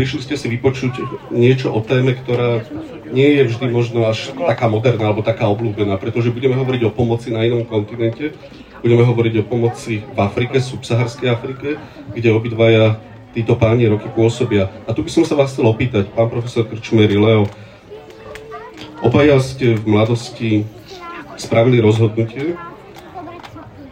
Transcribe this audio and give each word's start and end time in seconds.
prišli 0.00 0.24
ste 0.24 0.40
si 0.40 0.48
vypočuť 0.48 0.96
niečo 1.28 1.68
o 1.76 1.84
téme, 1.84 2.16
ktorá 2.16 2.64
nie 3.12 3.36
je 3.36 3.52
vždy 3.52 3.68
možno 3.68 4.08
až 4.08 4.32
taká 4.32 4.64
moderná 4.64 5.12
alebo 5.12 5.20
taká 5.20 5.44
obľúbená, 5.52 6.00
pretože 6.00 6.32
budeme 6.32 6.56
hovoriť 6.56 6.88
o 6.88 6.94
pomoci 6.96 7.28
na 7.28 7.44
inom 7.44 7.68
kontinente, 7.68 8.32
budeme 8.80 9.04
hovoriť 9.04 9.44
o 9.44 9.44
pomoci 9.44 10.00
v 10.00 10.18
Afrike, 10.24 10.56
subsaharskej 10.56 11.28
Afrike, 11.28 11.76
kde 12.16 12.32
obidvaja 12.32 12.96
títo 13.36 13.60
páni 13.60 13.92
roky 13.92 14.08
pôsobia. 14.08 14.72
A 14.88 14.96
tu 14.96 15.04
by 15.04 15.12
som 15.12 15.28
sa 15.28 15.36
vás 15.36 15.52
chcel 15.52 15.68
opýtať, 15.68 16.08
pán 16.16 16.32
profesor 16.32 16.64
Krčmery, 16.64 17.20
Leo, 17.20 17.44
obaja 19.04 19.36
ste 19.44 19.76
v 19.76 19.84
mladosti 19.84 20.64
spravili 21.36 21.76
rozhodnutie 21.76 22.56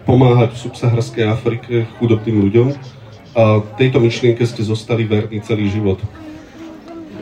pomáhať 0.09 0.56
v 0.56 0.62
subsaharskej 0.72 1.25
Afrike 1.29 1.84
chudobným 2.00 2.48
ľuďom 2.48 2.96
a 3.39 3.62
tejto 3.79 4.02
myšlienke 4.02 4.43
ste 4.43 4.66
zostali 4.66 5.07
verní 5.07 5.38
celý 5.38 5.70
život. 5.70 6.02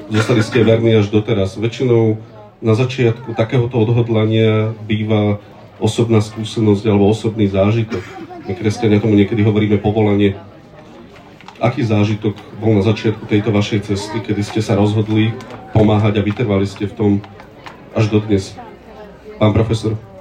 Zostali 0.08 0.40
ste 0.40 0.64
verní 0.64 0.96
až 0.96 1.12
doteraz. 1.12 1.60
Väčšinou 1.60 2.16
na 2.64 2.72
začiatku 2.72 3.36
takéhoto 3.36 3.76
odhodlania 3.76 4.72
býva 4.88 5.36
osobná 5.76 6.24
skúsenosť 6.24 6.88
alebo 6.88 7.12
osobný 7.12 7.52
zážitok. 7.52 8.00
My 8.48 8.56
kresťania 8.56 9.04
tomu 9.04 9.20
niekedy 9.20 9.44
hovoríme 9.44 9.76
povolanie. 9.76 10.40
Aký 11.60 11.84
zážitok 11.84 12.32
bol 12.64 12.80
na 12.80 12.84
začiatku 12.84 13.28
tejto 13.28 13.52
vašej 13.52 13.92
cesty, 13.92 14.24
kedy 14.24 14.40
ste 14.40 14.60
sa 14.64 14.72
rozhodli 14.72 15.36
pomáhať 15.76 16.16
a 16.16 16.24
vytrvali 16.24 16.64
ste 16.64 16.88
v 16.88 16.96
tom 16.96 17.12
až 17.92 18.08
dodnes? 18.08 18.56
Pán 19.36 19.52
profesor. 19.52 20.15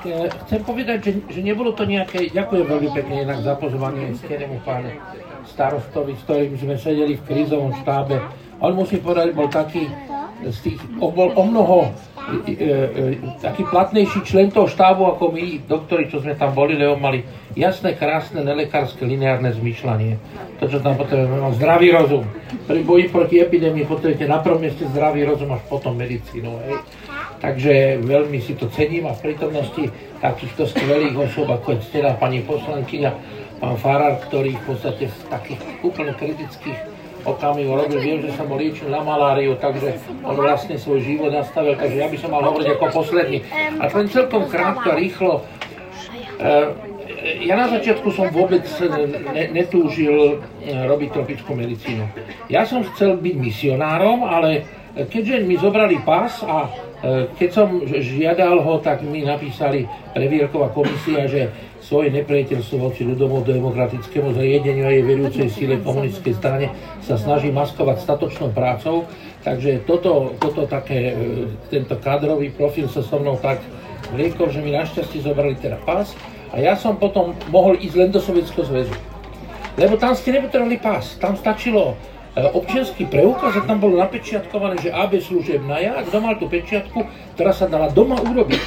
Tak 0.00 0.08
e, 0.08 0.32
chcem 0.48 0.60
povedať, 0.64 0.98
že, 1.04 1.12
že 1.28 1.40
nebolo 1.44 1.76
to 1.76 1.84
nejaké, 1.84 2.32
ďakujem 2.32 2.64
veľmi 2.64 2.88
pekne 2.96 3.16
inak 3.20 3.44
za 3.44 3.52
pozvanie 3.60 4.16
skenému 4.16 4.64
pánu 4.64 4.96
starostovi, 5.44 6.16
s 6.16 6.24
ktorým 6.24 6.56
sme 6.56 6.80
sedeli 6.80 7.20
v 7.20 7.26
krízovom 7.28 7.76
štábe. 7.84 8.16
On 8.64 8.72
musím 8.72 9.04
povedať, 9.04 9.36
bol 9.36 9.52
taký, 9.52 9.92
z 10.40 10.58
tých, 10.64 10.80
bol 10.96 11.36
o 11.36 11.42
mnoho 11.44 11.92
e, 12.48 12.48
e, 12.48 12.66
taký 13.44 13.68
platnejší 13.68 14.24
člen 14.24 14.48
toho 14.48 14.72
štábu 14.72 15.04
ako 15.04 15.36
my, 15.36 15.68
doktori, 15.68 16.08
čo 16.08 16.24
sme 16.24 16.32
tam 16.32 16.56
boli, 16.56 16.80
lebo 16.80 16.96
mali 16.96 17.20
jasné, 17.52 17.92
krásne, 17.92 18.40
nelekárske, 18.40 19.04
lineárne 19.04 19.52
zmýšľanie. 19.52 20.16
To, 20.60 20.64
čo 20.64 20.80
tam 20.80 20.96
potrebujeme, 20.96 21.44
mal 21.44 21.52
zdravý 21.60 21.92
rozum. 21.92 22.24
Pri 22.64 22.80
boji 22.88 23.12
proti 23.12 23.36
epidémii 23.36 23.84
potrebujete 23.84 24.24
na 24.24 24.40
prvom 24.40 24.64
mieste 24.64 24.88
zdravý 24.88 25.28
rozum, 25.28 25.52
až 25.52 25.60
potom 25.68 25.92
medicínu. 25.92 26.56
Hej. 26.64 26.80
Takže 27.40 28.04
veľmi 28.04 28.36
si 28.44 28.52
to 28.52 28.68
cením 28.68 29.08
a 29.08 29.16
v 29.16 29.32
prítomnosti 29.32 29.88
takýchto 30.20 30.68
skvelých 30.68 31.16
osôb, 31.16 31.48
ako 31.48 31.72
je 31.72 32.00
teda 32.00 32.20
pani 32.20 32.44
poslankyňa, 32.44 33.10
pán 33.56 33.76
Farar, 33.80 34.20
ktorý 34.28 34.60
v 34.60 34.64
podstate 34.68 35.08
v 35.08 35.18
takých 35.32 35.60
úplne 35.80 36.12
kritických 36.12 36.76
okamihu 37.24 37.76
robil, 37.76 38.00
viem, 38.00 38.20
že 38.24 38.32
sa 38.36 38.44
mu 38.44 38.56
liečil 38.56 38.88
na 38.88 39.04
maláriu, 39.04 39.56
takže 39.56 39.96
on 40.24 40.36
vlastne 40.36 40.76
svoj 40.76 41.04
život 41.04 41.32
nastavil, 41.32 41.76
takže 41.76 41.96
ja 42.00 42.08
by 42.08 42.16
som 42.16 42.32
mal 42.32 42.44
hovoriť 42.44 42.68
ako 42.76 42.86
posledný. 42.92 43.44
A 43.76 43.88
len 43.88 44.06
celkom 44.08 44.48
krátko, 44.48 44.96
rýchlo. 44.96 45.44
Eh, 46.40 46.66
ja 47.44 47.54
na 47.56 47.68
začiatku 47.68 48.08
som 48.16 48.32
vôbec 48.32 48.64
ne, 49.36 49.52
netúžil 49.52 50.40
eh, 50.40 50.72
robiť 50.88 51.08
tropickú 51.12 51.52
medicínu. 51.52 52.04
Ja 52.48 52.64
som 52.64 52.84
chcel 52.84 53.20
byť 53.20 53.34
misionárom, 53.36 54.24
ale 54.24 54.64
keďže 54.96 55.44
mi 55.44 55.60
zobrali 55.60 56.00
pás 56.00 56.40
a 56.40 56.72
keď 57.36 57.48
som 57.48 57.80
žiadal 57.88 58.60
ho, 58.60 58.76
tak 58.84 59.00
mi 59.00 59.24
napísali 59.24 59.88
previerková 60.12 60.68
komisia, 60.68 61.24
že 61.24 61.48
svoje 61.80 62.12
nepriateľstvo 62.12 62.76
voči 62.76 63.08
ľudomu 63.08 63.40
demokratickému 63.40 64.36
zriedeniu 64.36 64.84
a 64.84 64.92
jej 64.92 65.04
vedúcej 65.04 65.48
síle 65.48 65.80
komunistickej 65.80 66.34
strane 66.36 66.66
sa 67.00 67.16
snaží 67.16 67.48
maskovať 67.48 68.04
statočnou 68.04 68.52
prácou. 68.52 69.08
Takže 69.40 69.88
toto, 69.88 70.36
toto 70.36 70.68
také, 70.68 71.16
e, 71.16 71.48
tento 71.72 71.96
kádrový 71.96 72.52
profil 72.52 72.84
sa 72.92 73.00
so 73.00 73.16
mnou 73.16 73.40
tak 73.40 73.64
vliekol, 74.12 74.52
že 74.52 74.60
mi 74.60 74.76
našťastie 74.76 75.24
zobrali 75.24 75.56
teda 75.56 75.80
pás 75.88 76.12
a 76.52 76.60
ja 76.60 76.76
som 76.76 77.00
potom 77.00 77.32
mohol 77.48 77.80
ísť 77.80 77.96
len 77.96 78.10
do 78.12 78.20
Sovietskeho 78.20 78.68
zväzu. 78.68 78.92
Lebo 79.80 79.96
tam 79.96 80.12
ste 80.12 80.36
nepotrebovali 80.36 80.76
pás, 80.76 81.16
tam 81.16 81.32
stačilo 81.32 81.96
E, 81.96 82.19
občianský 82.38 83.10
preukaz 83.10 83.58
a 83.58 83.66
tam 83.66 83.82
bolo 83.82 83.98
napečiatkované, 83.98 84.78
že 84.78 84.94
AB 84.94 85.18
služebná 85.18 85.82
ja, 85.82 85.98
kto 86.06 86.16
mal 86.22 86.38
tú 86.38 86.46
pečiatku, 86.46 87.02
ktorá 87.34 87.50
sa 87.50 87.66
dala 87.66 87.90
doma 87.90 88.22
urobiť. 88.22 88.62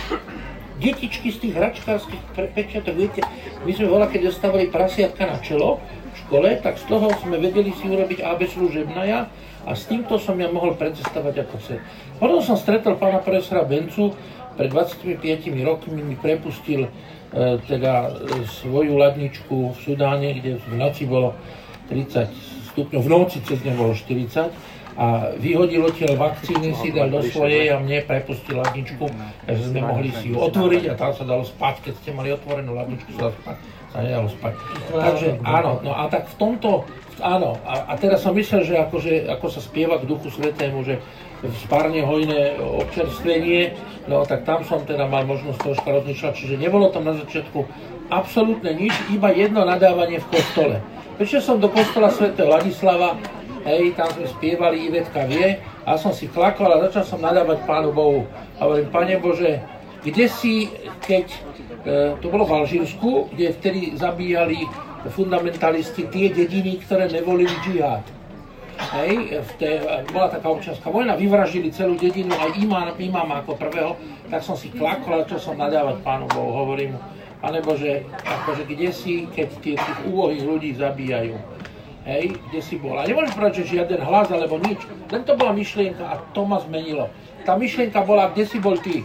Detičky 0.84 1.32
z 1.32 1.48
tých 1.48 1.54
hračkárskych 1.56 2.20
pečiatok, 2.36 2.96
viete, 3.00 3.24
my 3.64 3.72
sme 3.72 3.88
voľa, 3.88 4.12
keď 4.12 4.36
dostávali 4.36 4.68
prasiatka 4.68 5.24
na 5.24 5.40
čelo 5.40 5.80
v 6.12 6.16
škole, 6.28 6.50
tak 6.60 6.76
z 6.76 6.86
toho 6.92 7.08
sme 7.24 7.40
vedeli 7.40 7.72
si 7.72 7.88
urobiť 7.88 8.20
AB 8.20 8.52
služebná 8.52 9.02
ja 9.08 9.32
a 9.64 9.72
s 9.80 9.88
týmto 9.88 10.20
som 10.20 10.36
ja 10.36 10.52
mohol 10.52 10.76
precestovať 10.76 11.48
ako 11.48 11.56
chce. 11.64 11.76
Potom 12.20 12.44
som 12.44 12.60
stretol 12.60 13.00
pána 13.00 13.24
profesora 13.24 13.64
Bencu, 13.64 14.12
pred 14.60 14.68
25 14.68 15.24
rokmi 15.64 16.04
mi 16.04 16.20
prepustil 16.20 16.86
e, 16.86 16.90
teda 17.64 18.12
e, 18.12 18.44
svoju 18.46 19.00
ladničku 19.00 19.74
v 19.74 19.78
Sudáne, 19.82 20.36
kde 20.36 20.62
v 20.62 20.78
noci 20.78 21.08
bolo 21.08 21.34
30 21.88 22.63
stupňov, 22.74 23.02
v 23.06 23.10
noci 23.10 23.38
cez 23.46 23.62
deň 23.62 23.74
bolo 23.78 23.94
40 23.94 24.50
a 24.94 25.34
vyhodil 25.42 25.82
odtiaľ 25.90 26.22
vakcíny, 26.22 26.78
si 26.78 26.94
dal 26.94 27.10
do 27.10 27.26
svojej 27.26 27.74
a 27.74 27.82
mne 27.82 28.06
prepustil 28.06 28.62
ladničku, 28.62 29.10
že 29.50 29.64
sme 29.74 29.82
mohli 29.82 30.14
si 30.22 30.30
ju 30.30 30.38
otvoriť 30.38 30.94
a 30.94 30.94
tam 30.94 31.12
sa 31.18 31.26
dalo 31.26 31.42
spať, 31.42 31.90
keď 31.90 31.94
ste 31.98 32.10
mali 32.14 32.30
otvorenú 32.30 32.78
ladničku, 32.78 33.10
sa, 33.18 33.34
sa 33.90 33.98
nedalo 34.02 34.30
spať. 34.30 34.54
Takže 34.94 35.28
áno, 35.42 35.82
no 35.82 35.98
a 35.98 36.06
tak 36.14 36.30
v 36.30 36.36
tomto, 36.38 36.86
áno, 37.26 37.58
a, 37.66 37.90
a 37.90 37.94
teraz 37.98 38.22
som 38.22 38.38
myslel, 38.38 38.62
že 38.70 38.78
akože, 38.78 39.34
ako 39.34 39.46
sa 39.50 39.62
spieva 39.66 39.98
k 39.98 40.06
duchu 40.06 40.30
svetému, 40.30 40.86
že 40.86 41.02
spárne 41.66 42.06
hojné 42.06 42.62
občerstvenie, 42.62 43.74
no 44.06 44.24
tak 44.30 44.46
tam 44.46 44.62
som 44.62 44.86
teda 44.86 45.10
mal 45.10 45.26
možnosť 45.26 45.60
troška 45.60 45.90
rozmýšľať, 45.90 46.34
čiže 46.38 46.56
nebolo 46.62 46.94
tam 46.94 47.10
na 47.10 47.18
začiatku 47.18 47.66
absolútne 48.14 48.72
nič, 48.78 48.94
iba 49.10 49.34
jedno 49.34 49.66
nadávanie 49.66 50.22
v 50.22 50.28
kostole. 50.30 50.78
Prišiel 51.14 51.46
som 51.46 51.62
do 51.62 51.70
kostola 51.70 52.10
Sv. 52.10 52.34
Ladislava, 52.34 53.22
hej, 53.70 53.94
tam 53.94 54.10
sme 54.18 54.26
spievali, 54.34 54.90
Ivetka 54.90 55.30
vie, 55.30 55.62
a 55.86 55.94
som 55.94 56.10
si 56.10 56.26
klakol 56.26 56.74
a 56.74 56.90
začal 56.90 57.06
som 57.06 57.20
nadávať 57.22 57.62
Pánu 57.70 57.94
Bohu. 57.94 58.26
A 58.58 58.66
hovorím, 58.66 58.90
Pane 58.90 59.22
Bože, 59.22 59.62
kde 60.02 60.26
si, 60.26 60.74
keď, 61.06 61.26
e, 61.86 62.18
to 62.18 62.34
bolo 62.34 62.50
v 62.50 62.66
Alžírsku, 62.66 63.30
kde 63.30 63.54
vtedy 63.54 63.94
zabíjali 63.94 64.66
fundamentalisti 65.14 66.10
tie 66.10 66.34
dediny, 66.34 66.82
ktoré 66.82 67.06
nevolili 67.06 67.54
džihad. 67.62 68.02
Hej, 68.98 69.38
v 69.38 69.52
té, 69.62 69.70
bola 70.10 70.34
taká 70.34 70.50
občianská 70.50 70.90
vojna, 70.90 71.14
vyvraždili 71.14 71.70
celú 71.70 71.94
dedinu, 71.94 72.34
aj 72.34 72.58
imám, 72.58 72.98
imám 72.98 73.46
ako 73.46 73.54
prvého, 73.62 73.94
tak 74.34 74.42
som 74.42 74.58
si 74.58 74.74
klakol 74.74 75.22
a 75.22 75.30
začal 75.30 75.54
som 75.54 75.56
nadávať 75.62 76.02
Pánu 76.02 76.26
Bohu, 76.34 76.50
hovorím 76.58 76.98
Pane 77.44 77.60
Bože, 77.60 78.08
akože 78.24 78.64
kde 78.64 78.96
si, 78.96 79.28
keď 79.28 79.48
tie 79.60 79.76
tých 79.76 80.00
úlohých 80.08 80.48
ľudí 80.48 80.70
zabíjajú? 80.80 81.36
Hej, 82.08 82.40
kde 82.48 82.60
si 82.64 82.80
bol? 82.80 82.96
A 82.96 83.04
nemôžeš 83.04 83.36
povedať, 83.36 83.54
že 83.64 83.76
žiaden 83.76 84.00
hlas 84.00 84.32
alebo 84.32 84.64
nič. 84.64 84.80
Len 85.12 85.28
to 85.28 85.36
bola 85.36 85.52
myšlienka 85.52 86.08
a 86.08 86.24
to 86.32 86.48
ma 86.48 86.64
zmenilo. 86.64 87.12
Tá 87.44 87.60
myšlienka 87.60 88.00
bola, 88.08 88.32
kde 88.32 88.48
si 88.48 88.64
bol 88.64 88.80
ty? 88.80 89.04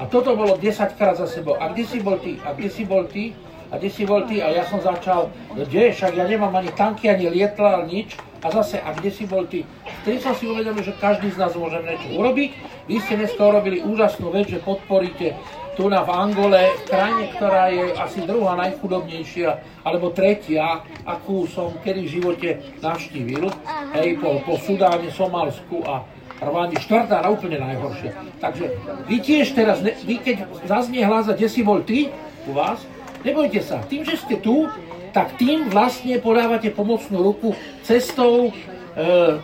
A 0.00 0.08
toto 0.08 0.32
bolo 0.32 0.56
10 0.56 0.96
krát 0.96 1.20
za 1.20 1.28
sebou. 1.28 1.60
A 1.60 1.68
kde 1.68 1.84
si 1.84 2.00
bol 2.00 2.16
ty? 2.16 2.40
A 2.48 2.56
kde 2.56 2.68
si 2.72 2.88
bol 2.88 3.04
ty? 3.12 3.36
A 3.68 3.76
kde 3.76 3.92
si 3.92 4.08
bol 4.08 4.24
ty? 4.24 4.40
A 4.40 4.48
ja 4.48 4.64
som 4.64 4.80
začal, 4.80 5.28
kde? 5.52 5.92
Však 5.92 6.16
ja 6.16 6.24
nemám 6.24 6.56
ani 6.56 6.72
tanky, 6.72 7.12
ani 7.12 7.28
lietla, 7.28 7.84
nič. 7.84 8.16
A 8.40 8.48
zase, 8.48 8.80
a 8.80 8.88
kde 8.96 9.12
si 9.12 9.28
bol 9.28 9.44
ty? 9.44 9.68
Vtedy 10.04 10.16
som 10.16 10.32
si 10.32 10.48
uvedomil, 10.48 10.80
že 10.80 10.96
každý 10.96 11.28
z 11.28 11.40
nás 11.40 11.52
môže 11.56 11.76
niečo 11.84 12.08
urobiť. 12.16 12.50
Vy 12.88 13.04
ste 13.04 13.20
dneska 13.20 13.40
urobili 13.40 13.84
úžasnú 13.84 14.32
vec, 14.32 14.48
že 14.48 14.64
podporíte 14.64 15.36
tu 15.74 15.90
na 15.90 16.06
v 16.06 16.10
Angole, 16.14 16.78
krajine, 16.86 17.34
ktorá 17.34 17.68
je 17.68 17.90
asi 17.98 18.22
druhá 18.22 18.54
najchudobnejšia, 18.54 19.50
alebo 19.82 20.14
tretia, 20.14 20.86
akú 21.02 21.50
som 21.50 21.74
kedy 21.82 22.00
v 22.06 22.12
živote 22.18 22.48
navštívil, 22.78 23.50
hej, 23.98 24.08
po, 24.22 24.38
po 24.46 24.54
Sudáne, 24.62 25.10
Somálsku 25.10 25.82
a 25.82 26.06
Rwandi, 26.38 26.78
štvrtá 26.78 27.22
na 27.22 27.30
úplne 27.30 27.58
najhoršie. 27.58 28.10
Takže 28.38 28.64
vy 29.10 29.16
tiež 29.18 29.54
teraz, 29.54 29.82
vy 29.82 30.16
keď 30.22 30.46
zaznie 30.66 31.02
hlas, 31.02 31.30
kde 31.30 31.48
si 31.50 31.66
bol 31.66 31.82
ty? 31.82 32.10
U 32.46 32.54
vás, 32.54 32.82
nebojte 33.26 33.58
sa, 33.62 33.82
tým, 33.86 34.06
že 34.06 34.18
ste 34.18 34.38
tu, 34.38 34.70
tak 35.14 35.38
tým 35.38 35.70
vlastne 35.70 36.18
podávate 36.18 36.74
pomocnú 36.74 37.22
ruku 37.22 37.54
cestou, 37.86 38.50
e, 38.50 38.52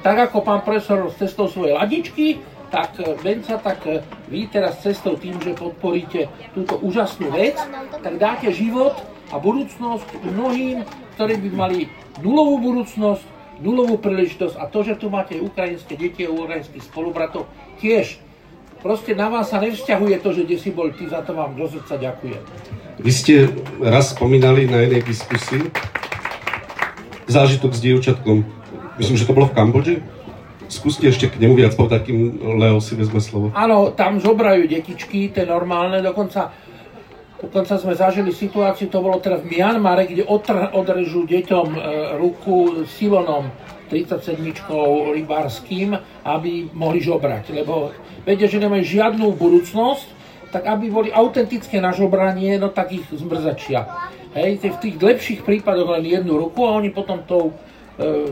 tak 0.03 0.31
ako 0.31 0.43
pán 0.43 0.67
profesor 0.67 1.15
cestou 1.15 1.47
svojej 1.47 1.79
ladičky, 1.79 2.43
tak 2.71 2.97
Benca, 3.21 3.59
e, 3.59 3.63
tak 3.63 3.79
e, 3.87 4.01
vy 4.31 4.47
teraz 4.47 4.79
cestou 4.81 5.19
tým, 5.19 5.37
že 5.43 5.59
podporíte 5.59 6.31
túto 6.55 6.79
úžasnú 6.79 7.35
vec, 7.35 7.59
tak 8.01 8.15
dáte 8.17 8.55
život 8.55 8.95
a 9.35 9.37
budúcnosť 9.43 10.07
mnohým, 10.23 10.87
ktorí 11.19 11.35
by 11.47 11.51
mali 11.53 11.79
nulovú 12.23 12.63
budúcnosť, 12.63 13.23
nulovú 13.61 13.99
príležitosť 13.99 14.57
a 14.57 14.65
to, 14.71 14.87
že 14.87 14.97
tu 14.97 15.11
máte 15.11 15.37
ukrajinské 15.37 15.99
deti 15.99 16.25
a 16.25 16.33
ukrajinských 16.33 16.87
spolubratov, 16.87 17.51
tiež 17.83 18.23
proste 18.81 19.13
na 19.13 19.29
vás 19.29 19.53
sa 19.53 19.61
nevzťahuje 19.61 20.17
to, 20.25 20.33
že 20.33 20.43
kde 20.49 20.57
si 20.57 20.71
bol 20.73 20.89
ty, 20.95 21.11
za 21.11 21.21
to 21.27 21.37
vám 21.37 21.53
do 21.59 21.69
srdca 21.69 22.01
ďakujem. 22.01 22.43
Vy 23.01 23.13
ste 23.13 23.35
raz 23.83 24.17
spomínali 24.17 24.65
na 24.71 24.87
jednej 24.87 25.03
diskusii 25.05 25.69
zážitok 27.31 27.71
s 27.77 27.81
dievčatkom 27.85 28.61
Myslím, 29.01 29.17
že 29.17 29.25
to 29.25 29.33
bolo 29.33 29.49
v 29.49 29.57
Kambodži. 29.57 29.97
Skúste 30.71 31.11
ešte 31.11 31.27
k 31.27 31.43
nemu 31.43 31.59
viac 31.59 31.75
povedať, 31.75 32.07
kým 32.07 32.39
Leo 32.63 32.79
si 32.79 32.95
vezme 32.95 33.19
slovo. 33.19 33.51
Áno, 33.59 33.91
tam 33.91 34.23
zobrajú 34.23 34.71
detičky, 34.71 35.35
tie 35.35 35.43
normálne, 35.43 35.99
dokonca, 35.99 36.55
dokonca 37.43 37.75
sme 37.75 37.99
zažili 37.99 38.31
situáciu, 38.31 38.87
to 38.87 39.03
bolo 39.03 39.19
teda 39.19 39.43
v 39.43 39.51
Mianmare, 39.51 40.07
kde 40.07 40.23
otr, 40.23 40.71
odrežú 40.71 41.27
deťom 41.27 41.67
e, 41.75 41.79
ruku 42.23 42.87
silonom 42.87 43.51
37 43.91 44.39
rybárským, 45.19 45.99
aby 46.23 46.71
mohli 46.71 47.03
žobrať, 47.03 47.51
lebo 47.51 47.91
vedia, 48.23 48.47
že 48.47 48.63
nemajú 48.63 48.87
žiadnu 48.87 49.27
budúcnosť, 49.35 50.23
tak 50.55 50.71
aby 50.71 50.87
boli 50.87 51.11
autentické 51.11 51.83
na 51.83 51.91
žobranie, 51.91 52.63
no 52.63 52.71
tak 52.71 52.95
ich 52.95 53.07
zmrzačia. 53.11 53.87
Hej, 54.31 54.63
v 54.63 54.79
tých 54.79 54.97
lepších 55.03 55.41
prípadoch 55.43 55.99
len 55.99 56.07
jednu 56.07 56.39
ruku 56.39 56.63
a 56.63 56.79
oni 56.79 56.95
potom 56.95 57.27
tou 57.27 57.51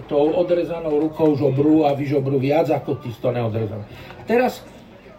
tou 0.09 0.33
odrezanou 0.33 0.97
rukou 1.01 1.37
žobru 1.37 1.85
a 1.85 1.93
vyžobru 1.93 2.41
viac 2.41 2.73
ako 2.73 3.01
tí 3.05 3.13
to 3.13 3.29
neodrezané. 3.29 3.85
Teraz 4.25 4.65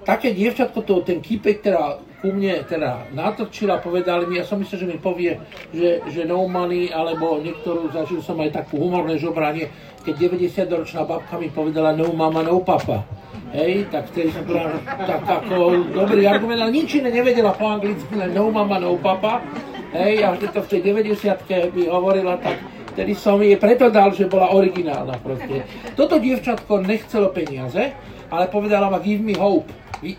také 0.01 0.33
dievčatko, 0.33 0.81
to, 0.81 1.05
ten 1.05 1.21
kýpek, 1.21 1.61
teda 1.61 2.01
ku 2.19 2.35
mne 2.35 2.67
teda 2.67 3.07
natočila, 3.15 3.79
povedali 3.79 4.27
mi, 4.27 4.43
ja 4.43 4.45
som 4.45 4.59
myslel, 4.59 4.83
že 4.83 4.89
mi 4.91 4.99
povie, 4.99 5.39
že, 5.71 6.03
že 6.11 6.27
no 6.27 6.43
money, 6.51 6.91
alebo 6.91 7.39
niektorú, 7.39 7.87
zažil 7.95 8.19
som 8.19 8.35
aj 8.43 8.59
takú 8.59 8.75
humorné 8.75 9.15
žobranie, 9.15 9.71
keď 10.03 10.27
90-ročná 10.27 11.07
babka 11.07 11.39
mi 11.39 11.47
povedala 11.47 11.95
no 11.95 12.11
mama, 12.11 12.43
no 12.43 12.59
papa. 12.59 13.07
Hej, 13.55 13.89
tak 13.89 14.11
vtedy 14.13 14.29
som 14.35 14.45
povedal, 14.45 14.77
tak 14.85 15.21
ako 15.25 15.89
dobrý 15.95 16.27
argument, 16.27 16.59
ale 16.59 16.75
nič 16.75 17.01
iné 17.01 17.09
nevedela 17.09 17.55
po 17.55 17.65
anglicky, 17.65 18.13
len 18.13 18.35
no 18.35 18.51
mama, 18.51 18.77
no 18.77 18.99
papa. 18.99 19.41
Hej, 19.89 20.21
a 20.21 20.37
keď 20.37 20.49
to 20.53 20.61
v 20.61 20.69
tej 20.69 20.81
90 20.93 21.73
by 21.73 21.81
hovorila, 21.89 22.37
tak 22.37 22.61
Vtedy 22.93 23.13
som 23.15 23.39
jej 23.39 23.55
preto 23.55 23.87
dal, 23.93 24.11
že 24.11 24.25
bola 24.25 24.51
originálna 24.51 25.21
proste. 25.21 25.63
Toto 25.93 26.17
dievčatko 26.17 26.81
nechcelo 26.83 27.29
peniaze, 27.29 27.93
ale 28.29 28.45
povedala 28.49 28.89
ma 28.89 28.99
give 28.99 29.21
me 29.21 29.37
hope. 29.37 29.69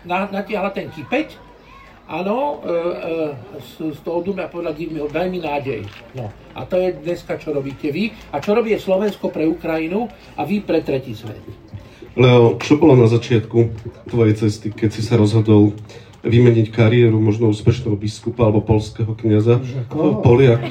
Natiahla 0.05 0.69
ten 0.71 0.93
kypeť, 0.93 1.51
áno, 2.11 2.61
e, 2.61 2.69
e, 2.69 3.59
z, 3.59 3.97
z 3.97 3.99
toho 4.03 4.21
dumia 4.21 4.51
povedala 4.51 4.75
give 4.75 4.93
me 4.93 5.01
hope, 5.01 5.15
daj 5.15 5.27
mi 5.31 5.39
nádej. 5.39 5.87
No. 6.13 6.27
A 6.53 6.67
to 6.67 6.75
je 6.77 6.91
dneska, 6.99 7.39
čo 7.39 7.55
robíte 7.55 7.89
vy. 7.89 8.11
A 8.35 8.43
čo 8.43 8.51
robí 8.51 8.75
Slovensko 8.75 9.31
pre 9.31 9.47
Ukrajinu 9.47 10.11
a 10.35 10.41
vy 10.43 10.59
pre 10.61 10.83
tretí 10.83 11.15
svet. 11.15 11.39
Leo, 12.11 12.59
čo 12.59 12.75
bolo 12.75 12.99
na 12.99 13.07
začiatku 13.07 13.57
tvojej 14.11 14.35
cesty, 14.35 14.75
keď 14.75 14.89
si 14.91 14.99
sa 14.99 15.15
rozhodol 15.15 15.71
vymeniť 16.21 16.69
kariéru 16.69 17.17
možno 17.17 17.49
úspešného 17.49 17.97
biskupa 17.97 18.45
alebo 18.45 18.61
polského 18.61 19.09
kniaza. 19.17 19.57
Poliak. 20.21 20.61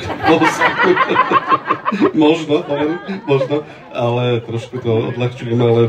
možno, 2.15 2.63
poviem, 2.63 2.93
možno, 3.27 3.67
ale 3.91 4.39
trošku 4.47 4.79
to 4.79 5.11
odľahčujem, 5.11 5.59
ale, 5.59 5.83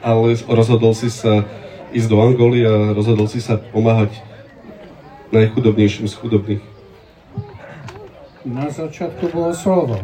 ale 0.00 0.28
rozhodol 0.48 0.96
si 0.96 1.12
sa 1.12 1.44
ísť 1.92 2.08
do 2.08 2.16
Angoly 2.16 2.64
a 2.64 2.96
rozhodol 2.96 3.28
si 3.28 3.44
sa 3.44 3.60
pomáhať 3.60 4.16
najchudobnejším 5.30 6.08
z 6.08 6.14
chudobných. 6.16 6.62
Na 8.44 8.68
začiatku 8.72 9.28
bolo 9.32 9.52
slovo. 9.52 9.96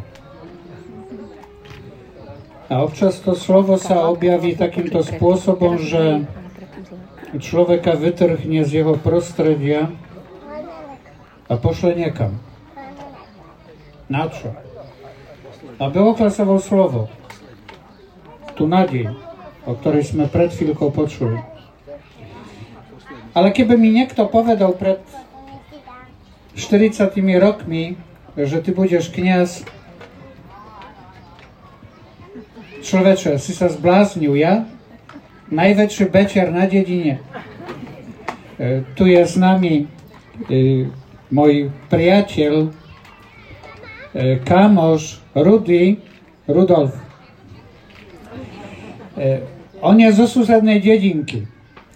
A 2.70 2.86
občas 2.86 3.18
to 3.18 3.34
slovo 3.34 3.74
sa 3.80 4.06
objaví 4.06 4.54
takýmto 4.54 5.02
spôsobom, 5.02 5.80
že 5.82 6.24
človeka 7.38 7.94
vytrhne 7.94 8.66
z 8.66 8.82
jeho 8.82 8.98
prostredia 8.98 9.94
a 11.46 11.54
pošle 11.54 11.94
niekam. 11.94 12.42
Na 14.10 14.26
čo? 14.26 14.50
Aby 15.78 16.02
oklasoval 16.02 16.58
slovo. 16.58 17.06
Tu 18.58 18.66
nádej, 18.66 19.14
o 19.62 19.78
ktorej 19.78 20.10
sme 20.10 20.26
pred 20.26 20.50
chvíľkou 20.50 20.90
počuli. 20.90 21.38
Ale 23.30 23.54
keby 23.54 23.78
mi 23.78 23.94
niekto 23.94 24.26
povedal 24.26 24.74
pred 24.74 24.98
40 26.58 27.14
rokmi, 27.38 27.94
že 28.34 28.58
ty 28.58 28.74
budeš 28.74 29.14
kniaz, 29.14 29.62
človeče, 32.82 33.38
si 33.38 33.54
sa 33.54 33.70
zbláznil, 33.70 34.34
ja 34.34 34.66
najväčší 35.50 36.04
bečer 36.08 36.50
na 36.54 36.66
dedine. 36.66 37.18
E, 38.58 38.86
tu 38.94 39.06
je 39.06 39.18
s 39.18 39.34
nami 39.34 39.86
e, 40.50 40.86
môj 41.30 41.70
priateľ, 41.90 42.54
e, 42.66 42.68
kamoš 44.42 45.22
Rudy, 45.34 45.98
Rudolf. 46.46 46.94
E, 49.18 49.42
on 49.82 49.98
je 49.98 50.10
zo 50.12 50.26
susednej 50.26 50.82
dedinky. 50.82 51.46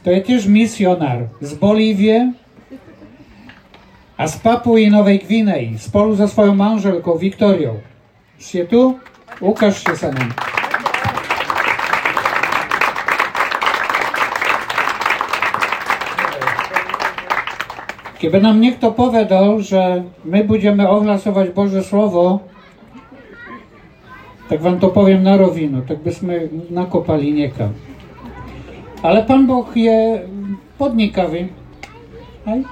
To 0.04 0.12
je 0.12 0.20
tiež 0.20 0.44
misionár 0.46 1.32
z 1.40 1.56
Bolívie 1.56 2.36
a 4.14 4.22
z 4.28 4.34
Papuji 4.44 4.92
Novej 4.92 5.24
Gvineji 5.24 5.80
spolu 5.80 6.12
so 6.12 6.28
svojou 6.28 6.52
manželkou 6.52 7.16
Viktoriou. 7.16 7.80
Ste 8.36 8.68
tu? 8.68 9.00
Ukážte 9.40 9.96
sa 9.96 10.12
nám. 10.12 10.43
Keby 18.24 18.40
nám 18.40 18.56
niekto 18.56 18.88
povedal, 18.88 19.60
že 19.60 20.08
my 20.24 20.40
budeme 20.48 20.80
ohlasovať 20.80 21.52
Bože 21.52 21.84
slovo, 21.84 22.48
tak 24.48 24.64
vám 24.64 24.80
to 24.80 24.88
poviem 24.88 25.20
na 25.20 25.36
rovinu, 25.36 25.84
tak 25.84 26.00
by 26.00 26.08
sme 26.08 26.34
nakopali 26.72 27.36
niekam. 27.36 27.76
Ale 29.04 29.28
Pán 29.28 29.44
Boh 29.44 29.68
je 29.76 30.24
podnikavý. 30.80 31.52
Hej? 32.48 32.64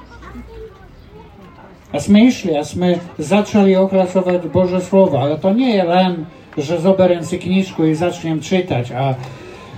A 1.93 2.01
sme 2.01 2.33
išli 2.33 2.57
a 2.57 2.65
sme 2.65 2.97
začali 3.21 3.77
ohlasovať 3.77 4.49
Bože 4.49 4.81
slovo, 4.81 5.21
ale 5.21 5.37
to 5.37 5.53
nie 5.53 5.77
je 5.77 5.85
len, 5.85 6.11
že 6.57 6.81
zoberiem 6.81 7.21
si 7.21 7.37
knižku 7.37 7.85
i 7.85 7.93
začnem 7.93 8.41
čítať 8.41 8.89
a, 8.89 9.21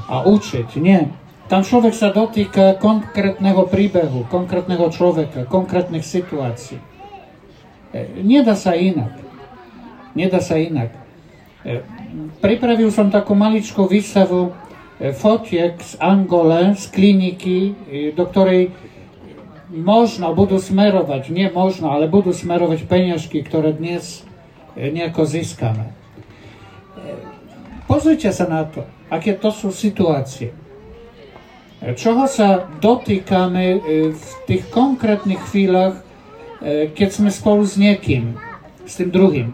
a 0.07 0.15
učiť. 0.23 0.79
Nie. 0.79 1.11
Tam 1.45 1.61
človek 1.61 1.93
sa 1.93 2.09
dotýka 2.09 2.73
konkrétneho 2.81 3.69
príbehu, 3.69 4.25
konkrétneho 4.33 4.89
človeka, 4.89 5.45
konkrétnych 5.45 6.01
situácií. 6.01 6.81
E, 7.93 8.17
nedá 8.25 8.57
sa 8.57 8.73
inak. 8.73 9.13
Nedá 10.17 10.41
sa 10.41 10.57
inak. 10.57 10.89
E, 11.61 11.85
pripravil 12.41 12.89
som 12.89 13.13
takú 13.13 13.37
maličkú 13.37 13.85
výstavu 13.85 14.57
e, 14.97 15.13
fotiek 15.13 15.77
z 15.77 16.01
Angole, 16.01 16.73
z 16.73 16.89
kliniky, 16.89 17.57
do 18.17 18.25
ktorej 18.25 18.73
možno 19.69 20.33
budú 20.33 20.57
smerovať, 20.57 21.29
nie 21.29 21.45
možno, 21.53 21.93
ale 21.93 22.09
budú 22.09 22.33
smerovať 22.33 22.89
peniažky, 22.89 23.45
ktoré 23.45 23.69
dnes 23.69 24.25
nejako 24.73 25.29
získame. 25.29 25.93
Pozrite 27.85 28.33
sa 28.33 28.49
na 28.49 28.65
to, 28.65 28.81
aké 29.13 29.37
to 29.37 29.53
sú 29.53 29.69
situácie 29.69 30.64
čoho 31.93 32.25
sa 32.25 32.65
dotýkame 32.81 33.63
e, 33.77 33.79
v 34.09 34.25
tých 34.49 34.65
konkrétnych 34.73 35.37
chvíľach, 35.45 36.01
e, 36.57 36.89
keď 36.89 37.09
sme 37.13 37.29
spolu 37.29 37.61
s 37.61 37.77
niekým, 37.77 38.33
s 38.89 38.97
tým 38.97 39.13
druhým. 39.13 39.53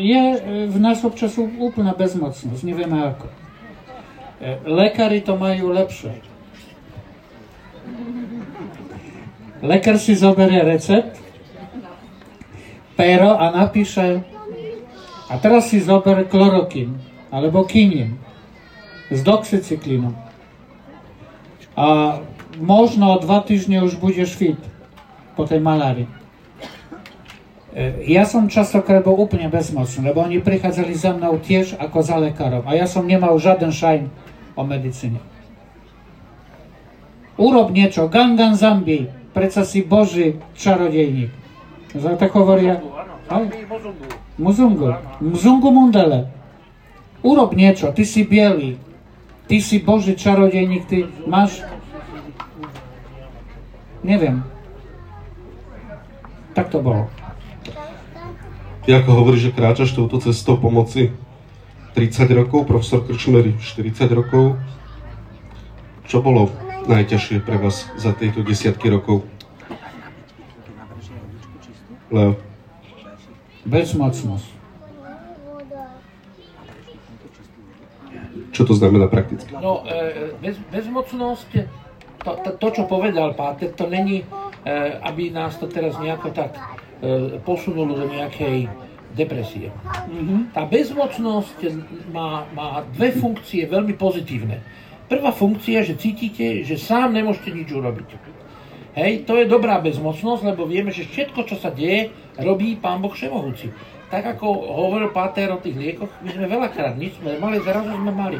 Je 0.00 0.22
e, 0.32 0.38
v 0.72 0.76
nás 0.80 1.04
občas 1.04 1.36
úplná 1.36 1.92
bezmocnosť, 1.92 2.64
nevieme 2.64 2.96
ako. 3.04 3.28
Lekári 4.68 5.24
to 5.24 5.36
majú 5.36 5.72
lepšie. 5.72 6.24
Lekár 9.64 9.96
si 9.96 10.12
zoberie 10.12 10.60
recept, 10.60 11.16
pero 12.96 13.36
a 13.36 13.48
napíše 13.52 14.20
a 15.32 15.40
teraz 15.40 15.72
si 15.72 15.80
zoberie 15.80 16.28
klorokín 16.28 17.00
alebo 17.32 17.64
kinín 17.64 18.20
s 19.10 19.20
doxycyklinom. 19.22 20.14
A 21.76 22.18
možno 22.58 23.14
o 23.14 23.20
dva 23.20 23.44
týždne 23.44 23.84
už 23.84 24.00
budeš 24.00 24.32
fit 24.32 24.60
po 25.36 25.44
tej 25.44 25.60
malárii. 25.60 26.08
E, 27.76 28.08
ja 28.08 28.24
som 28.24 28.48
častokrát 28.48 29.04
bol 29.04 29.20
úplne 29.20 29.52
bezmocný, 29.52 30.08
lebo 30.08 30.24
oni 30.24 30.40
prichádzali 30.40 30.96
za 30.96 31.12
mnou 31.12 31.36
tiež 31.36 31.76
ako 31.76 31.98
za 32.00 32.16
lekárom 32.16 32.64
a 32.64 32.72
ja 32.72 32.88
som 32.88 33.04
nemal 33.04 33.36
žiaden 33.36 33.70
šajn 33.70 34.08
o 34.56 34.62
medicíne. 34.64 35.20
Urob 37.36 37.68
niečo, 37.68 38.08
Gangan 38.08 38.56
Zambi, 38.56 39.12
predsa 39.36 39.68
si 39.68 39.84
Boží 39.84 40.40
čarodejník. 40.56 41.28
Tak 41.92 42.32
hovoria... 42.32 42.80
Muzungu. 44.40 44.96
Muzungu 45.20 45.68
Mundele. 45.68 46.32
Urob 47.20 47.52
niečo, 47.52 47.92
ty 47.92 48.08
si 48.08 48.24
bielý, 48.24 48.80
Ty 49.46 49.56
si 49.62 49.78
Boží 49.78 50.18
čarodejník, 50.18 50.90
ty 50.90 51.06
máš... 51.26 51.62
Neviem. 54.02 54.42
Tak 56.54 56.68
to 56.68 56.82
bolo. 56.82 57.06
Ty 58.82 59.02
ako 59.02 59.10
hovoríš, 59.22 59.50
že 59.50 59.54
kráčaš 59.54 59.94
touto 59.94 60.18
cestou 60.18 60.58
pomoci 60.58 61.14
30 61.94 62.26
rokov, 62.34 62.66
profesor 62.66 63.06
Krčmery 63.06 63.58
40 63.58 64.06
rokov. 64.14 64.58
Čo 66.06 66.22
bolo 66.22 66.50
najťažšie 66.86 67.42
pre 67.42 67.58
vás 67.58 67.86
za 67.98 68.14
tieto 68.14 68.42
desiatky 68.46 68.90
rokov? 68.90 69.26
Leo. 72.10 72.38
Bezmocnosť. 73.66 74.55
Čo 78.56 78.64
to 78.64 78.72
znamená 78.72 79.12
prakticky? 79.12 79.52
No, 79.52 79.84
e, 79.84 80.32
bez, 80.40 80.56
bezmocnosť, 80.72 81.50
to, 82.24 82.30
to, 82.40 82.50
to, 82.56 82.68
čo 82.72 82.82
povedal 82.88 83.36
Páter, 83.36 83.76
to 83.76 83.84
není, 83.84 84.24
e, 84.24 84.26
aby 85.04 85.28
nás 85.28 85.60
to 85.60 85.68
teraz 85.68 86.00
nejako 86.00 86.32
tak 86.32 86.56
e, 86.56 87.36
posunulo 87.44 88.00
do 88.00 88.08
nejakej 88.08 88.64
depresie. 89.12 89.68
Mm-hmm. 89.68 90.56
Tá 90.56 90.64
bezmocnosť 90.64 91.58
má, 92.08 92.48
má 92.56 92.80
dve 92.96 93.12
funkcie 93.12 93.68
veľmi 93.68 93.92
pozitívne. 93.92 94.64
Prvá 95.04 95.36
funkcia, 95.36 95.84
že 95.84 96.00
cítite, 96.00 96.64
že 96.64 96.80
sám 96.80 97.12
nemôžete 97.12 97.52
nič 97.52 97.68
urobiť. 97.68 98.08
Hej, 98.96 99.28
to 99.28 99.36
je 99.36 99.44
dobrá 99.44 99.76
bezmocnosť, 99.84 100.56
lebo 100.56 100.64
vieme, 100.64 100.88
že 100.88 101.04
všetko, 101.04 101.44
čo 101.44 101.60
sa 101.60 101.68
deje, 101.68 102.08
robí 102.40 102.80
Pán 102.80 103.04
Boh 103.04 103.12
Všemohúci. 103.12 103.68
Tak 104.06 104.38
ako 104.38 104.46
hovoril 104.70 105.10
Páter 105.10 105.50
o 105.50 105.58
tých 105.58 105.74
liekoch, 105.74 106.10
my 106.22 106.30
sme 106.30 106.46
veľakrát 106.46 106.94
nič 106.94 107.18
sme 107.18 107.38
mali, 107.42 107.58
zrazu 107.58 107.90
sme 107.90 108.12
mali. 108.14 108.38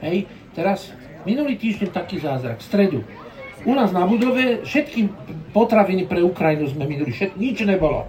Hej, 0.00 0.24
teraz 0.56 0.92
minulý 1.28 1.60
týždeň 1.60 1.92
taký 1.92 2.16
zázrak, 2.20 2.60
v 2.60 2.66
stredu. 2.66 2.98
U 3.66 3.72
nás 3.74 3.92
na 3.92 4.08
budove 4.08 4.64
všetky 4.64 5.10
potraviny 5.52 6.08
pre 6.08 6.22
Ukrajinu 6.24 6.70
sme 6.70 6.88
minuli, 6.88 7.12
všet, 7.12 7.36
nič 7.36 7.60
nebolo. 7.68 8.08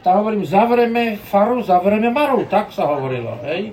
Tak 0.00 0.20
hovorím, 0.20 0.44
zavreme 0.44 1.16
faru, 1.16 1.60
zavreme 1.64 2.08
maru, 2.08 2.44
tak 2.48 2.72
sa 2.72 2.88
hovorilo, 2.88 3.40
hej. 3.44 3.72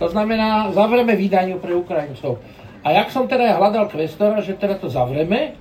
To 0.00 0.08
znamená, 0.08 0.72
zavreme 0.72 1.12
vydaniu 1.16 1.60
pre 1.60 1.76
Ukrajincov. 1.76 2.40
A 2.82 2.92
jak 2.92 3.12
som 3.12 3.28
teda 3.28 3.56
hľadal 3.56 3.88
kvestora, 3.92 4.42
že 4.42 4.58
teda 4.58 4.80
to 4.80 4.88
zavreme, 4.88 5.56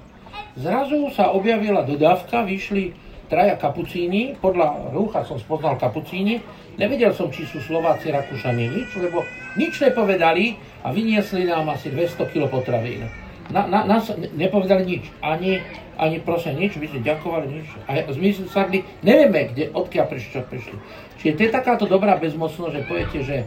Zrazu 0.56 1.08
sa 1.16 1.32
objavila 1.32 1.88
dodávka, 1.88 2.44
vyšli 2.44 2.92
traja 3.32 3.56
kapucíni, 3.56 4.36
podľa 4.44 4.92
rúcha 4.92 5.24
som 5.24 5.40
spoznal 5.40 5.80
kapucíni, 5.80 6.44
nevedel 6.76 7.16
som, 7.16 7.32
či 7.32 7.48
sú 7.48 7.64
Slováci, 7.64 8.12
Rakúšani, 8.12 8.68
nič, 8.68 8.92
lebo 9.00 9.24
nič 9.56 9.80
nepovedali 9.80 10.60
a 10.84 10.92
vyniesli 10.92 11.48
nám 11.48 11.72
asi 11.72 11.96
200 11.96 12.28
kg 12.28 12.52
potravín. 12.52 13.08
Na, 13.48 13.64
na, 13.72 13.88
nás 13.88 14.12
nepovedali 14.36 14.84
nič, 14.84 15.04
ani, 15.24 15.64
ani 15.96 16.20
prosím 16.20 16.60
nič, 16.60 16.76
my 16.76 16.88
sme 16.92 17.00
ďakovali 17.08 17.46
nič. 17.48 17.68
A 17.88 18.04
my 18.12 18.30
sme 18.36 18.48
sadli, 18.52 18.84
nevieme, 19.00 19.56
kde, 19.56 19.72
odkiaľ 19.72 20.06
prišli, 20.12 20.30
čo 20.36 20.44
prišli. 20.44 20.78
Čiže 21.24 21.36
to 21.40 21.42
je 21.48 21.52
takáto 21.56 21.86
dobrá 21.88 22.20
bezmocnosť, 22.20 22.74
že 22.76 22.88
poviete, 22.88 23.20
že 23.24 23.38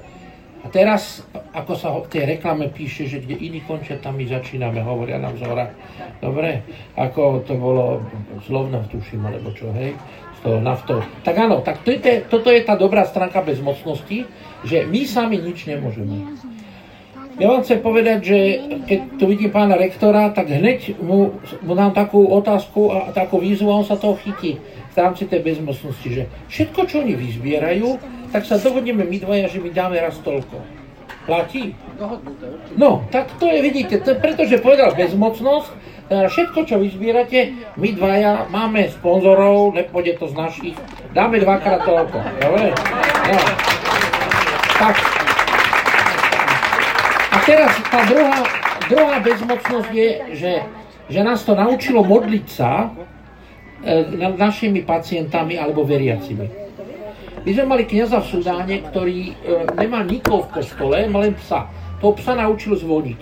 a 0.65 0.67
teraz, 0.73 1.21
ako 1.53 1.73
sa 1.77 1.93
v 1.93 2.09
tej 2.09 2.25
reklame 2.37 2.73
píše, 2.73 3.05
že 3.05 3.21
kde 3.21 3.37
iní 3.37 3.61
končia, 3.69 4.01
tam 4.01 4.17
my 4.17 4.25
začíname, 4.25 4.81
hovoria 4.81 5.21
nám 5.21 5.37
z. 5.37 5.45
Dobre, 6.25 6.65
ako 6.97 7.45
to 7.45 7.53
bolo 7.61 8.01
z 8.41 8.49
Lovna, 8.49 8.81
tuším, 8.89 9.29
alebo 9.29 9.53
čo, 9.53 9.69
hej, 9.77 9.93
z 10.35 10.39
toho 10.41 10.65
naftou. 10.65 11.05
Tak 11.21 11.37
áno, 11.37 11.61
tak 11.61 11.85
to 11.85 11.93
je, 11.93 12.25
toto 12.25 12.49
je 12.49 12.65
tá 12.65 12.81
dobrá 12.81 13.05
stránka 13.05 13.45
bezmocnosti, 13.45 14.25
že 14.65 14.89
my 14.89 15.05
sami 15.05 15.37
nič 15.37 15.69
nemôžeme. 15.69 16.33
Ja 17.35 17.51
vám 17.51 17.67
chcem 17.67 17.83
povedať, 17.83 18.19
že 18.25 18.39
keď 18.89 18.99
tu 19.19 19.25
vidím 19.27 19.51
pána 19.51 19.75
rektora, 19.75 20.31
tak 20.31 20.49
hneď 20.49 20.97
mu, 21.03 21.35
mu 21.67 21.73
dám 21.75 21.91
takú 21.91 22.25
otázku 22.31 22.95
a 22.95 23.11
takú 23.11 23.43
výzvu 23.43 23.69
a 23.69 23.83
on 23.83 23.87
sa 23.87 23.99
toho 23.99 24.15
chytí 24.23 24.63
v 24.95 24.97
rámci 24.97 25.27
tej 25.27 25.43
bezmocnosti, 25.43 26.09
že 26.09 26.23
všetko, 26.47 26.81
čo 26.87 27.03
oni 27.03 27.19
vyzbierajú, 27.19 27.99
tak 28.35 28.51
sa 28.51 28.59
dohodneme 28.59 29.07
my 29.07 29.23
dvaja, 29.23 29.47
že 29.47 29.63
my 29.63 29.71
dáme 29.71 29.95
raz 30.03 30.19
toľko. 30.19 30.59
Platí? 31.23 31.71
No, 32.75 33.07
tak 33.15 33.31
to 33.39 33.47
je, 33.47 33.63
vidíte, 33.63 34.03
to 34.03 34.19
pretože 34.19 34.59
povedal 34.59 34.91
bezmocnosť, 34.99 35.71
všetko, 36.11 36.67
čo 36.67 36.83
vyzbierate, 36.83 37.55
my 37.79 37.95
dvaja 37.95 38.51
máme 38.51 38.91
sponzorov, 38.91 39.79
nepôjde 39.79 40.19
to 40.19 40.27
z 40.27 40.35
našich, 40.35 40.77
dáme 41.15 41.39
dvakrát 41.39 41.87
toľko, 41.87 42.19
dobre? 42.43 42.75
No. 43.31 43.39
Tak. 44.83 44.95
A 47.31 47.37
teraz 47.47 47.71
tá 47.87 48.01
druhá, 48.03 48.39
druhá 48.91 49.17
bezmocnosť 49.23 49.91
je, 49.95 50.09
že, 50.35 50.53
že 51.07 51.21
nás 51.23 51.47
to 51.47 51.55
naučilo 51.55 52.03
modliť 52.03 52.47
sa 52.51 52.91
e, 53.87 54.11
našimi 54.35 54.83
pacientami 54.83 55.55
alebo 55.55 55.87
veriacimi. 55.87 56.64
My 57.45 57.53
sme 57.53 57.77
mali 57.77 57.85
kniaza 57.85 58.25
v 58.25 58.31
Sudáne, 58.33 58.81
ktorý 58.89 59.19
e, 59.29 59.33
nemá 59.77 60.01
nikoho 60.01 60.49
v 60.49 60.65
kostole, 60.65 61.05
mal 61.13 61.29
len 61.29 61.37
psa. 61.37 61.69
Toho 62.01 62.17
psa 62.17 62.33
naučil 62.41 62.73
zvoniť. 62.73 63.21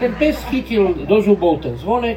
Ten 0.00 0.16
pes 0.16 0.40
chytil 0.48 1.04
do 1.04 1.20
zubov 1.20 1.60
ten 1.60 1.76
zvonek 1.76 2.16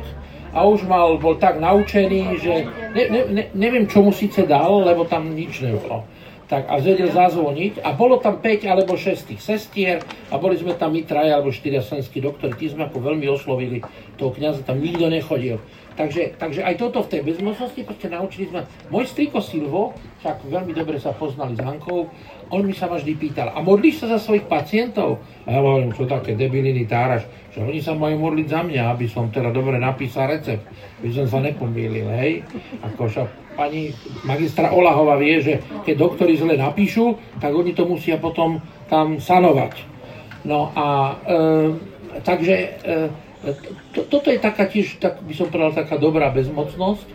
a 0.55 0.63
už 0.63 0.88
mal, 0.88 1.19
bol 1.19 1.35
tak 1.35 1.59
naučený, 1.59 2.39
že 2.39 2.53
ne, 2.95 3.03
ne, 3.12 3.21
ne, 3.27 3.43
neviem, 3.59 3.83
čo 3.91 4.00
mu 4.00 4.15
síce 4.15 4.47
dal, 4.47 4.88
lebo 4.88 5.03
tam 5.03 5.35
nič 5.35 5.59
nebolo. 5.59 6.07
Tak 6.47 6.63
a 6.71 6.79
vedel 6.79 7.12
zazvoniť 7.12 7.83
a 7.83 7.91
bolo 7.91 8.23
tam 8.23 8.39
5 8.39 8.63
alebo 8.63 8.95
6 8.95 9.35
tých 9.35 9.41
sestier 9.43 10.00
a 10.31 10.39
boli 10.39 10.55
sme 10.55 10.79
tam 10.79 10.95
my 10.95 11.03
traja 11.03 11.35
alebo 11.35 11.51
4 11.51 11.83
slovenskí 11.83 12.23
doktori, 12.23 12.55
tí 12.55 12.71
sme 12.71 12.88
ako 12.88 13.03
veľmi 13.03 13.27
oslovili 13.27 13.83
toho 14.24 14.32
kniaza, 14.32 14.63
tam 14.63 14.80
nikto 14.80 15.12
nechodil. 15.12 15.60
Takže, 15.94 16.39
takže 16.42 16.65
aj 16.65 16.80
toto 16.80 17.06
v 17.06 17.12
tej 17.12 17.22
bezmocnosti 17.22 17.86
proste 17.86 18.08
naučili 18.10 18.50
sme. 18.50 18.65
Môj 18.89 19.12
striko 19.12 19.44
Silvo, 19.44 19.94
však 20.24 20.48
veľmi 20.48 20.74
dobre 20.74 20.98
sa 20.98 21.13
poznali 21.13 21.53
s 21.53 21.62
Hankou, 21.62 22.10
on 22.50 22.62
mi 22.65 22.74
sa 22.74 22.89
ma 22.89 22.98
vždy 22.98 23.13
pýtal, 23.13 23.53
a 23.53 23.62
modlíš 23.62 24.01
sa 24.01 24.18
za 24.18 24.20
svojich 24.24 24.50
pacientov? 24.50 25.22
A 25.46 25.53
ja 25.53 25.60
hovorím, 25.62 25.94
čo 25.94 26.10
také 26.10 26.34
debiliny 26.34 26.89
táraš, 26.89 27.30
že 27.53 27.62
oni 27.62 27.77
sa 27.84 27.94
majú 27.94 28.25
modliť 28.25 28.48
za 28.50 28.62
mňa, 28.65 28.84
aby 28.89 29.06
som 29.06 29.30
teda 29.30 29.53
dobre 29.53 29.77
napísal 29.77 30.34
recept, 30.34 30.65
aby 31.03 31.10
som 31.13 31.30
sa 31.30 31.38
nepomýlil, 31.46 32.10
hej. 32.18 32.42
Ako 32.82 33.06
však 33.06 33.27
pani 33.53 33.94
magistra 34.25 34.74
Olahová 34.74 35.22
vie, 35.22 35.38
že 35.46 35.62
keď 35.86 35.96
doktori 35.98 36.34
zle 36.34 36.58
napíšu, 36.58 37.38
tak 37.38 37.53
oni 37.53 37.77
to 37.77 37.86
musia 37.86 38.18
potom 38.18 38.58
tam 38.89 39.22
sanovať. 39.22 39.94
No 40.44 40.74
a 40.74 41.18
e, 41.22 41.44
takže 42.25 42.56
e, 42.56 42.70
toto 43.91 44.31
je 44.31 44.39
taká 44.39 44.65
tiež, 44.67 45.03
tak 45.03 45.19
by 45.19 45.33
som 45.35 45.51
povedal, 45.51 45.75
taká 45.75 46.00
dobrá 46.00 46.31
bezmocnosť, 46.31 47.05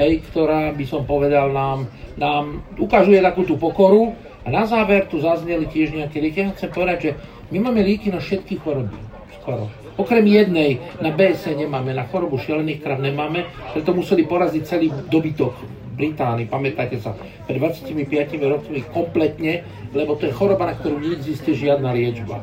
hej, 0.00 0.24
ktorá 0.32 0.72
by 0.72 0.84
som 0.88 1.04
povedal 1.04 1.52
nám, 1.52 1.86
nám 2.16 2.64
ukazuje 2.80 3.20
takú 3.20 3.44
tú 3.44 3.60
pokoru 3.60 4.16
a 4.44 4.48
na 4.48 4.64
záver 4.64 5.06
tu 5.06 5.20
zazneli 5.20 5.68
tiež 5.68 5.92
nejaké 5.92 6.20
lieky. 6.24 6.38
Ja 6.40 6.56
chcem 6.56 6.72
povedať, 6.72 6.98
že 7.00 7.10
my 7.52 7.58
máme 7.68 7.84
lieky 7.84 8.08
na 8.08 8.20
všetky 8.20 8.60
choroby, 8.64 8.96
skoro. 9.40 9.68
Okrem 9.94 10.26
jednej, 10.26 10.82
na 10.98 11.14
BS 11.14 11.54
nemáme, 11.54 11.94
na 11.94 12.02
chorobu 12.10 12.34
šialených 12.34 12.82
krav 12.82 12.98
nemáme, 12.98 13.46
preto 13.70 13.94
museli 13.94 14.26
poraziť 14.26 14.62
celý 14.66 14.90
dobytok 14.90 15.54
Británii, 15.94 16.50
pamätáte 16.50 16.98
sa, 16.98 17.14
pred 17.46 17.62
25 17.62 17.94
rokmi 18.42 18.82
kompletne, 18.90 19.62
lebo 19.94 20.18
to 20.18 20.26
je 20.26 20.34
choroba, 20.34 20.66
na 20.66 20.74
ktorú 20.74 20.98
neexistuje 20.98 21.70
žiadna 21.70 21.94
liečba. 21.94 22.42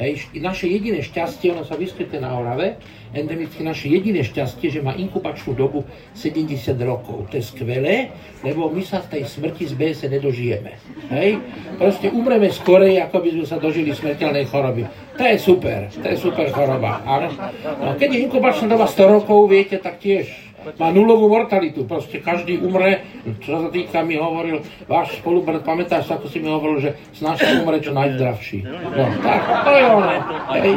Hej, 0.00 0.32
naše 0.40 0.64
jediné 0.64 1.04
šťastie, 1.04 1.52
ono 1.52 1.60
sa 1.60 1.76
vyskytuje 1.76 2.24
na 2.24 2.32
Orave, 2.32 2.80
endemicky 3.12 3.60
naše 3.60 3.92
jediné 3.92 4.24
šťastie, 4.24 4.72
že 4.72 4.80
má 4.80 4.96
inkubačnú 4.96 5.52
dobu 5.52 5.84
70 6.16 6.56
rokov. 6.80 7.28
To 7.28 7.36
je 7.36 7.44
skvelé, 7.44 8.08
lebo 8.40 8.72
my 8.72 8.80
sa 8.80 9.04
tej 9.04 9.28
smrti 9.28 9.68
z 9.68 9.76
BS 9.76 10.08
nedožijeme. 10.08 10.72
Hej? 11.12 11.44
Proste 11.76 12.08
umreme 12.08 12.48
skorej, 12.48 12.96
ako 12.96 13.16
by 13.20 13.28
sme 13.28 13.44
sa 13.44 13.60
dožili 13.60 13.92
smrteľnej 13.92 14.48
choroby. 14.48 14.88
To 15.20 15.22
je 15.28 15.36
super, 15.36 15.92
to 15.92 16.06
je 16.08 16.16
super 16.16 16.48
choroba. 16.48 17.04
Áno? 17.04 17.28
No, 17.84 17.92
keď 18.00 18.08
je 18.16 18.24
inkubačná 18.24 18.72
doba 18.72 18.88
100 18.88 19.04
rokov, 19.20 19.52
viete, 19.52 19.76
tak 19.76 20.00
tiež 20.00 20.49
má 20.76 20.88
nulovú 20.92 21.28
mortalitu, 21.32 21.88
proste 21.88 22.20
každý 22.20 22.60
umre, 22.60 23.04
čo 23.40 23.66
sa 23.66 23.68
týka 23.72 24.04
mi 24.04 24.20
hovoril, 24.20 24.60
váš 24.84 25.20
spolubrat, 25.20 25.64
pamätáš 25.64 26.08
sa, 26.08 26.20
ako 26.20 26.26
si 26.28 26.38
mi 26.40 26.48
hovoril, 26.48 26.78
že 26.80 26.90
snaž 27.16 27.40
sa 27.40 27.60
umre 27.60 27.80
čo 27.80 27.96
najzdravší. 27.96 28.58
No, 28.64 29.04
tak, 29.24 29.40
to 29.64 29.70
je 29.72 29.84
ono. 29.88 30.14
Hej. 30.52 30.70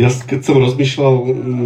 Ja 0.00 0.08
keď 0.08 0.40
som 0.40 0.56
rozmýšľal 0.56 1.14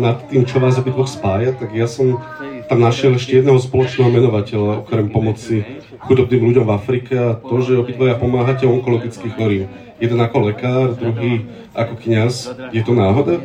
nad 0.02 0.18
tým, 0.26 0.42
čo 0.42 0.58
vás 0.58 0.74
obidvoch 0.82 1.06
spája, 1.06 1.54
tak 1.54 1.70
ja 1.70 1.86
som 1.86 2.18
tam 2.66 2.82
našiel 2.82 3.14
ešte 3.14 3.38
jedného 3.38 3.62
spoločného 3.62 4.10
menovateľa, 4.10 4.82
okrem 4.82 5.06
pomoci 5.14 5.62
chudobným 6.02 6.50
ľuďom 6.50 6.66
v 6.66 6.74
Afrike 6.74 7.14
a 7.14 7.38
to, 7.38 7.62
že 7.62 7.78
obidvoja 7.78 8.18
pomáhate 8.18 8.66
onkologických 8.66 9.34
chorým. 9.38 9.85
Jeden 9.96 10.20
ako 10.20 10.38
lekár, 10.52 10.92
druhý 10.92 11.48
ako 11.72 11.94
kňaz. 11.96 12.52
Je 12.72 12.82
to 12.84 12.92
náhoda? 12.92 13.40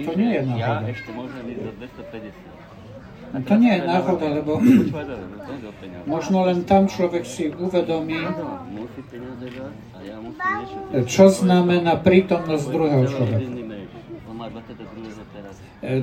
To 0.00 0.12
nie 0.18 0.30
je 0.34 0.42
náhoda. 0.42 0.90
To 3.30 3.54
nie 3.54 3.72
je 3.78 3.82
náhoda, 3.86 4.26
lebo 4.42 4.58
možno 6.02 6.50
len 6.50 6.66
tam 6.66 6.90
človek 6.90 7.22
si 7.22 7.54
uvedomí, 7.54 8.26
čo 11.06 11.30
znamená 11.30 11.94
prítomnosť 12.02 12.64
druhého 12.74 13.06
človeka. 13.06 13.46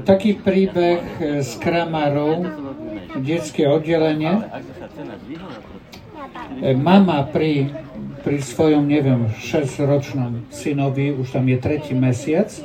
Taký 0.08 0.40
príbeh 0.40 1.04
z 1.44 1.52
Kramarov 1.60 2.48
detské 3.20 3.68
oddelenie. 3.68 4.40
E, 6.58 6.74
mama 6.74 7.28
pri, 7.30 7.70
pri 8.24 8.42
svojom, 8.42 8.88
neviem, 8.88 9.30
6-ročnom 9.38 10.50
synovi, 10.50 11.14
už 11.14 11.38
tam 11.38 11.46
je 11.46 11.58
tretí 11.62 11.94
mesiac, 11.94 12.50
e, 12.50 12.64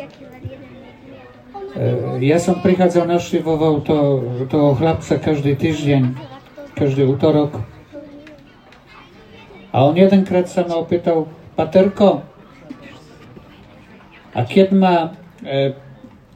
ja 2.25 2.39
som 2.41 2.63
prichádzal, 2.63 3.05
navštevoval 3.11 3.75
to, 3.85 3.97
toho 4.49 4.73
chlapca 4.79 5.21
každý 5.21 5.59
týždeň, 5.59 6.17
každý 6.79 7.05
útorok. 7.05 7.61
A 9.73 9.85
on 9.85 9.97
jedenkrát 9.97 10.49
sa 10.49 10.65
ma 10.65 10.81
opýtal, 10.81 11.29
Paterko, 11.53 12.25
a 14.33 14.41
keď 14.49 14.69
ma 14.73 14.97
e, 15.45 15.77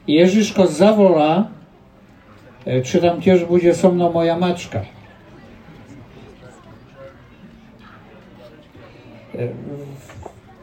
Ježiško 0.05 0.69
zavolá, 0.69 1.49
e, 2.61 2.85
či 2.85 3.01
tam 3.01 3.17
tiež 3.17 3.49
bude 3.49 3.73
so 3.73 3.89
mnou 3.89 4.13
moja 4.13 4.37
mačka. 4.37 4.85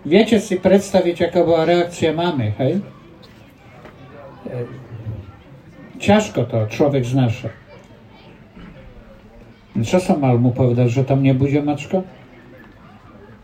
Viete 0.04 0.36
si 0.38 0.60
predstaviť, 0.60 1.32
aká 1.32 1.40
bola 1.42 1.64
reakcia 1.64 2.12
máme, 2.12 2.52
hej? 2.60 2.84
E, 4.44 4.68
ťažko 5.98 6.44
to 6.46 6.58
človek 6.68 7.02
znáša. 7.02 7.50
Čo 9.74 9.98
som 9.98 10.22
mal 10.22 10.38
mu 10.38 10.54
povedať, 10.54 10.86
že 10.86 11.02
tam 11.02 11.24
nebude 11.24 11.58
mačka? 11.58 12.06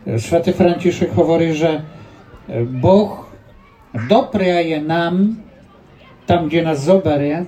Svetý 0.07 0.55
František 0.55 1.11
hovorí, 1.11 1.51
že 1.51 1.83
Boh 2.79 3.27
dopriaje 4.07 4.79
nám 4.79 5.37
tam, 6.23 6.47
kde 6.47 6.71
nás 6.71 6.79
zoberie, 6.79 7.43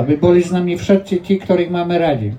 aby 0.00 0.16
boli 0.16 0.40
s 0.40 0.48
nami 0.48 0.80
všetci 0.80 1.20
tí, 1.20 1.36
ktorých 1.36 1.68
máme 1.68 1.94
radi. 2.00 2.30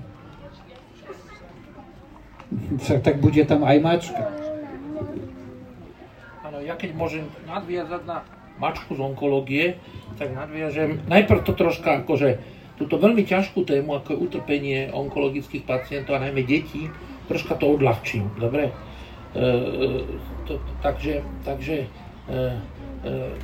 Tak 2.82 3.22
bude 3.22 3.46
tam 3.46 3.62
aj 3.62 3.78
mačka. 3.78 4.41
Ja 6.62 6.74
keď 6.78 6.90
môžem 6.94 7.26
nadviazať 7.44 8.02
na 8.06 8.22
mačku 8.62 8.94
z 8.94 9.00
onkológie, 9.02 9.64
tak 10.16 10.30
nadviažem 10.36 11.02
najprv 11.10 11.42
to 11.42 11.52
troška 11.56 12.04
akože 12.04 12.38
túto 12.76 12.98
veľmi 12.98 13.22
ťažkú 13.22 13.62
tému, 13.62 13.94
ako 13.98 14.14
je 14.14 14.22
utrpenie 14.22 14.78
onkologických 14.90 15.64
pacientov 15.66 16.18
a 16.18 16.24
najmä 16.24 16.42
detí, 16.42 16.90
troška 17.30 17.54
to 17.54 17.78
odľahčím, 17.78 18.26
dobre? 18.38 18.74
E, 19.32 19.44
to, 20.48 20.58
takže, 20.82 21.22
takže 21.46 21.86
e, 21.86 21.86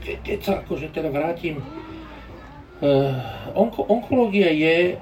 e, 0.03 0.15
keď 0.27 0.39
sa 0.43 0.53
akože 0.65 0.91
teda 0.91 1.13
vrátim, 1.15 1.61
e, 1.61 1.65
onko, 3.55 3.87
onkológia 3.87 4.51
je 4.51 4.77
e, 4.91 4.95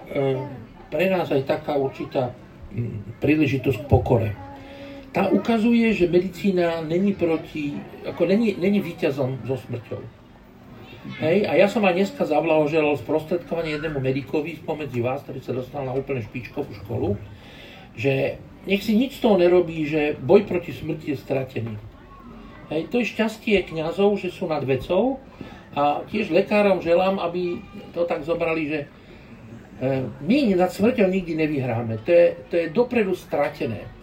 pre 0.92 1.06
nás 1.10 1.32
aj 1.32 1.42
taká 1.48 1.74
určitá 1.80 2.30
príležitosť 3.24 3.78
k 3.84 3.88
pokore. 3.88 4.30
Tá 5.16 5.32
ukazuje, 5.32 5.96
že 5.96 6.12
medicína 6.12 6.84
není 6.84 7.16
proti, 7.16 7.72
ako 8.04 8.28
není, 8.28 8.52
není 8.60 8.84
víťazom 8.84 9.48
so 9.48 9.56
smrťou. 9.56 10.04
Hej, 11.24 11.48
a 11.48 11.56
ja 11.56 11.72
som 11.72 11.80
aj 11.88 11.96
dneska 11.96 12.28
zavlahoželal 12.28 13.00
sprostredkovanie 13.00 13.80
jednému 13.80 13.96
medikovi 13.96 14.60
spomedzi 14.60 15.00
vás, 15.00 15.24
ktorý 15.24 15.40
sa 15.40 15.56
dostal 15.56 15.88
na 15.88 15.96
úplne 15.96 16.20
špičkovú 16.20 16.68
školu, 16.84 17.16
že 17.96 18.36
nech 18.68 18.84
si 18.84 18.92
nič 18.92 19.16
z 19.16 19.24
toho 19.24 19.40
nerobí, 19.40 19.88
že 19.88 20.20
boj 20.20 20.44
proti 20.44 20.76
smrti 20.76 21.16
je 21.16 21.16
stratený. 21.16 21.80
Hej, 22.68 22.92
to 22.92 23.00
je 23.00 23.08
šťastie 23.16 23.64
kňazov, 23.72 24.20
že 24.20 24.28
sú 24.28 24.44
nad 24.44 24.60
vecou 24.68 25.16
a 25.72 26.04
tiež 26.12 26.28
lekárom 26.28 26.84
želám, 26.84 27.16
aby 27.24 27.64
to 27.96 28.04
tak 28.04 28.20
zobrali, 28.20 28.68
že 28.68 28.78
e, 28.84 28.86
my 30.28 30.60
nad 30.60 30.68
smrťou 30.68 31.08
nikdy 31.08 31.40
nevyhráme. 31.40 32.04
To 32.04 32.10
je, 32.12 32.26
to 32.52 32.54
je 32.60 32.66
dopredu 32.68 33.16
stratené. 33.16 33.95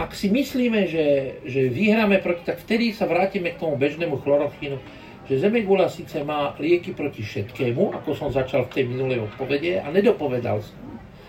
Ak 0.00 0.16
si 0.16 0.32
myslíme, 0.32 0.88
že, 0.88 1.06
že 1.44 1.68
vyhráme 1.68 2.24
proti, 2.24 2.48
tak 2.48 2.64
vtedy 2.64 2.96
sa 2.96 3.04
vrátime 3.04 3.52
k 3.52 3.60
tomu 3.60 3.76
bežnému 3.76 4.24
chlorochínu, 4.24 4.80
že 5.28 5.44
Zemegula 5.44 5.92
síce 5.92 6.24
má 6.24 6.56
lieky 6.56 6.96
proti 6.96 7.20
všetkému, 7.20 8.00
ako 8.00 8.16
som 8.16 8.32
začal 8.32 8.64
v 8.64 8.80
tej 8.80 8.84
minulej 8.88 9.28
odpovede, 9.28 9.76
a 9.76 9.92
nedopovedal 9.92 10.64
som. 10.64 10.80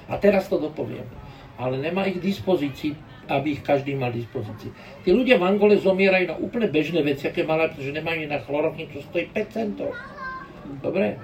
A 0.08 0.16
teraz 0.16 0.48
to 0.48 0.56
dopoviem. 0.56 1.04
Ale 1.60 1.76
nemá 1.84 2.08
ich 2.08 2.24
dispozícii 2.24 2.96
aby 3.32 3.56
ich 3.56 3.64
každý 3.64 3.96
mal 3.96 4.12
dispozícii. 4.12 4.76
Tí 5.08 5.10
ľudia 5.16 5.40
v 5.40 5.48
Angole 5.48 5.80
zomierajú 5.80 6.26
na 6.28 6.36
úplne 6.36 6.68
bežné 6.68 7.00
veci, 7.00 7.32
aké 7.32 7.48
malé, 7.48 7.72
pretože 7.72 7.96
nemajú 7.96 8.28
na 8.28 8.44
chlorofín, 8.44 8.92
čo 8.92 9.00
stojí 9.08 9.32
5 9.32 9.56
centov. 9.56 9.96
Dobre? 10.84 11.16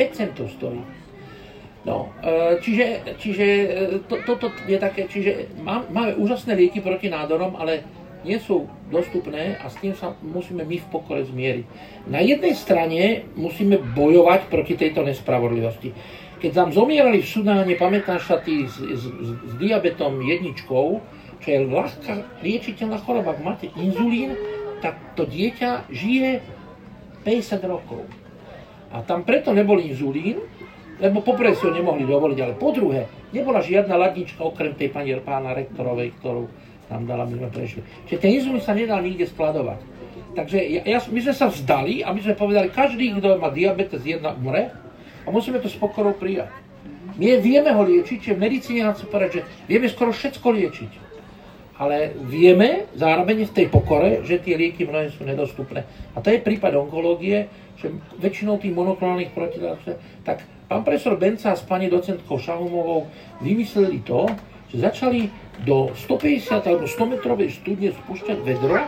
5 0.00 0.16
centov 0.16 0.48
stojí. 0.56 0.80
No, 1.90 2.14
e, 2.22 2.62
čiže, 2.62 3.18
čiže 3.18 3.46
e, 3.46 3.66
to, 4.06 4.22
toto 4.22 4.54
je 4.70 4.78
také, 4.78 5.10
čiže 5.10 5.50
máme 5.90 6.14
úžasné 6.14 6.54
lieky 6.54 6.78
proti 6.78 7.10
nádorom, 7.10 7.58
ale 7.58 7.82
nie 8.22 8.38
sú 8.38 8.70
dostupné 8.94 9.58
a 9.58 9.66
s 9.66 9.74
tým 9.82 9.98
sa 9.98 10.14
musíme 10.22 10.62
my 10.62 10.76
v 10.78 10.86
pokore 10.86 11.26
zmieriť. 11.26 11.66
Na 12.06 12.22
jednej 12.22 12.54
strane 12.54 13.26
musíme 13.34 13.82
bojovať 13.82 14.46
proti 14.46 14.78
tejto 14.78 15.02
nespravodlivosti. 15.02 15.90
Keď 16.38 16.50
tam 16.54 16.70
zomierali 16.70 17.26
v 17.26 17.28
Sudáne, 17.28 17.74
pamätáš 17.74 18.30
sa 18.30 18.38
tí 18.38 18.70
s, 18.70 18.78
s, 18.78 19.04
s 19.10 19.52
diabetom 19.58 20.22
jedničkou, 20.22 20.86
čo 21.42 21.48
je 21.48 21.58
ľahká 21.66 22.44
liečiteľná 22.44 23.02
choroba. 23.02 23.34
Ak 23.34 23.42
máte 23.42 23.66
inzulín, 23.74 24.36
tak 24.84 24.96
to 25.18 25.26
dieťa 25.26 25.90
žije 25.90 26.38
50 27.24 27.60
rokov. 27.66 28.06
A 28.94 29.04
tam 29.04 29.24
preto 29.24 29.52
nebol 29.52 29.80
inzulín, 29.80 30.40
lebo 31.00 31.24
poprvé 31.24 31.56
si 31.56 31.64
ho 31.64 31.72
nemohli 31.72 32.04
dovoliť, 32.04 32.38
ale 32.44 32.54
po 32.54 32.70
druhé, 32.70 33.08
nebola 33.32 33.64
žiadna 33.64 33.96
ladnička 33.96 34.44
okrem 34.44 34.76
tej 34.76 34.92
pani 34.92 35.16
pána 35.18 35.56
rektorovej, 35.56 36.12
ktorú 36.20 36.44
nám 36.92 37.02
dala, 37.08 37.24
my 37.24 37.34
sme 37.40 37.48
prešli. 37.48 37.80
Čiže 38.06 38.20
ten 38.20 38.30
inzulín 38.36 38.62
sa 38.62 38.76
nedal 38.76 39.00
nikde 39.00 39.26
skladovať. 39.30 39.78
Takže 40.36 40.58
ja, 40.60 40.82
ja, 40.86 40.98
my 41.02 41.20
sme 41.24 41.34
sa 41.34 41.46
vzdali 41.50 42.06
a 42.06 42.14
my 42.14 42.20
sme 42.22 42.34
povedali, 42.38 42.68
každý, 42.70 43.16
kto 43.18 43.40
má 43.40 43.50
diabetes, 43.50 44.04
jedna 44.04 44.36
umre 44.36 44.70
a 45.24 45.28
musíme 45.32 45.58
to 45.58 45.66
s 45.66 45.74
pokorou 45.74 46.14
prijať. 46.14 46.52
My 47.18 47.36
vieme 47.42 47.74
ho 47.74 47.82
liečiť, 47.82 48.16
čiže 48.22 48.36
v 48.38 48.44
medicíne 48.46 48.86
nám 48.86 48.94
sa 48.94 49.08
povedať, 49.08 49.42
že 49.42 49.42
vieme 49.66 49.90
skoro 49.90 50.14
všetko 50.14 50.46
liečiť 50.46 51.10
ale 51.80 52.12
vieme 52.28 52.92
zároveň 52.92 53.48
v 53.48 53.56
tej 53.56 53.66
pokore, 53.72 54.20
že 54.28 54.44
tie 54.44 54.52
lieky 54.52 54.84
mnohé 54.84 55.08
sú 55.16 55.24
nedostupné. 55.24 55.88
A 56.12 56.20
to 56.20 56.28
je 56.28 56.44
prípad 56.44 56.76
onkológie, 56.76 57.48
že 57.80 57.88
väčšinou 58.20 58.60
tých 58.60 58.76
monoklonálnych 58.76 59.32
protilátok, 59.32 59.96
tak 60.22 60.44
pán 60.68 60.84
profesor 60.84 61.16
Benca 61.16 61.56
s 61.56 61.64
pani 61.64 61.88
docentkou 61.88 62.36
Šahumovou 62.36 63.08
vymysleli 63.40 64.04
to, 64.04 64.28
že 64.68 64.84
začali 64.84 65.32
do 65.64 65.90
150 65.96 66.60
alebo 66.68 66.86
100 66.86 67.12
metrovej 67.16 67.48
studne 67.56 67.90
spúšťať 67.90 68.38
vedro 68.44 68.86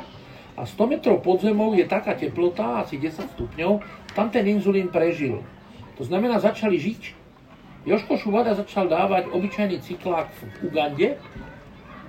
a 0.55 0.63
100 0.63 0.93
metrov 0.93 1.25
pod 1.25 1.41
zemou 1.41 1.73
je 1.73 1.89
taká 1.89 2.13
teplota, 2.15 2.85
asi 2.85 3.01
10 3.01 3.33
stupňov, 3.35 3.81
tam 4.13 4.29
ten 4.29 4.45
inzulín 4.47 4.93
prežil. 4.93 5.41
To 5.97 6.05
znamená, 6.05 6.39
začali 6.39 6.77
žiť. 6.77 7.03
Joško 7.83 8.15
Šuvada 8.15 8.55
začal 8.55 8.87
dávať 8.87 9.27
obyčajný 9.35 9.83
cyklák 9.83 10.31
v 10.31 10.41
Ugande, 10.71 11.09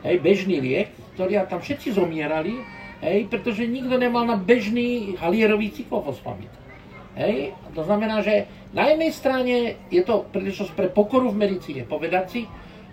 hej, 0.06 0.15
bežný 0.22 0.62
liek, 0.62 0.93
ktorý 1.17 1.41
tam 1.50 1.65
všetci 1.65 1.98
zomierali, 1.98 2.62
hej, 3.02 3.26
pretože 3.26 3.65
nikto 3.65 3.98
nemal 3.98 4.28
na 4.28 4.38
bežný 4.38 5.17
halierový 5.17 5.74
cyklofosfamid. 5.74 6.62
Hej, 7.13 7.54
to 7.78 7.86
znamená, 7.86 8.26
že 8.26 8.49
na 8.73 8.89
jednej 8.89 9.12
strane 9.13 9.78
je 9.93 10.02
to 10.02 10.26
príležitosť 10.34 10.73
pre 10.73 10.89
pokoru 10.89 11.30
v 11.30 11.45
medicíne, 11.45 11.86
povedať 11.86 12.26
si, 12.30 12.41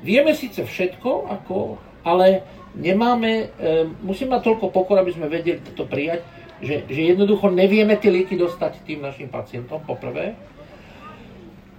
vieme 0.04 0.36
síce 0.36 0.60
všetko, 0.60 1.32
ako, 1.40 1.80
ale 2.04 2.44
nemáme, 2.76 3.48
e, 3.56 3.88
musíme 4.04 4.36
mať 4.36 4.42
toľko 4.44 4.66
pokor, 4.76 5.00
aby 5.00 5.16
sme 5.16 5.32
vedeli 5.32 5.64
to 5.72 5.88
prijať, 5.88 6.20
že, 6.60 6.84
že 6.84 7.16
jednoducho 7.16 7.48
nevieme 7.48 7.96
tie 7.96 8.12
lieky 8.12 8.36
dostať 8.36 8.84
tým 8.84 9.00
našim 9.00 9.32
pacientom, 9.32 9.80
poprvé. 9.88 10.36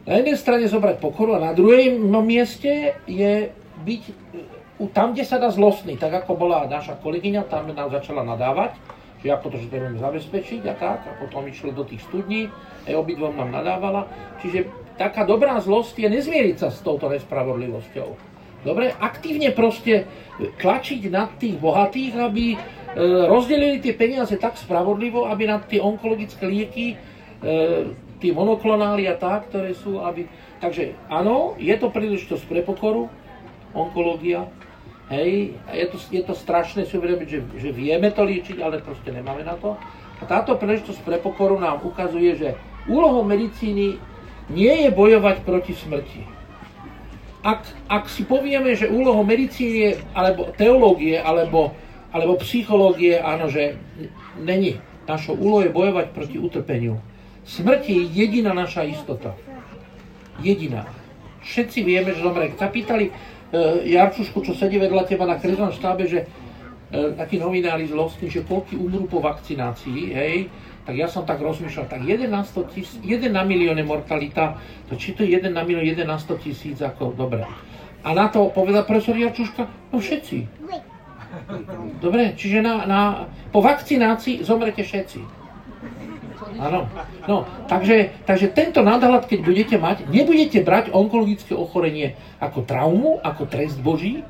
Na 0.10 0.17
jednej 0.17 0.34
strane 0.34 0.65
zobrať 0.65 0.97
pokoru 0.97 1.38
a 1.38 1.45
na 1.45 1.54
druhej 1.54 1.93
mieste 2.25 2.97
je 3.06 3.54
byť 3.86 4.01
tam, 4.89 5.13
kde 5.13 5.30
sa 5.30 5.38
dá 5.38 5.54
zlostný, 5.54 5.93
tak 5.93 6.25
ako 6.25 6.34
bola 6.34 6.65
naša 6.65 6.97
kolegyňa, 6.97 7.45
tam 7.45 7.69
nám 7.69 7.93
začala 7.93 8.25
nadávať, 8.25 8.73
že 9.21 9.29
ako 9.29 9.53
to, 9.53 9.57
že 9.62 9.69
to 9.69 9.77
budeme 9.77 10.01
zabezpečiť 10.01 10.62
a 10.65 10.73
tak, 10.73 10.99
a 11.05 11.12
potom 11.21 11.45
išli 11.45 11.69
do 11.71 11.86
tých 11.86 12.01
studní, 12.10 12.49
aj 12.89 12.97
obidvom 12.97 13.38
nám 13.38 13.53
nadávala. 13.53 14.10
Čiže 14.41 14.65
taká 14.97 15.23
dobrá 15.23 15.62
zlosť 15.62 16.01
je 16.01 16.10
nezmieriť 16.10 16.57
sa 16.57 16.69
s 16.73 16.81
touto 16.81 17.05
nespravodlivosťou. 17.07 18.34
Dobre, 18.62 18.93
aktívne 18.93 19.49
proste 19.53 20.05
tlačiť 20.38 21.10
na 21.10 21.25
tých 21.34 21.57
bohatých, 21.57 22.13
aby 22.13 22.45
e, 22.53 22.57
rozdelili 23.25 23.81
tie 23.81 23.97
peniaze 23.97 24.38
tak 24.38 24.53
spravodlivo, 24.53 25.25
aby 25.25 25.49
na 25.49 25.57
tie 25.65 25.81
onkologické 25.81 26.45
lieky, 26.45 26.93
e, 26.93 26.95
tie 28.21 28.31
monoklonály 28.34 29.10
a 29.10 29.17
tak, 29.17 29.49
ktoré 29.49 29.73
sú, 29.73 29.97
aby... 30.05 30.29
Takže 30.62 30.93
áno, 31.10 31.57
je 31.57 31.73
to 31.73 31.89
príležitosť 31.89 32.45
pre 32.45 32.62
pokoru, 32.62 33.10
onkológia, 33.73 34.45
Hej, 35.12 35.60
je 35.76 35.86
to, 35.91 35.97
je 36.08 36.24
to 36.24 36.32
strašné 36.32 36.88
si 36.88 36.95
uvedomiť, 36.95 37.28
že, 37.28 37.39
že 37.60 37.69
vieme 37.76 38.15
to 38.15 38.24
liečiť, 38.24 38.63
ale 38.63 38.80
proste 38.80 39.12
nemáme 39.12 39.43
na 39.43 39.60
to. 39.60 39.76
A 40.17 40.24
táto 40.24 40.56
príležitosť 40.56 41.04
pre 41.04 41.19
pokoru 41.19 41.60
nám 41.60 41.84
ukazuje, 41.84 42.32
že 42.39 42.56
úlohou 42.88 43.28
medicíny 43.28 44.00
nie 44.47 44.74
je 44.88 44.89
bojovať 44.89 45.43
proti 45.43 45.76
smrti. 45.76 46.24
ak, 47.43 47.65
ak 47.89 48.06
si 48.08 48.24
povieme, 48.24 48.71
že 48.78 48.88
úlohou 48.88 49.26
medicíny 49.26 49.97
alebo 50.13 50.54
teológie, 50.54 51.17
alebo, 51.17 51.74
alebo 52.13 52.38
psychológie, 52.39 53.17
áno, 53.17 53.50
že 53.50 53.76
není. 54.38 54.78
Našou 55.10 55.36
úlohou 55.36 55.65
je 55.65 55.76
bojovať 55.76 56.08
proti 56.15 56.38
utrpeniu. 56.39 57.02
Smrť 57.43 57.89
je 57.89 58.00
jediná 58.15 58.54
naša 58.54 58.86
istota. 58.86 59.34
Jediná. 60.39 60.88
Všetci 61.41 61.82
vieme, 61.82 62.13
že 62.13 62.21
zomre. 62.21 62.54
Sa 62.56 62.69
pýtali 62.69 63.10
Jarčušku, 63.83 64.39
čo 64.47 64.55
sedí 64.55 64.79
vedľa 64.79 65.03
teba 65.03 65.27
na 65.27 65.35
kriznom 65.35 65.75
štábe, 65.75 66.07
že 66.07 66.23
e, 66.23 66.27
taký 67.19 67.35
novinári 67.35 67.83
zlostný, 67.91 68.31
že 68.31 68.47
koľky 68.47 68.79
umrú 68.79 69.11
po 69.11 69.19
vakcinácii, 69.19 70.15
hej, 70.15 70.47
tak 70.87 70.95
ja 70.95 71.11
som 71.11 71.27
tak 71.27 71.43
rozmýšľal, 71.43 71.91
tak 71.91 72.01
1 72.07 72.31
na, 72.31 72.47
100 72.47 72.71
tisíc, 72.71 72.99
1 73.03 73.27
na 73.27 73.43
milióne 73.43 73.83
mortalita, 73.83 74.55
to 74.87 74.95
či 74.95 75.11
to 75.11 75.27
je 75.27 75.35
1 75.35 75.51
na 75.51 75.67
milión, 75.67 75.83
1 75.83 76.07
na 76.07 76.15
100 76.15 76.43
tisíc, 76.47 76.77
ako 76.79 77.11
dobre. 77.11 77.43
A 78.01 78.09
na 78.15 78.31
to 78.31 78.49
povedal 78.49 78.87
profesor 78.87 79.19
Jarčuška, 79.19 79.67
no 79.91 79.99
všetci. 79.99 80.63
Dobre, 81.99 82.33
čiže 82.39 82.63
na, 82.63 82.87
na, 82.87 83.01
po 83.51 83.59
vakcinácii 83.59 84.47
zomrete 84.47 84.83
všetci. 84.83 85.40
Áno. 86.62 86.86
No, 87.26 87.50
takže, 87.65 88.13
takže 88.30 88.54
tento 88.54 88.86
nadhľad, 88.86 89.26
keď 89.26 89.39
budete 89.41 89.76
mať, 89.82 90.06
nebudete 90.06 90.62
brať 90.62 90.93
onkologické 90.93 91.58
ochorenie 91.58 92.13
ako 92.38 92.62
traumu, 92.69 93.17
ako 93.26 93.50
trest 93.50 93.82
Boží, 93.82 94.21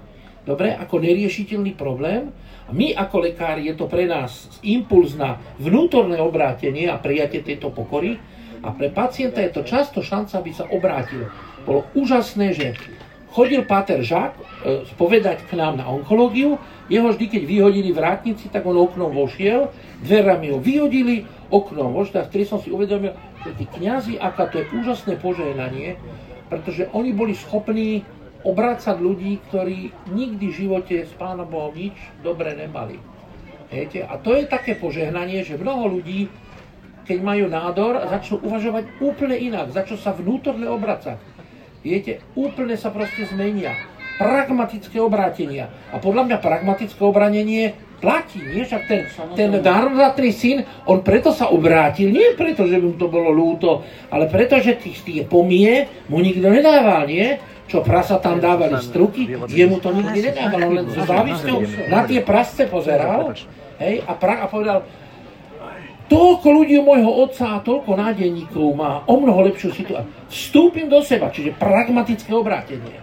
dobre, 0.48 0.72
ako 0.72 1.04
neriešiteľný 1.04 1.76
problém, 1.76 2.32
my 2.72 2.96
ako 2.96 3.28
lekári 3.28 3.68
je 3.68 3.76
to 3.76 3.92
pre 3.92 4.08
nás 4.08 4.48
impuls 4.64 5.20
na 5.20 5.44
vnútorné 5.60 6.24
obrátenie 6.24 6.88
a 6.88 6.96
prijatie 6.96 7.44
tejto 7.44 7.68
pokory 7.68 8.16
a 8.64 8.72
pre 8.72 8.88
pacienta 8.88 9.44
je 9.44 9.52
to 9.52 9.68
často 9.68 10.00
šanca, 10.00 10.40
aby 10.40 10.52
sa 10.56 10.72
obrátil. 10.72 11.28
Bolo 11.68 11.84
úžasné, 11.92 12.56
že 12.56 12.80
chodil 13.36 13.68
Páter 13.68 14.00
Žák 14.08 14.32
e, 14.38 14.42
povedať 14.96 15.44
k 15.52 15.60
nám 15.60 15.84
na 15.84 15.86
onkológiu, 15.92 16.56
jeho 16.88 17.08
vždy, 17.12 17.26
keď 17.28 17.44
vyhodili 17.48 17.92
vrátnici, 17.92 18.52
tak 18.52 18.68
on 18.68 18.76
oknom 18.76 19.12
vošiel, 19.12 19.72
dverami 20.02 20.54
ho 20.54 20.60
vyhodili, 20.60 21.24
oknom 21.54 21.94
vošiel, 21.94 22.26
vtedy 22.26 22.44
som 22.48 22.60
si 22.60 22.74
uvedomil, 22.74 23.14
že 23.46 23.54
tí 23.58 23.66
kniazy, 23.70 24.18
aká 24.18 24.50
to 24.50 24.62
je 24.62 24.70
úžasné 24.74 25.18
požehnanie, 25.22 25.98
pretože 26.50 26.90
oni 26.92 27.14
boli 27.14 27.34
schopní 27.38 28.04
obrácať 28.42 28.98
ľudí, 28.98 29.38
ktorí 29.50 29.94
nikdy 30.12 30.46
v 30.50 30.58
živote 30.66 30.96
s 31.06 31.14
Pánom 31.16 31.46
Bohom 31.46 31.74
nič 31.78 31.94
dobre 32.26 32.58
nemali. 32.58 32.98
Viete? 33.72 34.04
A 34.04 34.20
to 34.20 34.36
je 34.36 34.50
také 34.50 34.76
požehnanie, 34.76 35.46
že 35.48 35.62
mnoho 35.62 35.88
ľudí, 35.88 36.28
keď 37.08 37.20
majú 37.24 37.46
nádor, 37.48 38.02
začnú 38.10 38.44
uvažovať 38.44 38.84
úplne 39.00 39.38
inak, 39.38 39.72
začnú 39.72 39.96
sa 40.02 40.12
vnútorne 40.12 40.68
obracať. 40.68 41.22
Viete, 41.82 42.22
úplne 42.38 42.76
sa 42.78 42.94
proste 42.94 43.26
zmenia. 43.26 43.74
Pragmatické 44.22 45.02
obrátenia. 45.02 45.72
A 45.90 45.98
podľa 45.98 46.30
mňa 46.30 46.38
pragmatické 46.46 47.02
obranenie 47.02 47.74
platí, 48.02 48.42
nie? 48.42 48.66
Však 48.66 48.84
ten, 48.90 49.02
ten 49.38 49.50
darodatný 49.62 50.34
syn, 50.34 50.66
on 50.90 51.06
preto 51.06 51.30
sa 51.32 51.54
obrátil, 51.54 52.10
nie 52.10 52.34
preto, 52.34 52.66
že 52.66 52.82
by 52.82 52.86
mu 52.90 52.98
to 52.98 53.08
bolo 53.08 53.30
ľúto, 53.30 53.86
ale 54.10 54.26
preto, 54.26 54.58
že 54.58 54.82
tých, 54.82 55.06
tie 55.06 55.22
pomie 55.24 55.86
mu 56.10 56.20
nikto 56.20 56.50
nedával, 56.50 57.06
nie? 57.06 57.38
čo 57.72 57.80
prasa 57.80 58.20
tam 58.20 58.44
dávali 58.44 58.76
struky, 58.84 59.32
jemu 59.48 59.80
to 59.80 59.96
nikdy 59.96 60.28
nedávalo, 60.28 60.76
len 60.76 60.92
so 60.92 61.08
závisťou 61.08 61.88
na 61.88 62.04
tie 62.04 62.20
prasce 62.20 62.68
pozeral 62.68 63.32
hej, 63.80 64.04
a, 64.04 64.12
pra, 64.12 64.44
a 64.44 64.52
povedal, 64.52 64.84
toľko 66.12 66.48
ľudí 66.52 66.76
u 66.76 66.84
môjho 66.84 67.12
otca 67.24 67.56
a 67.56 67.64
toľko 67.64 67.96
nádejníkov 67.96 68.76
má 68.76 69.08
o 69.08 69.16
mnoho 69.16 69.48
lepšiu 69.48 69.72
situáciu. 69.72 70.12
Vstúpim 70.28 70.92
do 70.92 71.00
seba, 71.00 71.32
čiže 71.32 71.56
pragmatické 71.56 72.36
obrátenie. 72.36 73.00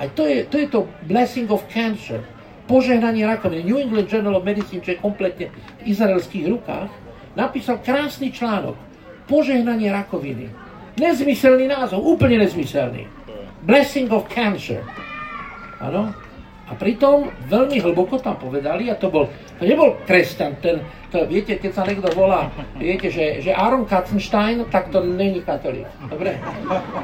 A 0.00 0.08
to 0.08 0.24
je, 0.24 0.48
to 0.48 0.56
je 0.56 0.66
to 0.72 0.88
blessing 1.04 1.52
of 1.52 1.68
cancer, 1.68 2.24
požehnanie 2.68 3.24
rakoviny. 3.24 3.64
New 3.64 3.80
England 3.80 4.12
Journal 4.12 4.36
of 4.36 4.44
Medicine, 4.44 4.84
čo 4.84 4.94
je 4.94 5.00
kompletne 5.00 5.48
v 5.80 5.82
izraelských 5.88 6.46
rukách, 6.52 6.92
napísal 7.34 7.80
krásny 7.80 8.28
článok. 8.30 8.76
Požehnanie 9.24 9.88
rakoviny. 9.88 10.52
Nezmyselný 11.00 11.66
názov, 11.72 12.04
úplne 12.04 12.44
nezmyselný. 12.44 13.08
Blessing 13.64 14.12
of 14.12 14.28
Cancer. 14.28 14.84
Áno? 15.80 16.12
A 16.68 16.76
pritom 16.76 17.32
veľmi 17.48 17.80
hlboko 17.80 18.20
tam 18.20 18.36
povedali, 18.36 18.92
a 18.92 18.94
to 19.00 19.08
bol, 19.08 19.24
to 19.56 19.64
nebol 19.64 19.96
kresťan, 20.04 20.52
ten, 20.60 20.84
to, 21.08 21.24
viete, 21.24 21.56
keď 21.56 21.72
sa 21.72 21.82
niekto 21.88 22.12
volá, 22.12 22.52
viete, 22.76 23.08
že, 23.08 23.40
že 23.40 23.56
Aaron 23.56 23.88
Katzenstein, 23.88 24.68
tak 24.68 24.92
to 24.92 25.00
není 25.00 25.40
katolík. 25.40 25.88
Dobre? 26.12 26.36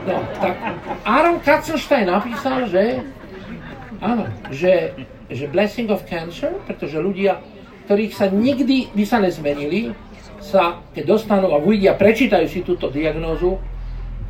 No, 0.05 0.21
tak 0.37 0.61
Aaron 1.09 1.41
Katzenstein 1.41 2.13
napísal, 2.13 2.69
že 2.69 3.01
áno, 4.05 4.29
že, 4.53 4.93
že 5.29 5.49
Blessing 5.49 5.89
of 5.89 6.05
Cancer, 6.05 6.57
pretože 6.69 7.01
ľudia, 7.01 7.41
ktorých 7.89 8.13
sa 8.13 8.27
nikdy 8.29 8.93
by 8.93 9.05
sa 9.05 9.19
nezmenili, 9.21 9.93
sa, 10.45 10.85
keď 10.93 11.05
dostanú 11.17 11.49
a 11.53 11.61
uvidia, 11.61 11.97
prečítajú 11.97 12.45
si 12.49 12.61
túto 12.61 12.93
diagnózu, 12.93 13.57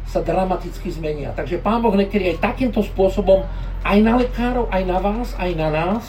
sa 0.06 0.22
dramaticky 0.22 0.92
zmenia. 0.94 1.34
Takže 1.34 1.58
Pán 1.58 1.82
Boh 1.82 1.96
niekedy 1.96 2.36
aj 2.36 2.54
takýmto 2.54 2.84
spôsobom 2.84 3.42
aj 3.82 3.98
na 3.98 4.14
lekárov, 4.20 4.70
aj 4.70 4.82
na 4.86 4.98
vás, 5.02 5.34
aj 5.40 5.50
na 5.58 5.68
nás 5.72 6.04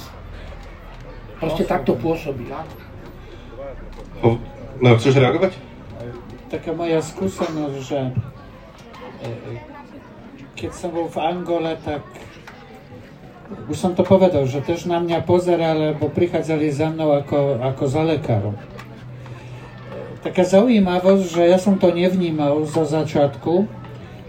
proste 1.39 1.63
takto 1.67 1.98
pôsobí. 1.98 2.48
No, 4.80 4.89
chceš 5.00 5.19
reagovať? 5.19 5.56
Taká 6.52 6.71
moja 6.76 7.02
skúsenosť, 7.02 7.78
že 7.82 8.00
e, 9.24 9.28
e, 9.28 9.58
keď 10.56 10.71
som 10.71 10.93
bol 10.93 11.12
v 11.12 11.19
Angole, 11.19 11.76
tak 11.84 12.04
už 13.69 13.77
som 13.77 13.93
to 13.93 14.01
povedal, 14.01 14.45
že 14.49 14.62
tež 14.62 14.89
na 14.89 14.97
mňa 14.97 15.21
pozerali, 15.21 15.93
lebo 15.93 16.10
prichádzali 16.10 16.69
za 16.73 16.89
mnou 16.89 17.13
ako, 17.13 17.62
ako 17.62 17.84
za 17.86 18.01
lekárom. 18.01 18.55
Taká 20.25 20.41
zaujímavosť, 20.41 21.23
že 21.29 21.43
ja 21.45 21.62
som 21.62 21.77
to 21.77 21.93
nevnímal 21.93 22.65
zo 22.65 22.81
začiatku, 22.81 23.69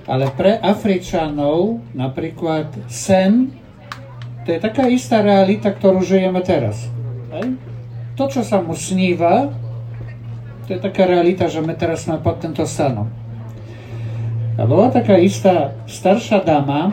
ale 0.05 0.29
pre 0.37 0.61
Afričanov 0.61 1.81
napríklad 1.97 2.69
sen, 2.93 3.57
to 4.45 4.53
je 4.53 4.61
taká 4.61 4.87
istá 4.93 5.25
realita, 5.25 5.73
ktorú 5.73 6.05
žijeme 6.05 6.45
teraz. 6.45 6.93
To, 8.21 8.25
čo 8.29 8.45
sa 8.45 8.61
mu 8.61 8.77
sníva, 8.77 9.51
to 10.69 10.77
je 10.77 10.81
taká 10.81 11.09
realita, 11.09 11.49
že 11.49 11.65
my 11.65 11.73
teraz 11.75 12.05
sme 12.05 12.21
pod 12.21 12.45
tento 12.45 12.63
stanom. 12.69 13.09
A 14.57 14.65
bola 14.65 14.89
taká 14.89 15.17
istá 15.21 15.77
staršia 15.89 16.45
dáma, 16.45 16.93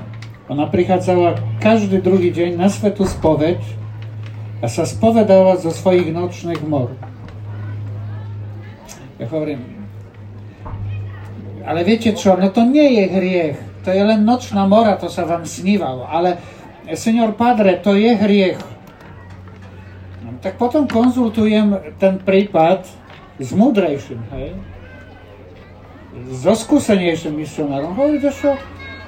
ona 0.51 0.67
prichádzala 0.67 1.39
každý 1.63 2.03
druhý 2.03 2.31
deň 2.35 2.59
na 2.59 2.67
svetu 2.67 3.07
spoveď 3.07 3.63
a 4.59 4.67
sa 4.67 4.83
spovedala 4.83 5.55
zo 5.59 5.71
svojich 5.71 6.11
nočných 6.11 6.63
mor. 6.67 6.95
Ja 9.19 9.27
hovorím, 9.31 9.87
ale 11.63 11.87
viete 11.87 12.11
čo, 12.11 12.35
no 12.35 12.51
to 12.51 12.67
nie 12.67 12.99
je 12.99 13.05
hriech. 13.07 13.57
To 13.83 13.91
je 13.91 14.03
len 14.03 14.23
mora, 14.67 14.95
to 14.95 15.11
sa 15.11 15.27
vám 15.27 15.43
snívalo. 15.43 16.07
Ale, 16.07 16.39
senior 16.95 17.35
padre, 17.35 17.79
to 17.79 17.95
je 17.95 18.15
hriech. 18.15 18.59
No, 20.23 20.39
tak 20.39 20.55
potom 20.55 20.87
konzultujem 20.87 21.95
ten 21.99 22.19
prípad 22.19 22.87
s 23.39 23.49
múdrejším, 23.51 24.23
hej? 24.35 24.55
So 26.31 26.55
skúsenejším 26.55 27.43
misionárom. 27.43 27.95
Hovoríte 27.95 28.31
čo? 28.31 28.55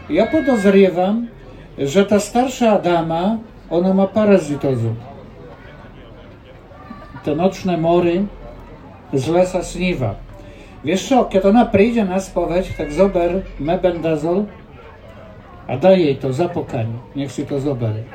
Ja 0.05 0.29
podozrievam, 0.29 1.33
že 1.81 2.05
tá 2.05 2.21
staršia 2.21 2.77
dáma, 2.77 3.41
ona 3.73 3.89
má 3.89 4.05
parazitózu. 4.05 4.93
Tie 7.25 7.33
nočné 7.33 7.73
mory 7.73 8.29
zle 9.09 9.49
sa 9.49 9.65
sníva. 9.65 10.21
Vieš 10.85 11.01
čo, 11.09 11.17
keď 11.25 11.49
ona 11.49 11.65
príde 11.65 12.05
na 12.05 12.21
spoveď, 12.21 12.77
tak 12.77 12.93
zober 12.93 13.49
mebendazol 13.57 14.45
a 15.65 15.73
daj 15.73 15.97
jej 15.97 16.15
to 16.21 16.29
za 16.29 16.53
pokaň. 16.53 16.93
Nech 17.17 17.33
si 17.33 17.41
to 17.41 17.57
zoberie. 17.57 18.05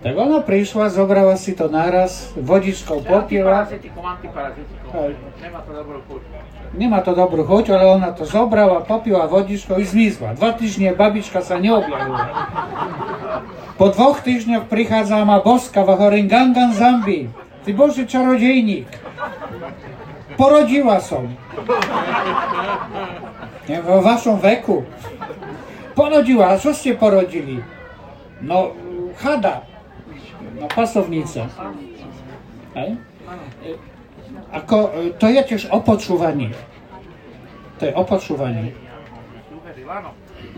Tak 0.00 0.16
ona 0.16 0.40
prišla, 0.40 0.88
zobrala 0.88 1.36
si 1.36 1.52
to 1.52 1.68
naraz, 1.68 2.32
vodičkou 2.40 3.04
popila. 3.04 3.68
Nemá 5.44 5.60
to 5.60 5.72
dobrú 5.76 6.00
chuť. 6.70 6.78
Nemá 6.78 7.02
to 7.02 7.12
dobrú 7.14 7.42
chuť, 7.42 7.74
ale 7.74 7.84
ona 7.98 8.10
to 8.14 8.22
zobrala, 8.22 8.86
popila 8.86 9.26
vodičkou 9.26 9.78
i 9.78 9.84
zmizla. 9.86 10.38
Dva 10.38 10.54
týždne 10.54 10.94
babička 10.94 11.42
sa 11.42 11.58
neobjavila. 11.58 12.22
Po 13.74 13.88
dvoch 13.90 14.20
týždňoch 14.22 14.68
prichádza 14.68 15.24
ma 15.24 15.40
boska 15.40 15.82
a 15.82 15.88
hovorím 15.88 16.28
Gangan 16.28 16.76
Zambi. 16.76 17.32
Ty 17.64 17.70
Bože 17.76 18.06
čarodejník. 18.06 18.88
Porodila 20.36 21.00
som. 21.00 21.28
Nie, 23.68 23.84
vo 23.84 24.00
vašom 24.00 24.40
veku. 24.40 24.88
Porodila, 25.92 26.56
a 26.56 26.60
čo 26.60 26.72
ste 26.72 26.96
porodili? 26.96 27.60
No, 28.40 28.72
chada. 29.20 29.68
No, 30.56 30.64
pasovnica. 30.72 31.44
Hej? 32.72 32.96
Ako, 34.50 34.90
to 35.18 35.26
je 35.30 35.40
tiež 35.46 35.70
o 35.70 35.78
počúvaní. 35.78 36.50
To 37.78 37.82
je 37.86 37.92
o 37.94 38.02
počúvaní. 38.02 38.74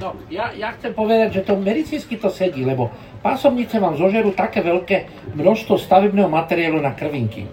No, 0.00 0.16
ja, 0.32 0.50
ja 0.56 0.72
chcem 0.76 0.96
povedať, 0.96 1.40
že 1.40 1.46
to 1.46 1.60
medicínsky 1.60 2.16
to 2.16 2.32
sedí, 2.32 2.64
lebo 2.64 2.88
pásomnice 3.20 3.76
vám 3.76 3.94
zožerú 4.00 4.32
také 4.32 4.64
veľké 4.64 5.30
množstvo 5.36 5.76
stavebného 5.76 6.26
materiálu 6.32 6.80
na 6.80 6.96
krvinky. 6.96 7.46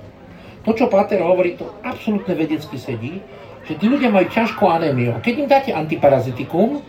To, 0.63 0.71
čo 0.75 0.87
Pater 0.87 1.23
hovorí, 1.23 1.55
to 1.59 1.67
absolútne 1.83 2.35
vedecky 2.35 2.75
sedí, 2.79 3.19
že 3.67 3.75
tí 3.75 3.85
ľudia 3.85 4.09
majú 4.09 4.27
ťažkú 4.31 4.63
anémiu. 4.65 5.19
Keď 5.19 5.33
im 5.35 5.47
dáte 5.47 5.71
antiparazitikum, 5.75 6.81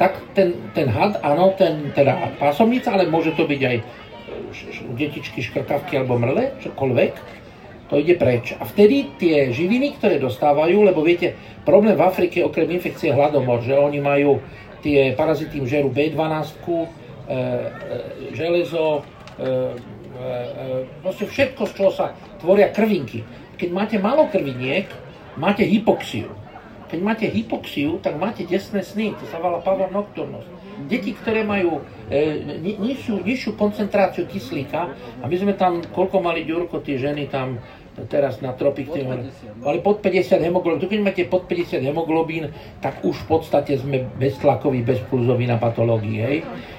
tak 0.00 0.16
ten, 0.32 0.56
ten 0.72 0.88
had, 0.88 1.20
áno, 1.20 1.52
ten, 1.56 1.92
teda 1.92 2.36
pásomnica, 2.40 2.92
ale 2.94 3.10
môže 3.10 3.36
to 3.36 3.44
byť 3.44 3.60
aj 3.60 3.76
detičky, 4.96 5.44
škrkavky 5.44 6.00
alebo 6.00 6.16
mrle, 6.16 6.56
čokoľvek, 6.64 7.12
to 7.90 7.98
ide 7.98 8.14
preč. 8.14 8.54
A 8.54 8.62
vtedy 8.62 9.10
tie 9.18 9.50
živiny, 9.50 9.98
ktoré 9.98 10.22
dostávajú, 10.22 10.86
lebo 10.86 11.02
viete, 11.02 11.34
problém 11.66 11.98
v 11.98 12.06
Afrike 12.06 12.46
okrem 12.46 12.70
infekcie 12.70 13.10
hladomor, 13.10 13.66
že 13.66 13.74
oni 13.74 13.98
majú 13.98 14.38
tie 14.80 15.12
parazity 15.18 15.60
im 15.60 15.66
žerú 15.66 15.92
B12, 15.92 16.14
e, 16.16 16.70
e, 16.70 17.36
železo, 18.32 19.02
e, 19.02 19.42
e, 19.42 19.44
e, 19.44 20.64
proste 21.04 21.26
všetko, 21.28 21.62
z 21.66 21.72
čoho 21.76 21.92
sa 21.92 22.14
tvoria 22.40 22.72
krvinky. 22.72 23.26
Keď 23.60 23.68
máte 23.74 23.96
malo 24.00 24.30
krviniek, 24.30 24.88
máte 25.36 25.66
hypoxiu. 25.66 26.32
Keď 26.90 27.00
máte 27.02 27.26
hypoxiu, 27.30 28.02
tak 28.02 28.18
máte 28.18 28.42
desné 28.42 28.82
sny, 28.82 29.14
to 29.14 29.22
sa 29.30 29.38
volá 29.38 29.62
pavor 29.62 29.94
nocturnus. 29.94 30.42
Deti, 30.90 31.12
ktoré 31.12 31.44
majú 31.44 31.84
e, 32.08 32.40
nižšiu 33.22 33.54
koncentráciu 33.54 34.24
kyslíka, 34.26 34.90
a 35.20 35.24
my 35.28 35.36
sme 35.36 35.52
tam, 35.54 35.84
koľko 35.84 36.24
mali 36.24 36.48
ďurko, 36.48 36.80
tie 36.80 36.96
ženy 36.96 37.28
tam 37.28 37.60
teraz 38.06 38.40
na 38.40 38.56
tropik, 38.56 38.88
ale 39.64 39.82
pod 39.84 40.00
50 40.00 40.40
hemoglobín, 40.40 40.86
keď 40.88 41.00
máte 41.02 41.24
pod 41.26 41.44
50 41.50 41.82
hemoglobín, 41.82 42.52
tak 42.80 43.04
už 43.04 43.16
v 43.24 43.26
podstate 43.26 43.76
sme 43.76 44.08
beztlakoví, 44.16 44.80
bezpulzoví 44.86 45.44
na 45.50 45.58
patológii, 45.58 46.18
hej? 46.20 46.38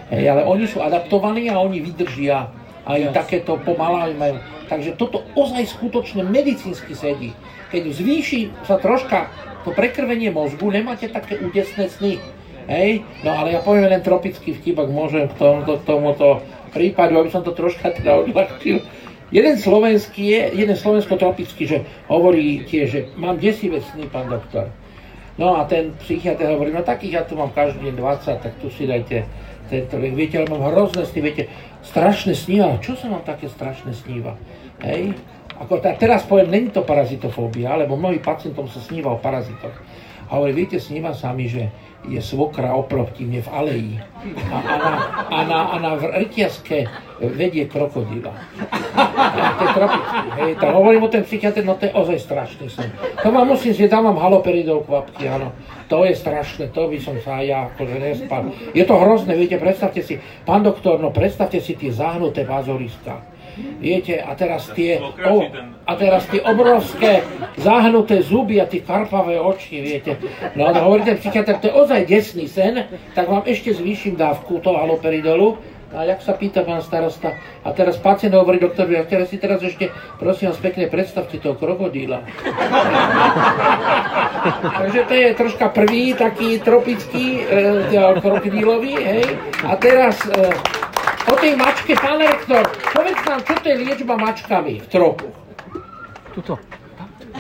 hej. 0.10 0.26
ale 0.26 0.48
oni 0.48 0.66
sú 0.66 0.82
adaptovaní 0.82 1.52
a 1.52 1.60
oni 1.60 1.84
vydržia 1.84 2.50
aj 2.86 3.00
yes. 3.00 3.14
takéto 3.14 3.62
pomalávajú. 3.62 4.16
majú. 4.18 4.36
Takže 4.72 4.96
toto 4.96 5.22
ozaj 5.36 5.68
skutočne 5.68 6.24
medicínsky 6.26 6.96
sedí. 6.96 7.36
Keď 7.70 7.84
zvýši 7.92 8.42
sa 8.66 8.80
troška 8.80 9.28
to 9.68 9.76
prekrvenie 9.76 10.34
mozgu, 10.34 10.72
nemáte 10.74 11.12
také 11.12 11.38
údesné 11.38 11.92
sny. 11.92 12.18
Hej? 12.66 13.06
No 13.22 13.36
ale 13.36 13.54
ja 13.54 13.62
poviem 13.62 13.92
len 13.92 14.02
tropický 14.02 14.58
vtip, 14.58 14.80
ak 14.80 14.90
môžem 14.90 15.28
k 15.30 15.34
tomuto, 15.38 15.78
tomuto 15.84 16.42
prípadu, 16.72 17.20
aby 17.20 17.30
som 17.30 17.44
to 17.44 17.52
troška 17.52 17.92
teda 17.92 18.24
odľahčil 18.26 18.82
Jeden 19.32 19.56
slovenský 19.56 20.28
je, 20.28 20.42
jeden 20.60 20.76
slovensko-tropický, 20.76 21.64
že 21.64 21.88
hovorí 22.12 22.68
tiež, 22.68 22.86
že 22.92 23.02
mám 23.16 23.40
desivé 23.40 23.80
sny, 23.80 24.12
pán 24.12 24.28
doktor. 24.28 24.68
No 25.40 25.56
a 25.56 25.64
ten 25.64 25.96
psychiatr 26.04 26.52
hovorí, 26.52 26.76
no 26.76 26.84
takých 26.84 27.14
ja 27.16 27.24
tu 27.24 27.40
mám 27.40 27.56
každý 27.56 27.88
deň 27.88 27.96
20, 27.96 28.44
tak 28.44 28.54
tu 28.60 28.68
si 28.68 28.84
dajte 28.84 29.24
tento 29.72 29.96
liek. 29.96 30.20
Viete, 30.20 30.36
ale 30.36 30.52
mám 30.52 30.68
hrozné 30.76 31.08
sny, 31.08 31.20
viete, 31.24 31.48
strašné 31.80 32.36
ale 32.60 32.84
čo 32.84 33.00
sa 33.00 33.08
vám 33.08 33.24
také 33.24 33.48
strašné 33.48 33.96
sníva? 33.96 34.36
Hej? 34.84 35.16
Ako, 35.64 35.80
teraz 35.80 36.28
poviem, 36.28 36.52
není 36.52 36.68
to 36.68 36.84
parazitofóbia, 36.84 37.80
lebo 37.80 37.96
mnohým 37.96 38.20
pacientom 38.20 38.68
sa 38.68 38.84
sníva 38.84 39.16
o 39.16 39.24
parazitoch. 39.24 39.80
A 40.28 40.36
hovorí, 40.36 40.52
viete, 40.52 40.76
sníva 40.76 41.16
sa 41.16 41.32
mi, 41.32 41.48
že 41.48 41.72
je 42.10 42.22
svokra 42.22 42.74
oproti 42.74 43.26
mne 43.26 43.42
v 43.46 43.50
aleji 43.54 43.96
a, 44.50 44.58
a, 44.58 44.78
na, 44.78 44.92
a, 45.30 45.40
na, 45.46 45.60
a 45.70 45.76
na 45.78 45.92
rytiaske 45.98 46.90
vedie 47.22 47.70
krokodíla. 47.70 48.34
to 50.60 50.66
je 50.66 50.74
hovorím 50.74 51.06
o 51.06 51.14
ten 51.14 51.22
psychiatr, 51.22 51.62
no 51.62 51.78
to 51.78 51.86
je 51.86 51.94
ozaj 51.94 52.18
strašný 52.18 52.66
sen. 52.70 52.90
To 53.22 53.30
vám 53.30 53.54
musím 53.54 53.78
zjeť, 53.78 53.94
dám 53.94 54.10
vám 54.10 54.18
haloperidol 54.18 54.82
kvapky, 54.82 55.30
áno. 55.30 55.54
To 55.94 56.08
je 56.08 56.18
strašné, 56.18 56.74
to 56.74 56.90
by 56.90 56.98
som 56.98 57.20
sa 57.22 57.46
ja 57.46 57.70
akože 57.70 58.00
nespal. 58.00 58.50
Je 58.74 58.82
to 58.82 58.98
hrozné, 58.98 59.38
viete, 59.38 59.62
predstavte 59.62 60.02
si, 60.02 60.18
pán 60.48 60.66
doktor, 60.66 60.98
no 60.98 61.14
predstavte 61.14 61.62
si 61.62 61.78
tie 61.78 61.94
zahnuté 61.94 62.48
vázoriska 62.48 63.31
Viete, 63.82 64.24
a 64.24 64.32
teraz 64.38 64.72
tie, 64.72 65.02
o, 65.02 65.36
a 65.84 65.92
teraz 66.00 66.24
tie 66.32 66.40
obrovské 66.40 67.26
zahnuté 67.60 68.24
zuby 68.24 68.64
a 68.64 68.70
tie 68.70 68.80
karpavé 68.80 69.42
oči, 69.42 69.84
viete. 69.84 70.16
No 70.56 70.70
a 70.70 70.72
hovoríte 70.80 71.20
psychiatr, 71.20 71.60
to 71.60 71.68
je 71.68 71.76
ozaj 71.76 72.08
desný 72.08 72.48
sen, 72.48 72.88
tak 73.12 73.28
vám 73.28 73.44
ešte 73.44 73.76
zvýšim 73.76 74.16
dávku 74.16 74.64
toho 74.64 74.80
haloperidolu, 74.80 75.60
a 75.92 76.08
jak 76.08 76.24
sa 76.24 76.40
pýta 76.40 76.64
pán 76.64 76.80
starosta, 76.80 77.36
a 77.68 77.76
teraz 77.76 78.00
pacient 78.00 78.32
hovorí 78.32 78.64
doktorovi, 78.64 78.96
a 78.96 79.04
teraz 79.04 79.28
si 79.28 79.36
teraz 79.36 79.60
ešte, 79.60 79.92
prosím 80.16 80.56
vás 80.56 80.60
pekne, 80.64 80.88
predstavte 80.88 81.36
toho 81.36 81.60
krokodíla. 81.60 82.24
Takže 84.80 85.02
to 85.04 85.14
je 85.14 85.28
troška 85.36 85.68
prvý 85.76 86.16
taký 86.16 86.64
tropický 86.64 87.44
e, 87.44 88.00
krokodílový, 88.24 88.94
hej. 89.04 89.36
A 89.68 89.76
teraz 89.76 90.16
e, 90.32 90.48
tej 91.42 91.58
mačke, 91.58 91.98
pán 91.98 92.22
rektor, 92.22 92.62
povedz 92.94 93.22
nám, 93.26 93.42
čo 93.42 93.54
to 93.58 93.66
je 93.66 93.76
liečba 93.82 94.14
mačkami 94.14 94.74
v 94.78 94.88
tropu? 94.94 95.26
Tuto. 96.38 96.54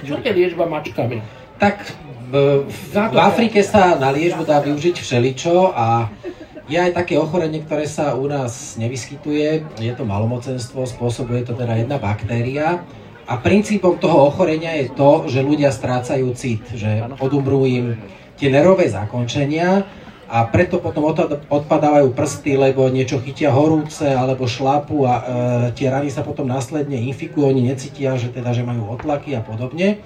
Čo 0.01 0.17
to 0.17 0.25
je 0.25 0.33
liečba 0.33 0.65
mačkami? 0.65 1.21
Tak 1.61 1.85
v, 2.33 2.65
v 2.89 3.17
Afrike 3.21 3.61
sa 3.61 3.93
na 4.01 4.09
liečbu 4.09 4.41
dá 4.41 4.57
využiť 4.57 4.97
všeličo 4.97 5.77
a 5.77 6.09
je 6.65 6.81
aj 6.81 6.97
také 6.97 7.21
ochorenie, 7.21 7.61
ktoré 7.61 7.85
sa 7.85 8.17
u 8.17 8.25
nás 8.25 8.73
nevyskytuje. 8.81 9.77
Je 9.77 9.93
to 9.93 10.01
malomocenstvo, 10.01 10.89
spôsobuje 10.89 11.45
to 11.45 11.53
teda 11.53 11.77
jedna 11.77 12.01
baktéria. 12.01 12.81
A 13.29 13.37
princípom 13.37 14.01
toho 14.01 14.33
ochorenia 14.33 14.81
je 14.81 14.89
to, 14.97 15.29
že 15.29 15.45
ľudia 15.45 15.69
strácajú 15.69 16.33
cit, 16.33 16.65
že 16.73 17.05
odumrú 17.21 17.69
im 17.69 18.01
tie 18.41 18.49
nervové 18.49 18.89
zakončenia 18.89 19.85
a 20.31 20.47
preto 20.47 20.79
potom 20.79 21.11
odpadávajú 21.51 22.15
prsty, 22.15 22.55
lebo 22.55 22.87
niečo 22.87 23.19
chytia 23.19 23.51
horúce 23.51 24.07
alebo 24.07 24.47
šlapu 24.47 25.03
a 25.03 25.13
e, 25.19 25.23
tie 25.75 25.91
rany 25.91 26.07
sa 26.07 26.23
potom 26.23 26.47
následne 26.47 26.95
infikujú, 27.11 27.51
oni 27.51 27.67
necítia, 27.67 28.15
že 28.15 28.31
teda, 28.31 28.55
že 28.55 28.63
majú 28.63 28.95
otlaky 28.95 29.35
a 29.35 29.43
podobne. 29.43 29.99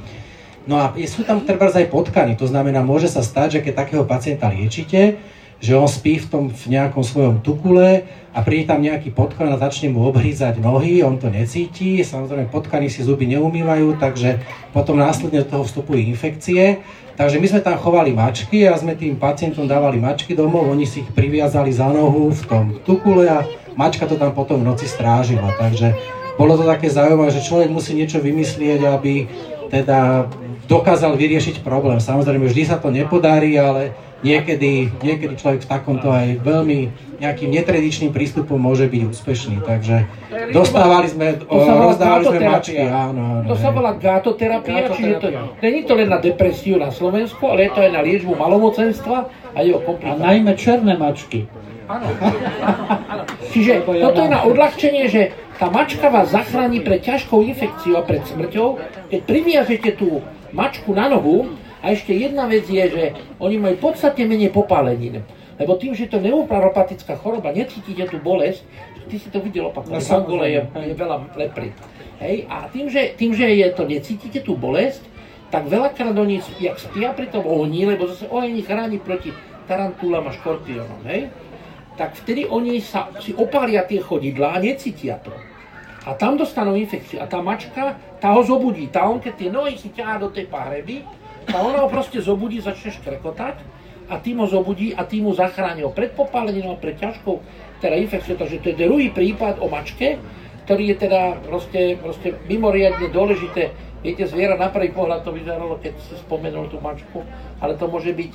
No 0.66 0.82
a 0.82 0.98
sú 1.06 1.22
tam 1.30 1.46
treba 1.46 1.70
aj 1.70 1.94
potkany, 1.94 2.34
to 2.34 2.50
znamená, 2.50 2.82
môže 2.82 3.06
sa 3.06 3.22
stať, 3.22 3.62
že 3.62 3.70
keď 3.70 3.74
takého 3.86 4.04
pacienta 4.10 4.50
liečite, 4.50 5.22
že 5.64 5.74
on 5.76 5.88
spí 5.88 6.20
v 6.20 6.28
tom 6.28 6.44
v 6.52 6.66
nejakom 6.72 7.02
svojom 7.02 7.40
tukule 7.40 8.06
a 8.36 8.40
príde 8.44 8.68
tam 8.68 8.84
nejaký 8.84 9.16
potkan 9.16 9.48
a 9.52 9.62
začne 9.62 9.92
mu 9.92 10.04
obhrízať 10.08 10.60
nohy, 10.60 11.02
on 11.02 11.16
to 11.16 11.32
necíti, 11.32 12.04
samozrejme 12.04 12.52
potkany 12.52 12.92
si 12.92 13.02
zuby 13.02 13.26
neumývajú, 13.32 13.96
takže 13.98 14.44
potom 14.76 15.00
následne 15.00 15.42
do 15.44 15.50
toho 15.50 15.64
vstupujú 15.64 16.00
infekcie 16.12 16.84
Takže 17.16 17.40
my 17.40 17.48
sme 17.48 17.62
tam 17.64 17.80
chovali 17.80 18.12
mačky 18.12 18.68
a 18.68 18.76
sme 18.76 18.92
tým 18.92 19.16
pacientom 19.16 19.64
dávali 19.64 20.04
mačky 20.04 20.36
domov, 20.36 20.68
oni 20.68 20.84
si 20.84 21.00
ich 21.00 21.10
priviazali 21.16 21.72
za 21.72 21.88
nohu 21.88 22.28
v 22.36 22.44
tom 22.44 22.66
tukule 22.84 23.24
a 23.32 23.48
mačka 23.80 24.04
to 24.04 24.20
tam 24.20 24.36
potom 24.36 24.60
v 24.60 24.68
noci 24.68 24.84
strážila. 24.84 25.56
Takže 25.56 25.96
bolo 26.36 26.60
to 26.60 26.68
také 26.68 26.92
zaujímavé, 26.92 27.32
že 27.32 27.48
človek 27.48 27.72
musí 27.72 27.96
niečo 27.96 28.20
vymyslieť, 28.20 28.84
aby 28.92 29.32
teda 29.72 30.28
dokázal 30.68 31.16
vyriešiť 31.16 31.64
problém. 31.64 32.04
Samozrejme, 32.04 32.52
vždy 32.52 32.64
sa 32.68 32.84
to 32.84 32.92
nepodarí, 32.92 33.56
ale 33.56 33.96
niekedy, 34.26 34.90
niekedy 35.06 35.38
človek 35.38 35.62
v 35.62 35.70
takomto 35.70 36.10
aj 36.10 36.42
veľmi 36.42 36.90
nejakým 37.22 37.50
netradičným 37.54 38.10
prístupom 38.10 38.58
môže 38.58 38.90
byť 38.90 39.02
úspešný. 39.06 39.62
Takže 39.62 40.10
dostávali 40.50 41.08
sme, 41.08 41.38
rozdávali 41.46 42.24
sme 42.26 42.40
mačky. 42.42 42.82
Áno, 42.82 43.46
áno, 43.46 43.48
to 43.48 43.56
sa 43.56 43.70
volá 43.70 43.94
gátoterapia, 43.94 44.90
čiže 44.90 45.14
to, 45.22 45.28
není 45.62 45.86
to 45.86 45.94
len 45.94 46.10
na 46.10 46.18
depresiu 46.18 46.82
na 46.82 46.90
Slovensku, 46.90 47.46
ale 47.46 47.70
je 47.70 47.72
to 47.78 47.80
aj 47.86 47.92
na 47.94 48.02
liečbu 48.02 48.34
malomocenstva 48.34 49.18
a 49.54 49.58
jeho 49.62 49.80
komplikácií. 49.86 50.20
A 50.20 50.26
najmä 50.26 50.52
černé 50.58 50.98
mačky. 50.98 51.46
Áno. 51.86 52.10
Čiže 53.54 53.86
toto 53.86 54.20
je 54.26 54.30
na 54.34 54.42
odľahčenie, 54.42 55.06
že 55.06 55.38
tá 55.62 55.70
mačka 55.70 56.10
vás 56.10 56.34
zachráni 56.34 56.82
pred 56.82 57.00
ťažkou 57.00 57.46
infekciou 57.46 58.02
a 58.02 58.04
pred 58.04 58.26
smrťou. 58.26 58.82
Keď 59.14 59.22
priviažete 59.24 59.94
tú 59.96 60.20
mačku 60.52 60.92
na 60.98 61.08
nohu, 61.14 61.46
a 61.86 61.94
ešte 61.94 62.18
jedna 62.18 62.50
vec 62.50 62.66
je, 62.66 62.82
že 62.82 63.04
oni 63.38 63.62
majú 63.62 63.94
podstatne 63.94 64.26
menej 64.26 64.50
popálenín. 64.50 65.22
Lebo 65.62 65.78
tým, 65.78 65.94
že 65.94 66.10
to 66.10 66.18
neuroparopatická 66.18 67.14
choroba, 67.22 67.54
necítite 67.54 68.10
tú 68.10 68.18
bolesť, 68.18 68.66
ty 69.06 69.22
si 69.22 69.30
to 69.30 69.38
videl 69.38 69.70
opakovane, 69.70 70.02
v 70.02 70.10
Angole 70.18 70.46
je, 70.50 70.62
je 70.66 70.96
veľa 70.98 71.18
lepry. 71.38 71.70
Hej? 72.18 72.50
A 72.50 72.66
tým 72.74 72.90
že, 72.90 73.14
tým, 73.14 73.38
že 73.38 73.46
je 73.54 73.70
to, 73.70 73.86
necítite 73.86 74.42
tú 74.42 74.58
bolesť, 74.58 75.06
tak 75.54 75.70
veľakrát 75.70 76.18
oni, 76.18 76.42
jak 76.58 76.82
spia 76.82 77.14
pri 77.14 77.30
tom 77.30 77.46
ohni, 77.46 77.86
lebo 77.86 78.10
zase 78.10 78.26
oheň 78.34 78.66
chráni 78.66 78.98
proti 78.98 79.30
tarantúlam 79.70 80.26
a 80.26 80.34
škorpiónom, 80.34 81.06
hej? 81.06 81.30
tak 81.96 82.18
vtedy 82.18 82.50
oni 82.50 82.82
sa, 82.84 83.14
si 83.24 83.32
opália 83.32 83.88
tie 83.88 84.04
chodidlá 84.04 84.58
a 84.58 84.60
necítia 84.60 85.22
to. 85.24 85.32
A 86.06 86.14
tam 86.14 86.38
dostanú 86.38 86.78
infekciu. 86.78 87.24
A 87.24 87.26
tá 87.26 87.42
mačka, 87.42 87.98
tá 88.22 88.30
ho 88.36 88.42
zobudí. 88.46 88.86
Tá 88.94 89.10
on, 89.10 89.18
keď 89.18 89.34
tie 89.34 89.50
nohy 89.50 89.74
si 89.74 89.90
ťahá 89.90 90.22
do 90.22 90.30
tej 90.30 90.46
pahreby, 90.46 91.02
a 91.52 91.58
ona 91.62 91.86
ho 91.86 91.90
proste 91.90 92.22
zobudí, 92.22 92.62
začne 92.62 92.94
škrekotať 92.96 93.56
a 94.10 94.22
tým 94.22 94.42
ho 94.42 94.48
zobudí 94.50 94.94
a 94.94 95.06
tým 95.06 95.30
mu 95.30 95.34
zachráni 95.34 95.82
ho 95.82 95.92
pred 95.94 96.14
popáleninou, 96.14 96.78
pred 96.78 96.98
ťažkou 96.98 97.42
teda 97.82 97.96
infekciou. 98.06 98.38
Takže 98.38 98.62
to 98.62 98.68
je 98.74 98.82
druhý 98.86 99.10
prípad 99.10 99.62
o 99.62 99.68
mačke, 99.70 100.22
ktorý 100.66 100.94
je 100.94 100.98
teda 100.98 101.22
proste, 101.46 101.98
proste 101.98 102.38
mimoriadne 102.50 103.10
dôležité. 103.10 103.74
Viete, 104.06 104.30
zviera 104.30 104.54
na 104.58 104.70
prvý 104.70 104.94
pohľad 104.94 105.26
to 105.26 105.34
vyzeralo, 105.34 105.82
keď 105.82 105.98
si 105.98 106.14
spomenul 106.22 106.70
tú 106.70 106.78
mačku, 106.78 107.26
ale 107.58 107.74
to 107.74 107.90
môže 107.90 108.14
byť 108.14 108.32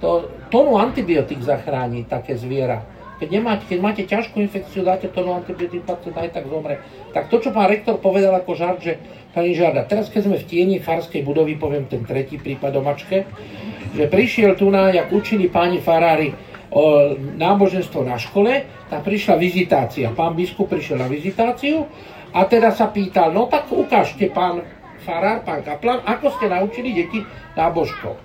to 0.00 0.28
tónu 0.52 0.76
antibiotík 0.76 1.40
zachráni 1.40 2.04
také 2.04 2.36
zviera. 2.36 2.84
Keď, 3.14 3.28
nemáte, 3.30 3.64
keď 3.64 3.78
máte 3.80 4.02
ťažkú 4.04 4.36
infekciu, 4.42 4.84
dáte 4.84 5.08
tónu 5.08 5.32
antibiotík, 5.32 5.86
pacient 5.86 6.18
aj 6.18 6.34
tak 6.34 6.44
zomre. 6.50 6.82
Tak 7.16 7.32
to, 7.32 7.40
čo 7.40 7.54
pán 7.54 7.72
rektor 7.72 7.96
povedal 7.96 8.36
ako 8.36 8.52
žart, 8.52 8.82
že 8.84 9.00
pani 9.34 9.50
Žarda, 9.52 9.90
teraz 9.90 10.06
keď 10.08 10.30
sme 10.30 10.36
v 10.38 10.46
tieni 10.46 10.76
farskej 10.78 11.26
budovy, 11.26 11.58
poviem 11.58 11.90
ten 11.90 12.06
tretí 12.06 12.38
prípad 12.38 12.78
o 12.78 12.82
mačke, 12.86 13.26
že 13.90 14.06
prišiel 14.06 14.54
tu 14.54 14.70
na, 14.70 14.94
jak 14.94 15.10
učili 15.10 15.50
páni 15.50 15.82
farári 15.82 16.30
o 16.70 17.14
náboženstvo 17.18 18.06
na 18.06 18.14
škole, 18.14 18.62
tak 18.86 19.02
prišla 19.02 19.34
vizitácia. 19.34 20.14
Pán 20.14 20.38
biskup 20.38 20.70
prišiel 20.70 21.02
na 21.02 21.10
vizitáciu 21.10 21.86
a 22.30 22.46
teda 22.46 22.70
sa 22.70 22.90
pýtal, 22.90 23.34
no 23.34 23.50
tak 23.50 23.70
ukážte 23.70 24.30
pán 24.30 24.62
farár, 25.02 25.42
pán 25.42 25.66
kaplan, 25.66 26.02
ako 26.06 26.34
ste 26.38 26.46
naučili 26.50 26.94
deti 26.94 27.22
nábožkov. 27.58 28.18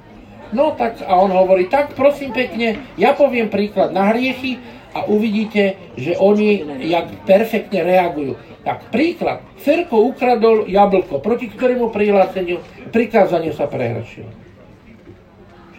No 0.49 0.73
tak 0.73 1.01
a 1.05 1.13
on 1.13 1.29
hovorí, 1.29 1.69
tak 1.69 1.93
prosím 1.93 2.33
pekne, 2.33 2.81
ja 2.97 3.13
poviem 3.13 3.53
príklad 3.53 3.93
na 3.93 4.09
hriechy 4.09 4.57
a 4.97 5.05
uvidíte, 5.05 5.77
že 5.93 6.17
oni 6.17 6.65
jak 6.89 7.05
perfektne 7.29 7.85
reagujú. 7.85 8.33
Tak 8.59 8.91
príklad, 8.91 9.39
Ferko 9.55 10.03
ukradol 10.11 10.67
jablko, 10.67 11.23
proti 11.23 11.47
ktorému 11.47 11.95
prihláseniu, 11.95 12.59
prikázaniu 12.91 13.55
sa 13.55 13.71
prehrešil. 13.71 14.27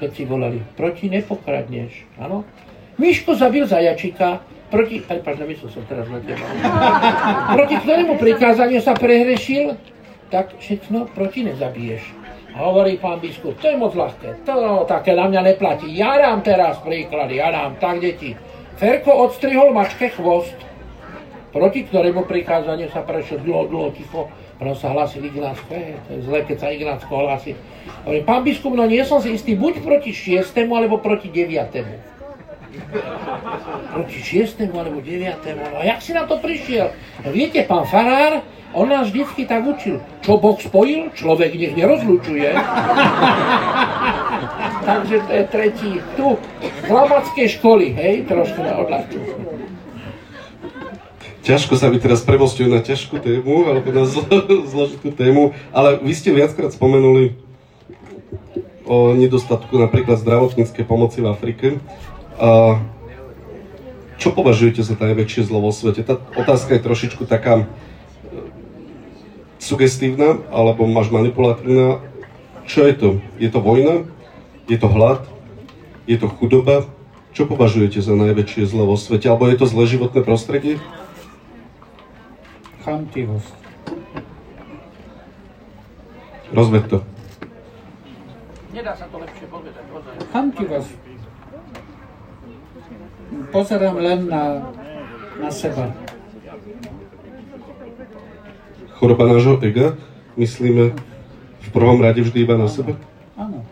Všetci 0.00 0.24
volali, 0.24 0.64
proti 0.80 1.12
nepokradneš, 1.12 2.08
áno? 2.16 2.48
Miško 2.96 3.36
zabil 3.36 3.68
zajačika, 3.68 4.40
proti, 4.72 5.04
prepáč, 5.04 5.36
nemyslel 5.44 5.68
som 5.68 5.84
teraz 5.84 6.08
na 6.08 6.24
teba. 6.24 6.40
Proti 7.56 7.74
ktorému 7.84 8.16
prikázaniu 8.16 8.80
sa 8.80 8.96
prehrešil, 8.96 9.76
tak 10.32 10.56
všetko 10.56 11.12
proti 11.12 11.44
nezabiješ. 11.48 12.00
Hovorí 12.54 12.98
pán 12.98 13.22
biskup, 13.22 13.60
to 13.62 13.70
je 13.70 13.76
moc 13.78 13.94
ľahké, 13.94 14.42
to 14.42 14.84
také 14.90 15.14
na 15.14 15.30
mňa 15.30 15.54
neplatí. 15.54 15.86
Ja 15.94 16.18
dám 16.18 16.42
teraz 16.42 16.82
príklady, 16.82 17.38
ja 17.38 17.54
dám, 17.54 17.78
tak 17.78 18.02
deti. 18.02 18.34
Ferko 18.80 19.28
odstrihol 19.28 19.70
mačke 19.70 20.10
chvost, 20.10 20.56
proti 21.50 21.86
ktorému 21.86 22.26
prikázaniu 22.26 22.90
sa 22.90 23.02
prešiel 23.02 23.42
dlho, 23.42 23.66
dlho 23.70 23.88
ticho, 23.94 24.30
potom 24.60 24.76
sa 24.76 24.92
hlásil 24.92 25.24
Ignácko, 25.24 25.72
je, 25.72 25.96
to 26.04 26.10
je 26.14 26.20
zle, 26.28 26.38
keď 26.44 26.56
sa 26.60 26.68
Ignácko 26.68 27.12
hlási. 27.16 27.56
Hovorím, 28.04 28.24
pán 28.28 28.42
biskup, 28.44 28.72
no 28.76 28.84
nie 28.86 29.02
som 29.02 29.18
si 29.18 29.34
istý, 29.34 29.56
buď 29.56 29.80
proti 29.80 30.12
šiestému, 30.12 30.72
alebo 30.76 31.00
proti 31.00 31.32
deviatému. 31.32 31.94
Proti 33.90 34.18
šiestému, 34.20 34.74
alebo 34.76 35.00
deviatému. 35.00 35.80
A 35.80 35.88
jak 35.88 36.04
si 36.04 36.12
na 36.12 36.28
to 36.28 36.38
prišiel? 36.38 36.92
No 37.24 37.32
viete, 37.32 37.64
pán 37.64 37.88
Farár, 37.88 38.44
on 38.76 38.86
nás 38.86 39.10
vždycky 39.10 39.48
tak 39.48 39.66
učil. 39.66 39.98
Čo 40.22 40.38
Boh 40.38 40.60
spojil, 40.60 41.10
človek 41.16 41.56
nech 41.56 41.74
nerozlučuje. 41.74 42.54
Takže 44.86 45.16
to 45.24 45.32
je 45.32 45.44
tretí. 45.50 45.92
Tu, 46.14 46.26
z 46.86 47.48
školy, 47.48 47.96
hej, 47.96 48.28
trošku 48.28 48.60
na 48.62 48.76
odľahču. 48.76 49.39
Ťažko 51.40 51.72
sa 51.80 51.88
mi 51.88 51.96
teraz 51.96 52.20
premostuje 52.20 52.68
na 52.68 52.84
ťažkú 52.84 53.16
tému, 53.16 53.64
alebo 53.64 53.88
na 53.96 54.04
zlo, 54.04 54.28
zložitú 54.72 55.08
tému, 55.08 55.56
ale 55.72 55.96
vy 56.04 56.12
ste 56.12 56.36
viackrát 56.36 56.72
spomenuli 56.72 57.36
o 58.84 59.16
nedostatku 59.16 59.78
napríklad 59.78 60.20
zdravotníckej 60.20 60.84
pomoci 60.84 61.24
v 61.24 61.30
Afrike. 61.30 61.66
A 62.36 62.82
čo 64.20 64.36
považujete 64.36 64.84
za 64.84 64.98
najväčšie 65.00 65.48
zlo 65.48 65.64
vo 65.64 65.72
svete? 65.72 66.04
Tá 66.04 66.20
otázka 66.36 66.76
je 66.76 66.84
trošičku 66.84 67.24
taká 67.24 67.64
sugestívna 69.56 70.44
alebo 70.52 70.84
máš 70.84 71.08
manipulatívna. 71.08 72.04
Čo 72.68 72.84
je 72.84 72.94
to? 72.98 73.08
Je 73.40 73.48
to 73.48 73.64
vojna? 73.64 74.04
Je 74.68 74.76
to 74.76 74.92
hlad? 74.92 75.24
Je 76.04 76.20
to 76.20 76.28
chudoba? 76.28 76.84
Čo 77.32 77.46
považujete 77.46 78.02
za 78.02 78.12
najväčšie 78.12 78.66
zlo 78.68 78.90
vo 78.90 78.98
svete? 78.98 79.30
Alebo 79.30 79.48
je 79.48 79.56
to 79.56 79.70
zlé 79.70 79.88
životné 79.88 80.20
prostredie? 80.26 80.76
Chamtivosť. 82.80 83.54
Rozved 86.50 86.84
to. 86.90 86.98
Nedá 88.74 88.92
sa 88.96 89.06
to 89.06 89.16
lepšie 89.20 89.46
povedať. 89.50 89.84
Chamtivosť. 90.32 90.92
Pozerám 93.54 93.96
len 93.98 94.26
na, 94.26 94.72
na 95.38 95.50
seba 95.50 95.90
choroba 99.00 99.24
nášho 99.24 99.56
ega, 99.64 99.96
myslíme 100.36 100.92
v 101.64 101.68
prvom 101.72 102.04
rade 102.04 102.20
vždy 102.20 102.44
iba 102.44 102.60
na 102.60 102.68
sebe? 102.68 103.00
Áno. 103.32 103.64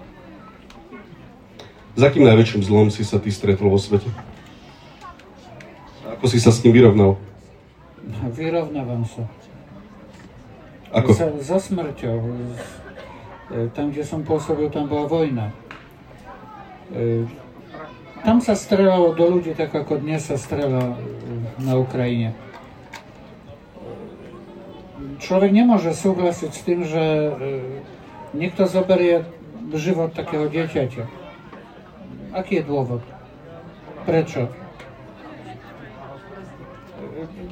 Za 2.00 2.08
akým 2.08 2.24
najväčším 2.24 2.64
zlom 2.64 2.88
si 2.88 3.04
sa 3.04 3.20
ty 3.20 3.28
stretol 3.28 3.68
vo 3.68 3.76
svete? 3.76 4.08
Ako 6.16 6.24
si 6.32 6.40
sa 6.40 6.48
s 6.48 6.64
tým 6.64 6.72
vyrovnal? 6.72 7.20
Vyrovnávam 8.32 9.04
sa. 9.04 9.24
Ako? 10.92 11.12
Sa, 11.12 11.28
so 11.44 11.58
smrťou. 11.60 12.16
E, 13.52 13.68
tam, 13.76 13.92
kde 13.92 14.04
som 14.04 14.24
pôsobil, 14.24 14.72
tam 14.72 14.88
bola 14.88 15.04
vojna. 15.04 15.46
E, 16.92 17.28
tam 18.24 18.40
sa 18.40 18.56
strelalo 18.56 19.12
do 19.12 19.38
ľudí 19.38 19.52
tak, 19.52 19.70
ako 19.76 20.00
dnes 20.00 20.24
sa 20.24 20.40
strela 20.40 20.96
na 21.60 21.74
Ukrajine 21.76 22.34
človek 25.18 25.50
nemôže 25.52 25.92
súhlasiť 25.92 26.50
s 26.54 26.62
tým, 26.64 26.80
že 26.86 27.04
e, 27.04 27.30
niekto 28.32 28.64
zoberie 28.64 29.26
život 29.74 30.14
takého 30.14 30.48
dieťaťa. 30.48 31.04
Aký 32.32 32.62
je 32.62 32.64
dôvod? 32.64 33.02
Prečo? 34.08 34.48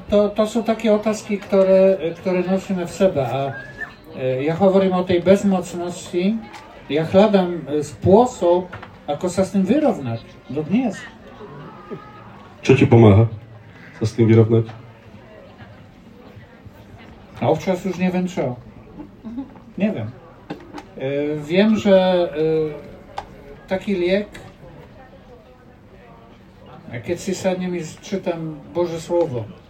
To, 0.07 0.31
to 0.31 0.45
sú 0.47 0.63
také 0.63 0.87
otázky, 0.87 1.43
ktoré, 1.43 2.15
ktoré 2.23 2.47
nosíme 2.47 2.87
v 2.87 2.93
sebe 2.95 3.27
a 3.27 3.59
e, 4.15 4.47
ja 4.47 4.55
hovorím 4.55 4.95
o 4.95 5.03
tej 5.03 5.19
bezmocnosti, 5.19 6.39
ja 6.87 7.03
hľadám 7.03 7.67
e, 7.67 7.83
spôsob, 7.83 8.71
ako 9.11 9.27
sa 9.27 9.43
s 9.43 9.59
tým 9.59 9.67
vyrovnať 9.67 10.23
do 10.47 10.63
dnes. 10.63 10.95
Čo 12.63 12.79
ti 12.79 12.87
pomáha 12.87 13.27
sa 13.99 14.07
s 14.07 14.15
tým 14.15 14.31
vyrovnať? 14.31 14.71
A 17.43 17.51
občas 17.51 17.83
už 17.83 17.99
neviem 17.99 18.31
čo. 18.31 18.55
Neviem. 19.75 20.15
E, 20.95 21.35
wiem, 21.43 21.75
że 21.75 21.99
taki 23.67 23.99
liek, 23.99 24.31
a 26.87 27.03
keď 27.03 27.19
si 27.19 27.35
sadnem 27.35 27.75
i 27.75 27.83
czytam 27.83 28.63
Boże 28.71 29.03
Słowo, 29.03 29.66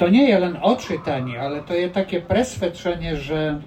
to 0.00 0.08
nie 0.08 0.32
je 0.32 0.38
len 0.40 0.56
odczytanie, 0.56 1.36
ale 1.36 1.60
to 1.60 1.76
je 1.76 1.92
takie 1.92 2.24
presvedčenie, 2.24 3.20
że 3.20 3.60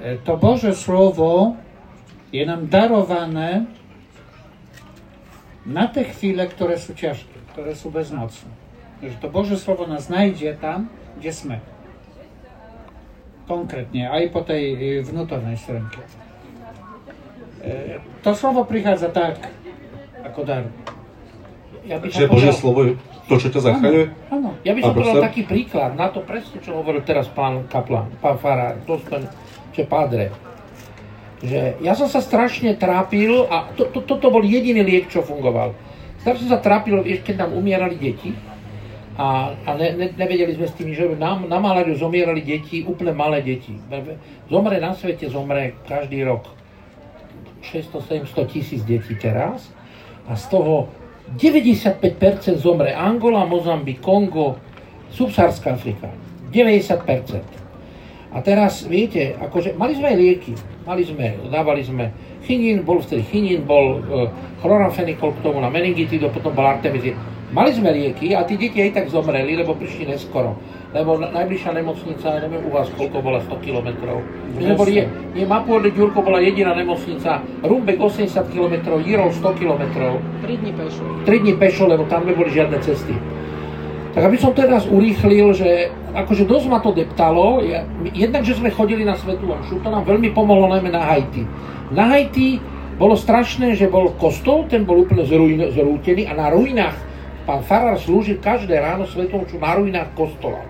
e, 0.00 0.16
to 0.24 0.40
Boże 0.40 0.72
Słowo 0.72 1.52
je 2.32 2.46
nam 2.48 2.68
darowane 2.68 3.68
na 5.66 5.88
te 5.88 6.04
chwile, 6.04 6.48
które 6.48 6.78
są 6.80 6.94
ciężkie, 6.94 7.36
które 7.52 7.76
są 7.76 7.90
bezmocne 7.90 8.64
że 9.02 9.16
to 9.20 9.28
Boże 9.28 9.58
Słowo 9.58 9.86
nas 9.86 10.08
znajdzie 10.08 10.54
tam, 10.54 10.88
gdzie 11.20 11.32
sme. 11.32 11.60
Konkretnie, 13.44 14.08
a 14.08 14.24
i 14.24 14.32
po 14.32 14.40
tej 14.40 15.04
vnútornej 15.04 15.56
stránke. 15.60 16.00
E, 17.60 18.00
to 18.24 18.32
słowo 18.32 18.64
prichádza 18.64 19.12
tak, 19.12 19.36
ako 20.24 20.44
dar. 20.44 20.64
Ja 21.84 22.00
by 22.00 22.08
že 22.08 22.26
Božie 22.32 22.52
slovo 22.56 22.80
je 22.88 22.92
to, 23.28 23.36
čo 23.36 23.48
ťa 23.52 23.60
zachraňuje? 23.60 24.06
Áno. 24.32 24.56
Ja 24.64 24.72
by 24.72 24.80
som 24.80 24.94
povedal 24.96 25.20
taký 25.20 25.42
príklad 25.44 25.92
na 25.96 26.08
to 26.08 26.24
presne, 26.24 26.56
čo 26.64 26.80
hovoril 26.80 27.04
teraz 27.04 27.28
pán 27.28 27.68
Kaplan, 27.68 28.08
pán 28.24 28.40
Farár, 28.40 28.80
dostan, 28.88 29.28
že 29.76 29.84
padre. 29.84 30.32
Že 31.44 31.84
ja 31.84 31.92
som 31.92 32.08
sa 32.08 32.24
strašne 32.24 32.72
trápil 32.80 33.44
a 33.52 33.68
toto 33.76 34.00
to, 34.00 34.16
to, 34.16 34.24
to 34.24 34.28
bol 34.32 34.40
jediný 34.40 34.80
liek, 34.80 35.12
čo 35.12 35.20
fungoval. 35.20 35.76
Strašne 36.24 36.48
sa 36.48 36.60
trápil, 36.60 37.04
keď 37.20 37.44
nám 37.44 37.52
umierali 37.52 38.00
deti, 38.00 38.32
a, 39.14 39.54
a 39.54 39.70
ne, 39.78 39.94
ne, 39.94 40.06
nevedeli 40.18 40.58
sme 40.58 40.66
s 40.66 40.74
tým, 40.74 40.90
že 40.90 41.06
na, 41.14 41.38
na 41.38 41.62
maláriu 41.62 41.94
zomierali 41.94 42.42
deti, 42.42 42.82
úplne 42.82 43.14
malé 43.14 43.46
deti. 43.46 43.78
Zomre 44.50 44.82
na 44.82 44.90
svete, 44.90 45.30
zomre 45.30 45.78
každý 45.86 46.26
rok 46.26 46.50
600-700 47.62 48.50
tisíc 48.50 48.82
detí 48.82 49.14
teraz 49.14 49.70
a 50.26 50.34
z 50.34 50.44
toho 50.50 50.90
95% 51.36 52.58
zomre 52.62 52.94
Angola, 52.94 53.44
Mozambik, 53.44 54.00
Kongo, 54.00 54.56
Subsárska 55.10 55.74
Afrika. 55.74 56.10
90%. 56.52 57.42
A 58.34 58.42
teraz, 58.42 58.82
viete, 58.86 59.38
akože, 59.38 59.78
mali 59.78 59.94
sme 59.94 60.10
aj 60.10 60.16
lieky, 60.18 60.52
mali 60.86 61.02
sme, 61.06 61.38
dávali 61.50 61.86
sme 61.86 62.10
Chinín, 62.44 62.84
bol 62.84 63.00
vtedy 63.00 63.24
chinín, 63.24 63.64
bol 63.64 64.04
uh, 64.04 64.28
chloramfenikol 64.60 65.32
k 65.32 65.40
tomu 65.40 65.64
na 65.64 65.72
meningitidu, 65.72 66.28
potom 66.28 66.52
bol 66.52 66.68
artemizid. 66.68 67.16
Mali 67.56 67.72
sme 67.72 67.88
lieky 67.88 68.36
a 68.36 68.44
tí 68.44 68.60
deti 68.60 68.84
aj 68.84 69.00
tak 69.00 69.06
zomreli, 69.08 69.56
lebo 69.56 69.72
prišli 69.72 70.12
neskoro. 70.12 70.60
Lebo 70.94 71.18
najbližšia 71.18 71.74
nemocnica, 71.74 72.38
neviem 72.38 72.62
u 72.62 72.70
vás 72.70 72.86
koľko 72.94 73.18
bola, 73.18 73.42
100 73.42 73.66
kilometrov. 73.66 74.22
My 74.54 74.60
sme 74.62 74.74
boli, 74.78 74.92
nie, 75.34 75.42
Mapurde 75.42 75.90
Ďurko 75.90 76.22
bola 76.22 76.38
jediná 76.38 76.70
nemocnica, 76.70 77.42
Rumbek 77.66 77.98
80 77.98 78.30
km, 78.54 79.02
Jirol 79.02 79.34
100 79.34 79.58
km. 79.58 79.82
3 80.46 80.54
dní 80.54 80.70
pešo. 80.70 81.02
3 81.26 81.42
dní 81.42 81.54
pešo, 81.58 81.90
lebo 81.90 82.06
tam 82.06 82.22
neboli 82.22 82.46
žiadne 82.54 82.78
cesty. 82.78 83.10
Tak 84.14 84.30
aby 84.30 84.38
som 84.38 84.54
teraz 84.54 84.86
urýchlil, 84.86 85.50
že 85.58 85.90
akože 86.14 86.46
dosť 86.46 86.66
ma 86.70 86.78
to 86.78 86.94
deptalo, 86.94 87.66
ja, 87.66 87.82
jednak, 88.14 88.46
že 88.46 88.54
sme 88.54 88.70
chodili 88.70 89.02
na 89.02 89.18
Svetú 89.18 89.50
Omšu, 89.50 89.82
to 89.82 89.90
nám 89.90 90.06
veľmi 90.06 90.30
pomohlo 90.30 90.70
najmä 90.70 90.94
na 90.94 91.02
Haiti. 91.02 91.42
Na 91.90 92.14
Haiti 92.14 92.62
bolo 92.94 93.18
strašné, 93.18 93.74
že 93.74 93.90
bol 93.90 94.14
kostol, 94.14 94.70
ten 94.70 94.86
bol 94.86 95.02
úplne 95.02 95.26
zrútený 95.26 96.30
a 96.30 96.38
na 96.38 96.54
ruinách 96.54 96.94
pán 97.42 97.66
Farar 97.66 97.98
slúžil 97.98 98.38
každé 98.38 98.78
ráno 98.78 99.10
Svetú 99.10 99.42
Omšu 99.42 99.58
na 99.58 99.74
ruinách 99.74 100.14
kostola. 100.14 100.62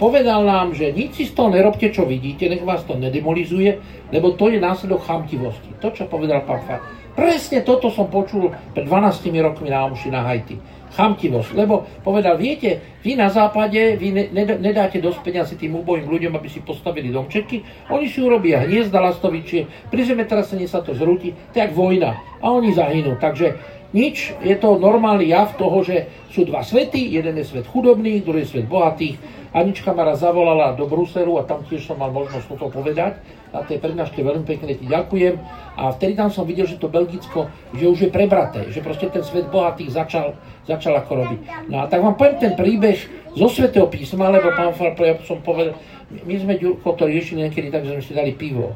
Povedal 0.00 0.48
nám, 0.48 0.72
že 0.72 0.96
nič 0.96 1.20
si 1.20 1.24
z 1.28 1.36
toho 1.36 1.52
nerobte, 1.52 1.92
čo 1.92 2.08
vidíte, 2.08 2.48
nech 2.48 2.64
vás 2.64 2.80
to 2.88 2.96
nedemolizuje, 2.96 3.76
lebo 4.08 4.32
to 4.32 4.48
je 4.48 4.56
následok 4.56 5.04
chamtivosti. 5.04 5.76
To, 5.84 5.92
čo 5.92 6.08
povedal 6.08 6.40
pán 6.48 6.64
Farar. 6.64 6.80
Presne 7.12 7.60
toto 7.60 7.92
som 7.92 8.08
počul 8.08 8.48
pred 8.72 8.88
12 8.88 9.28
rokmi 9.44 9.68
na 9.68 9.84
Omši 9.84 10.08
na 10.08 10.24
Haiti 10.24 10.56
chamtivosť. 10.96 11.52
Lebo 11.52 11.86
povedal, 12.02 12.40
viete, 12.40 12.98
vy 13.04 13.14
na 13.14 13.28
západe, 13.28 14.00
vy 14.00 14.08
ne, 14.10 14.24
ne, 14.32 14.44
nedáte 14.58 14.98
dosť 14.98 15.20
peniazy 15.20 15.54
tým 15.60 15.78
ubojím 15.78 16.08
ľuďom, 16.08 16.32
aby 16.34 16.48
si 16.48 16.64
postavili 16.64 17.12
domčeky, 17.14 17.62
oni 17.92 18.06
si 18.08 18.18
urobia 18.24 18.64
hniezda 18.66 18.98
lastovičie, 18.98 19.92
pri 19.92 20.02
zemetrasení 20.02 20.66
sa 20.66 20.82
to 20.82 20.96
zrúti, 20.96 21.36
to 21.52 21.62
jak 21.62 21.70
vojna 21.76 22.29
a 22.40 22.46
oni 22.50 22.72
zahynú. 22.74 23.20
Takže 23.20 23.56
nič, 23.92 24.34
je 24.40 24.56
to 24.56 24.80
normálny 24.80 25.30
jav 25.30 25.54
toho, 25.54 25.84
že 25.84 26.08
sú 26.32 26.48
dva 26.48 26.64
svety, 26.64 27.14
jeden 27.14 27.36
je 27.38 27.44
svet 27.44 27.66
chudobný, 27.68 28.24
druhý 28.24 28.42
je 28.42 28.58
svet 28.58 28.66
bohatých. 28.66 29.20
Anička 29.50 29.90
ma 29.90 30.06
raz 30.06 30.22
zavolala 30.22 30.78
do 30.78 30.86
Bruselu 30.86 31.38
a 31.38 31.46
tam 31.46 31.66
tiež 31.66 31.82
som 31.82 31.98
mal 31.98 32.14
možnosť 32.14 32.46
toto 32.54 32.70
povedať 32.70 33.18
na 33.50 33.66
tej 33.66 33.82
prednáške 33.82 34.22
veľmi 34.22 34.46
pekne 34.46 34.78
ti 34.78 34.86
ďakujem. 34.86 35.34
A 35.74 35.90
vtedy 35.94 36.14
tam 36.14 36.30
som 36.30 36.46
videl, 36.46 36.66
že 36.70 36.78
to 36.78 36.86
Belgicko, 36.86 37.50
že 37.74 37.84
už 37.86 37.98
je 38.06 38.10
prebraté, 38.10 38.70
že 38.70 38.82
proste 38.82 39.10
ten 39.10 39.26
svet 39.26 39.50
bohatých 39.50 39.90
začal, 39.90 40.38
začal 40.66 40.94
ako 41.02 41.12
robiť. 41.26 41.40
No 41.66 41.82
a 41.82 41.90
tak 41.90 42.02
vám 42.02 42.14
poviem 42.14 42.38
ten 42.38 42.54
príbeh 42.54 42.98
zo 43.34 43.50
svetého 43.50 43.90
písma, 43.90 44.30
lebo 44.30 44.54
pán 44.54 44.74
Farpo, 44.74 45.02
ja 45.02 45.18
som 45.26 45.42
povedal, 45.42 45.74
my 46.10 46.34
sme 46.38 46.58
Ďurko 46.58 46.98
to 46.98 47.06
riešili 47.06 47.46
niekedy 47.46 47.70
tak, 47.70 47.86
že 47.86 47.94
sme 47.98 48.02
si 48.02 48.12
dali 48.14 48.32
pivo. 48.34 48.74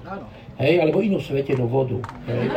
Hej, 0.55 0.87
alebo 0.87 1.03
inú 1.03 1.19
svetenú 1.19 1.67
vodu. 1.67 1.99
Hej. 2.31 2.55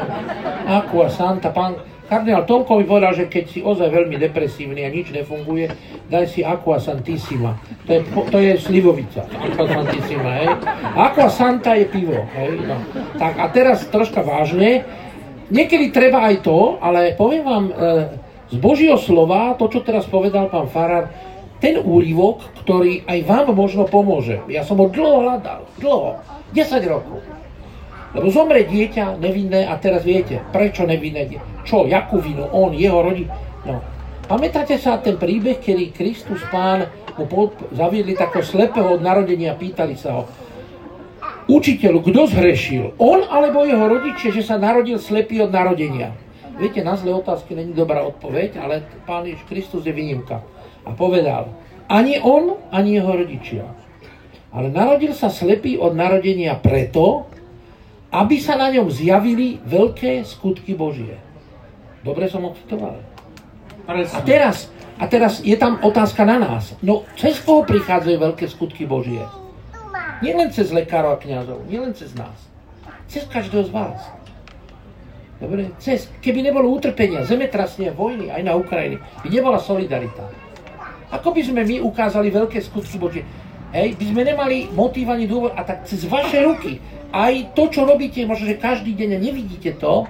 Aqua 0.70 1.10
Santa, 1.10 1.50
pán, 1.50 1.82
Kardinál 2.08 2.48
Tomko 2.48 2.80
mi 2.80 2.88
povedal, 2.88 3.12
že 3.12 3.28
keď 3.28 3.46
si 3.52 3.60
ozaj 3.60 3.92
veľmi 3.92 4.16
depresívny 4.16 4.88
a 4.88 4.90
nič 4.94 5.12
nefunguje, 5.12 5.68
daj 6.08 6.32
si 6.32 6.40
Aqua 6.40 6.80
Santissima. 6.80 7.60
To 7.84 8.00
je, 8.00 8.02
to 8.32 8.38
je 8.40 8.54
slivovica. 8.56 9.28
Aqua 9.28 9.68
Santissima, 9.68 10.30
hej. 10.40 10.50
Aqua 10.96 11.28
Santa 11.28 11.76
je 11.76 11.86
pivo, 11.92 12.24
hej. 12.32 12.64
No. 12.64 12.80
Tak 13.20 13.34
a 13.36 13.46
teraz 13.52 13.84
troška 13.92 14.24
vážne. 14.24 14.88
Niekedy 15.52 15.92
treba 15.92 16.28
aj 16.32 16.48
to, 16.48 16.80
ale 16.80 17.16
poviem 17.20 17.44
vám 17.44 17.66
e, 17.68 17.74
z 18.52 18.56
Božieho 18.56 19.00
slova, 19.00 19.56
to, 19.60 19.68
čo 19.68 19.84
teraz 19.84 20.08
povedal 20.08 20.48
pán 20.48 20.72
Farar, 20.72 21.12
ten 21.60 21.82
úrivok, 21.82 22.46
ktorý 22.64 23.04
aj 23.04 23.20
vám 23.26 23.48
možno 23.52 23.84
pomôže. 23.90 24.40
Ja 24.48 24.64
som 24.64 24.80
ho 24.80 24.88
dlho 24.88 25.26
hľadal, 25.26 25.66
dlho, 25.82 26.22
10 26.54 26.88
rokov. 26.88 27.20
Lebo 28.18 28.34
zomre 28.34 28.66
dieťa 28.66 29.22
nevinné 29.22 29.70
a 29.70 29.78
teraz 29.78 30.02
viete, 30.02 30.42
prečo 30.50 30.90
nevinné 30.90 31.30
dieťa. 31.30 31.62
Čo, 31.62 31.86
jakú 31.86 32.18
vinu? 32.18 32.50
On, 32.50 32.74
jeho 32.74 33.06
rodina. 33.06 33.38
No. 33.62 33.78
Pamätáte 34.26 34.76
sa 34.82 34.98
ten 34.98 35.22
príbeh, 35.22 35.62
kedy 35.62 35.94
Kristus 35.94 36.42
Pán 36.50 36.90
mu 37.14 37.54
zaviedli 37.72 38.18
takého 38.18 38.42
slepého 38.42 38.98
od 38.98 39.02
narodenia, 39.06 39.54
pýtali 39.54 39.94
sa 39.94 40.18
ho, 40.18 40.24
učiteľu, 41.48 42.04
kto 42.04 42.22
zhrešil? 42.30 42.98
On 42.98 43.22
alebo 43.24 43.64
jeho 43.64 43.86
rodičia, 43.86 44.34
že 44.34 44.44
sa 44.44 44.60
narodil 44.60 44.98
slepý 44.98 45.42
od 45.46 45.54
narodenia? 45.54 46.14
Viete, 46.58 46.82
na 46.82 46.98
zlé 46.98 47.14
otázky 47.14 47.54
není 47.54 47.78
dobrá 47.78 48.02
odpoveď, 48.02 48.58
ale 48.58 48.82
Pán 49.06 49.30
Ježiš 49.30 49.46
Kristus 49.46 49.86
je 49.86 49.94
výnimka. 49.94 50.42
A 50.84 50.90
povedal, 50.98 51.54
ani 51.86 52.18
on, 52.20 52.58
ani 52.74 52.98
jeho 52.98 53.14
rodičia. 53.14 53.66
Ale 54.50 54.74
narodil 54.74 55.14
sa 55.14 55.30
slepý 55.30 55.78
od 55.78 55.94
narodenia 55.94 56.58
preto, 56.58 57.30
aby 58.12 58.36
sa 58.40 58.56
na 58.56 58.72
ňom 58.72 58.88
zjavili 58.88 59.60
veľké 59.68 60.24
skutky 60.24 60.74
Božie. 60.74 61.20
Dobre 62.06 62.32
som 62.32 62.46
ocitoval. 62.48 63.04
A 63.88 64.20
teraz, 64.24 64.72
a 65.00 65.06
teraz 65.08 65.44
je 65.44 65.56
tam 65.60 65.80
otázka 65.84 66.24
na 66.24 66.40
nás. 66.40 66.76
No, 66.84 67.04
cez 67.20 67.40
koho 67.44 67.68
prichádzajú 67.68 68.18
veľké 68.20 68.46
skutky 68.48 68.88
Božie? 68.88 69.24
Nie 70.24 70.34
len 70.34 70.50
cez 70.50 70.72
lekárov 70.74 71.16
a 71.16 71.22
kniazov, 71.22 71.64
nie 71.68 71.78
len 71.78 71.94
cez 71.94 72.16
nás. 72.16 72.36
Cez 73.08 73.24
každého 73.28 73.68
z 73.68 73.72
vás. 73.72 74.00
Dobre? 75.38 75.70
Cez, 75.78 76.10
keby 76.20 76.42
nebolo 76.42 76.74
utrpenia, 76.74 77.22
zemetrasenia, 77.22 77.94
vojny 77.94 78.34
aj 78.34 78.42
na 78.42 78.58
Ukrajine, 78.58 78.98
by 79.22 79.28
nebola 79.30 79.62
solidarita. 79.62 80.26
Ako 81.14 81.32
by 81.32 81.42
sme 81.46 81.62
my 81.64 81.78
ukázali 81.86 82.34
veľké 82.34 82.58
skutky 82.66 82.98
Božie? 82.98 83.24
Hej, 83.72 84.00
by 84.00 84.06
sme 84.10 84.22
nemali 84.26 84.58
motív 84.74 85.14
ani 85.14 85.30
dôvod, 85.30 85.54
a 85.54 85.62
tak 85.62 85.86
cez 85.86 86.04
vaše 86.10 86.42
ruky, 86.42 86.82
aj 87.12 87.56
to, 87.56 87.64
čo 87.72 87.88
robíte, 87.88 88.24
možno, 88.28 88.48
že 88.48 88.60
každý 88.60 88.94
deň 88.96 89.20
nevidíte 89.20 89.76
to, 89.78 90.08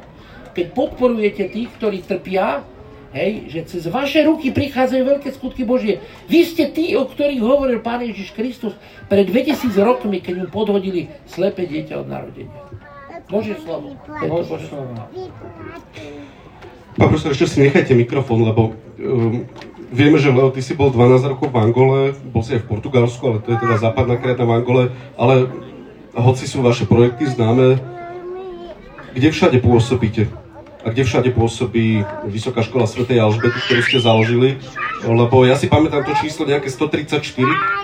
keď 0.57 0.73
podporujete 0.73 1.43
tých, 1.53 1.69
ktorí 1.77 2.01
trpia, 2.01 2.65
hej, 3.13 3.49
že 3.49 3.59
cez 3.69 3.83
vaše 3.87 4.25
ruky 4.25 4.49
prichádzajú 4.49 5.03
veľké 5.05 5.29
skutky 5.37 5.63
Božie. 5.63 6.01
Vy 6.27 6.39
ste 6.49 6.69
tí, 6.73 6.97
o 6.97 7.05
ktorých 7.05 7.41
hovoril 7.41 7.79
Pán 7.79 8.01
Ježiš 8.01 8.33
Kristus 8.33 8.73
pred 9.05 9.29
2000 9.29 9.73
rokmi, 9.81 10.19
keď 10.19 10.33
mu 10.43 10.47
podhodili 10.49 11.13
slepé 11.29 11.69
dieťa 11.69 12.01
od 12.01 12.07
narodenia. 12.09 12.53
Božie 13.27 13.59
slovo. 13.59 13.93
Božie 14.07 14.67
slovo. 14.71 14.91
Pán 16.97 17.13
profesor, 17.13 17.35
ešte 17.35 17.45
si 17.45 17.57
nechajte 17.61 17.93
mikrofón, 17.93 18.41
lebo 18.41 18.73
um, 18.97 19.45
vieme, 19.93 20.17
že 20.17 20.33
Leo, 20.33 20.49
ty 20.49 20.65
si 20.65 20.73
bol 20.73 20.89
12 20.89 21.37
rokov 21.37 21.53
v 21.53 21.57
Angole, 21.61 21.99
bol 22.33 22.41
si 22.41 22.57
aj 22.57 22.65
v 22.65 22.69
Portugalsku, 22.73 23.21
ale 23.21 23.37
to 23.45 23.53
je 23.53 23.61
teda 23.61 23.77
západná 23.77 24.17
krajina 24.17 24.43
v 24.47 24.55
Angole, 24.57 24.83
ale 25.13 25.45
hoci 26.21 26.49
sú 26.49 26.65
vaše 26.65 26.89
projekty 26.89 27.29
známe, 27.29 27.77
kde 29.13 29.29
všade 29.33 29.57
pôsobíte? 29.61 30.29
A 30.85 30.93
kde 30.93 31.03
všade 31.03 31.35
pôsobí 31.35 32.05
Vysoká 32.31 32.63
škola 32.63 32.87
Svetej 32.87 33.19
Alžbety, 33.19 33.59
ktorú 33.65 33.81
ste 33.83 33.99
založili? 33.99 34.61
Lebo 35.03 35.43
ja 35.43 35.59
si 35.59 35.67
pamätám 35.67 36.07
to 36.07 36.15
číslo 36.21 36.47
nejaké 36.47 36.71
134 36.71 37.21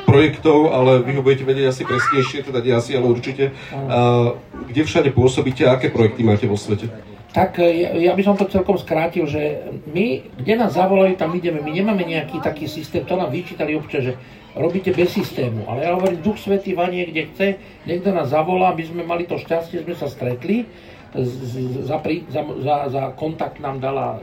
projektov, 0.08 0.72
ale 0.72 1.04
vy 1.04 1.20
ho 1.20 1.22
budete 1.26 1.44
vedieť 1.44 1.74
asi 1.74 1.84
presnejšie, 1.84 2.48
teda 2.48 2.64
nie 2.64 2.74
asi, 2.74 2.96
ale 2.96 3.12
určite. 3.12 3.52
A 3.74 4.34
kde 4.72 4.82
všade 4.88 5.10
pôsobíte 5.12 5.68
a 5.68 5.76
aké 5.76 5.92
projekty 5.92 6.24
máte 6.24 6.48
vo 6.48 6.56
svete? 6.56 6.90
Tak 7.34 7.58
ja, 7.66 7.98
ja 7.98 8.14
by 8.14 8.22
som 8.22 8.38
to 8.38 8.46
celkom 8.46 8.78
skrátil, 8.78 9.26
že 9.26 9.74
my, 9.90 10.38
kde 10.38 10.54
nás 10.54 10.78
zavolajú, 10.78 11.18
tam 11.18 11.34
ideme. 11.34 11.66
My 11.66 11.74
nemáme 11.74 12.06
nejaký 12.06 12.38
taký 12.46 12.70
systém, 12.70 13.02
to 13.10 13.18
nám 13.18 13.34
vyčítali 13.34 13.74
občas, 13.74 14.06
že 14.06 14.14
robíte 14.56 14.94
bez 14.94 15.14
systému. 15.14 15.66
Ale 15.66 15.86
ja 15.86 15.92
hovorím, 15.98 16.22
Duch 16.22 16.38
Svetý 16.38 16.78
vanie, 16.78 17.10
kde 17.10 17.22
chce, 17.34 17.48
niekto 17.90 18.14
nás 18.14 18.30
zavolá, 18.30 18.74
aby 18.74 18.86
sme 18.86 19.02
mali 19.02 19.26
to 19.26 19.38
šťastie, 19.42 19.82
sme 19.86 19.96
sa 19.98 20.08
stretli. 20.10 20.66
Za, 21.14 22.02
za, 22.02 22.42
za, 22.42 22.76
za 22.90 23.04
kontakt 23.14 23.62
nám 23.62 23.78
dala 23.78 24.18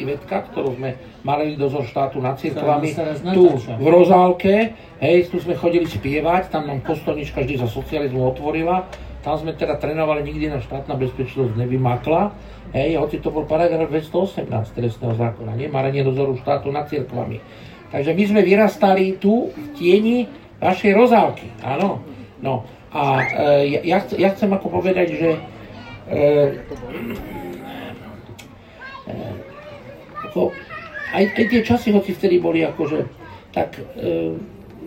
Ivetka, 0.00 0.48
ktorú 0.48 0.80
sme 0.80 0.96
mali 1.20 1.60
dozor 1.60 1.84
štátu 1.84 2.24
nad 2.24 2.40
cirkvami, 2.40 2.88
tu 3.36 3.52
v 3.60 3.86
Rozálke, 3.92 4.72
hej, 5.04 5.28
tu 5.28 5.44
sme 5.44 5.52
chodili 5.52 5.84
spievať, 5.84 6.48
tam 6.48 6.72
nám 6.72 6.80
kostolnička 6.88 7.44
vždy 7.44 7.60
za 7.60 7.68
socializmu 7.68 8.32
otvorila, 8.32 8.88
tam 9.20 9.44
sme 9.44 9.52
teda 9.52 9.76
trénovali, 9.76 10.24
nikdy 10.24 10.56
na 10.56 10.64
štátna 10.64 10.96
bezpečnosť 10.96 11.52
nevymakla, 11.52 12.32
hej, 12.72 12.96
hoci 12.96 13.20
to 13.20 13.28
bol 13.28 13.44
paragraf 13.44 13.92
218 13.92 14.48
trestného 14.72 15.12
zákona, 15.12 15.52
nie, 15.52 15.68
marenie 15.68 16.00
dozoru 16.00 16.32
štátu 16.40 16.72
nad 16.72 16.88
cirkvami. 16.88 17.44
Takže 17.92 18.10
my 18.16 18.24
sme 18.24 18.40
vyrastali 18.40 19.20
tu 19.20 19.52
v 19.52 19.66
tieni 19.76 20.24
vašej 20.58 20.92
rozálky. 20.96 21.52
Áno. 21.60 22.00
No. 22.40 22.64
A 22.92 23.24
e, 23.24 23.84
ja, 23.84 24.00
ja 24.16 24.28
chcem 24.32 24.52
ako 24.52 24.80
povedať, 24.80 25.16
že 25.16 25.30
e, 25.32 26.20
e, 29.08 30.40
aj, 31.12 31.24
aj 31.36 31.44
tie 31.48 31.60
časy, 31.60 31.92
hoci 31.92 32.16
vtedy 32.16 32.40
boli 32.40 32.64
akože, 32.64 33.04
tak 33.52 33.76
e, 33.76 34.36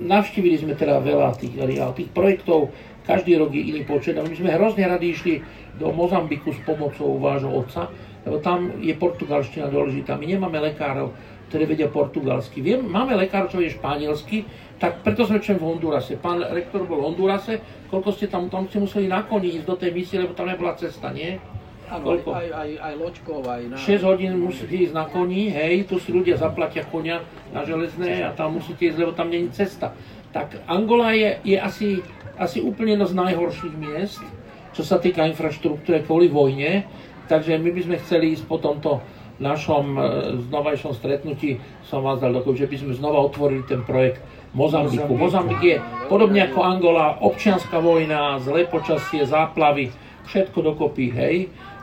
navštívili 0.02 0.58
sme 0.58 0.74
teda 0.74 1.00
veľa 1.02 1.38
tých, 1.38 1.54
tých 1.98 2.10
projektov, 2.12 2.74
každý 3.06 3.38
rok 3.38 3.54
je 3.54 3.62
iný 3.62 3.86
počet. 3.86 4.18
A 4.18 4.26
my 4.26 4.34
sme 4.34 4.50
hrozne 4.58 4.90
radi 4.90 5.14
išli 5.14 5.46
do 5.78 5.94
Mozambiku 5.94 6.50
s 6.52 6.60
pomocou 6.66 7.22
vášho 7.22 7.54
otca, 7.54 7.94
lebo 8.26 8.42
tam 8.42 8.82
je 8.82 8.94
portugalština 8.98 9.70
dôležitá. 9.70 10.18
My 10.18 10.26
nemáme 10.26 10.58
lekárov, 10.58 11.14
ktorí 11.50 11.64
vedia 11.70 11.90
portugalsky. 11.90 12.62
Viem, 12.62 12.86
máme 12.90 13.14
lekár, 13.14 13.50
čo 13.50 13.62
je 13.62 13.74
španielsky, 13.74 14.46
tak 14.82 15.06
preto 15.06 15.24
sme 15.24 15.40
čem 15.40 15.56
v 15.56 15.66
Hondurase. 15.72 16.20
Pán 16.20 16.44
rektor 16.44 16.84
bol 16.84 17.00
v 17.00 17.06
Hondurase, 17.14 17.62
koľko 17.88 18.10
ste 18.12 18.28
tam, 18.28 18.52
tam 18.52 18.68
ste 18.68 18.82
museli 18.82 19.08
na 19.08 19.24
koni 19.24 19.62
ísť 19.62 19.68
do 19.68 19.76
tej 19.78 19.92
misie, 19.96 20.20
lebo 20.20 20.36
tam 20.36 20.52
nebola 20.52 20.76
cesta, 20.76 21.14
nie? 21.16 21.40
Áno, 21.86 22.18
aj, 22.18 22.50
aj, 22.50 22.70
aj 22.82 22.94
loďkov, 22.98 23.40
aj 23.46 23.62
na... 23.70 23.78
6 23.78 24.10
hodín 24.10 24.42
musíte 24.42 24.74
ísť 24.74 24.94
na 24.98 25.06
koni, 25.06 25.54
hej, 25.54 25.86
tu 25.86 26.02
si 26.02 26.10
ľudia 26.10 26.34
zaplatia 26.34 26.82
konia 26.82 27.22
na 27.54 27.62
železné 27.62 28.26
a 28.26 28.34
tam 28.34 28.58
musíte 28.58 28.90
ísť, 28.90 29.06
lebo 29.06 29.14
tam 29.14 29.30
není 29.30 29.54
cesta. 29.54 29.94
Tak 30.34 30.66
Angola 30.66 31.14
je, 31.14 31.38
je 31.46 31.58
asi, 31.62 32.02
asi 32.42 32.58
úplne 32.66 32.98
jedno 32.98 33.06
z 33.06 33.16
najhorších 33.22 33.76
miest, 33.78 34.26
čo 34.74 34.82
sa 34.82 34.98
týka 34.98 35.30
infraštruktúry 35.30 36.02
kvôli 36.04 36.26
vojne, 36.26 36.90
takže 37.30 37.54
my 37.62 37.70
by 37.70 37.82
sme 37.86 38.02
chceli 38.02 38.34
ísť 38.34 38.50
po 38.50 38.58
tomto 38.58 39.06
našom 39.40 39.86
e, 39.96 40.02
znovajšom 40.48 40.94
stretnutí, 40.96 41.60
som 41.84 42.02
vás 42.02 42.24
dal 42.24 42.32
dokov, 42.32 42.56
že 42.56 42.68
by 42.68 42.76
sme 42.80 42.94
znova 42.96 43.20
otvorili 43.28 43.64
ten 43.68 43.84
projekt 43.84 44.24
Mozambiku. 44.56 45.12
Mozambik 45.12 45.60
je 45.60 45.76
podobne 46.08 46.48
ako 46.48 46.60
Angola, 46.64 47.20
občianská 47.20 47.84
vojna, 47.84 48.40
zlé 48.40 48.64
počasie, 48.64 49.28
záplavy, 49.28 49.92
všetko 50.32 50.60
dokopy, 50.64 51.12
hej. 51.12 51.36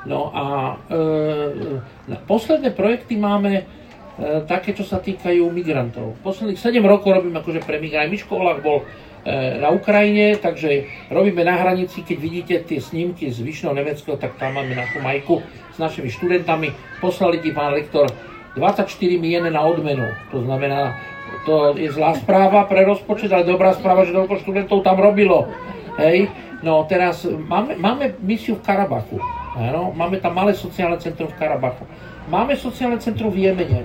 No 0.08 0.32
a 0.34 0.76
e, 0.88 2.16
posledné 2.26 2.72
projekty 2.72 3.20
máme 3.20 3.52
e, 3.60 3.64
také, 4.48 4.72
čo 4.72 4.82
sa 4.82 4.98
týkajú 4.98 5.46
migrantov. 5.52 6.16
Posledných 6.24 6.58
7 6.58 6.80
rokov 6.82 7.12
robím 7.12 7.36
akože 7.36 7.60
pre 7.62 7.78
migrantov. 7.78 8.12
Miško 8.16 8.32
Olach 8.40 8.64
bol 8.64 8.82
na 9.60 9.70
Ukrajine, 9.70 10.34
takže 10.34 10.90
robíme 11.06 11.46
na 11.46 11.54
hranici, 11.54 12.02
keď 12.02 12.16
vidíte 12.18 12.54
tie 12.66 12.82
snímky 12.82 13.30
z 13.30 13.38
Vyšného 13.38 13.74
Nemeckého, 13.74 14.18
tak 14.18 14.34
tam 14.34 14.58
máme 14.58 14.74
našu 14.74 14.98
majku 14.98 15.42
s 15.70 15.78
našimi 15.78 16.10
študentami. 16.10 16.74
Poslali 16.98 17.38
ti 17.38 17.54
pán 17.54 17.70
lektor 17.70 18.10
24 18.58 18.90
miene 19.22 19.48
na 19.48 19.62
odmenu. 19.62 20.10
To 20.34 20.42
znamená, 20.42 20.98
to 21.46 21.78
je 21.78 21.88
zlá 21.94 22.18
správa 22.18 22.66
pre 22.66 22.82
rozpočet, 22.82 23.30
ale 23.32 23.48
dobrá 23.48 23.72
správa, 23.72 24.04
že 24.04 24.12
toľko 24.12 24.42
študentov 24.42 24.82
tam 24.82 24.98
robilo. 24.98 25.48
Hej. 26.02 26.28
No 26.62 26.86
teraz 26.86 27.26
máme, 27.26 27.74
máme 27.74 28.14
misiu 28.22 28.54
v 28.58 28.62
Karabachu. 28.62 29.18
Áno, 29.58 29.90
máme 29.92 30.22
tam 30.22 30.34
malé 30.38 30.54
sociálne 30.54 30.98
centrum 31.02 31.28
v 31.28 31.38
Karabachu. 31.38 31.84
Máme 32.30 32.54
sociálne 32.54 33.02
centrum 33.02 33.34
v 33.34 33.50
Jemene, 33.50 33.82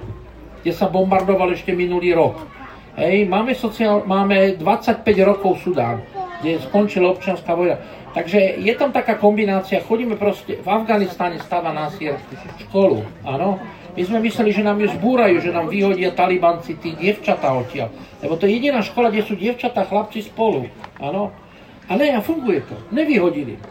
kde 0.62 0.72
sa 0.72 0.86
bombardoval 0.86 1.58
ešte 1.58 1.74
minulý 1.74 2.14
rok. 2.14 2.57
Hej, 2.98 3.30
máme, 3.30 3.54
sociál, 3.54 4.02
máme 4.10 4.58
25 4.58 5.06
rokov 5.22 5.62
Sudán, 5.62 6.02
kde 6.42 6.58
skončila 6.66 7.14
občianská 7.14 7.54
vojna. 7.54 7.78
Takže 8.18 8.58
je 8.58 8.74
tam 8.74 8.90
taká 8.90 9.22
kombinácia, 9.22 9.86
chodíme 9.86 10.18
proste, 10.18 10.58
v 10.58 10.66
Afganistane 10.66 11.38
stáva 11.38 11.70
násiel 11.70 12.18
školu, 12.66 13.06
áno. 13.22 13.62
My 13.94 14.02
sme 14.02 14.18
mysleli, 14.26 14.50
že 14.50 14.66
nám 14.66 14.82
ju 14.82 14.90
zbúrajú, 14.98 15.38
že 15.46 15.54
nám 15.54 15.70
vyhodia 15.70 16.10
talibanci, 16.10 16.82
tí 16.82 16.98
dievčatá 16.98 17.54
odtiaľ. 17.54 17.94
Lebo 18.26 18.34
to 18.34 18.50
je 18.50 18.58
jediná 18.58 18.82
škola, 18.82 19.14
kde 19.14 19.30
sú 19.30 19.38
dievčatá, 19.38 19.86
chlapci 19.86 20.26
spolu, 20.26 20.66
áno. 20.98 21.30
Ale 21.86 22.10
a 22.10 22.18
funguje 22.18 22.66
to, 22.66 22.82
nevyhodili. 22.90 23.62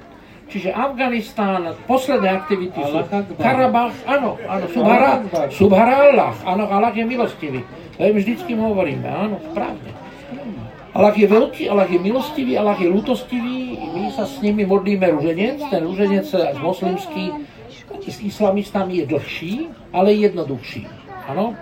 Čiže 0.47 0.71
Afganistán, 0.71 1.75
posledné 1.91 2.31
aktivity 2.31 2.79
sú 2.79 3.03
Karabach, 3.43 3.91
áno, 4.07 4.39
áno, 4.47 4.65
Subhara, 4.71 5.19
Subhara 5.51 5.95
Allah, 6.15 6.33
áno, 6.47 6.71
Allah 6.71 6.95
je 6.95 7.03
milostivý. 7.03 7.67
To 7.97 8.05
im 8.05 8.17
vždycky 8.17 8.53
hovoríme, 8.53 9.09
áno, 9.09 9.41
správne. 9.53 9.91
Allah 10.97 11.13
je 11.13 11.29
veľký, 11.29 11.69
Allah 11.69 11.89
je 11.89 12.01
milostivý, 12.01 12.57
Allah 12.57 12.77
je 12.81 12.89
lútostivý, 12.89 13.77
my 13.77 14.09
sa 14.17 14.25
s 14.25 14.41
nimi 14.41 14.65
modlíme 14.65 15.05
ruženec, 15.13 15.61
ten 15.69 15.85
ruženec 15.85 16.25
z 16.25 16.57
moslimský 16.61 17.45
s 18.07 18.23
islamistami 18.23 19.03
je 19.03 19.05
dlhší, 19.07 19.55
ale 19.91 20.15
jednoduchší. 20.15 20.87
Áno, 21.27 21.59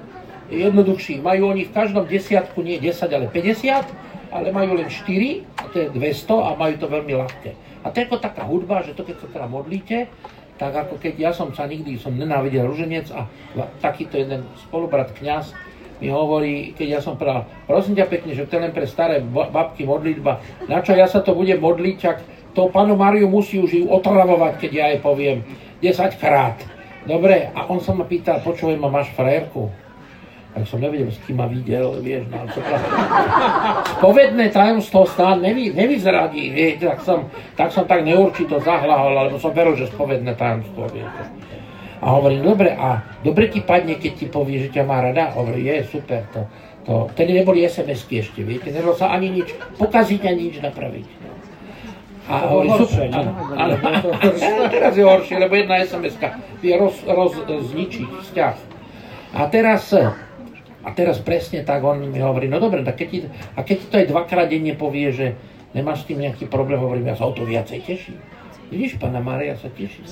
je 0.52 0.60
jednoduchší. 0.68 1.24
Majú 1.24 1.56
oni 1.56 1.64
v 1.66 1.72
každom 1.72 2.04
desiatku, 2.04 2.60
nie 2.60 2.76
10, 2.76 3.08
ale 3.10 3.26
50, 3.32 4.34
ale 4.34 4.52
majú 4.52 4.76
len 4.76 4.92
4, 4.92 5.62
a 5.62 5.64
to 5.72 5.76
je 5.82 5.88
200 5.94 6.46
a 6.46 6.50
majú 6.58 6.74
to 6.76 6.86
veľmi 6.90 7.14
ľahké. 7.16 7.50
A 7.84 7.86
to 7.88 7.96
je 8.00 8.06
ako 8.08 8.18
taká 8.20 8.44
hudba, 8.44 8.84
že 8.84 8.92
to 8.92 9.04
keď 9.04 9.16
sa 9.24 9.28
teda 9.30 9.46
modlíte, 9.48 10.08
tak 10.54 10.72
ako 10.74 11.00
keď 11.00 11.14
ja 11.18 11.30
som 11.34 11.50
sa 11.50 11.66
nikdy 11.66 11.98
som 11.98 12.14
nenávidel 12.14 12.64
ruženec 12.70 13.10
a 13.10 13.26
takýto 13.82 14.20
jeden 14.20 14.46
spolubrat 14.62 15.10
kňaz 15.16 15.50
mi 16.04 16.12
hovorí, 16.12 16.76
keď 16.76 16.88
ja 16.88 17.00
som 17.00 17.16
povedal, 17.16 17.48
prosím 17.64 17.96
ťa 17.96 18.12
pekne, 18.12 18.36
že 18.36 18.44
to 18.44 18.60
je 18.60 18.64
len 18.68 18.76
pre 18.76 18.84
staré 18.84 19.24
babky 19.24 19.88
modlitba, 19.88 20.44
na 20.68 20.84
čo 20.84 20.92
ja 20.92 21.08
sa 21.08 21.24
to 21.24 21.32
budem 21.32 21.56
modliť, 21.56 21.96
čak 21.96 22.20
to 22.52 22.68
panu 22.68 22.92
Mariu 22.92 23.24
musí 23.32 23.56
už 23.56 23.72
ju 23.72 23.84
otravovať, 23.88 24.60
keď 24.60 24.70
ja 24.76 24.84
jej 24.92 25.00
poviem 25.00 25.40
10 25.80 26.20
krát. 26.20 26.60
Dobre, 27.08 27.48
a 27.56 27.64
on 27.72 27.80
sa 27.80 27.96
ma 27.96 28.04
pýtal, 28.04 28.44
počujem 28.44 28.76
ma, 28.76 28.92
máš 28.92 29.08
frajerku? 29.16 29.72
tak 30.54 30.70
som 30.70 30.78
nevedel, 30.78 31.10
s 31.10 31.18
kým 31.26 31.34
ma 31.34 31.50
videl, 31.50 31.98
vieš, 31.98 32.30
no, 32.30 32.46
čo 32.46 32.62
Spovedné 33.98 34.46
tajomstvo 34.54 35.02
stále 35.02 35.50
nevy, 35.50 35.74
nevyzradí, 35.74 36.54
vieš, 36.54 36.78
tak 36.78 36.98
som, 37.02 37.26
tak 37.58 37.74
som 37.74 37.82
tak 37.90 38.06
neurčito 38.06 38.62
zahlahol, 38.62 39.18
lebo 39.18 39.42
som 39.42 39.50
veril, 39.50 39.74
že 39.74 39.90
spovedné 39.90 40.30
tajomstvo, 40.38 40.86
vieš. 40.94 41.10
A 42.04 42.20
hovorím, 42.20 42.44
dobre, 42.44 42.76
a 42.76 43.00
dobre 43.24 43.48
ti 43.48 43.64
padne, 43.64 43.96
keď 43.96 44.12
ti 44.12 44.26
povie, 44.28 44.60
že 44.60 44.76
ťa 44.76 44.84
má 44.84 45.00
rada? 45.00 45.32
Hovorím, 45.32 45.72
je, 45.72 45.76
super, 45.88 46.20
to, 46.36 46.44
to, 46.84 46.92
vtedy 47.16 47.32
neboli 47.32 47.64
SMS-ky 47.64 48.20
ešte, 48.20 48.44
viete, 48.44 48.68
nedalo 48.68 48.92
sa 48.92 49.08
ani 49.08 49.32
nič 49.32 49.56
pokaziť, 49.80 50.20
ani 50.28 50.52
nič 50.52 50.60
napraviť. 50.60 51.08
A 52.28 52.44
hovorí, 52.44 52.68
super, 52.84 53.08
áno, 53.08 53.32
áno, 53.56 53.74
teraz 54.76 54.92
je 54.92 55.04
horšie, 55.04 55.40
lebo 55.40 55.56
jedna 55.56 55.80
SMS-ka 55.80 56.60
vie 56.60 56.76
roz, 56.76 57.00
roz, 57.08 57.40
zničiť 57.72 58.08
vzťah. 58.20 58.56
A 59.40 59.48
teraz 59.48 59.88
a 60.84 60.90
teraz 60.92 61.16
presne 61.24 61.64
tak 61.64 61.80
on 61.80 62.04
mi 62.04 62.20
hovorí, 62.20 62.44
no 62.44 62.60
dobre, 62.60 62.84
tak 62.84 63.00
keď 63.00 63.08
ti, 63.08 63.18
a 63.56 63.64
keď 63.64 63.76
ti 63.80 63.86
to 63.88 63.96
aj 64.04 64.06
dvakrát 64.12 64.46
denne 64.52 64.76
povie, 64.76 65.08
že 65.08 65.26
nemáš 65.72 66.04
s 66.04 66.12
tým 66.12 66.20
nejaký 66.20 66.52
problém, 66.52 66.76
hovorím, 66.76 67.08
ja 67.08 67.16
sa 67.16 67.24
o 67.24 67.32
to 67.32 67.48
viacej 67.48 67.80
teším. 67.80 68.20
Vidíš, 68.74 68.98
pána 68.98 69.22
Mária 69.22 69.54
sa 69.54 69.70
teší. 69.70 70.02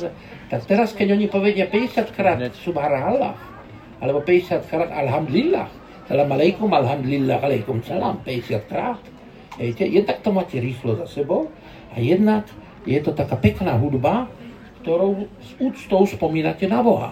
Tak 0.46 0.70
teraz, 0.70 0.94
keď 0.94 1.18
oni 1.18 1.26
povedia 1.26 1.66
50 1.66 2.14
krát 2.14 2.38
Subhanallah, 2.62 3.34
alebo 3.98 4.22
50 4.22 4.70
krát 4.70 4.86
Alhamdulillah, 4.94 5.66
salam 6.06 6.30
aleikum, 6.30 6.70
alhamdulillah, 6.70 7.42
aleikum 7.42 7.82
salam, 7.82 8.22
50 8.22 8.70
krát. 8.70 9.02
Viete, 9.58 9.82
jednak 9.82 10.22
to 10.22 10.30
máte 10.30 10.62
rýchlo 10.62 10.94
za 10.94 11.10
sebou 11.10 11.50
a 11.90 11.98
jednak 11.98 12.46
je 12.86 13.02
to 13.02 13.10
taká 13.10 13.34
pekná 13.34 13.74
hudba, 13.74 14.30
ktorou 14.86 15.26
s 15.42 15.58
úctou 15.58 16.06
spomínate 16.06 16.70
na 16.70 16.86
Boha. 16.86 17.10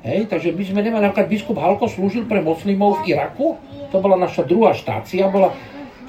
Hej, 0.00 0.32
takže 0.32 0.56
my 0.56 0.62
sme 0.64 0.80
nemali, 0.80 1.04
napríklad 1.04 1.28
biskup 1.28 1.60
Halko 1.60 1.84
slúžil 1.84 2.24
pre 2.24 2.40
moslimov 2.40 3.04
v 3.04 3.12
Iraku, 3.12 3.60
to 3.92 4.00
bola 4.00 4.16
naša 4.16 4.48
druhá 4.48 4.72
štácia, 4.72 5.28
bola, 5.28 5.52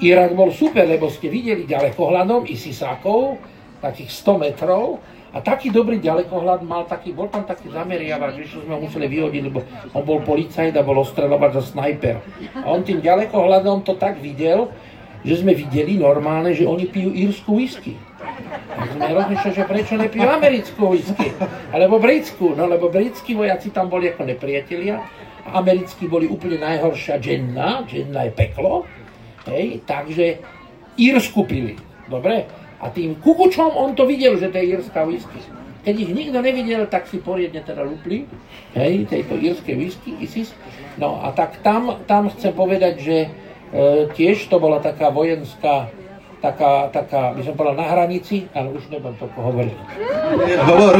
Irak 0.00 0.32
bol 0.32 0.48
super, 0.48 0.88
lebo 0.88 1.12
ste 1.12 1.28
videli 1.28 1.68
ďalekohľadom 1.68 2.48
i 2.48 2.56
sisákov, 2.56 3.36
takých 3.80 4.10
100 4.12 4.44
metrov, 4.44 5.00
a 5.30 5.38
taký 5.38 5.70
dobrý 5.70 6.02
ďalekohľad 6.02 6.66
mal 6.66 6.90
taký, 6.90 7.14
bol 7.14 7.30
tam 7.30 7.46
taký 7.46 7.70
zameriavač, 7.70 8.50
že 8.50 8.58
sme 8.66 8.74
ho 8.74 8.82
museli 8.82 9.06
vyhodiť, 9.06 9.42
lebo 9.46 9.62
on 9.94 10.02
bol 10.02 10.18
policajt 10.26 10.74
a 10.74 10.82
bol 10.82 10.98
ostreľovať 11.06 11.50
za 11.54 11.62
snajper. 11.70 12.18
A 12.58 12.66
on 12.66 12.82
tým 12.82 12.98
ďalekohľadom 12.98 13.86
to 13.86 13.94
tak 13.94 14.18
videl, 14.18 14.74
že 15.22 15.38
sme 15.38 15.54
videli 15.54 16.02
normálne, 16.02 16.50
že 16.50 16.66
oni 16.66 16.90
pijú 16.90 17.14
írsku 17.14 17.46
whisky. 17.54 17.94
Tak 18.50 18.88
sme 18.98 19.06
rozmýšľali, 19.06 19.54
že 19.54 19.64
prečo 19.70 19.94
nepijú 19.94 20.26
americkú 20.26 20.82
whisky, 20.98 21.30
alebo 21.70 22.02
britskú, 22.02 22.58
no 22.58 22.66
lebo 22.66 22.90
britskí 22.90 23.38
vojaci 23.38 23.70
tam 23.70 23.86
boli 23.86 24.10
ako 24.10 24.26
nepriatelia, 24.26 24.98
a 25.46 25.62
americkí 25.62 26.10
boli 26.10 26.26
úplne 26.26 26.58
najhoršia 26.58 27.22
dženna, 27.22 27.86
dženna 27.86 28.28
je 28.28 28.32
peklo, 28.34 28.82
hej, 29.46 29.78
takže 29.86 30.42
írsku 30.98 31.46
pili, 31.46 31.78
dobre? 32.10 32.50
A 32.80 32.88
tým 32.88 33.16
kukučom 33.20 33.76
on 33.76 33.92
to 33.92 34.08
videl, 34.08 34.40
že 34.40 34.48
to 34.48 34.56
je 34.56 34.64
írska 34.76 35.04
whisky. 35.04 35.40
Keď 35.80 35.94
ich 35.96 36.12
nikto 36.12 36.44
nevidel, 36.44 36.84
tak 36.88 37.08
si 37.08 37.20
poriadne 37.20 37.64
teda 37.64 37.80
lupli, 37.84 38.28
hej, 38.76 39.08
tejto 39.08 39.36
írskej 39.36 39.74
whisky, 39.80 40.12
ISIS. 40.20 40.52
No 41.00 41.20
a 41.24 41.32
tak 41.32 41.60
tam, 41.64 42.04
tam 42.04 42.28
chcem 42.28 42.52
povedať, 42.52 43.00
že 43.00 43.16
e, 43.24 43.28
tiež 44.12 44.48
to 44.52 44.60
bola 44.60 44.76
taká 44.80 45.08
vojenská, 45.08 45.88
taká, 46.44 46.92
taká, 46.92 47.32
by 47.32 47.40
som 47.44 47.56
povedal, 47.56 47.80
na 47.80 47.88
hranici, 47.88 48.48
ale 48.52 48.76
už 48.76 48.92
nebudem 48.92 49.16
to 49.16 49.26
hovoriť. 49.32 49.78
Hovor, 50.68 50.94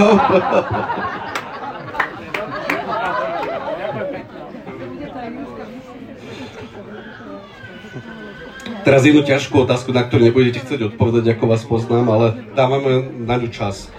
Teraz 8.81 9.05
jednu 9.05 9.21
ťažkú 9.21 9.69
otázku, 9.69 9.93
na 9.93 10.09
ktorú 10.09 10.25
nebudete 10.25 10.65
chcieť 10.65 10.95
odpovedať, 10.95 11.37
ako 11.37 11.45
vás 11.45 11.63
poznám, 11.69 12.07
ale 12.09 12.27
dávame 12.57 13.13
na 13.29 13.37
ňu 13.37 13.53
čas. 13.53 13.93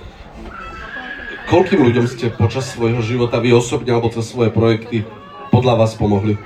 Koľkým 1.53 1.86
ľuďom 1.86 2.09
ste 2.09 2.34
počas 2.34 2.65
svojho 2.73 3.03
života, 3.05 3.38
vy 3.38 3.53
osobne 3.53 3.93
alebo 3.93 4.09
cez 4.09 4.25
svoje 4.25 4.49
projekty, 4.49 5.05
podľa 5.53 5.86
vás 5.86 5.93
pomohli? 5.93 6.39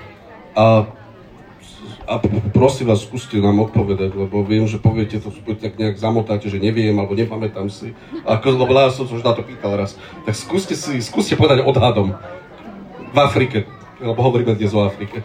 A, 0.51 0.83
a 2.09 2.13
prosím 2.51 2.91
vás, 2.91 3.07
skúste 3.07 3.39
nám 3.39 3.71
odpovedať, 3.71 4.11
lebo 4.11 4.43
viem, 4.43 4.67
že 4.67 4.83
poviete 4.83 5.23
to, 5.23 5.31
tak 5.55 5.79
nejak 5.79 5.95
zamotáte, 5.95 6.51
že 6.51 6.59
neviem, 6.59 6.97
alebo 6.97 7.15
nepamätám 7.15 7.71
si. 7.71 7.95
Ako, 8.27 8.59
lebo 8.59 8.75
ja 8.75 8.91
som 8.91 9.07
už 9.07 9.23
na 9.23 9.31
to 9.31 9.47
pýtal 9.47 9.79
raz. 9.79 9.95
Tak 10.27 10.35
skúste 10.35 10.75
si, 10.75 10.99
skúste 10.99 11.39
povedať 11.39 11.63
odhadom. 11.63 12.19
V 13.15 13.17
Afrike, 13.21 13.63
lebo 14.03 14.19
hovoríme 14.19 14.59
dnes 14.59 14.75
o 14.75 14.83
Afrike. 14.83 15.23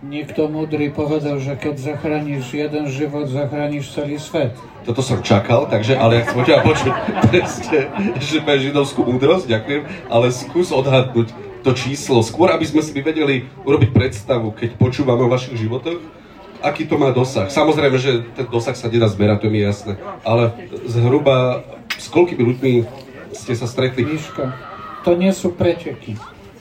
Niekto 0.00 0.48
múdry 0.48 0.88
povedal, 0.88 1.36
že 1.44 1.60
keď 1.60 1.76
zachrániš 1.76 2.56
jeden 2.56 2.88
život, 2.88 3.28
zachrániš 3.28 3.92
celý 3.92 4.16
svet. 4.16 4.56
Toto 4.88 5.04
som 5.04 5.20
čakal, 5.20 5.68
takže, 5.68 5.92
ale 5.92 6.24
chcem 6.24 6.40
teba 6.40 6.64
počuť 6.64 6.94
presne, 7.28 7.92
že 8.16 8.40
máš 8.40 8.72
židovskú 8.72 9.04
múdrosť, 9.04 9.44
ďakujem, 9.44 9.82
ale 10.08 10.32
skús 10.32 10.72
odhadnúť 10.72 11.36
to 11.60 11.76
číslo, 11.76 12.24
skôr 12.24 12.48
aby 12.48 12.64
sme 12.64 12.80
si 12.80 12.96
vedeli 12.96 13.44
urobiť 13.68 13.92
predstavu, 13.92 14.56
keď 14.56 14.80
počúvame 14.80 15.28
o 15.28 15.28
vašich 15.28 15.60
životoch, 15.60 16.00
aký 16.64 16.88
to 16.88 16.96
má 16.96 17.12
dosah. 17.12 17.52
Samozrejme, 17.52 18.00
že 18.00 18.24
ten 18.32 18.48
dosah 18.48 18.72
sa 18.72 18.88
nedá 18.88 19.04
zmerať, 19.04 19.44
to 19.44 19.46
je 19.48 19.52
mi 19.52 19.60
jasné, 19.60 20.00
ale 20.24 20.48
zhruba 20.88 21.60
s 22.00 22.08
koľkými 22.08 22.40
ľuďmi 22.40 22.72
ste 23.36 23.52
sa 23.52 23.68
stretli? 23.68 24.08
Miško, 24.08 24.48
to 25.04 25.12
nie 25.12 25.32
sú 25.36 25.52
prečeky. 25.52 26.16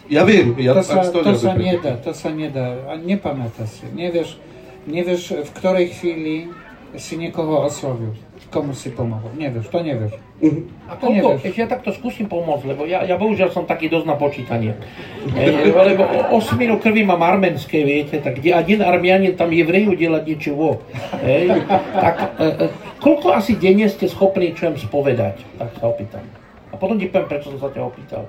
Ja 0.10 0.26
viem, 0.26 0.57
ja 0.57 0.74
to 0.74 0.82
sa, 0.82 1.05
to, 1.05 1.22
to 1.22 1.38
sa 1.38 1.53
nedá, 1.53 1.93
to 2.01 2.12
sa 2.18 2.34
nedá. 2.34 2.82
A 2.89 2.97
nepamätá 2.97 3.70
si. 3.70 3.86
Nevieš, 3.93 4.41
nevieš, 4.89 5.45
v 5.45 5.51
ktorej 5.53 5.93
chvíli 5.93 6.49
si 6.97 7.14
niekoho 7.14 7.70
oslovil. 7.70 8.18
Komu 8.49 8.74
si 8.74 8.89
pomohol. 8.89 9.30
Nevieš, 9.38 9.70
to 9.70 9.86
nevieš. 9.86 10.18
Uh-huh. 10.41 10.66
A 10.89 10.97
to 10.97 11.14
koľko, 11.14 11.38
ešte 11.45 11.62
ja 11.62 11.70
takto 11.70 11.93
skúsim 11.93 12.26
pomôcť, 12.26 12.66
lebo 12.74 12.89
ja, 12.89 13.05
ja 13.05 13.14
bohužiaľ 13.22 13.53
som 13.53 13.70
taký 13.70 13.93
dosť 13.93 14.07
na 14.10 14.18
počítanie. 14.18 14.74
e, 15.38 15.70
lebo 15.70 16.01
osminu 16.34 16.82
krvi 16.82 17.05
mám 17.05 17.22
arménske, 17.22 17.78
viete, 17.86 18.18
tak 18.18 18.41
kde 18.41 18.57
jeden 18.66 18.82
armianin 18.82 19.38
tam 19.38 19.53
jevreju 19.53 19.93
delať 19.93 20.24
niečo. 20.26 20.82
E, 21.22 21.62
tak 21.78 22.41
e, 22.41 22.66
e, 22.66 22.66
koľko 22.97 23.38
asi 23.38 23.53
denne 23.62 23.86
ste 23.86 24.10
schopní 24.10 24.57
čo 24.57 24.74
spovedať? 24.74 25.45
Tak 25.62 25.70
sa 25.78 25.86
opýtam. 25.86 26.26
A 26.74 26.76
potom 26.82 26.97
ti 26.97 27.05
poviem, 27.05 27.30
prečo 27.30 27.53
som 27.53 27.62
sa 27.62 27.70
ťa 27.70 27.86
opýtal. 27.86 28.26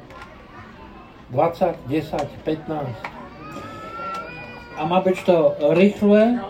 20, 1.31 1.75
10, 1.87 2.27
15. 2.45 2.91
A 4.79 4.83
má 4.89 4.99
byť 5.05 5.17
to 5.23 5.37
rýchle, 5.77 6.41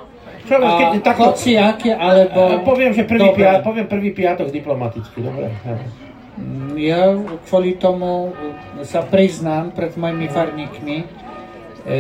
čo, 0.49 0.57
a 0.57 0.71
keď, 0.81 0.91
takto, 1.05 1.37
hociaké, 1.37 1.93
alebo... 1.93 2.65
Poviem, 2.65 2.97
že 2.97 3.05
prvý, 3.05 3.29
piat, 3.37 3.61
poviem 3.61 3.87
prvý 3.87 4.11
piatok 4.17 4.49
diplomaticky, 4.49 5.21
dobre? 5.21 5.53
Ja 6.81 7.13
kvôli 7.45 7.77
tomu 7.77 8.33
sa 8.89 9.05
priznám 9.05 9.77
pred 9.77 9.93
mojimi 10.01 10.27
farníkmi, 10.33 10.97
e, 11.85 11.97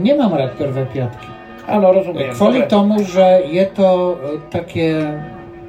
nemám 0.00 0.32
rád 0.32 0.56
prvé 0.56 0.88
piatky. 0.88 1.28
Áno, 1.68 1.92
rozumiem. 1.92 2.32
Kvôli 2.32 2.64
dobre. 2.64 2.72
tomu, 2.72 2.94
že 3.04 3.44
je 3.52 3.64
to 3.68 3.88
e, 3.88 4.14
také... 4.48 4.88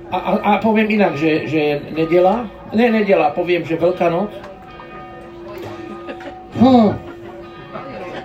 A, 0.07 0.17
a, 0.17 0.31
a 0.39 0.51
poviem 0.63 0.87
inak, 0.95 1.19
že, 1.19 1.49
že 1.51 1.59
je 1.59 1.75
nedela, 1.91 2.47
ne 2.71 2.87
nedela, 2.87 3.35
poviem, 3.35 3.67
že 3.67 3.75
Veľká 3.75 4.07
noc, 4.07 4.31
Huh. 6.65 6.97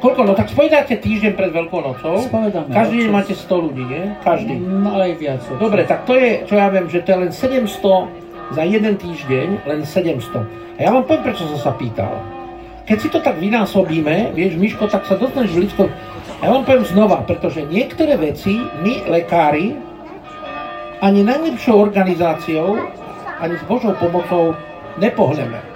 Koľko? 0.01 0.21
No 0.25 0.33
tak 0.33 0.49
spovedáte 0.49 0.97
týždeň 0.97 1.37
pred 1.37 1.53
Veľkou 1.53 1.85
nocou. 1.85 2.25
Spovedáme. 2.25 2.73
Každý 2.73 3.05
deň 3.05 3.11
máte 3.13 3.37
100 3.37 3.53
ľudí, 3.69 3.85
nie? 3.85 4.17
Každý. 4.25 4.57
No 4.57 4.97
aj 4.97 5.13
viac. 5.21 5.45
Dobre, 5.61 5.85
tak 5.85 6.09
to 6.09 6.17
je, 6.17 6.49
čo 6.49 6.57
ja 6.57 6.73
viem, 6.73 6.89
že 6.89 7.05
to 7.05 7.13
je 7.13 7.19
len 7.29 7.33
700 7.37 8.57
za 8.57 8.63
jeden 8.65 8.95
týždeň, 8.97 9.49
len 9.69 9.81
700. 9.85 10.41
A 10.41 10.81
ja 10.81 10.89
vám 10.89 11.05
poviem, 11.05 11.25
prečo 11.29 11.45
som 11.53 11.61
sa 11.61 11.73
pýtal. 11.77 12.17
Keď 12.89 12.97
si 12.97 13.09
to 13.13 13.21
tak 13.21 13.37
vynásobíme, 13.37 14.33
vieš, 14.33 14.57
Miško, 14.57 14.89
tak 14.89 15.05
sa 15.05 15.21
dostaneš 15.21 15.53
v 15.53 15.61
lidskom... 15.69 15.89
Ja 16.41 16.49
vám 16.57 16.65
poviem 16.65 16.89
znova, 16.89 17.21
pretože 17.29 17.69
niektoré 17.69 18.17
veci 18.17 18.57
my, 18.81 19.05
lekári, 19.13 19.77
ani 21.05 21.21
najlepšou 21.21 21.77
organizáciou, 21.77 22.81
ani 23.37 23.61
s 23.61 23.65
Božou 23.69 23.93
pomocou 24.01 24.57
nepohneme. 24.97 25.70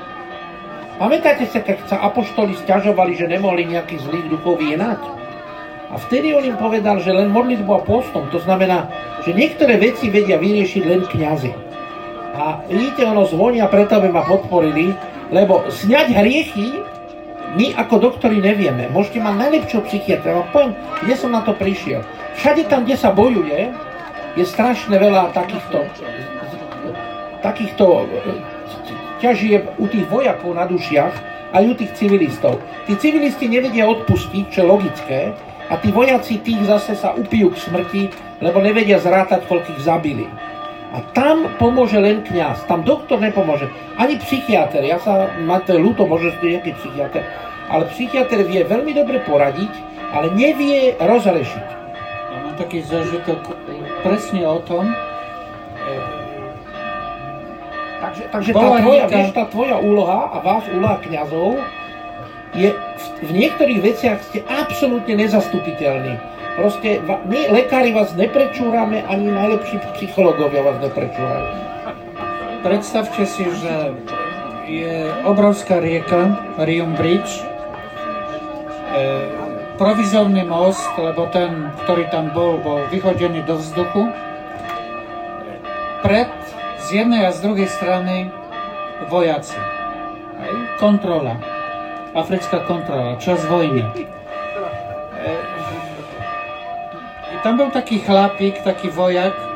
Pamätáte 0.95 1.51
sa, 1.51 1.59
keď 1.59 1.90
sa 1.90 1.97
apoštoli 2.07 2.55
stiažovali, 2.55 3.18
že 3.18 3.26
nemohli 3.26 3.66
nejakých 3.66 4.07
zlých 4.07 4.26
duchov 4.30 4.62
vyhnať? 4.62 5.03
A 5.90 5.99
vtedy 5.99 6.34
on 6.34 6.47
im 6.47 6.55
povedal, 6.55 7.03
že 7.03 7.11
len 7.11 7.34
modlitbu 7.34 7.70
a 7.70 7.82
postom. 7.82 8.30
To 8.30 8.38
znamená, 8.38 8.86
že 9.26 9.34
niektoré 9.34 9.78
veci 9.78 10.07
vedia 10.11 10.38
vyriešiť 10.38 10.82
len 10.86 11.03
kňazi. 11.07 11.53
A 12.34 12.62
vidíte, 12.66 13.07
ono 13.07 13.26
zvonia, 13.26 13.70
preto 13.70 13.99
aby 13.99 14.11
ma 14.11 14.26
podporili, 14.26 14.95
lebo 15.30 15.66
sňať 15.70 16.07
hriechy 16.14 16.78
my 17.55 17.74
ako 17.78 18.11
doktori 18.11 18.42
nevieme. 18.42 18.90
Môžete 18.90 19.22
mať 19.22 19.34
najlepšieho 19.38 19.82
psychiatra. 19.86 20.42
Vám 20.42 20.49
poviem, 20.51 20.72
kde 21.07 21.14
som 21.14 21.30
na 21.30 21.42
to 21.47 21.55
prišiel. 21.55 22.03
Všade 22.38 22.66
tam, 22.66 22.82
kde 22.82 22.99
sa 22.99 23.14
bojuje, 23.14 23.70
je 24.34 24.45
strašne 24.47 24.99
veľa 24.99 25.30
takýchto, 25.30 25.86
takýchto 27.42 27.86
ťažie 29.25 29.64
u 29.81 29.89
tých 29.89 30.05
vojakov 30.12 30.53
na 30.53 30.68
dušiach 30.68 31.14
aj 31.57 31.64
u 31.64 31.72
tých 31.72 31.97
civilistov. 31.97 32.61
Tí 32.85 32.93
civilisti 33.01 33.49
nevedia 33.49 33.89
odpustiť, 33.89 34.45
čo 34.53 34.59
je 34.61 34.68
logické, 34.68 35.20
a 35.72 35.81
tí 35.81 35.89
vojaci 35.89 36.45
tých 36.45 36.61
zase 36.68 36.93
sa 36.93 37.16
upijú 37.16 37.49
k 37.49 37.57
smrti, 37.57 38.03
lebo 38.45 38.61
nevedia 38.61 39.01
zrátať, 39.01 39.49
koľkých 39.49 39.81
zabili. 39.81 40.29
A 40.93 41.01
tam 41.16 41.49
pomôže 41.57 41.97
len 41.97 42.20
kňaz, 42.20 42.68
tam 42.68 42.85
doktor 42.85 43.16
nepomôže, 43.16 43.72
ani 43.97 44.20
psychiatr, 44.20 44.85
ja 44.85 45.01
sa, 45.01 45.33
máte 45.41 45.72
ľúto, 45.72 46.05
môže 46.05 46.37
to 46.39 46.53
nejaký 46.53 46.77
psychiatr, 46.85 47.25
ale 47.72 47.89
psychiatr 47.97 48.45
vie 48.45 48.61
veľmi 48.61 48.93
dobre 48.93 49.25
poradiť, 49.25 49.72
ale 50.12 50.37
nevie 50.37 51.01
rozrešiť. 51.01 51.66
Ja 52.31 52.39
mám 52.45 52.55
taký 52.61 52.85
zážitok 52.85 53.41
presne 54.05 54.45
o 54.45 54.61
tom, 54.62 54.93
Takže, 58.05 58.23
takže 58.29 58.51
tá, 58.53 58.69
tvoja, 58.85 59.05
vieš, 59.09 59.29
tá 59.33 59.45
tvoja 59.49 59.77
úloha 59.81 60.29
a 60.29 60.37
váš 60.45 60.69
úloha 60.77 61.01
kňazov 61.01 61.57
je 62.53 62.69
v, 62.77 63.05
v 63.25 63.31
niektorých 63.33 63.81
veciach 63.81 64.21
ste 64.29 64.45
absolútne 64.45 65.17
nezastupiteľní. 65.17 66.21
Proste 66.55 67.01
my, 67.03 67.41
lekári, 67.51 67.97
vás 67.97 68.13
neprečúrame, 68.13 69.03
ani 69.09 69.33
najlepší 69.33 69.81
psychológovia 69.97 70.63
vás 70.63 70.79
neprečúrajú. 70.85 71.49
Predstavte 72.61 73.25
si, 73.25 73.49
že 73.49 73.75
je 74.69 75.09
obrovská 75.25 75.81
rieka, 75.81 76.37
Rium 76.61 76.95
Bridge, 76.95 77.41
e, 77.41 77.45
provizorný 79.81 80.45
most, 80.45 80.89
lebo 80.95 81.27
ten, 81.33 81.73
ktorý 81.85 82.07
tam 82.13 82.31
bol, 82.37 82.61
bol 82.61 82.85
vyhodený 82.93 83.43
do 83.49 83.59
vzduchu. 83.59 84.13
Pred 86.05 86.43
z 86.85 87.01
jednej 87.01 87.24
a 87.24 87.32
z 87.32 87.41
druhej 87.41 87.64
strany 87.64 88.28
vojaci. 89.09 89.57
Aj 90.37 90.53
kontrola. 90.76 91.41
Africká 92.12 92.62
kontrola, 92.68 93.16
čas 93.16 93.41
vojny. 93.49 93.80
E, 93.80 95.32
I 97.35 97.37
tam 97.43 97.59
bol 97.59 97.72
taký 97.72 98.05
chlapík, 98.05 98.62
taký 98.62 98.93
vojak, 98.93 99.32
e, 99.32 99.47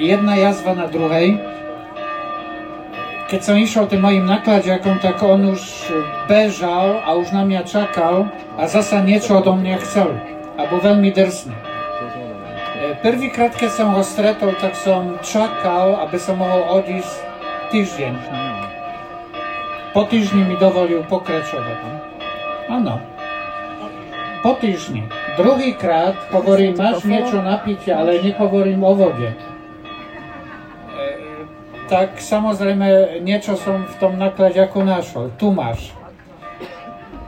jedna 0.00 0.38
jazva 0.38 0.78
na 0.78 0.86
druhej. 0.86 1.36
Keď 3.28 3.40
som 3.42 3.56
išiel 3.58 3.90
tým 3.90 4.06
mojim 4.06 4.24
nakladiakom, 4.28 5.02
tak 5.02 5.18
on 5.24 5.56
už 5.56 5.60
bežal 6.30 7.02
a 7.02 7.16
už 7.18 7.34
na 7.34 7.42
mňa 7.42 7.62
čakal 7.66 8.30
a 8.54 8.70
zasa 8.70 9.02
niečo 9.02 9.40
odo 9.40 9.58
mňa 9.58 9.76
chcel. 9.82 10.14
A 10.60 10.68
bol 10.68 10.78
veľmi 10.78 11.10
drsný. 11.10 11.71
Prvýkrát, 12.82 13.54
keď 13.54 13.70
som 13.70 13.94
ho 13.94 14.02
stretol, 14.02 14.58
tak 14.58 14.74
som 14.74 15.14
čakal, 15.22 16.02
aby 16.02 16.18
som 16.18 16.34
mohol 16.34 16.82
odísť 16.82 17.14
týždeň. 17.70 18.14
Po 19.94 20.02
týždni 20.10 20.42
mi 20.50 20.58
dovolil 20.58 21.06
pokračovať. 21.06 21.78
Áno. 22.66 22.98
Po 24.42 24.58
týždni. 24.58 25.06
Druhýkrát 25.38 26.26
hovorím, 26.34 26.74
máš 26.74 27.06
niečo 27.06 27.38
na 27.38 27.62
pitie, 27.62 27.94
ale 27.94 28.18
nehovorím 28.18 28.82
o 28.82 28.98
vode. 28.98 29.30
E, 29.30 29.36
tak 31.86 32.18
samozrejme 32.18 33.22
niečo 33.22 33.54
som 33.62 33.86
v 33.86 33.94
tom 34.02 34.18
nakladiaku 34.18 34.82
našol. 34.82 35.30
Tu 35.38 35.54
máš. 35.54 35.94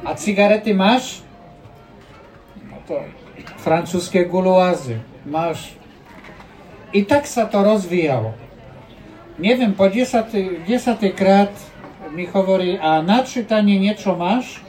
A 0.03 0.19
cigarety 0.19 0.75
máš? 0.75 1.23
No 2.59 2.83
to 2.91 3.07
francúzske 3.63 4.27
guluázy 4.27 5.14
máš... 5.25 5.77
I 6.95 7.03
tak 7.03 7.27
sa 7.27 7.51
to 7.51 7.59
rozvíjalo. 7.65 8.39
Neviem, 9.35 9.75
po 9.75 9.91
10. 9.91 10.63
10. 10.63 10.69
krát 11.11 11.51
mi 12.15 12.31
hovorí, 12.31 12.79
a 12.79 13.03
na 13.03 13.27
čítanie 13.27 13.83
niečo 13.83 14.15
máš? 14.15 14.63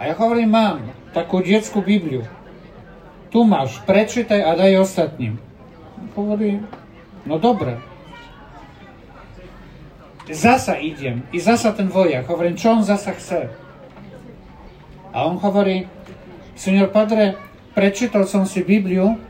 A 0.00 0.08
ja 0.08 0.14
hovorím, 0.16 0.48
mám 0.48 0.80
takú 1.12 1.44
detskú 1.44 1.84
Bibliu. 1.84 2.24
Tu 3.28 3.44
máš, 3.44 3.76
prečítaj 3.84 4.40
a 4.40 4.56
daj 4.56 4.80
ostatným. 4.80 5.36
Hovorí, 6.16 6.64
no 7.28 7.36
dobre. 7.36 7.76
Zasa 10.32 10.80
idem. 10.80 11.28
I 11.30 11.38
zasa 11.38 11.76
ten 11.76 11.92
vojak. 11.92 12.24
Hovorím, 12.26 12.56
čo 12.56 12.72
on 12.72 12.82
zasa 12.82 13.12
chce? 13.12 13.52
A 15.12 15.28
on 15.28 15.36
hovorí, 15.38 15.86
Senior 16.56 16.88
Padre, 16.88 17.36
prečítal 17.76 18.24
som 18.24 18.48
si 18.48 18.64
Bibliu, 18.64 19.20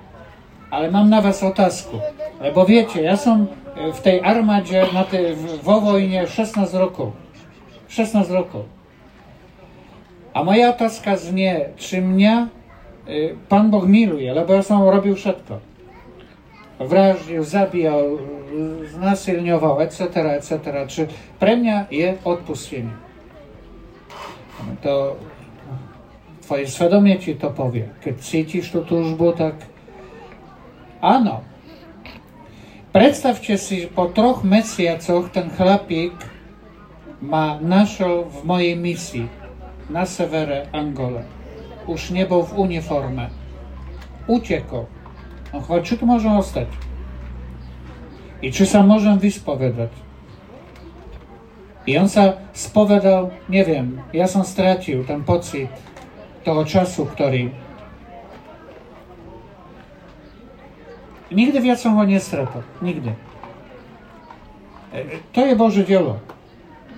ale 0.71 0.87
mám 0.87 1.11
na 1.11 1.19
vás 1.19 1.43
otázku. 1.43 1.99
Lebo 2.39 2.63
viete, 2.63 3.03
ja 3.03 3.19
som 3.19 3.51
e, 3.75 3.91
v 3.91 3.99
tej 3.99 4.17
armáde 4.23 4.87
na 4.95 5.03
tej, 5.03 5.35
vo 5.67 5.83
vojne 5.83 6.31
16 6.31 6.63
rokov. 6.79 7.19
16 7.91 8.31
rokov. 8.31 8.71
A 10.31 10.47
moja 10.47 10.71
otázka 10.71 11.17
znie, 11.17 11.73
czy 11.81 12.03
mnie 12.03 12.49
y, 13.09 13.37
Pan 13.49 13.71
Bóg 13.71 13.89
miluje, 13.89 14.29
lebo 14.29 14.53
ja 14.53 14.61
som 14.61 14.85
robił 14.85 15.17
všetko. 15.17 15.65
Vraždil, 16.77 17.41
zabijal, 17.41 18.21
y, 18.21 18.85
znasilňoval, 18.93 19.81
etc., 19.81 20.37
etc. 20.37 20.85
Czy 20.85 21.09
pre 21.41 21.57
mňa 21.57 21.89
je 21.89 22.21
odpustenie? 22.21 22.93
To 24.85 25.17
twoje 26.47 26.71
svedomie 26.71 27.19
ti 27.19 27.35
to 27.35 27.51
povie. 27.51 27.91
Keď 28.07 28.15
cítiš 28.23 28.71
tú 28.71 28.87
túžbu, 28.87 29.35
tak 29.35 29.59
áno. 31.03 31.43
Predstavte 32.95 33.59
si, 33.59 33.91
po 33.91 34.15
troch 34.15 34.47
mesiacoch 34.47 35.35
ten 35.35 35.51
chlapík 35.51 36.15
ma 37.19 37.59
našiel 37.59 38.31
v 38.31 38.39
mojej 38.47 38.75
misii 38.79 39.27
na 39.91 40.07
severe 40.07 40.71
Angole. 40.71 41.27
Už 41.91 42.15
nebol 42.15 42.47
v 42.47 42.71
uniforme. 42.71 43.35
Utekol. 44.31 44.87
On 45.51 45.61
hovorí, 45.67 45.83
či 45.83 45.99
tu 45.99 46.07
môžem 46.07 46.31
ostať? 46.31 46.71
I 48.39 48.55
či 48.55 48.63
sa 48.71 48.87
môžem 48.87 49.19
vyspovedať? 49.19 49.91
I 51.87 51.99
on 51.99 52.11
sa 52.11 52.39
spovedal, 52.55 53.35
neviem, 53.47 54.03
ja 54.11 54.27
som 54.27 54.43
stratil 54.43 55.07
ten 55.07 55.23
pocit 55.23 55.71
toho 56.47 56.63
času, 56.63 57.11
ktorý... 57.11 57.51
Nikdy 61.35 61.59
viac 61.59 61.83
som 61.83 61.99
ho 61.99 62.07
nestretol. 62.07 62.63
Nikdy. 62.79 63.11
E, 64.95 65.19
to 65.35 65.43
je 65.43 65.59
Bože 65.59 65.83
dielo. 65.83 66.23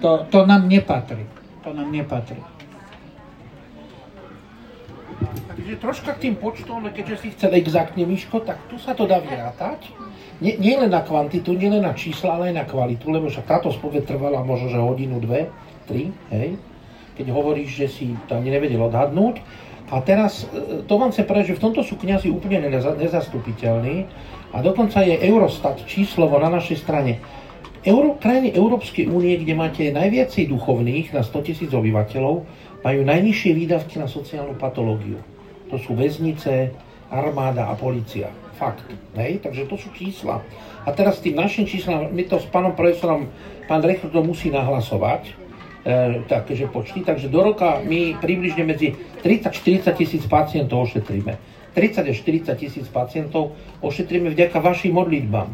To, 0.04 0.28
to 0.28 0.44
nám 0.44 0.68
nepatrí. 0.68 1.24
To 1.64 1.72
nám 1.72 1.88
nepatrí. 1.88 2.36
Takže 5.48 5.74
troška 5.80 6.12
k 6.14 6.28
tým 6.28 6.34
počtom, 6.36 6.84
keďže 6.92 7.16
si 7.24 7.28
chcel 7.32 7.56
exaktne, 7.56 8.04
Miško, 8.04 8.44
tak 8.44 8.60
tu 8.68 8.76
sa 8.76 8.92
to 8.92 9.08
dá 9.08 9.18
vyrátať. 9.18 9.90
Nie, 10.44 10.60
nie 10.60 10.76
len 10.76 10.92
na 10.92 11.02
kvantitu, 11.02 11.56
nie 11.56 11.72
len 11.72 11.82
na 11.82 11.96
čísla, 11.96 12.36
ale 12.36 12.52
aj 12.52 12.62
na 12.62 12.64
kvalitu, 12.68 13.10
lebo 13.10 13.26
však 13.26 13.48
táto 13.48 13.72
spoved 13.74 14.04
trvala 14.06 14.44
možno, 14.46 14.70
že 14.70 14.78
hodinu, 14.78 15.18
dve, 15.18 15.50
tri, 15.88 16.14
hej. 16.30 16.60
Keď 17.18 17.26
hovoríš, 17.34 17.70
že 17.74 17.86
si 17.90 18.06
to 18.30 18.38
ani 18.38 18.54
nevedel 18.54 18.78
odhadnúť. 18.86 19.42
A 19.90 19.98
teraz, 20.04 20.46
e, 20.46 20.86
to 20.86 20.94
vám 20.94 21.10
chcem 21.10 21.26
povedať, 21.26 21.52
že 21.52 21.58
v 21.58 21.64
tomto 21.68 21.82
sú 21.82 21.98
kniazy 21.98 22.30
úplne 22.30 22.62
nezastupiteľní 22.70 24.06
a 24.54 24.62
dokonca 24.62 25.02
je 25.02 25.18
Eurostat 25.26 25.82
číslovo 25.84 26.38
na 26.38 26.48
našej 26.48 26.78
strane. 26.78 27.18
Euro, 27.82 28.20
krajiny 28.20 28.52
Európskej 28.52 29.08
únie, 29.08 29.38
kde 29.40 29.54
máte 29.56 29.84
najviacej 29.88 30.50
duchovných 30.50 31.14
na 31.14 31.24
100 31.24 31.46
tisíc 31.46 31.70
obyvateľov, 31.72 32.44
majú 32.84 33.00
najnižšie 33.02 33.50
výdavky 33.54 33.98
na 33.98 34.06
sociálnu 34.06 34.54
patológiu. 34.60 35.18
To 35.72 35.76
sú 35.80 35.96
väznice, 35.96 36.72
armáda 37.08 37.72
a 37.72 37.74
policia. 37.74 38.28
Fakt. 38.60 38.84
Hej? 39.16 39.40
Takže 39.40 39.70
to 39.70 39.76
sú 39.80 39.88
čísla. 39.94 40.42
A 40.84 40.88
teraz 40.92 41.22
tým 41.22 41.38
našim 41.38 41.64
číslam, 41.64 42.10
my 42.12 42.22
to 42.26 42.42
s 42.42 42.46
pánom 42.50 42.74
profesorom, 42.74 43.30
pán 43.70 43.80
rektor 43.80 44.10
to 44.10 44.20
musí 44.20 44.50
nahlasovať, 44.50 45.47
takže 46.28 46.68
počty, 46.68 47.00
takže 47.00 47.30
do 47.30 47.40
roka 47.42 47.80
my 47.86 48.18
približne 48.18 48.66
medzi 48.66 48.92
30-40 49.22 49.94
tisíc 49.94 50.24
pacientov 50.26 50.90
ošetríme. 50.90 51.38
30 51.72 52.10
až 52.10 52.16
40 52.26 52.58
tisíc 52.58 52.86
pacientov 52.90 53.54
ošetríme 53.80 54.34
vďaka 54.34 54.58
vašim 54.58 54.92
modlitbám. 54.98 55.48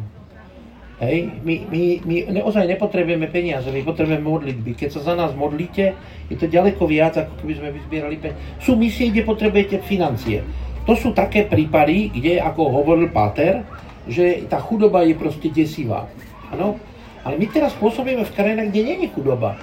Hej, 1.03 1.43
my, 1.43 1.55
my, 1.68 1.83
my 2.07 2.16
naozaj 2.39 2.70
nepotrebujeme 2.70 3.27
peniaze, 3.27 3.66
my 3.66 3.83
potrebujeme 3.83 4.22
modlitby. 4.22 4.79
Keď 4.79 4.89
sa 4.95 5.01
za 5.03 5.14
nás 5.18 5.35
modlíte, 5.35 5.91
je 6.31 6.37
to 6.39 6.47
ďaleko 6.47 6.87
viac, 6.87 7.18
ako 7.18 7.43
keby 7.43 7.53
sme 7.59 7.68
vyzbierali 7.75 8.16
peniaze. 8.22 8.39
Sú 8.62 8.79
misie, 8.79 9.11
kde 9.11 9.27
potrebujete 9.27 9.83
financie. 9.83 10.47
To 10.87 10.95
sú 10.95 11.11
také 11.11 11.51
prípady, 11.51 12.14
kde, 12.14 12.39
ako 12.39 12.81
hovoril 12.81 13.11
Páter, 13.11 13.66
že 14.07 14.47
tá 14.47 14.62
chudoba 14.62 15.03
je 15.03 15.18
proste 15.18 15.51
desivá. 15.51 16.07
Ano? 16.55 16.79
Ale 17.27 17.41
my 17.41 17.47
teraz 17.51 17.75
pôsobíme 17.81 18.22
v 18.22 18.35
krajinách, 18.37 18.70
kde 18.70 18.81
nie 18.85 19.09
chudoba. 19.11 19.59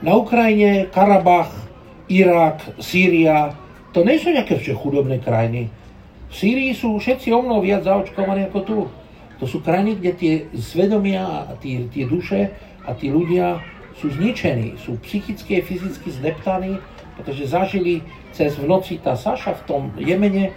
Na 0.00 0.16
Ukrajine, 0.16 0.88
Karabach, 0.88 1.52
Irak, 2.08 2.64
Sýria, 2.80 3.52
to 3.92 4.00
nie 4.00 4.16
sú 4.16 4.32
nejaké 4.32 4.56
chudobné 4.72 5.20
krajiny. 5.20 5.68
V 6.32 6.34
Sýrii 6.34 6.72
sú 6.72 6.96
všetci 6.96 7.28
o 7.36 7.44
mnoho 7.44 7.60
viac 7.60 7.84
zaočkovaní 7.84 8.48
ako 8.48 8.60
tu. 8.64 8.78
To 9.36 9.44
sú 9.44 9.60
krajiny, 9.60 10.00
kde 10.00 10.12
tie 10.16 10.34
svedomia 10.56 11.52
tie, 11.60 11.84
tie 11.92 12.08
duše 12.08 12.56
a 12.88 12.96
tí 12.96 13.12
ľudia 13.12 13.60
sú 14.00 14.08
zničení, 14.08 14.80
sú 14.80 14.96
psychicky 15.04 15.60
a 15.60 15.66
fyzicky 15.66 16.08
zdeptaní, 16.08 16.80
pretože 17.20 17.52
zažili 17.52 18.00
cez 18.32 18.56
v 18.56 18.64
noci 18.64 18.96
tá 18.96 19.12
Saša 19.12 19.60
v 19.60 19.62
tom 19.68 19.82
Jemene 20.00 20.56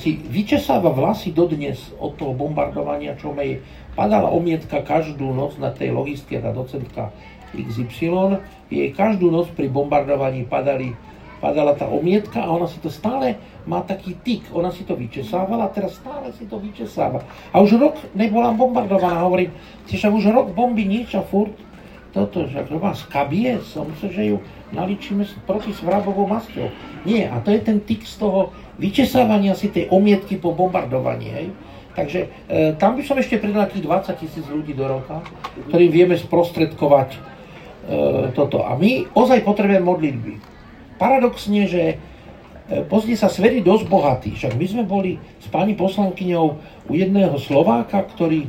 si 0.00 0.16
vyčesáva 0.16 0.88
vlasy 0.88 1.36
dodnes 1.36 1.92
od 2.00 2.16
toho 2.16 2.32
bombardovania, 2.32 3.20
čo 3.20 3.36
jej 3.36 3.60
padala 3.92 4.32
omietka 4.32 4.80
každú 4.80 5.36
noc 5.36 5.60
na 5.60 5.68
tej 5.68 5.92
logistke, 5.92 6.40
tá 6.40 6.56
docentka 6.56 7.12
XY, 7.62 8.42
jej 8.68 8.90
každú 8.90 9.30
noc 9.30 9.54
pri 9.54 9.70
bombardovaní 9.70 10.42
padali 10.48 10.94
padala 11.44 11.76
tá 11.76 11.84
omietka 11.84 12.40
a 12.40 12.48
ona 12.48 12.64
si 12.64 12.80
to 12.80 12.88
stále 12.88 13.36
má 13.68 13.84
taký 13.84 14.16
tyk. 14.24 14.48
Ona 14.56 14.72
si 14.72 14.88
to 14.88 14.96
vyčesávala 14.96 15.68
a 15.68 15.74
teraz 15.76 16.00
stále 16.00 16.32
si 16.32 16.48
to 16.48 16.56
vyčesáva. 16.56 17.20
A 17.52 17.60
už 17.60 17.76
rok 17.76 18.00
nebola 18.16 18.56
bombardovaná. 18.56 19.20
Hovorím, 19.28 19.52
že 19.84 20.08
už 20.08 20.32
rok 20.32 20.56
bomby 20.56 20.88
nič 20.88 21.12
a 21.12 21.20
furt 21.20 21.52
toto, 22.14 22.46
že 22.46 22.62
ak 22.62 22.70
vás 22.78 23.02
skabie, 23.02 23.58
som 23.66 23.90
myslel, 23.90 24.10
že 24.14 24.24
ju 24.30 24.36
naličíme 24.70 25.26
proti 25.44 25.74
svrábovou 25.74 26.30
masťou. 26.30 26.70
Nie, 27.02 27.26
a 27.26 27.42
to 27.42 27.50
je 27.50 27.60
ten 27.60 27.82
tyk 27.82 28.06
z 28.06 28.22
toho 28.22 28.54
vyčesávania 28.78 29.58
si 29.58 29.68
tej 29.68 29.90
omietky 29.90 30.38
po 30.38 30.54
bombardovaní. 30.54 31.28
Hej. 31.28 31.46
Takže 31.94 32.20
e, 32.22 32.28
tam 32.78 32.94
by 32.94 33.02
som 33.02 33.18
ešte 33.18 33.42
pridal 33.42 33.66
tých 33.66 33.82
20 33.82 34.14
tisíc 34.22 34.46
ľudí 34.46 34.78
do 34.78 34.86
roka, 34.86 35.26
ktorým 35.70 35.90
vieme 35.90 36.14
sprostredkovať 36.14 37.33
toto. 38.32 38.64
A 38.64 38.76
my 38.80 39.12
ozaj 39.12 39.44
potrebujeme 39.44 39.84
modlitby 39.84 40.54
paradoxne, 40.96 41.66
že 41.66 41.82
e, 41.92 41.96
pozne 42.86 43.18
sa 43.18 43.28
svet 43.28 43.60
dosť 43.60 43.84
bohatý. 43.90 44.30
Však 44.34 44.54
my 44.56 44.66
sme 44.66 44.84
boli 44.86 45.18
s 45.42 45.46
pani 45.50 45.74
poslankyňou 45.74 46.46
u 46.88 46.92
jedného 46.94 47.34
Slováka, 47.36 48.00
ktorý 48.00 48.46
e, 48.46 48.48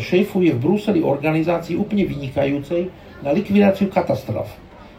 šéfuje 0.00 0.56
v 0.56 0.62
Bruseli 0.62 1.00
organizácii 1.04 1.76
úplne 1.76 2.08
vynikajúcej 2.08 2.88
na 3.22 3.30
likvidáciu 3.32 3.88
katastrof. 3.92 4.48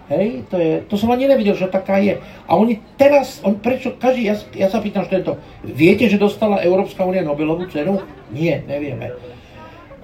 Hej, 0.05 0.45
to, 0.53 0.61
je, 0.61 0.85
to 0.85 1.01
som 1.01 1.09
ani 1.09 1.25
nevedel, 1.25 1.57
že 1.57 1.65
taká 1.65 1.97
je. 1.97 2.21
A 2.45 2.53
oni 2.53 2.77
teraz, 2.93 3.41
on, 3.41 3.57
prečo, 3.57 3.97
každý, 3.97 4.29
ja, 4.29 4.37
ja 4.53 4.69
sa 4.69 4.77
pýtam 4.77 5.01
študentov, 5.01 5.41
viete, 5.65 6.05
že 6.05 6.21
dostala 6.21 6.61
Európska 6.61 7.01
únia 7.01 7.25
Nobelovú 7.25 7.65
cenu? 7.73 7.97
Nie, 8.29 8.61
nevieme. 8.69 9.17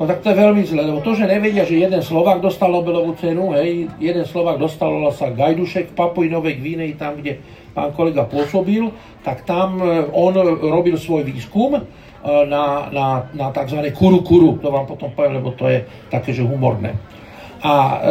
No 0.02 0.10
tak 0.10 0.26
to 0.26 0.34
je 0.34 0.41
veľmi 0.41 0.66
zle, 0.66 0.82
lebo 0.82 0.97
to, 1.06 1.14
že 1.14 1.30
nevedia, 1.30 1.62
že 1.62 1.78
jeden 1.78 2.02
Slovák 2.02 2.41
dostal 2.41 2.74
Nobelovú 2.74 3.14
cenu, 3.22 3.54
hej, 3.54 3.86
jeden 4.02 4.26
Slovák 4.26 4.58
dostal 4.58 4.89
sa 5.14 5.30
Gajdušek 5.30 5.93
v 5.93 5.97
Papuj 6.02 6.26
Novej 6.26 6.58
Gvinej, 6.58 6.97
tam, 6.97 7.22
kde 7.22 7.38
pán 7.78 7.93
kolega 7.93 8.26
pôsobil, 8.26 8.89
tak 9.22 9.45
tam 9.45 9.78
e, 9.78 10.10
on 10.10 10.34
robil 10.58 10.97
svoj 10.97 11.22
výskum 11.22 11.78
e, 11.78 11.82
na, 12.49 12.89
na, 12.89 13.30
na 13.30 13.54
tzv. 13.54 13.93
kuru 13.93 14.26
kuru, 14.26 14.58
to 14.58 14.74
vám 14.74 14.89
potom 14.89 15.14
poviem, 15.14 15.38
lebo 15.38 15.54
to 15.54 15.70
je 15.70 15.86
také, 16.10 16.34
že 16.34 16.41
humorné. 16.49 16.97
A 17.62 18.02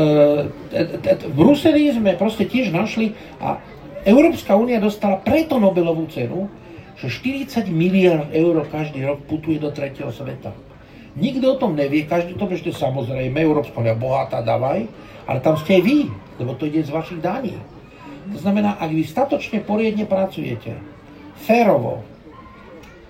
e, 0.71 1.27
v 1.27 1.35
Bruseli 1.35 1.91
sme 1.91 2.15
proste 2.15 2.47
tiež 2.47 2.71
našli 2.71 3.19
a 3.43 3.59
Európska 4.07 4.55
únia 4.55 4.79
dostala 4.79 5.19
preto 5.19 5.59
Nobelovú 5.59 6.07
cenu, 6.07 6.47
že 7.03 7.11
40 7.11 7.67
miliard 7.67 8.31
eur 8.31 8.63
každý 8.71 9.03
rok 9.03 9.27
putuje 9.27 9.59
do 9.59 9.75
tretieho 9.75 10.15
sveta. 10.15 10.70
Nikto 11.19 11.55
o 11.55 11.61
tom 11.61 11.75
nevie, 11.75 12.07
každý 12.07 12.39
to 12.39 12.47
bežte 12.47 12.71
samozrejme, 12.71 13.35
Európska 13.35 13.83
unia 13.83 13.99
bohatá, 13.99 14.47
dávaj, 14.47 14.87
ale 15.27 15.39
tam 15.43 15.59
ste 15.59 15.79
aj 15.79 15.83
vy, 15.83 15.99
lebo 16.39 16.55
to 16.55 16.71
ide 16.71 16.87
z 16.87 16.95
vašich 16.95 17.19
daní. 17.19 17.59
To 18.31 18.39
znamená, 18.39 18.79
ak 18.79 18.95
vy 18.95 19.03
statočne 19.03 19.59
poriadne 19.67 20.07
pracujete, 20.07 20.79
férovo, 21.43 22.07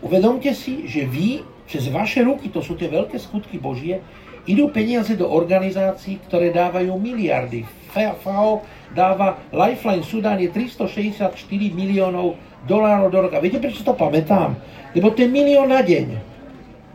uvedomte 0.01 0.57
si, 0.57 0.89
že 0.89 1.05
vy, 1.05 1.45
cez 1.69 1.93
vaše 1.93 2.25
ruky, 2.25 2.49
to 2.49 2.65
sú 2.65 2.79
tie 2.81 2.89
veľké 2.89 3.21
skutky 3.21 3.61
Božie, 3.61 4.01
idú 4.49 4.73
peniaze 4.73 5.13
do 5.13 5.29
organizácií, 5.29 6.25
ktoré 6.25 6.57
dávajú 6.57 6.97
miliardy. 6.97 7.69
FAO 7.93 8.65
dáva, 8.95 9.39
Lifeline 9.53 10.07
Sudan 10.07 10.39
je 10.41 10.49
364 10.49 11.37
miliónov 11.75 12.39
dolárov 12.65 13.09
do 13.13 13.19
roka. 13.29 13.43
Viete, 13.43 13.61
prečo 13.61 13.85
to 13.85 13.93
pamätám? 13.93 14.57
Lebo 14.97 15.13
to 15.13 15.27
je 15.27 15.29
milión 15.29 15.69
na 15.71 15.83
deň. 15.85 16.30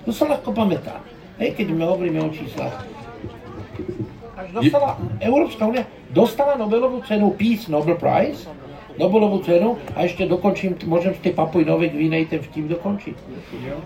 To 0.06 0.12
sa 0.14 0.30
ľahko 0.30 0.54
pamätá. 0.54 1.02
Hej, 1.42 1.58
keď 1.58 1.74
my 1.74 1.84
hovoríme 1.84 2.20
o 2.24 2.30
číslach. 2.32 2.86
Až 4.38 4.48
dostala, 4.54 4.96
Európska 5.20 5.66
únia 5.68 5.84
dostala 6.14 6.56
Nobelovú 6.56 7.04
cenu 7.04 7.34
Peace 7.34 7.68
Nobel 7.68 7.98
Prize, 8.00 8.48
Nobelovú 8.96 9.44
cenu 9.44 9.76
a 9.98 10.08
ešte 10.08 10.24
dokončím, 10.24 10.80
môžem 10.88 11.12
z 11.20 11.28
tej 11.28 11.34
Papuj 11.36 11.68
Novej 11.68 11.92
Gvinej 11.92 12.32
ten 12.32 12.40
vtip 12.40 12.72
dokončiť. 12.80 13.16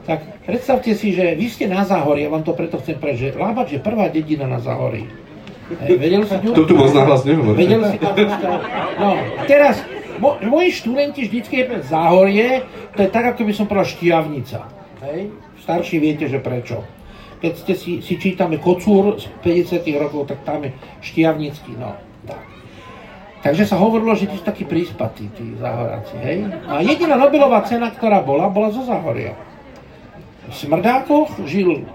Tak 0.06 0.46
predstavte 0.46 0.94
si, 0.94 1.18
že 1.18 1.34
vy 1.34 1.48
ste 1.50 1.66
na 1.66 1.82
Záhorí, 1.82 2.28
ja 2.28 2.30
vám 2.30 2.46
to 2.46 2.54
preto 2.54 2.78
chcem 2.78 3.02
prežiť. 3.02 3.34
Lábač 3.34 3.74
je 3.74 3.82
prvá 3.82 4.12
dedina 4.14 4.46
na 4.46 4.62
Záhorí. 4.62 5.10
Hej, 5.70 6.02
vedel 6.02 6.26
si 6.26 6.36
ňu? 6.46 6.52
To 6.54 6.66
tu 6.66 6.74
moc 6.78 6.94
nahlas 6.94 7.22
nehovorí. 7.26 7.58
Vedel 7.58 7.82
si 7.90 7.98
tam 8.02 8.14
No, 8.98 9.10
teraz, 9.46 9.82
mo, 10.18 10.38
moji 10.42 10.70
študenti 10.74 11.26
vždycky 11.26 11.62
je 11.62 11.66
záhorie, 11.86 12.66
to 12.94 13.06
je 13.06 13.10
tak, 13.10 13.34
ako 13.34 13.46
by 13.46 13.54
som 13.54 13.66
povedal 13.66 13.88
štiavnica. 13.90 14.60
Hej? 15.10 15.34
Starší 15.70 16.02
viete, 16.02 16.26
že 16.26 16.42
prečo. 16.42 16.82
Keď 17.46 17.54
ste 17.54 17.74
si, 17.78 17.92
si 18.02 18.18
čítame 18.18 18.58
Kocúr 18.58 19.22
z 19.22 19.30
50 19.46 19.86
rokov, 20.02 20.26
tak 20.26 20.42
tam 20.42 20.66
je 20.66 20.74
štiavnický, 21.06 21.78
no. 21.78 21.94
Tak. 22.26 22.42
Takže 23.46 23.70
sa 23.70 23.78
hovorilo, 23.78 24.18
že 24.18 24.26
tí 24.26 24.34
sú 24.34 24.42
takí 24.42 24.66
príspatí, 24.66 25.30
tí 25.38 25.54
záhoráci, 25.62 26.18
hej. 26.26 26.50
A 26.66 26.82
jediná 26.82 27.22
Nobelová 27.22 27.62
cena, 27.70 27.94
ktorá 27.94 28.26
bola, 28.26 28.50
bola 28.50 28.74
zo 28.74 28.82
Záhoria. 28.82 29.38
V 30.50 30.58
Smrdákoch 30.58 31.38
žil 31.46 31.86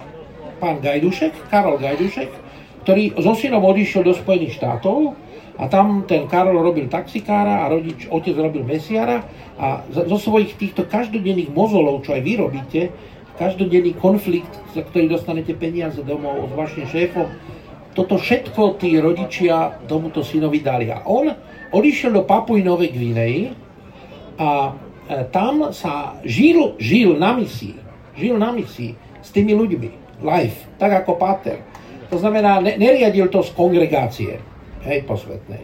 pán 0.63 0.79
Gajdušek, 0.79 1.51
Karol 1.51 1.83
Gajdušek, 1.83 2.31
ktorý 2.87 3.19
so 3.19 3.35
synom 3.35 3.67
odišiel 3.67 4.07
do 4.07 4.15
Spojených 4.15 4.55
štátov 4.63 5.19
a 5.59 5.67
tam 5.67 6.07
ten 6.07 6.31
Karol 6.31 6.63
robil 6.63 6.87
taxikára 6.87 7.67
a 7.67 7.75
rodič, 7.75 8.07
otec 8.07 8.39
robil 8.39 8.63
mesiara 8.63 9.27
a 9.59 9.83
zo 9.91 10.15
svojich 10.15 10.55
týchto 10.63 10.87
každodenných 10.87 11.51
mozolov, 11.51 12.07
čo 12.07 12.15
aj 12.15 12.23
vy 12.23 12.33
robíte, 12.39 12.95
každodenný 13.35 13.99
konflikt, 13.99 14.51
za 14.75 14.83
ktorý 14.87 15.11
dostanete 15.11 15.55
peniaze 15.55 16.03
domov 16.07 16.47
od 16.47 16.51
vašim 16.55 16.87
šéfom, 16.87 17.27
toto 17.95 18.19
všetko 18.19 18.79
tí 18.83 18.99
rodičia 18.99 19.79
tomuto 19.87 20.27
synovi 20.27 20.59
dali. 20.59 20.91
A 20.91 21.07
on 21.07 21.31
odišiel 21.71 22.11
do 22.11 22.23
Papuj 22.27 22.63
Novej 22.63 22.91
Gvinei 22.91 23.55
a 24.39 24.75
e, 25.07 25.27
tam 25.31 25.71
sa 25.71 26.19
žil, 26.27 26.75
žil 26.83 27.15
na 27.15 27.39
misii, 27.39 27.79
žil 28.19 28.35
na 28.35 28.51
misii 28.51 28.99
s 29.23 29.31
tými 29.31 29.55
ľuďmi, 29.55 29.91
live, 30.27 30.59
tak 30.79 31.07
ako 31.07 31.15
Pater. 31.19 31.63
To 32.11 32.19
znamená, 32.19 32.59
ne, 32.59 32.75
neriadil 32.75 33.31
to 33.31 33.47
z 33.47 33.51
kongregácie, 33.55 34.43
hej, 34.83 34.99
posvetnej. 35.07 35.63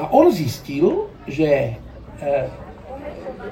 A 0.00 0.08
on 0.16 0.32
zistil, 0.32 1.12
že 1.28 1.48
e, 1.48 1.72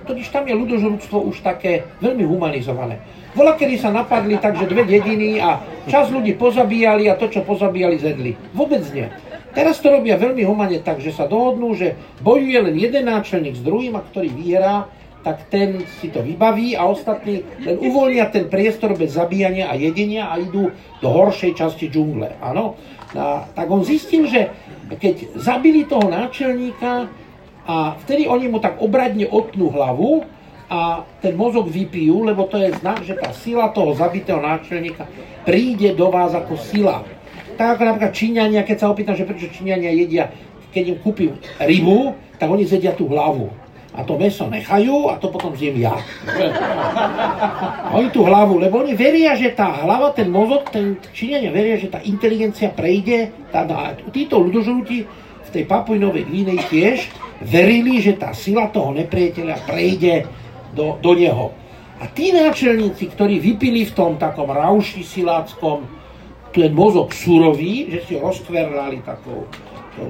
totiž 0.08 0.32
tam 0.32 0.48
je 0.48 0.56
ľudožrúctvo 0.56 1.28
už 1.28 1.44
také 1.44 1.84
veľmi 2.00 2.24
humanizované. 2.24 3.04
Vola, 3.36 3.54
kedy 3.54 3.76
sa 3.76 3.92
napadli 3.92 4.40
takže 4.40 4.64
dve 4.64 4.88
dediny 4.88 5.36
a 5.36 5.60
čas 5.84 6.08
ľudí 6.08 6.34
pozabíjali 6.40 7.12
a 7.12 7.14
to, 7.20 7.28
čo 7.28 7.44
pozabíjali, 7.44 8.00
zedli. 8.00 8.32
Vôbec 8.56 8.82
nie. 8.96 9.06
Teraz 9.52 9.80
to 9.84 9.92
robia 9.92 10.16
veľmi 10.16 10.44
humane 10.48 10.80
tak, 10.80 11.04
že 11.04 11.12
sa 11.12 11.28
dohodnú, 11.28 11.76
že 11.76 11.92
bojuje 12.24 12.58
len 12.58 12.74
jeden 12.76 13.04
náčelník 13.04 13.60
s 13.60 13.62
druhým 13.64 13.96
a 13.96 14.04
ktorý 14.04 14.28
vyhrá, 14.32 14.88
tak 15.26 15.50
ten 15.50 15.82
si 15.98 16.08
to 16.08 16.22
vybaví 16.22 16.78
a 16.78 16.86
ostatní 16.86 17.42
len 17.66 17.76
uvoľnia 17.76 18.30
ten 18.30 18.46
priestor 18.46 18.94
bez 18.94 19.18
zabíjania 19.18 19.68
a 19.68 19.74
jedenia 19.74 20.30
a 20.30 20.38
idú 20.38 20.70
do 21.02 21.08
horšej 21.10 21.58
časti 21.58 21.90
džungle. 21.90 22.38
Áno? 22.38 22.78
A, 23.12 23.44
tak 23.50 23.66
on 23.66 23.82
zistil, 23.82 24.30
že 24.30 24.48
keď 24.88 25.36
zabili 25.36 25.84
toho 25.84 26.06
náčelníka 26.06 27.10
a 27.68 28.00
vtedy 28.00 28.24
oni 28.24 28.48
mu 28.48 28.64
tak 28.64 28.80
obradne 28.80 29.28
otnú 29.28 29.68
hlavu, 29.68 30.24
a 30.68 31.00
ten 31.24 31.32
mozog 31.32 31.72
vypijú, 31.72 32.28
lebo 32.28 32.44
to 32.44 32.60
je 32.60 32.76
znak, 32.76 33.00
že 33.00 33.16
tá 33.16 33.32
sila 33.32 33.72
toho 33.72 33.96
zabitého 33.96 34.36
náčelníka 34.36 35.08
príde 35.48 35.96
do 35.96 36.12
vás 36.12 36.36
ako 36.36 36.60
sila. 36.60 37.08
Tak 37.56 37.80
ako 37.80 37.82
napríklad 37.88 38.12
Číňania, 38.12 38.62
keď 38.68 38.76
sa 38.76 38.92
opýtam, 38.92 39.16
že 39.16 39.24
prečo 39.24 39.48
Číňania 39.48 39.96
jedia, 39.96 40.28
keď 40.68 40.84
im 40.92 40.98
kúpim 41.00 41.32
rybu, 41.56 42.12
tak 42.36 42.52
oni 42.52 42.68
zedia 42.68 42.92
tú 42.92 43.08
hlavu. 43.08 43.48
A 43.96 44.04
to 44.04 44.20
meso 44.20 44.46
nechajú 44.46 45.08
a 45.10 45.16
to 45.16 45.32
potom 45.32 45.56
zjem 45.56 45.80
ja. 45.80 45.96
Oni 47.96 48.12
tú 48.12 48.22
hlavu, 48.22 48.60
lebo 48.60 48.84
oni 48.84 48.92
veria, 48.92 49.34
že 49.34 49.56
tá 49.56 49.72
hlava, 49.82 50.12
ten 50.12 50.28
mozog, 50.28 50.68
ten 50.68 51.00
Číňania 51.16 51.48
veria, 51.48 51.80
že 51.80 51.88
tá 51.88 51.98
inteligencia 52.04 52.68
prejde, 52.70 53.32
tá, 53.50 53.64
títo 54.12 54.38
ľudožrúti 54.38 55.08
v 55.42 55.48
tej 55.48 55.64
Papuj 55.64 55.96
Novej 55.96 56.28
Gvinej 56.28 56.60
tiež 56.68 57.27
verili, 57.42 58.02
že 58.02 58.18
tá 58.18 58.34
sila 58.34 58.70
toho 58.70 58.94
nepriateľa 58.94 59.56
prejde 59.66 60.26
do, 60.74 60.98
do 60.98 61.12
neho. 61.14 61.54
A 61.98 62.06
tí 62.06 62.30
náčelníci, 62.30 63.10
ktorí 63.10 63.42
vypili 63.42 63.82
v 63.82 63.94
tom 63.94 64.18
takom 64.18 64.50
rauši 64.50 65.02
siláckom 65.02 65.86
ten 66.54 66.70
mozog 66.70 67.10
surový, 67.10 67.90
že 67.90 67.98
si 68.06 68.12
ho 68.16 68.30
rozkverlali 68.30 69.02
takou 69.02 69.46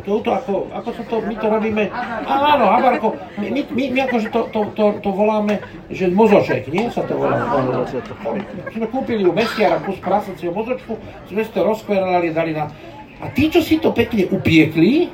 to, 0.05 0.21
to, 0.21 0.31
ako, 0.33 0.69
ako 0.69 0.89
sa 0.93 1.03
to, 1.09 1.17
my 1.25 1.35
to 1.41 1.47
robíme, 1.49 1.85
áno, 2.29 2.65
habarko, 2.69 3.17
my, 3.41 3.49
my, 3.49 3.61
my, 3.73 3.85
my 3.89 4.01
akože 4.05 4.29
to, 4.29 4.41
to, 4.53 4.61
to, 4.77 4.85
to 5.01 5.11
voláme, 5.17 5.65
že 5.89 6.13
mozoček, 6.13 6.69
nie 6.69 6.93
sa 6.93 7.09
to 7.09 7.17
volá? 7.17 7.41
Sme 8.69 8.87
kúpili 8.93 9.25
u 9.25 9.33
mesiara 9.33 9.81
kus 9.81 9.97
prasacieho 10.05 10.53
mozočku, 10.53 11.01
sme 11.33 11.41
si 11.41 11.51
to 11.57 11.65
rozkverlali, 11.65 12.37
dali 12.37 12.53
na... 12.53 12.69
A 13.19 13.33
tí, 13.33 13.49
čo 13.49 13.65
si 13.65 13.81
to 13.81 13.91
pekne 13.97 14.29
upiekli, 14.29 15.09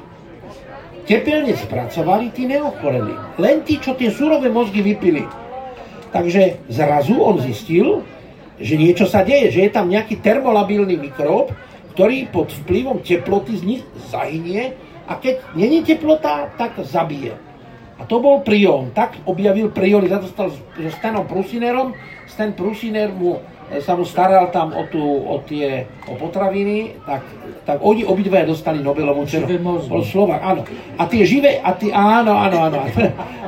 tepelne 1.05 1.55
spracovali, 1.57 2.33
tí 2.33 2.49
neochoreli. 2.49 3.41
Len 3.41 3.63
tí, 3.63 3.81
čo 3.81 3.97
tie 3.97 4.11
surové 4.11 4.49
mozgy 4.49 4.81
vypili. 4.81 5.25
Takže 6.11 6.69
zrazu 6.71 7.19
on 7.21 7.41
zistil, 7.43 8.05
že 8.59 8.79
niečo 8.79 9.05
sa 9.05 9.27
deje, 9.27 9.51
že 9.51 9.61
je 9.67 9.71
tam 9.71 9.91
nejaký 9.91 10.23
termolabilný 10.23 10.97
mikrób, 10.97 11.51
ktorý 11.95 12.31
pod 12.31 12.51
vplyvom 12.65 13.03
teploty 13.03 13.55
z 13.59 13.63
nich 13.63 13.83
zahynie 14.11 14.75
a 15.07 15.19
keď 15.19 15.55
není 15.55 15.83
teplota, 15.85 16.51
tak 16.55 16.79
zabije. 16.83 17.35
A 17.95 18.03
to 18.11 18.19
bol 18.19 18.43
prión. 18.43 18.91
Tak 18.91 19.23
objavil 19.27 19.71
prión, 19.71 20.03
za 20.11 20.19
to 20.19 20.27
stal 20.27 20.51
so 20.51 20.91
Stanom 20.99 21.31
Prusinerom. 21.31 21.95
Stan 22.27 22.51
Prusiner 22.51 23.15
mu 23.15 23.39
sa 23.81 23.97
mu 23.97 24.05
staral 24.05 24.53
tam 24.53 24.77
o, 24.77 24.85
tú, 24.87 25.01
o 25.03 25.41
tie 25.43 25.89
o 26.05 26.15
potraviny, 26.21 27.01
tak, 27.03 27.23
tak 27.65 27.79
oni 27.81 28.05
obidvaja 28.05 28.45
dostali 28.45 28.85
Nobelovú 28.85 29.25
cenu. 29.25 29.49
Bol 29.89 30.05
Slovak, 30.05 30.45
áno. 30.45 30.63
A 31.01 31.09
tie 31.09 31.25
živé, 31.25 31.59
a 31.65 31.73
tie, 31.73 31.91
áno, 31.91 32.37
áno, 32.37 32.69
áno. 32.69 32.79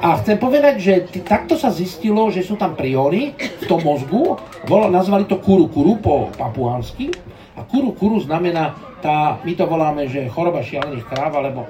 A 0.01 0.17
chcem 0.25 0.41
povedať, 0.41 0.75
že 0.81 0.95
t- 1.05 1.21
takto 1.21 1.61
sa 1.61 1.69
zistilo, 1.69 2.33
že 2.33 2.41
sú 2.41 2.57
tam 2.57 2.73
prióny 2.73 3.37
v 3.37 3.64
tom 3.69 3.85
mozgu, 3.85 4.41
bolo, 4.64 4.89
nazvali 4.89 5.29
to 5.29 5.37
kuru 5.37 5.69
kuru 5.69 6.01
po 6.01 6.33
papuánsky. 6.33 7.12
A 7.57 7.64
kuru 7.64 7.93
kuru 7.97 8.21
znamená 8.21 8.77
tá, 9.01 9.41
my 9.41 9.53
to 9.57 9.64
voláme, 9.64 10.09
že 10.09 10.29
choroba 10.29 10.61
šialených 10.61 11.09
kráv, 11.09 11.33
alebo 11.41 11.64
e, 11.64 11.69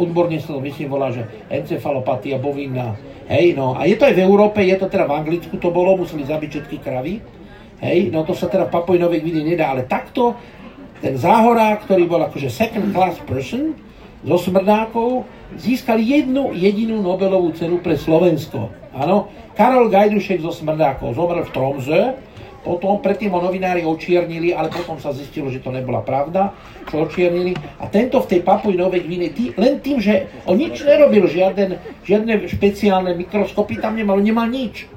odborne 0.00 0.40
sa 0.40 0.56
to 0.56 0.64
myslím 0.64 0.88
volá, 0.88 1.12
že 1.12 1.28
encefalopatia 1.52 2.40
bovina. 2.40 2.96
Hej, 3.28 3.52
no. 3.52 3.76
A 3.76 3.84
je 3.84 4.00
to 4.00 4.08
aj 4.08 4.16
v 4.16 4.24
Európe, 4.24 4.64
je 4.64 4.76
to 4.80 4.88
teda 4.88 5.04
v 5.04 5.16
Anglicku, 5.20 5.60
to 5.60 5.68
bolo, 5.68 6.00
museli 6.00 6.24
zabiť 6.24 6.48
všetky 6.48 6.76
kravy 6.80 7.20
Hej, 7.78 8.10
no 8.10 8.26
to 8.26 8.34
sa 8.34 8.50
teda 8.50 8.66
v 8.66 8.74
Papoj 8.74 8.98
Novej 8.98 9.22
Gvine 9.22 9.46
nedá, 9.46 9.70
ale 9.70 9.86
takto 9.86 10.34
ten 10.98 11.14
záhorák, 11.14 11.86
ktorý 11.86 12.10
bol 12.10 12.18
akože 12.26 12.50
second 12.50 12.90
class 12.90 13.22
person 13.22 13.78
zo 14.26 14.34
smrdákov, 14.34 15.30
získal 15.54 16.02
jednu 16.02 16.50
jedinú 16.58 16.98
Nobelovú 16.98 17.54
cenu 17.54 17.78
pre 17.78 17.94
Slovensko. 17.94 18.66
Áno, 18.90 19.30
Karol 19.54 19.94
Gajdušek 19.94 20.42
zo 20.42 20.50
smrdákov 20.50 21.14
zomrel 21.14 21.46
v 21.46 21.54
Tromze, 21.54 22.00
potom 22.66 22.98
predtým 22.98 23.30
ho 23.30 23.38
novinári 23.38 23.86
očiernili, 23.86 24.50
ale 24.50 24.74
potom 24.74 24.98
sa 24.98 25.14
zistilo, 25.14 25.46
že 25.46 25.62
to 25.62 25.70
nebola 25.70 26.02
pravda, 26.02 26.50
čo 26.90 27.06
očiernili. 27.06 27.54
A 27.78 27.86
tento 27.86 28.18
v 28.18 28.34
tej 28.34 28.40
Papuj 28.42 28.74
Novej 28.74 29.06
Gvine, 29.06 29.30
tý, 29.30 29.54
len 29.54 29.78
tým, 29.78 30.02
že 30.02 30.26
on 30.50 30.58
nič 30.58 30.82
nerobil, 30.82 31.30
žiaden, 31.30 31.78
žiadne 32.02 32.50
špeciálne 32.50 33.14
mikroskopy 33.14 33.78
tam 33.78 33.94
nemal, 33.94 34.18
nemal 34.18 34.50
nič. 34.50 34.90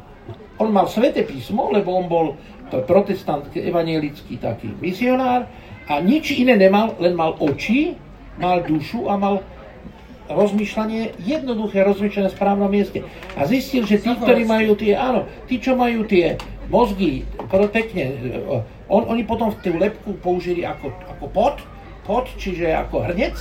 On 0.57 0.73
mal 0.73 0.89
sveté 0.89 1.21
písmo, 1.21 1.69
lebo 1.69 1.93
on 1.93 2.05
bol 2.09 2.25
to 2.71 2.79
je 2.79 2.87
protestant, 2.87 3.43
evanielický 3.51 4.39
taký 4.39 4.71
misionár 4.79 5.51
a 5.91 5.99
nič 5.99 6.31
iné 6.31 6.55
nemal, 6.55 6.95
len 7.03 7.13
mal 7.13 7.35
oči, 7.35 7.99
mal 8.39 8.63
dušu 8.63 9.11
a 9.11 9.19
mal 9.19 9.43
rozmýšľanie, 10.31 11.19
jednoduché 11.19 11.83
rozmýšľanie 11.83 12.31
v 12.31 12.37
správnom 12.39 12.71
mieste. 12.71 13.03
A 13.35 13.43
zistil, 13.43 13.83
že 13.83 13.99
tí, 13.99 14.15
ktorí 14.15 14.47
majú 14.47 14.79
tie, 14.79 14.95
áno, 14.95 15.27
tí, 15.51 15.59
čo 15.59 15.75
majú 15.75 16.07
tie 16.07 16.39
mozgy, 16.71 17.27
pekne, 17.51 18.15
on, 18.87 19.03
oni 19.11 19.27
potom 19.27 19.51
v 19.51 19.59
tú 19.59 19.75
lepku 19.75 20.15
použili 20.23 20.63
ako, 20.63 20.95
ako 21.11 21.25
pot, 21.27 21.59
pot, 22.07 22.31
čiže 22.39 22.71
ako 22.71 23.11
hrnec, 23.11 23.35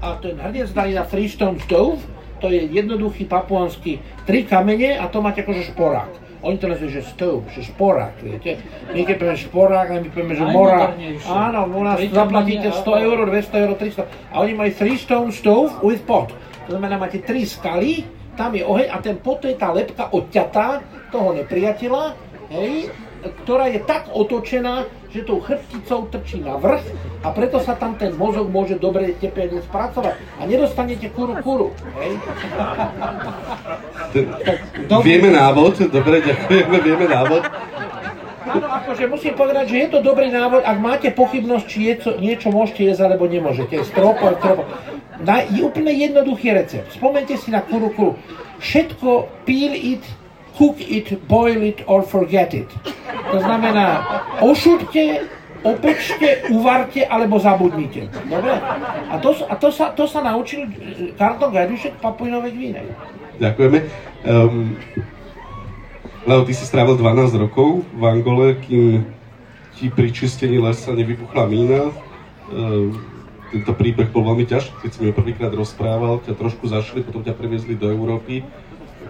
a 0.00 0.16
ten 0.20 0.40
hrnec 0.40 0.72
dali 0.72 0.96
na 0.96 1.04
freestone 1.04 1.60
stove, 1.60 2.00
to 2.40 2.48
je 2.48 2.64
jednoduchý 2.72 3.24
papuánsky 3.24 4.00
tri 4.28 4.44
kamene 4.44 5.00
a 5.00 5.08
to 5.08 5.20
máte 5.20 5.44
akože 5.44 5.72
šporák. 5.72 6.23
Oni 6.44 6.60
to 6.60 6.68
nazývajú, 6.68 6.92
že 6.92 7.02
stove, 7.08 7.48
že 7.56 7.64
šporák, 7.64 8.20
viete. 8.20 8.60
Keď 8.92 9.16
povieme 9.16 9.40
šporák, 9.40 9.86
my 9.96 10.08
povieme, 10.12 10.34
že 10.36 10.44
morák. 10.44 10.92
Áno, 11.24 11.60
u 11.72 11.80
nás 11.80 11.96
zaplatíte 12.04 12.68
100 12.68 12.84
eur, 13.08 13.16
200 13.24 13.64
eur, 13.64 13.72
300. 13.80 14.04
A 14.28 14.34
oni 14.44 14.52
majú 14.52 14.70
3 14.76 15.00
stone 15.00 15.30
stove 15.32 15.72
with 15.80 16.04
pot. 16.04 16.36
To 16.68 16.76
znamená, 16.76 17.00
máte 17.00 17.24
3 17.24 17.48
skaly, 17.48 18.04
tam 18.36 18.52
je 18.52 18.60
oheň 18.60 18.88
a 18.92 19.00
ten 19.00 19.16
pot, 19.16 19.40
to 19.40 19.48
je 19.48 19.56
tá 19.56 19.72
lepka 19.72 20.12
odťatá 20.12 20.84
toho 21.08 21.32
nepriateľa, 21.32 22.04
hej, 22.52 22.92
ktorá 23.44 23.72
je 23.72 23.80
tak 23.80 24.12
otočená, 24.12 24.84
že 25.14 25.22
tou 25.22 25.38
chrbticou 25.38 26.10
trčí 26.10 26.42
na 26.42 26.58
vrch 26.58 26.82
a 27.22 27.30
preto 27.30 27.62
sa 27.62 27.78
tam 27.78 27.94
ten 27.94 28.10
mozog 28.18 28.50
môže 28.50 28.74
dobre 28.82 29.14
tepelne 29.22 29.62
spracovať 29.62 30.18
a 30.18 30.42
nedostanete 30.42 31.06
kuru 31.14 31.38
kuru. 31.38 31.70
Hej? 32.02 32.18
Vieme 35.06 35.30
návod, 35.30 35.86
dobre, 35.94 36.18
ďakujeme, 36.18 36.76
vieme 36.82 37.06
návod. 37.06 37.46
Áno, 38.44 38.66
akože 38.66 39.06
musím 39.06 39.38
povedať, 39.38 39.70
že 39.70 39.76
je 39.86 39.88
to 39.94 39.98
dobrý 40.02 40.34
návod, 40.34 40.66
ak 40.66 40.78
máte 40.82 41.08
pochybnosť, 41.14 41.64
či 41.70 41.78
je 41.88 41.94
niečo 42.18 42.50
môžete 42.50 42.82
jesť 42.90 43.06
alebo 43.06 43.30
nemôžete. 43.30 43.86
Stropo, 43.86 44.34
stropo. 44.42 44.66
na, 45.22 45.46
je 45.46 45.62
úplne 45.62 45.94
jednoduchý 45.94 46.52
recept. 46.52 46.90
Spomente 46.92 47.38
si 47.38 47.54
na 47.54 47.62
kurukuru. 47.62 48.18
Všetko 48.58 49.30
peel 49.46 49.72
it, 49.78 50.04
cook 50.54 50.78
it, 50.80 51.28
boil 51.28 51.62
it 51.62 51.82
or 51.86 52.02
forget 52.02 52.54
it. 52.54 52.70
To 53.32 53.38
znamená, 53.42 54.06
ošupte, 54.40 55.26
opečte, 55.64 56.46
uvarte 56.52 57.02
alebo 57.06 57.40
zabudnite. 57.40 58.08
Dobre? 58.30 58.54
A 59.10 59.18
to, 59.18 59.34
a 59.48 59.54
to, 59.56 59.68
sa, 59.72 59.90
to 59.96 60.04
sa 60.06 60.20
naučil 60.22 60.68
Karton 61.18 61.50
Gajdušek 61.50 61.98
Papuinovej 61.98 62.52
Gvínej. 62.52 62.86
Ďakujeme. 63.40 63.78
Um, 64.28 64.78
Leo, 66.24 66.44
ty 66.46 66.52
si 66.54 66.64
strávil 66.64 66.96
12 66.96 67.36
rokov 67.36 67.84
v 67.92 68.02
Angole, 68.06 68.56
kým 68.62 69.04
ti 69.74 69.90
pri 69.90 70.14
čistení 70.14 70.62
lesa 70.62 70.94
nevybuchla 70.94 71.44
mína. 71.50 71.90
Um, 72.48 72.94
tento 73.50 73.70
príbeh 73.74 74.10
bol 74.10 74.26
veľmi 74.26 74.46
ťažký, 74.50 74.74
keď 74.82 74.90
si 74.90 74.98
mi 75.02 75.10
ho 75.10 75.14
prvýkrát 75.14 75.52
rozprával, 75.54 76.18
ťa 76.26 76.34
trošku 76.34 76.66
zašli, 76.66 77.06
potom 77.06 77.22
ťa 77.22 77.38
previezli 77.38 77.78
do 77.78 77.86
Európy, 77.86 78.42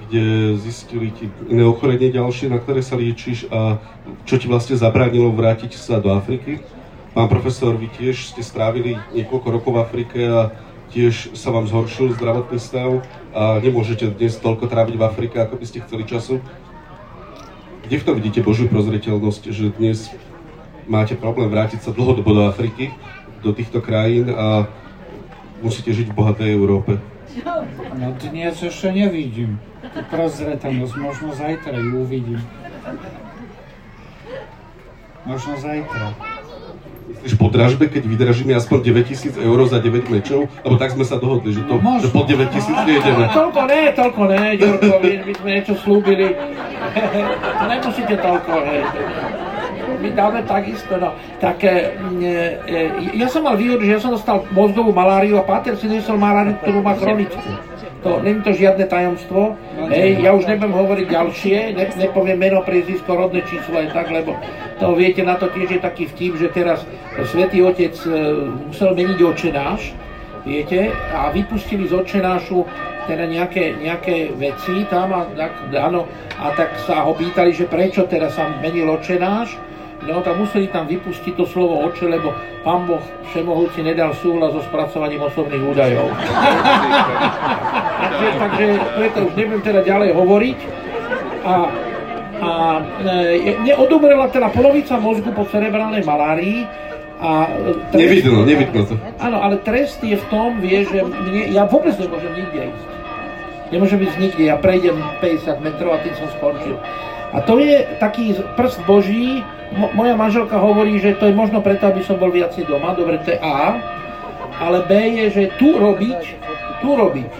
kde 0.04 0.56
zistili 0.60 1.10
ti 1.10 1.32
iné 1.48 1.64
ochorenie 1.64 2.12
ďalšie, 2.12 2.52
na 2.52 2.60
ktoré 2.60 2.84
sa 2.84 3.00
liečiš 3.00 3.48
a 3.48 3.80
čo 4.28 4.36
ti 4.36 4.46
vlastne 4.46 4.76
zabránilo 4.76 5.32
vrátiť 5.32 5.74
sa 5.74 5.98
do 5.98 6.12
Afriky. 6.12 6.60
Pán 7.14 7.30
profesor, 7.30 7.78
vy 7.78 7.88
tiež 7.94 8.34
ste 8.34 8.42
strávili 8.42 8.98
niekoľko 9.14 9.48
rokov 9.48 9.72
v 9.74 9.82
Afrike 9.82 10.20
a 10.26 10.40
tiež 10.90 11.34
sa 11.38 11.54
vám 11.54 11.66
zhoršil 11.70 12.14
zdravotný 12.18 12.58
stav 12.58 13.02
a 13.34 13.58
nemôžete 13.62 14.14
dnes 14.14 14.36
toľko 14.38 14.66
tráviť 14.66 14.94
v 14.98 15.06
Afrike, 15.06 15.36
ako 15.40 15.58
by 15.58 15.64
ste 15.66 15.82
chceli 15.86 16.04
času. 16.06 16.42
Kde 17.84 17.96
v 18.00 18.06
tom 18.06 18.14
vidíte 18.16 18.40
Božiu 18.40 18.66
prozreteľnosť, 18.70 19.42
že 19.52 19.74
dnes 19.76 20.10
máte 20.88 21.16
problém 21.16 21.48
vrátiť 21.48 21.84
sa 21.84 21.90
dlhodobo 21.92 22.30
do 22.34 22.42
Afriky, 22.48 22.92
do 23.44 23.52
týchto 23.52 23.80
krajín 23.84 24.32
a 24.32 24.68
musíte 25.60 25.92
žiť 25.92 26.12
v 26.12 26.16
bohatej 26.16 26.50
Európe. 26.50 26.98
No 27.94 28.10
dnes 28.18 28.62
ešte 28.62 28.90
nevidím 28.90 29.58
tú 29.94 30.00
prozretelnosť, 30.10 30.94
možno 30.98 31.30
zajtra 31.32 31.78
ju 31.78 32.02
uvidím. 32.02 32.42
Možno 35.24 35.56
zajtra. 35.56 36.12
Myslíš 37.24 37.40
po 37.40 37.48
dražbe, 37.48 37.88
keď 37.88 38.04
vydražíme 38.04 38.52
aspoň 38.52 38.84
9000 39.00 39.40
eur 39.40 39.58
za 39.64 39.80
9 39.80 40.12
mečov? 40.12 40.44
Lebo 40.60 40.76
tak 40.76 40.92
sme 40.92 41.08
sa 41.08 41.16
dohodli, 41.16 41.56
že, 41.56 41.64
to, 41.64 41.80
Možno. 41.80 42.04
že 42.04 42.08
po 42.12 42.20
9000 42.28 42.84
nejdeme. 42.84 43.24
Toľko 43.32 43.60
ne, 43.64 43.82
toľko 43.96 44.22
ne, 44.28 44.42
Ďurko, 44.60 44.92
my, 45.00 45.12
my 45.24 45.32
sme 45.32 45.48
niečo 45.56 45.74
slúbili. 45.80 46.28
Nemusíte 47.72 48.16
toľko, 48.20 48.52
hej. 48.68 48.82
My 50.04 50.12
dáme 50.12 50.44
takisto, 50.44 51.00
no. 51.00 51.16
Tak 51.40 51.64
e, 51.64 51.96
e, 52.68 52.78
ja 53.16 53.24
som 53.32 53.40
mal 53.40 53.56
výhodu, 53.56 53.80
že 53.80 53.96
ja 53.96 54.00
som 54.04 54.12
dostal 54.12 54.44
mozgovú 54.52 54.92
maláriu 54.92 55.40
a 55.40 55.48
Páter 55.48 55.80
si 55.80 55.88
nesol 55.88 56.20
maláriu, 56.20 56.60
ktorú 56.60 56.84
má 56.84 56.92
chronickú. 56.92 57.40
To, 58.04 58.20
není 58.20 58.44
to 58.44 58.52
žiadne 58.52 58.84
tajomstvo. 58.84 59.56
Hej, 59.88 60.20
ja 60.20 60.36
už 60.36 60.44
nebudem 60.44 60.76
hovoriť 60.76 61.06
ďalšie, 61.08 61.56
ne, 61.72 61.88
nepoviem 61.96 62.36
meno, 62.36 62.60
priezvisko, 62.60 63.16
rodné 63.16 63.40
číslo 63.48 63.80
aj 63.80 63.96
tak, 63.96 64.12
lebo 64.12 64.36
to 64.76 64.92
viete, 64.92 65.24
na 65.24 65.40
to 65.40 65.48
tiež 65.48 65.72
je 65.72 65.80
taký 65.80 66.04
vtip, 66.12 66.36
že 66.36 66.52
teraz 66.52 66.84
Svetý 67.32 67.64
Otec 67.64 67.96
e, 68.04 68.08
musel 68.68 68.92
meniť 68.92 69.18
očenáš, 69.24 69.96
viete, 70.44 70.92
a 71.16 71.32
vypustili 71.32 71.88
z 71.88 71.96
očenášu 71.96 72.68
teda 73.08 73.24
nejaké, 73.24 73.80
nejaké 73.80 74.36
veci 74.36 74.84
tam 74.92 75.12
a 75.16 75.24
tak, 75.32 75.72
áno, 75.72 76.04
a 76.36 76.52
tak 76.52 76.76
sa 76.84 77.08
ho 77.08 77.16
pýtali, 77.16 77.56
že 77.56 77.64
prečo 77.64 78.04
teraz 78.04 78.36
sa 78.36 78.52
menil 78.60 78.88
očenáš, 78.92 79.56
No 80.04 80.20
tak 80.20 80.36
museli 80.36 80.68
tam 80.68 80.84
vypustiť 80.84 81.32
to 81.32 81.48
slovo 81.48 81.80
oče, 81.88 82.04
lebo 82.12 82.36
pán 82.60 82.84
Boh 82.84 83.00
všemohúci 83.32 83.80
nedal 83.80 84.12
súhlas 84.20 84.52
so 84.52 84.60
spracovaním 84.68 85.24
osobných 85.24 85.64
údajov. 85.64 86.12
takže, 88.04 88.28
takže 88.36 88.66
preto 89.00 89.18
už 89.24 89.32
nebudem 89.32 89.62
teda 89.64 89.80
ďalej 89.80 90.10
hovoriť. 90.12 90.58
A, 91.44 91.54
a 92.44 92.50
e, 93.00 93.52
neodomrela 93.64 94.28
teda 94.28 94.52
polovica 94.52 95.00
mozgu 95.00 95.32
po 95.32 95.48
cerebrálnej 95.48 96.04
malárii, 96.04 96.68
a 97.24 97.48
trest, 97.88 97.96
nevidno, 97.96 98.44
nevidno 98.44 98.80
to. 98.84 98.94
Áno, 99.22 99.40
ale 99.40 99.56
trest 99.64 100.02
je 100.04 100.18
v 100.18 100.26
tom, 100.28 100.60
vie, 100.60 100.84
že 100.84 101.00
mne, 101.00 101.48
ja 101.54 101.64
vôbec 101.64 101.96
nemôžem 101.96 102.32
nikde 102.36 102.60
ísť. 102.68 102.86
Nemôžem 103.72 104.00
ísť 104.04 104.16
nikde, 104.20 104.42
ja 104.44 104.56
prejdem 104.60 105.00
50 105.24 105.64
metrov 105.64 105.96
a 105.96 106.02
tým 106.04 106.14
som 106.20 106.28
skončil. 106.36 106.76
A 107.34 107.40
to 107.42 107.58
je 107.58 107.86
taký 107.98 108.36
prst 108.54 108.78
Boží, 108.84 109.40
moja 109.74 110.14
manželka 110.14 110.56
hovorí, 110.56 111.02
že 111.02 111.18
to 111.18 111.26
je 111.28 111.34
možno 111.34 111.58
preto, 111.58 111.90
aby 111.90 112.00
som 112.06 112.16
bol 112.16 112.30
viacej 112.30 112.66
doma, 112.70 112.94
dobre, 112.94 113.18
to 113.26 113.34
je 113.34 113.40
A, 113.42 113.82
ale 114.62 114.86
B 114.86 114.94
je, 114.94 115.26
že 115.30 115.42
tu 115.58 115.74
robiť, 115.74 116.22
tu 116.78 116.94
robiť, 116.94 117.30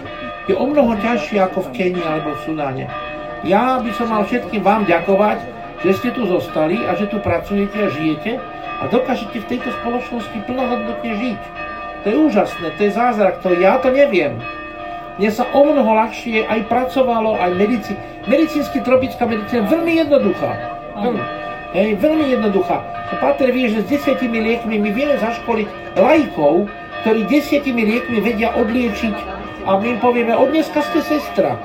je 0.51 0.53
o 0.53 0.65
mnoho 0.67 0.99
ťažšie 0.99 1.39
ako 1.41 1.69
v 1.69 1.73
Kenii 1.73 2.05
alebo 2.05 2.35
v 2.35 2.43
Sudáne. 2.43 2.85
Ja 3.47 3.79
by 3.79 3.91
som 3.95 4.11
mal 4.11 4.27
všetkým 4.27 4.61
vám 4.61 4.83
ďakovať, 4.83 5.39
že 5.85 5.91
ste 6.01 6.09
tu 6.11 6.25
zostali 6.25 6.81
a 6.83 6.97
že 6.97 7.07
tu 7.07 7.21
pracujete 7.21 7.77
a 7.77 7.93
žijete 7.93 8.31
a 8.81 8.83
dokážete 8.89 9.37
v 9.41 9.49
tejto 9.49 9.69
spoločnosti 9.81 10.37
plnohodnotne 10.49 11.11
žiť. 11.13 11.41
To 12.03 12.05
je 12.09 12.17
úžasné, 12.29 12.67
to 12.77 12.81
je 12.85 12.91
zázrak, 12.93 13.41
to 13.41 13.53
ja 13.57 13.81
to 13.81 13.89
neviem. 13.89 14.37
Mne 15.15 15.31
sa 15.31 15.47
o 15.55 15.61
mnoho 15.63 15.95
ľahšie 15.95 16.43
aj 16.43 16.67
pracovalo, 16.67 17.39
aj 17.39 17.55
medici. 17.55 17.95
Medicínsky 18.27 18.83
tropická 18.83 19.23
medicína 19.23 19.63
veľmi 19.71 19.93
jednoduchá. 20.03 20.51
Veľmi. 20.99 21.44
Hej, 21.75 21.99
veľmi 21.99 22.31
jednoduchá. 22.31 22.87
Pater 23.19 23.51
vie, 23.51 23.67
že 23.67 23.83
s 23.83 23.91
desiatimi 23.91 24.39
liekmi 24.39 24.79
my 24.79 24.95
vieme 24.95 25.19
zaškoliť 25.19 25.99
lajkov, 25.99 26.71
ktorí 27.03 27.27
desiatimi 27.27 27.83
liekmi 27.83 28.23
vedia 28.23 28.55
odliečiť 28.55 29.15
a 29.67 29.75
my 29.83 29.83
im 29.83 29.99
povieme, 29.99 30.31
od 30.31 30.55
dneska 30.55 30.79
ste 30.87 31.03
sestra. 31.03 31.59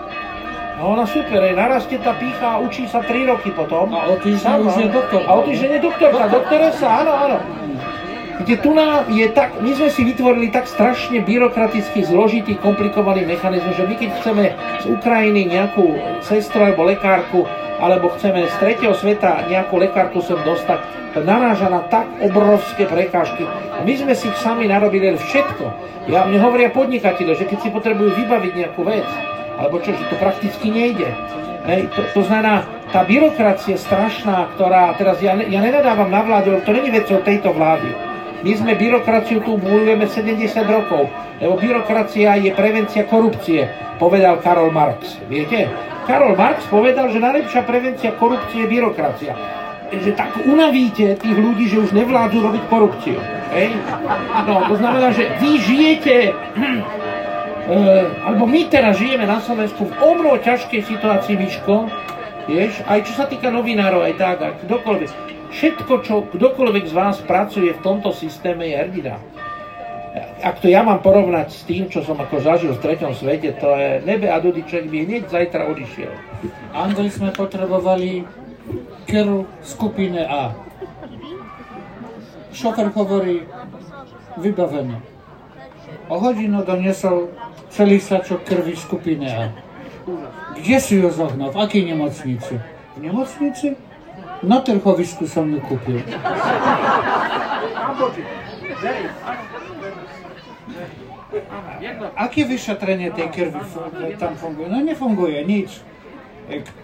A 0.80 0.82
ona 0.82 1.06
super, 1.06 1.38
aj 1.38 1.54
narastie 1.54 2.02
tá 2.02 2.18
pícha 2.18 2.58
a 2.58 2.58
učí 2.58 2.90
sa 2.90 3.06
3 3.06 3.30
roky 3.30 3.54
potom. 3.54 3.94
A 3.94 4.11
o 4.11 4.18
týždeň 4.18 4.66
už 4.66 4.74
je 4.82 4.88
doktor. 4.90 5.22
A 5.30 5.30
o 5.38 5.46
týždeň 5.46 5.70
je 5.78 5.80
doktorka, 5.86 6.26
doktoresa, 6.26 6.88
áno, 7.06 7.12
áno. 7.14 7.38
Kde 8.42 8.56
tu 8.58 8.74
nám 8.74 9.06
je 9.14 9.30
tak, 9.30 9.62
my 9.62 9.70
sme 9.78 9.94
si 9.94 10.02
vytvorili 10.11 10.50
tak 10.50 10.66
strašne 10.66 11.22
byrokraticky 11.22 12.02
zložitý, 12.02 12.58
komplikovaný 12.58 13.30
mechanizmus, 13.30 13.78
že 13.78 13.86
my 13.86 13.94
keď 13.94 14.11
chceme 14.18 14.44
z 14.82 14.84
Ukrajiny 14.90 15.54
nejakú 15.54 15.86
sestru 16.24 16.66
alebo 16.66 16.88
lekárku, 16.88 17.46
alebo 17.81 18.12
chceme 18.14 18.45
z 18.47 18.55
tretieho 18.61 18.93
sveta 18.93 19.49
nejakú 19.49 19.81
lekárku 19.81 20.20
sem 20.20 20.37
dostať, 20.45 20.78
naráža 21.24 21.66
na 21.72 21.83
tak 21.89 22.07
obrovské 22.22 22.87
prekážky. 22.87 23.49
My 23.83 23.93
sme 23.97 24.14
si 24.14 24.31
sami 24.39 24.70
narobili 24.70 25.16
všetko. 25.16 25.64
Ja, 26.07 26.28
mne 26.28 26.39
hovoria 26.39 26.70
podnikateľe, 26.70 27.35
že 27.35 27.49
keď 27.49 27.59
si 27.64 27.68
potrebujú 27.72 28.14
vybaviť 28.14 28.53
nejakú 28.55 28.85
vec, 28.87 29.09
alebo 29.59 29.81
čo, 29.83 29.97
že 29.97 30.07
to 30.07 30.16
prakticky 30.20 30.68
nejde. 30.70 31.09
Hej, 31.66 31.93
to, 31.93 32.01
to 32.16 32.22
znamená, 32.24 32.64
tá 32.89 33.05
byrokracia 33.05 33.76
strašná, 33.76 34.49
ktorá, 34.57 34.97
teraz 34.97 35.20
ja, 35.20 35.37
ja 35.37 35.61
nenadávam 35.61 36.09
na 36.09 36.24
vládu, 36.24 36.59
to 36.64 36.72
není 36.72 36.89
vecou 36.91 37.20
tejto 37.20 37.53
vlády. 37.53 38.09
My 38.41 38.57
sme 38.57 38.72
byrokraciu 38.72 39.45
tu 39.45 39.61
bojujeme 39.61 40.09
70 40.09 40.49
rokov, 40.64 41.12
lebo 41.45 41.61
byrokracia 41.61 42.41
je 42.41 42.49
prevencia 42.57 43.05
korupcie, 43.05 43.68
povedal 44.01 44.41
Karol 44.41 44.72
Marx. 44.72 45.20
Viete? 45.28 45.68
Karol 46.09 46.32
Marx 46.32 46.64
povedal, 46.72 47.12
že 47.12 47.20
najlepšia 47.20 47.68
prevencia 47.68 48.16
korupcie 48.16 48.64
je 48.64 48.72
byrokracia. 48.72 49.36
Že 49.93 50.16
tak 50.16 50.41
unavíte 50.49 51.20
tých 51.20 51.36
ľudí, 51.36 51.68
že 51.68 51.84
už 51.84 51.93
nevládzu 51.93 52.41
robiť 52.41 52.62
korupciu. 52.72 53.20
Hej? 53.53 53.76
No, 54.49 54.64
to 54.72 54.74
znamená, 54.80 55.12
že 55.12 55.28
vy 55.36 55.51
žijete, 55.61 56.32
uh, 56.32 58.09
alebo 58.24 58.49
my 58.49 58.72
teraz 58.72 58.97
žijeme 58.97 59.28
na 59.28 59.45
Slovensku 59.45 59.84
v 59.84 59.93
omno 60.01 60.41
ťažkej 60.41 60.80
situácii, 60.88 61.36
Miško, 61.36 61.93
vieš, 62.49 62.80
aj 62.88 63.05
čo 63.05 63.12
sa 63.20 63.28
týka 63.28 63.53
novinárov, 63.53 64.01
aj 64.01 64.14
tak, 64.16 64.36
aj 64.41 64.53
kdokoľvek. 64.64 65.39
Všetko, 65.51 65.92
čo 66.07 66.14
kdokoľvek 66.30 66.84
z 66.86 66.94
vás 66.94 67.18
pracuje 67.26 67.74
v 67.74 67.82
tomto 67.82 68.14
systéme 68.14 68.70
je 68.70 68.76
hrdina. 68.78 69.18
Ak 70.40 70.59
to 70.64 70.72
ja 70.72 70.80
mám 70.80 71.05
porovnať 71.05 71.53
s 71.53 71.62
tým, 71.68 71.86
čo 71.92 72.01
som 72.03 72.16
ako 72.16 72.40
zažil 72.40 72.72
v 72.74 72.82
treťom 72.82 73.12
svete, 73.12 73.55
to 73.61 73.68
je 73.76 74.01
nebe 74.09 74.26
a 74.26 74.40
Dudiček 74.40 74.88
by 74.88 75.05
hneď 75.05 75.28
zajtra 75.28 75.68
odišiel. 75.68 76.11
Andrej 76.72 77.18
sme 77.18 77.30
potrebovali 77.30 78.24
keru 79.05 79.44
skupine 79.61 80.24
A. 80.24 80.57
Šofer 82.51 82.90
hovorí, 82.90 83.46
vybavené. 84.40 84.98
O 86.11 86.18
hodinu 86.18 86.66
doniesol 86.66 87.30
celý 87.70 88.03
sačok 88.03 88.42
krvi 88.42 88.74
skupine 88.74 89.28
A. 89.30 89.44
Kde 90.59 90.76
si 90.82 90.98
ju 90.98 91.11
zohnal? 91.11 91.55
V 91.55 91.59
akej 91.59 91.84
nemocnici? 91.86 92.59
V 92.96 92.98
nemocnici? 92.98 93.89
Na 94.41 94.59
trhovisku 94.64 95.28
som 95.28 95.53
ju 95.53 95.61
kúpil. 95.61 96.01
Aké 102.16 102.49
vyšetrenie 102.49 103.12
tej 103.12 103.28
krvi 103.28 103.61
tam 104.16 104.32
funguje? 104.41 104.66
No 104.72 104.80
nefunguje 104.80 105.45
nič. 105.45 105.84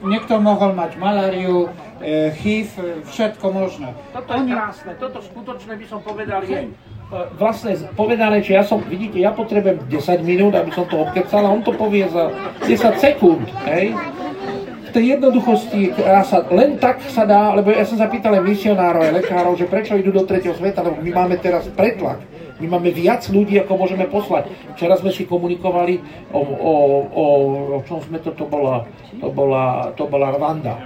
niekto 0.05 0.39
mohol 0.39 0.79
mať 0.79 0.95
maláriu, 0.95 1.67
HIV, 2.39 3.03
všetko 3.11 3.47
možné. 3.51 3.99
Toto 4.15 4.31
je 4.31 4.43
krásne, 4.47 4.93
toto 4.95 5.19
skutočne 5.19 5.75
by 5.75 5.87
som 5.91 6.01
povedal 6.07 6.47
je 6.47 6.71
vlastne 7.39 7.75
povedané, 7.99 8.43
že 8.43 8.55
ja 8.55 8.63
som, 8.63 8.83
vidíte, 8.83 9.19
ja 9.19 9.31
potrebujem 9.35 9.83
10 9.91 10.23
minút, 10.27 10.55
aby 10.55 10.71
som 10.71 10.87
to 10.87 11.03
obkecal 11.03 11.43
a 11.47 11.51
on 11.51 11.63
to 11.63 11.75
povie 11.75 12.07
za 12.11 12.31
10 12.63 13.03
sekúnd, 13.03 13.47
hej 13.67 13.95
tej 14.97 15.21
jednoduchosti, 15.21 15.93
sa 16.25 16.41
len 16.49 16.81
tak 16.81 17.05
sa 17.13 17.29
dá, 17.29 17.53
lebo 17.53 17.69
ja 17.69 17.85
som 17.85 18.01
zapýtal 18.01 18.33
aj 18.33 18.49
misionárov, 18.49 19.05
aj 19.05 19.13
lekárov, 19.21 19.53
že 19.61 19.69
prečo 19.69 19.93
idú 19.93 20.09
do 20.09 20.25
tretieho 20.25 20.57
sveta, 20.57 20.81
lebo 20.81 21.05
my 21.05 21.13
máme 21.13 21.37
teraz 21.37 21.69
pretlak. 21.69 22.25
My 22.57 22.73
máme 22.73 22.89
viac 22.89 23.21
ľudí, 23.29 23.61
ako 23.61 23.77
môžeme 23.77 24.09
poslať. 24.09 24.49
Včera 24.73 24.97
sme 24.97 25.13
si 25.13 25.29
komunikovali 25.29 26.01
o, 26.33 26.41
o, 26.41 26.75
o, 27.13 27.25
o 27.77 27.79
čom 27.85 28.01
sme 28.01 28.17
to, 28.25 28.33
to 28.33 28.49
bola, 28.49 28.89
to 29.21 29.29
bola, 29.29 29.93
to 29.93 30.09
bola 30.09 30.33
Rwanda. 30.33 30.81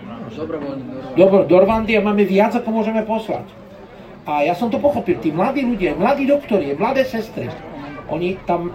Dobro, 1.15 1.47
do 1.47 1.57
Rwandy 1.63 1.95
a 1.95 2.03
máme 2.03 2.27
viac, 2.27 2.59
ako 2.59 2.83
môžeme 2.83 3.07
poslať. 3.07 3.47
A 4.27 4.43
ja 4.43 4.59
som 4.59 4.67
to 4.67 4.83
pochopil, 4.83 5.23
tí 5.23 5.31
mladí 5.31 5.63
ľudia, 5.63 5.95
mladí 5.95 6.27
doktori, 6.27 6.75
mladé 6.75 7.07
sestry, 7.07 7.47
oni 8.11 8.35
tam 8.43 8.75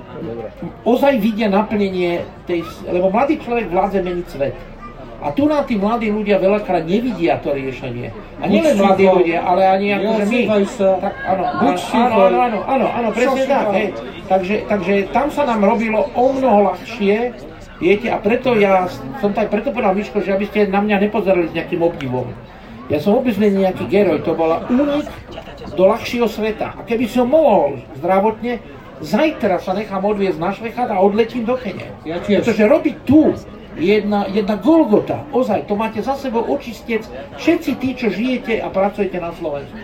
ozaj 0.88 1.20
vidia 1.20 1.52
naplnenie 1.52 2.24
tej, 2.48 2.64
lebo 2.88 3.12
mladý 3.12 3.36
človek 3.44 3.68
vládze 3.68 4.00
meniť 4.00 4.28
svet. 4.32 4.56
A 5.26 5.34
tu 5.34 5.50
nám 5.50 5.66
tí 5.66 5.74
mladí 5.74 6.14
ľudia 6.14 6.38
veľakrát 6.38 6.86
nevidia 6.86 7.42
to 7.42 7.50
riešenie. 7.50 8.14
A 8.38 8.46
nielen 8.46 8.78
mladí 8.78 9.10
ľudia, 9.10 9.42
ale 9.42 9.66
ani 9.66 9.98
ako 9.98 10.22
my. 10.22 10.42
Tak, 10.78 11.14
áno, 11.26 11.44
áno, 11.50 11.74
áno, 11.74 12.38
áno, 12.38 12.60
áno, 12.62 12.86
áno, 12.94 13.08
presne 13.10 13.44
tak. 13.50 13.66
Hej. 13.74 13.88
Takže, 14.30 14.56
takže 14.70 14.94
tam 15.10 15.34
sa 15.34 15.50
nám 15.50 15.66
robilo 15.66 16.14
o 16.14 16.26
mnoho 16.30 16.70
ľahšie, 16.70 17.34
viete, 17.82 18.08
a 18.14 18.22
preto 18.22 18.54
ja 18.54 18.86
som 19.18 19.34
tak 19.34 19.50
preto 19.50 19.74
povedal 19.74 19.98
Miško, 19.98 20.22
že 20.22 20.38
aby 20.38 20.46
ste 20.46 20.70
na 20.70 20.86
mňa 20.86 21.10
nepozerali 21.10 21.50
s 21.50 21.58
nejakým 21.58 21.82
obdivom. 21.82 22.30
Ja 22.94 23.02
som 23.02 23.18
vôbec 23.18 23.34
nie 23.42 23.66
nejaký 23.66 23.90
geroj, 23.90 24.22
to 24.22 24.38
bola 24.38 24.62
únik 24.70 25.10
do 25.74 25.84
ľahšieho 25.90 26.30
sveta. 26.30 26.78
A 26.78 26.86
keby 26.86 27.10
som 27.10 27.34
mohol 27.34 27.82
zdravotne, 27.98 28.62
zajtra 29.02 29.58
sa 29.58 29.74
nechám 29.74 30.06
odviezť 30.06 30.38
na 30.38 30.54
Švechat 30.54 30.94
a 30.94 31.02
odletím 31.02 31.50
do 31.50 31.58
Kene. 31.58 31.90
Ja 32.06 32.22
Pretože 32.22 32.70
robiť 32.70 32.96
tu 33.10 33.34
jedna, 33.78 34.26
jedna 34.32 34.56
Golgota. 34.56 35.28
Ozaj, 35.32 35.68
to 35.68 35.76
máte 35.76 36.00
za 36.02 36.16
sebou 36.16 36.44
očistec 36.48 37.04
všetci 37.38 37.72
tí, 37.80 37.90
čo 37.96 38.08
žijete 38.12 38.64
a 38.64 38.72
pracujete 38.72 39.20
na 39.20 39.32
Slovensku. 39.36 39.78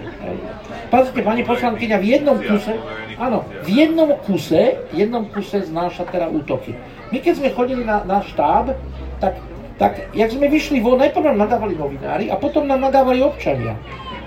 Pozrite, 0.91 1.21
pani 1.23 1.43
poslankyňa, 1.43 1.97
v 1.99 2.05
jednom 2.07 2.37
kuse, 2.39 2.75
áno, 3.19 3.47
v 3.63 3.69
jednom 3.69 4.11
kuse, 4.27 4.79
jednom 4.91 5.23
kuse 5.31 5.63
znáša 5.67 6.07
teda 6.07 6.27
útoky. 6.31 6.75
My 7.11 7.19
keď 7.19 7.33
sme 7.39 7.49
chodili 7.55 7.83
na, 7.83 8.03
na 8.03 8.23
štáb, 8.23 8.75
tak, 9.19 9.39
tak 9.79 10.11
jak 10.15 10.31
sme 10.31 10.47
vyšli 10.47 10.79
von, 10.79 10.99
najprv 10.99 11.31
nám 11.31 11.47
nadávali 11.47 11.75
novinári 11.75 12.25
a 12.31 12.35
potom 12.35 12.67
nám 12.67 12.83
nadávali 12.83 13.23
občania. 13.23 13.75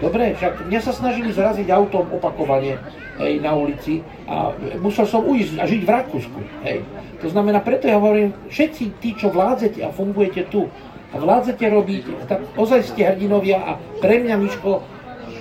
Dobre, 0.03 0.35
však 0.37 0.69
mňa 0.69 0.81
sa 0.83 0.93
snažili 0.93 1.31
zraziť 1.31 1.71
autom 1.71 2.11
opakovane 2.13 2.77
hej, 3.23 3.41
na 3.41 3.55
ulici 3.55 4.03
a 4.27 4.51
musel 4.83 5.07
som 5.07 5.23
ujsť 5.23 5.55
a 5.63 5.65
žiť 5.65 5.81
v 5.87 5.91
Rakúsku. 5.91 6.41
Hej. 6.67 6.83
To 7.25 7.33
znamená, 7.33 7.65
preto 7.65 7.89
ja 7.89 7.97
hovorím, 7.97 8.37
všetci 8.53 9.01
tí, 9.01 9.17
čo 9.17 9.33
vládzete 9.33 9.81
a 9.81 9.89
fungujete 9.89 10.45
tu 10.53 10.69
a 11.09 11.17
vládzete 11.17 11.65
robiť, 11.73 12.29
tak 12.29 12.45
ozaj 12.53 12.85
ste 12.85 13.09
hrdinovia 13.09 13.65
a 13.65 13.81
pre 14.05 14.21
mňa, 14.21 14.37
Miško, 14.37 14.85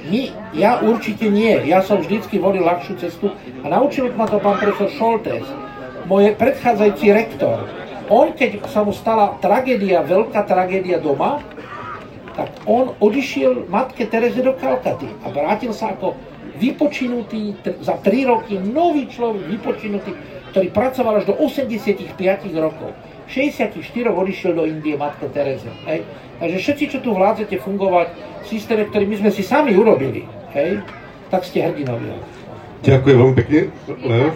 my, 0.08 0.32
ja 0.56 0.80
určite 0.80 1.28
nie. 1.28 1.52
Ja 1.68 1.84
som 1.84 2.00
vždycky 2.00 2.40
volil 2.40 2.64
ľahšiu 2.64 2.96
cestu 3.04 3.36
a 3.36 3.66
naučil 3.68 4.16
ma 4.16 4.32
to 4.32 4.40
pán 4.40 4.64
profesor 4.64 4.88
Šoltes, 4.96 5.44
môj 6.08 6.40
predchádzajúci 6.40 7.08
rektor. 7.12 7.68
On, 8.08 8.32
keď 8.32 8.64
sa 8.72 8.88
mu 8.88 8.96
stala 8.96 9.36
tragédia, 9.44 10.08
veľká 10.08 10.44
tragédia 10.48 11.04
doma, 11.04 11.44
tak 12.32 12.48
on 12.64 12.96
odišiel 13.04 13.68
matke 13.68 14.08
Tereze 14.08 14.40
do 14.40 14.56
Kalkaty 14.56 15.12
a 15.24 15.32
vrátil 15.36 15.76
sa 15.76 15.92
ako 15.92 16.16
vypočinutý, 16.64 17.60
za 17.84 18.00
3 18.00 18.32
roky 18.32 18.56
nový 18.56 19.08
človek, 19.12 19.52
vypočinutý, 19.52 20.12
ktorý 20.54 20.70
pracoval 20.70 21.26
až 21.26 21.34
do 21.34 21.36
85 21.42 22.14
rokov. 22.62 22.94
64 23.26 23.74
odišiel 24.06 24.54
do 24.54 24.70
Indie 24.70 24.94
matka 24.94 25.26
Tereze. 25.34 25.74
Hej. 25.90 26.06
Takže 26.38 26.58
všetci, 26.62 26.86
čo 26.94 26.98
tu 27.02 27.18
vládzete 27.18 27.58
fungovať 27.58 28.14
v 28.14 28.46
systéme, 28.46 28.86
ktorý 28.86 29.10
my 29.10 29.16
sme 29.26 29.32
si 29.34 29.42
sami 29.42 29.74
urobili, 29.74 30.30
hej, 30.54 30.86
tak 31.34 31.42
ste 31.42 31.66
hrdinovia. 31.66 32.14
Ďakujem 32.86 33.16
veľmi 33.18 33.36
pekne. 33.42 33.60
Leo? 34.06 34.30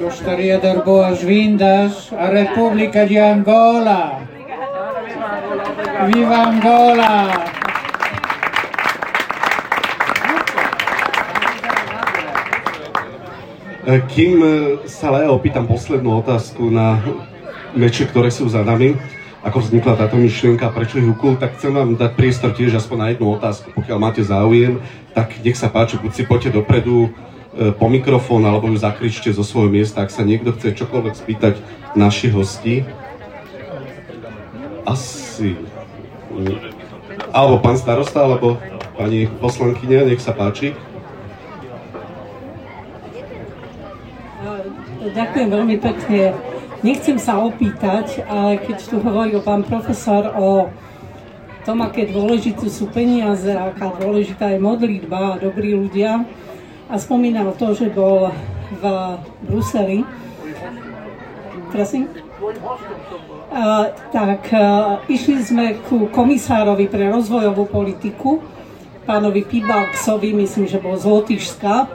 Gostaria 0.00 0.56
dar 0.56 0.80
boas-vindas 0.86 2.14
à 2.16 2.32
República 2.32 3.04
de 3.04 3.18
Angola. 3.20 4.24
Viva 6.08 6.38
Angola! 6.48 7.57
Kým 13.88 14.36
e, 14.44 14.50
sa 14.84 15.08
Leo 15.08 15.40
opýtam 15.40 15.64
poslednú 15.64 16.20
otázku 16.20 16.68
na 16.68 17.00
meče, 17.72 18.04
ktoré 18.12 18.28
sú 18.28 18.44
za 18.44 18.60
nami, 18.60 18.92
ako 19.40 19.64
vznikla 19.64 19.96
táto 19.96 20.20
myšlienka, 20.20 20.68
prečo 20.76 21.00
je 21.00 21.08
Hukul, 21.08 21.40
tak 21.40 21.56
chcem 21.56 21.72
vám 21.72 21.96
dať 21.96 22.12
priestor 22.12 22.52
tiež 22.52 22.76
aspoň 22.76 22.96
na 23.00 23.08
jednu 23.16 23.32
otázku. 23.32 23.72
Pokiaľ 23.72 23.96
máte 23.96 24.20
záujem, 24.20 24.84
tak 25.16 25.40
nech 25.40 25.56
sa 25.56 25.72
páči, 25.72 25.96
buď 25.96 26.12
si 26.12 26.22
poďte 26.28 26.60
dopredu 26.60 27.08
e, 27.56 27.72
po 27.72 27.88
mikrofón, 27.88 28.44
alebo 28.44 28.68
ju 28.68 28.76
zakričte 28.76 29.32
zo 29.32 29.40
svojho 29.40 29.72
miesta, 29.72 30.04
ak 30.04 30.12
sa 30.12 30.20
niekto 30.20 30.52
chce 30.52 30.76
čokoľvek 30.76 31.14
spýtať 31.16 31.54
našich 31.96 32.36
hostí. 32.36 32.84
Asi... 34.84 35.56
Alebo 37.32 37.56
pán 37.64 37.80
starosta, 37.80 38.20
alebo 38.20 38.60
pani 39.00 39.32
poslankyňa, 39.40 40.12
nech 40.12 40.20
sa 40.20 40.36
páči. 40.36 40.76
Ďakujem 45.08 45.48
veľmi 45.48 45.76
pekne. 45.80 46.36
Nechcem 46.84 47.18
sa 47.18 47.42
opýtať, 47.42 48.22
ale 48.28 48.62
keď 48.62 48.78
tu 48.86 48.96
hovoril 49.02 49.42
pán 49.42 49.66
profesor 49.66 50.30
o 50.36 50.70
tom, 51.66 51.82
aké 51.82 52.06
dôležité 52.08 52.70
sú 52.70 52.86
peniaze, 52.88 53.50
aká 53.50 53.92
dôležitá 53.98 54.54
je 54.54 54.62
modlitba 54.62 55.36
a 55.36 55.40
dobrí 55.42 55.74
ľudia, 55.74 56.22
a 56.88 56.94
spomínal 56.96 57.52
to, 57.60 57.76
že 57.76 57.92
bol 57.92 58.32
v 58.80 58.82
Bruseli. 59.44 60.08
Prosím? 61.68 62.08
Uh, 63.48 63.92
tak 64.08 64.48
uh, 64.56 65.04
išli 65.10 65.44
sme 65.44 65.76
ku 65.84 66.08
komisárovi 66.08 66.88
pre 66.88 67.12
rozvojovú 67.12 67.68
politiku, 67.68 68.40
pánovi 69.04 69.44
Pibalksovi, 69.44 70.32
myslím, 70.32 70.64
že 70.64 70.80
bol 70.80 70.96
z 70.96 71.04
Lotyšska, 71.04 71.88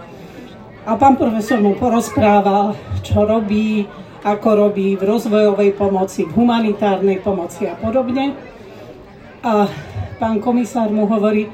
a 0.83 0.99
pán 0.99 1.15
profesor 1.15 1.63
mu 1.63 1.79
porozprával, 1.79 2.75
čo 2.99 3.23
robí, 3.23 3.87
ako 4.23 4.67
robí 4.67 4.99
v 4.99 5.03
rozvojovej 5.03 5.71
pomoci, 5.79 6.27
v 6.27 6.35
humanitárnej 6.35 7.23
pomoci 7.23 7.71
a 7.71 7.75
podobne. 7.79 8.35
A 9.43 9.67
pán 10.19 10.43
komisár 10.43 10.91
mu 10.91 11.07
hovorí, 11.07 11.47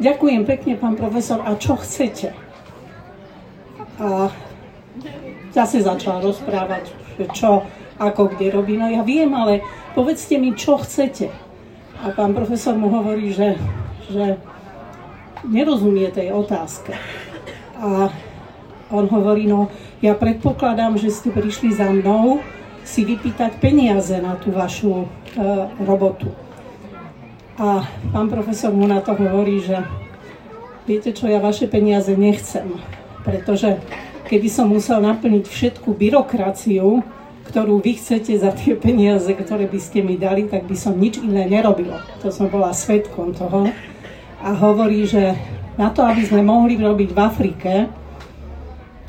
ďakujem 0.00 0.44
pekne, 0.44 0.76
pán 0.76 0.96
profesor, 1.00 1.40
a 1.44 1.56
čo 1.56 1.80
chcete? 1.80 2.36
A 4.00 4.28
zase 5.52 5.80
začal 5.80 6.20
rozprávať, 6.20 6.92
čo, 7.32 7.64
ako, 7.96 8.36
kde 8.36 8.52
robí. 8.52 8.76
No 8.76 8.88
ja 8.88 9.00
viem, 9.00 9.32
ale 9.32 9.64
povedzte 9.96 10.36
mi, 10.36 10.52
čo 10.52 10.76
chcete. 10.76 11.32
A 12.04 12.12
pán 12.12 12.36
profesor 12.36 12.76
mu 12.76 12.92
hovorí, 12.92 13.32
že, 13.32 13.56
že 14.12 14.36
nerozumie 15.48 16.08
tej 16.12 16.36
otázke. 16.36 16.96
A 17.80 18.12
on 18.94 19.10
hovorí, 19.10 19.50
no 19.50 19.68
ja 19.98 20.14
predpokladám, 20.14 20.94
že 20.94 21.10
ste 21.10 21.34
prišli 21.34 21.74
za 21.74 21.90
mnou 21.90 22.38
si 22.84 23.02
vypýtať 23.02 23.58
peniaze 23.58 24.14
na 24.20 24.38
tú 24.38 24.52
vašu 24.52 25.02
e, 25.02 25.06
robotu. 25.82 26.30
A 27.56 27.86
pán 28.12 28.28
profesor 28.28 28.70
mu 28.70 28.84
na 28.84 29.00
to 29.00 29.16
hovorí, 29.16 29.62
že 29.64 29.82
viete 30.84 31.10
čo, 31.16 31.26
ja 31.26 31.40
vaše 31.40 31.64
peniaze 31.66 32.12
nechcem, 32.12 32.76
pretože 33.24 33.80
keby 34.28 34.48
som 34.52 34.68
musel 34.68 35.00
naplniť 35.00 35.44
všetku 35.48 35.96
byrokraciu, 35.96 37.00
ktorú 37.48 37.80
vy 37.80 37.96
chcete 38.00 38.34
za 38.36 38.52
tie 38.52 38.74
peniaze, 38.74 39.30
ktoré 39.30 39.68
by 39.68 39.80
ste 39.80 40.02
mi 40.02 40.18
dali, 40.18 40.48
tak 40.48 40.66
by 40.66 40.76
som 40.76 40.96
nič 40.96 41.22
iné 41.22 41.46
nerobil. 41.46 41.92
To 42.20 42.28
som 42.32 42.50
bola 42.50 42.74
svetkom 42.74 43.32
toho. 43.36 43.70
A 44.44 44.50
hovorí, 44.52 45.08
že 45.08 45.38
na 45.78 45.88
to, 45.94 46.04
aby 46.04 46.24
sme 46.24 46.42
mohli 46.44 46.76
robiť 46.76 47.10
v 47.14 47.18
Afrike, 47.20 47.72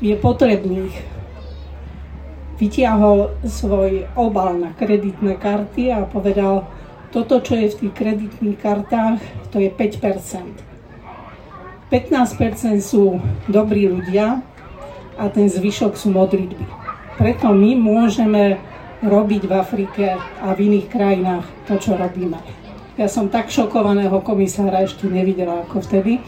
je 0.00 0.14
potrebných. 0.16 0.94
Vytiahol 2.56 3.36
svoj 3.44 4.08
obal 4.16 4.56
na 4.56 4.72
kreditné 4.72 5.36
karty 5.36 5.92
a 5.92 6.08
povedal, 6.08 6.64
toto, 7.12 7.40
čo 7.40 7.56
je 7.56 7.72
v 7.72 7.78
tých 7.84 7.94
kreditných 7.96 8.58
kartách, 8.60 9.20
to 9.52 9.60
je 9.60 9.68
5%. 9.68 10.66
15% 11.88 12.82
sú 12.82 13.22
dobrí 13.46 13.86
ľudia 13.86 14.42
a 15.16 15.24
ten 15.30 15.46
zvyšok 15.46 15.94
sú 15.94 16.10
modlitby. 16.10 16.66
Preto 17.16 17.54
my 17.54 17.72
môžeme 17.78 18.60
robiť 19.00 19.42
v 19.48 19.52
Afrike 19.52 20.06
a 20.18 20.48
v 20.52 20.58
iných 20.72 20.86
krajinách 20.90 21.46
to, 21.68 21.78
čo 21.80 21.96
robíme. 21.96 22.36
Ja 22.96 23.12
som 23.12 23.28
tak 23.28 23.52
šokovaného 23.52 24.24
komisára 24.24 24.84
ešte 24.84 25.04
nevidela 25.06 25.64
ako 25.68 25.84
vtedy. 25.84 26.20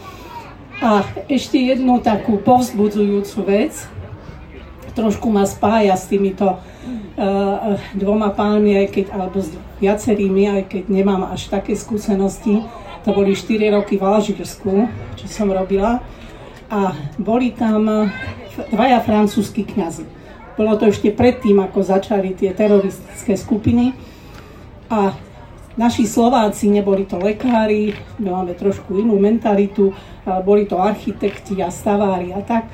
A 0.79 1.03
ešte 1.27 1.59
jednu 1.59 1.99
takú 1.99 2.39
povzbudzujúcu 2.39 3.39
vec, 3.43 3.75
trošku 4.95 5.27
ma 5.27 5.43
spája 5.43 5.95
s 5.99 6.07
týmito 6.07 6.55
uh, 6.55 7.75
dvoma 7.91 8.31
pánmi, 8.31 8.79
aj 8.79 8.87
keď, 8.95 9.05
alebo 9.11 9.43
s 9.43 9.51
viacerými, 9.83 10.47
aj 10.47 10.63
keď 10.71 10.83
nemám 10.87 11.27
až 11.27 11.51
také 11.51 11.75
skúsenosti. 11.75 12.63
To 13.03 13.11
boli 13.11 13.35
4 13.35 13.75
roky 13.75 13.99
v 13.99 14.07
Alžírsku, 14.07 14.87
čo 15.19 15.25
som 15.27 15.51
robila. 15.51 15.99
A 16.71 16.95
boli 17.19 17.51
tam 17.51 18.11
dvaja 18.71 18.99
francúzski 19.03 19.63
kňazi. 19.63 20.03
Bolo 20.59 20.75
to 20.75 20.91
ešte 20.91 21.11
predtým, 21.15 21.63
ako 21.63 21.79
začali 21.79 22.35
tie 22.35 22.51
teroristické 22.51 23.39
skupiny. 23.39 23.95
A 24.91 25.15
naši 25.79 26.03
Slováci 26.03 26.67
neboli 26.67 27.07
to 27.07 27.15
lekári, 27.15 27.95
my 28.19 28.35
máme 28.35 28.53
trošku 28.59 28.99
inú 28.99 29.15
mentalitu, 29.15 29.95
boli 30.43 30.67
to 30.67 30.75
architekti 30.75 31.63
a 31.63 31.71
stavári 31.71 32.35
a 32.35 32.43
tak. 32.43 32.67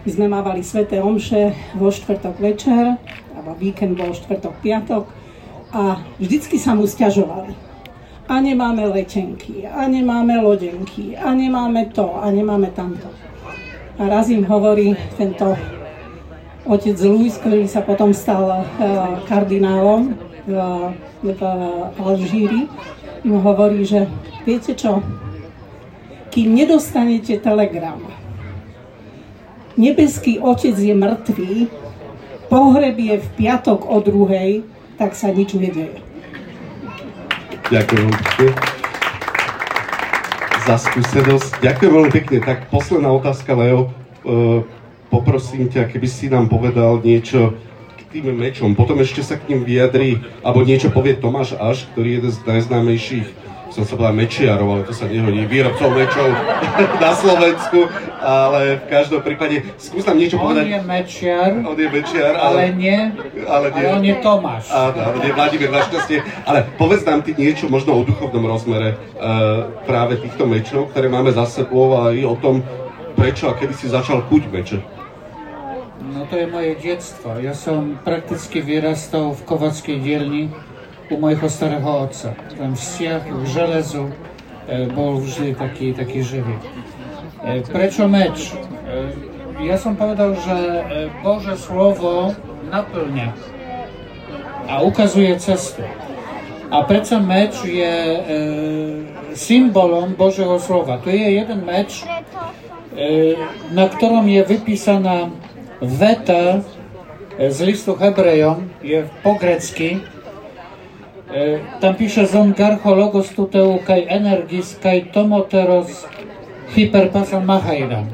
My 0.00 0.08
sme 0.08 0.26
mávali 0.32 0.64
sveté 0.64 1.04
omše 1.04 1.52
vo 1.76 1.92
štvrtok 1.92 2.40
večer, 2.40 2.96
alebo 3.36 3.52
víkend 3.60 4.00
bol 4.00 4.16
štvrtok, 4.16 4.56
piatok 4.64 5.04
a 5.76 6.00
vždycky 6.16 6.56
sa 6.56 6.72
mu 6.72 6.88
stiažovali. 6.88 7.52
A 8.24 8.40
nemáme 8.40 8.88
letenky, 8.88 9.68
a 9.68 9.84
nemáme 9.84 10.40
lodenky, 10.40 11.20
a 11.20 11.36
nemáme 11.36 11.92
to, 11.92 12.16
a 12.16 12.32
nemáme 12.32 12.72
tamto. 12.72 13.12
A 14.00 14.08
raz 14.08 14.32
im 14.32 14.48
hovorí 14.48 14.96
tento 15.20 15.52
otec 16.64 16.96
Luis, 17.04 17.36
ktorý 17.36 17.68
sa 17.68 17.84
potom 17.84 18.16
stal 18.16 18.48
uh, 18.48 18.64
kardinálom 19.28 20.29
v, 20.50 21.30
v 21.30 21.98
Alžíri, 22.02 22.66
im 23.22 23.34
hovorí, 23.38 23.86
že 23.86 24.10
viete 24.42 24.74
čo, 24.74 25.04
kým 26.34 26.54
nedostanete 26.54 27.38
telegram, 27.38 28.02
nebeský 29.78 30.42
otec 30.42 30.74
je 30.74 30.94
mŕtvý, 30.94 31.54
pohreb 32.50 32.96
je 32.98 33.16
v 33.22 33.28
piatok 33.38 33.86
o 33.86 34.02
druhej, 34.02 34.66
tak 34.98 35.14
sa 35.14 35.30
nič 35.30 35.54
nedeje. 35.54 36.02
Ďakujem 37.70 38.10
za 40.66 40.76
skúsenosť. 40.76 41.62
Ďakujem 41.62 41.90
veľmi 41.90 42.12
pekne. 42.12 42.38
Tak 42.42 42.66
posledná 42.68 43.10
otázka, 43.14 43.54
Leo. 43.54 43.94
Uh, 44.26 44.66
poprosím 45.08 45.70
ťa, 45.70 45.88
keby 45.88 46.08
si 46.10 46.26
nám 46.28 46.50
povedal 46.50 46.98
niečo 47.00 47.56
tým 48.10 48.34
mečom. 48.34 48.74
Potom 48.74 48.98
ešte 48.98 49.22
sa 49.22 49.38
k 49.38 49.54
ním 49.54 49.62
vyjadrí, 49.62 50.18
alebo 50.42 50.66
niečo 50.66 50.90
povie 50.90 51.14
Tomáš 51.14 51.54
Aš, 51.54 51.86
ktorý 51.94 52.08
je 52.10 52.16
jeden 52.18 52.32
z 52.34 52.38
najznámejších 52.42 53.28
som 53.70 53.86
sa 53.86 53.94
povedal 53.94 54.18
mečiarov, 54.18 54.68
ale 54.74 54.82
to 54.82 54.90
sa 54.90 55.06
nehodí, 55.06 55.46
výrobcov 55.46 55.94
mečov 55.94 56.26
na 57.04 57.14
Slovensku, 57.14 57.86
ale 58.18 58.82
v 58.82 58.84
každom 58.90 59.22
prípade, 59.22 59.62
skús 59.78 60.02
nám 60.02 60.18
niečo 60.18 60.42
on 60.42 60.50
povedať. 60.50 60.66
On 60.66 60.74
je 60.74 60.82
mečiar, 60.82 61.50
on 61.54 61.76
je 61.78 61.88
mečiar, 61.88 62.34
ale, 62.34 62.58
ale 62.66 62.74
nie, 62.74 62.98
ale, 63.46 63.66
nie. 63.70 63.86
ale 63.86 63.94
on 63.94 64.02
je 64.02 64.14
Tomáš. 64.18 64.64
Áno, 64.74 64.98
ale 64.98 65.16
nie 65.22 65.32
Vladimír, 65.32 65.70
našťastie. 65.70 66.18
Ale 66.44 66.66
povedz 66.76 67.06
nám 67.06 67.22
ty 67.22 67.30
niečo 67.38 67.70
možno 67.70 67.94
o 67.94 68.02
duchovnom 68.02 68.42
rozmere 68.42 68.98
uh, 68.98 69.70
práve 69.86 70.18
týchto 70.18 70.50
mečov, 70.50 70.90
ktoré 70.90 71.06
máme 71.06 71.30
za 71.30 71.46
sebou 71.46 71.94
a 72.02 72.10
i 72.10 72.26
o 72.26 72.34
tom, 72.34 72.66
prečo 73.14 73.46
a 73.46 73.54
kedy 73.54 73.72
si 73.78 73.86
začal 73.86 74.26
kuť 74.26 74.50
meče. 74.50 74.99
No 76.30 76.38
to 76.38 76.46
je 76.46 76.52
moje 76.54 76.78
detstvo. 76.78 77.42
Ja 77.42 77.58
som 77.58 77.98
prakticky 78.06 78.62
vyrastal 78.62 79.34
v 79.34 79.42
kovackej 79.50 79.98
dielni 79.98 80.46
u 81.10 81.18
mojho 81.18 81.50
starého 81.50 82.06
otca. 82.06 82.38
Ten 82.54 82.78
vzťah 82.78 83.22
k 83.26 83.42
železu 83.50 84.06
e, 84.06 84.14
bol 84.94 85.18
vždy 85.18 85.58
taký, 85.58 85.90
taký 85.90 86.22
živý. 86.22 86.54
E, 87.42 87.66
prečo 87.66 88.06
meč? 88.06 88.54
E, 88.54 88.62
ja 89.66 89.74
som 89.74 89.98
povedal, 89.98 90.38
že 90.38 90.54
e, 90.54 90.82
Bože 91.18 91.58
slovo 91.58 92.30
naplňa 92.70 93.34
a 94.70 94.86
ukazuje 94.86 95.34
cestu. 95.42 95.82
A 96.70 96.86
predsa 96.86 97.18
meč 97.18 97.58
je 97.66 97.90
e, 97.90 98.20
symbolom 99.34 100.14
Božieho 100.14 100.62
slova. 100.62 101.02
Tu 101.02 101.10
je 101.10 101.42
jeden 101.42 101.66
meč, 101.66 102.06
e, 102.94 103.34
na 103.74 103.90
ktorom 103.90 104.30
je 104.30 104.46
vypísaná 104.46 105.49
weta 105.82 106.60
z 107.48 107.60
listu 107.60 107.96
Hebrejom, 107.96 108.68
po 109.22 109.34
grecky, 109.34 110.00
tam 111.80 111.94
pisze 111.94 112.26
zon 112.26 112.52
garchologos 112.52 113.28
tuteu 113.32 113.78
kai 113.86 114.04
energis 114.08 114.76
kai 114.82 115.08
tomoteros 115.12 116.06
hyperpasan 116.76 117.44
machairam. 117.46 118.06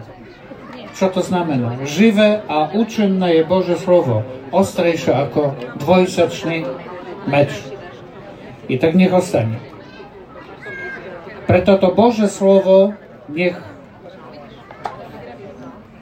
Co 0.94 1.08
to 1.08 1.22
znamená? 1.22 1.76
Żywe 1.84 2.40
a 2.48 2.68
uczynne 2.72 3.34
je 3.34 3.44
Boże 3.44 3.76
Słowo, 3.76 4.22
ostrejsze 4.52 5.16
ako 5.16 5.54
dvojsečný 5.76 6.64
meč. 7.28 7.52
I 8.68 8.78
tak 8.78 8.94
niech 8.94 9.14
ostanie. 9.14 9.60
Preto 11.46 11.78
to 11.78 11.92
Boże 11.92 12.28
Słowo 12.28 12.92
niech 13.28 13.60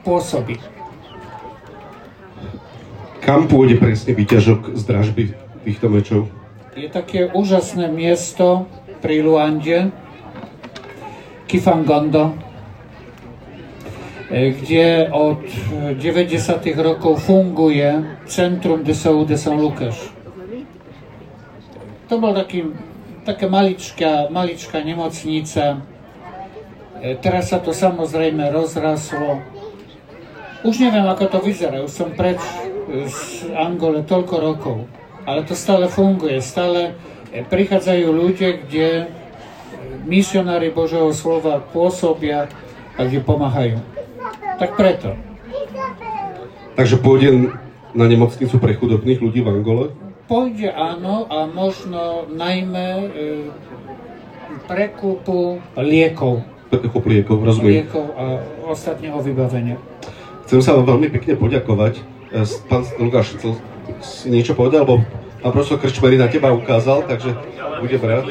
pôsobí 0.05 0.74
kam 3.25 3.49
pôjde 3.49 3.81
presne 3.81 4.13
výťažok 4.13 4.77
z 4.77 4.81
dražby 4.85 5.23
týchto 5.65 5.89
mečov? 5.89 6.21
Je 6.77 6.85
také 6.85 7.25
úžasné 7.33 7.89
miesto 7.89 8.69
pri 9.01 9.25
Luande, 9.25 9.89
Kifangondo, 11.49 12.37
kde 14.29 15.09
od 15.09 15.41
90. 15.97 15.97
rokov 16.77 17.25
funguje 17.25 18.21
Centrum 18.29 18.85
de 18.85 18.93
Saúde 18.93 19.41
São 19.41 19.57
Lucas. 19.57 19.97
To 22.05 22.21
bol 22.21 22.37
taký, 22.37 22.69
taká 23.25 23.49
maličká, 23.49 24.29
maličká 24.29 24.85
nemocnica. 24.85 25.81
Teraz 27.25 27.49
sa 27.49 27.57
to 27.57 27.73
samozrejme 27.73 28.53
rozraslo. 28.53 29.41
Už 30.61 30.77
neviem, 30.77 31.05
ako 31.05 31.25
to 31.29 31.39
vyzerá, 31.41 31.81
už 31.81 31.93
som 31.93 32.09
preč 32.13 32.41
z 33.03 33.51
Angole 33.55 34.07
toľko 34.07 34.35
rokov, 34.39 34.77
ale 35.27 35.43
to 35.43 35.57
stále 35.57 35.89
funguje, 35.91 36.39
stále 36.39 36.95
e, 37.33 37.41
prichádzajú 37.43 38.07
ľudia, 38.07 38.49
kde 38.63 38.87
misionári 40.05 40.69
Božieho 40.69 41.09
slova 41.11 41.59
pôsobia 41.59 42.47
a 42.95 42.99
kde 43.03 43.19
pomáhajú. 43.25 43.77
Tak 44.61 44.77
preto. 44.79 45.17
Takže 46.75 46.95
pôjde 47.01 47.51
na 47.95 48.05
nemocnicu 48.05 48.55
pre 48.59 48.75
chudobných 48.75 49.19
ľudí 49.19 49.41
v 49.41 49.49
Angole? 49.51 49.85
Pôjde 50.25 50.73
áno 50.73 51.29
a 51.29 51.45
možno 51.45 52.29
najmä 52.31 52.87
e, 52.87 53.07
prekupu 54.65 55.61
liekov. 55.77 56.41
Prekup 56.73 57.03
liekov, 57.05 57.37
rozumiem. 57.45 57.85
Liekov 57.85 58.05
a 58.17 58.25
ostatného 58.67 59.21
vybavenia. 59.21 59.77
Chcem 60.49 60.61
sa 60.61 60.77
vám 60.77 60.97
veľmi 60.97 61.09
pekne 61.13 61.37
poďakovať 61.37 62.14
E, 62.14 62.14
pán 62.67 62.83
Lukáš 62.99 63.39
chcel 63.39 63.55
si 64.03 64.27
niečo 64.27 64.57
povedať, 64.57 64.83
alebo 64.83 65.05
pán 65.39 65.53
profesor 65.55 65.79
Krčmery 65.79 66.19
na 66.19 66.27
teba 66.27 66.51
ukázal, 66.51 67.07
takže 67.07 67.31
budem 67.79 68.01
rád. 68.03 68.25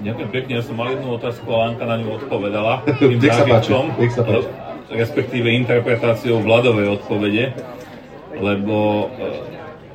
Ďakujem 0.00 0.30
pekne, 0.32 0.52
ja 0.56 0.64
som 0.64 0.80
mal 0.80 0.96
jednu 0.96 1.12
otázku 1.12 1.44
a 1.52 1.68
Anka 1.68 1.84
na 1.84 2.00
ňu 2.00 2.24
odpovedala. 2.24 2.88
nech 3.20 3.36
sa 3.36 3.44
páči, 3.44 3.76
nech 3.76 4.12
sa 4.16 4.24
páči. 4.24 4.48
Respektíve 4.90 5.52
interpretáciou 5.60 6.40
vladovej 6.40 6.98
odpovede, 6.98 7.52
lebo 8.32 9.06
e, 9.12 9.28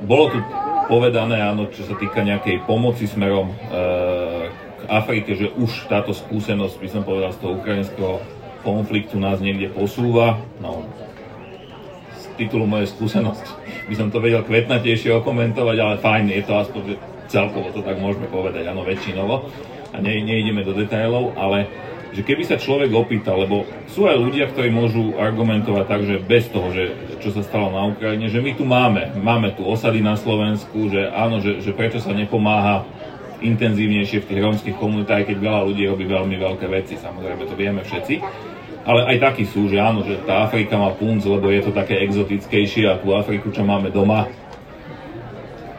bolo 0.06 0.24
tu 0.30 0.38
povedané, 0.86 1.42
áno, 1.42 1.66
čo 1.74 1.84
sa 1.84 1.98
týka 1.98 2.22
nejakej 2.22 2.64
pomoci 2.64 3.10
smerom 3.10 3.50
e, 3.50 3.54
Afrike, 4.88 5.36
že 5.36 5.52
už 5.54 5.90
táto 5.90 6.14
skúsenosť, 6.16 6.76
by 6.78 6.88
som 6.88 7.02
povedal, 7.02 7.30
z 7.34 7.40
toho 7.42 7.52
ukrajinského 7.58 8.14
konfliktu 8.66 9.22
nás 9.22 9.38
niekde 9.38 9.70
posúva. 9.70 10.42
No, 10.58 10.86
z 12.16 12.24
titulu 12.34 12.66
mojej 12.66 12.90
skúsenosti 12.90 13.46
by 13.86 13.94
som 13.94 14.08
to 14.10 14.18
vedel 14.18 14.42
kvetnatejšie 14.42 15.14
okomentovať, 15.22 15.76
ale 15.78 15.94
fajn, 16.02 16.24
je 16.34 16.42
to 16.42 16.54
aspoň, 16.58 16.82
celkovo 17.30 17.70
to 17.70 17.86
tak 17.86 18.02
môžeme 18.02 18.26
povedať, 18.26 18.66
áno, 18.66 18.82
väčšinovo. 18.82 19.46
A 19.94 20.02
ne, 20.02 20.18
neideme 20.20 20.66
do 20.66 20.74
detailov, 20.74 21.38
ale 21.38 21.70
že 22.16 22.24
keby 22.24 22.48
sa 22.48 22.56
človek 22.56 22.90
opýtal, 22.96 23.44
lebo 23.44 23.68
sú 23.92 24.08
aj 24.08 24.16
ľudia, 24.16 24.48
ktorí 24.48 24.72
môžu 24.72 25.14
argumentovať 25.20 25.84
tak, 25.84 26.00
že 26.08 26.16
bez 26.16 26.48
toho, 26.48 26.72
že 26.72 26.96
čo 27.20 27.28
sa 27.34 27.44
stalo 27.44 27.68
na 27.68 27.84
Ukrajine, 27.92 28.32
že 28.32 28.40
my 28.40 28.52
tu 28.56 28.64
máme, 28.64 29.12
máme 29.20 29.52
tu 29.52 29.62
osady 29.68 30.00
na 30.00 30.16
Slovensku, 30.16 30.88
že 30.88 31.12
áno, 31.12 31.44
že, 31.44 31.60
že 31.60 31.76
prečo 31.76 32.00
sa 32.00 32.16
nepomáha 32.16 32.88
intenzívnejšie 33.42 34.24
v 34.24 34.28
tých 34.32 34.40
rómskych 34.40 34.76
komunitách, 34.76 35.28
keď 35.28 35.36
veľa 35.40 35.60
ľudí 35.68 35.82
robí 35.88 36.04
veľmi 36.08 36.36
veľké 36.40 36.66
veci, 36.68 36.94
samozrejme 36.96 37.42
to 37.44 37.54
vieme 37.56 37.82
všetci. 37.84 38.14
ale 38.86 39.02
aj 39.02 39.16
takí 39.18 39.44
sú, 39.50 39.66
že 39.66 39.82
áno, 39.82 40.06
že 40.06 40.22
tá 40.22 40.46
Afrika 40.46 40.78
má 40.78 40.94
punc, 40.94 41.26
lebo 41.26 41.50
je 41.50 41.58
to 41.66 41.74
také 41.74 41.98
exotickejšie 42.06 42.86
a 42.86 43.02
tú 43.02 43.18
Afriku, 43.18 43.50
čo 43.50 43.66
máme 43.66 43.90
doma, 43.90 44.30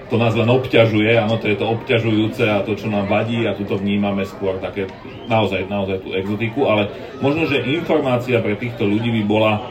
to 0.07 0.15
nás 0.15 0.35
len 0.35 0.47
obťažuje, 0.47 1.19
áno, 1.19 1.35
to 1.35 1.51
je 1.51 1.57
to 1.59 1.67
obťažujúce 1.67 2.43
a 2.47 2.63
to, 2.63 2.79
čo 2.79 2.87
nám 2.87 3.11
vadí 3.11 3.43
a 3.43 3.55
tu 3.55 3.67
vnímame 3.67 4.23
skôr 4.23 4.55
také 4.59 4.87
naozaj, 5.27 5.67
naozaj 5.67 5.99
tú 5.99 6.15
exotiku, 6.15 6.67
ale 6.67 6.91
možno, 7.19 7.43
že 7.47 7.67
informácia 7.67 8.39
pre 8.39 8.55
týchto 8.55 8.87
ľudí 8.87 9.11
by 9.19 9.23
bola, 9.27 9.67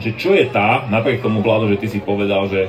že 0.00 0.12
čo 0.20 0.36
je 0.36 0.48
tá, 0.52 0.84
napriek 0.92 1.24
tomu 1.24 1.40
vládu, 1.40 1.72
že 1.72 1.80
ty 1.80 1.86
si 1.88 2.00
povedal, 2.04 2.48
že 2.52 2.68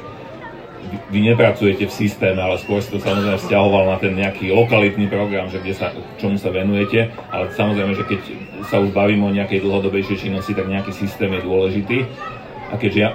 vy 1.11 1.19
nepracujete 1.21 1.85
v 1.89 1.93
systéme, 1.93 2.39
ale 2.41 2.61
skôr 2.61 2.81
si 2.81 2.89
to 2.93 3.01
samozrejme 3.01 3.37
vzťahoval 3.37 3.83
na 3.91 3.97
ten 3.97 4.13
nejaký 4.15 4.51
lokalitný 4.51 5.09
program, 5.09 5.49
že 5.49 5.61
kde 5.61 5.73
sa, 5.75 5.91
čomu 6.17 6.37
sa 6.37 6.49
venujete, 6.49 7.13
ale 7.29 7.51
samozrejme, 7.53 7.93
že 7.93 8.03
keď 8.07 8.19
sa 8.69 8.81
už 8.81 8.93
bavíme 8.95 9.25
o 9.25 9.35
nejakej 9.35 9.61
dlhodobejšej 9.61 10.27
činnosti, 10.27 10.57
tak 10.57 10.69
nejaký 10.69 10.91
systém 10.93 11.29
je 11.33 11.41
dôležitý. 11.45 11.97
A 12.73 12.81
keďže 12.81 12.99
ja, 12.99 13.09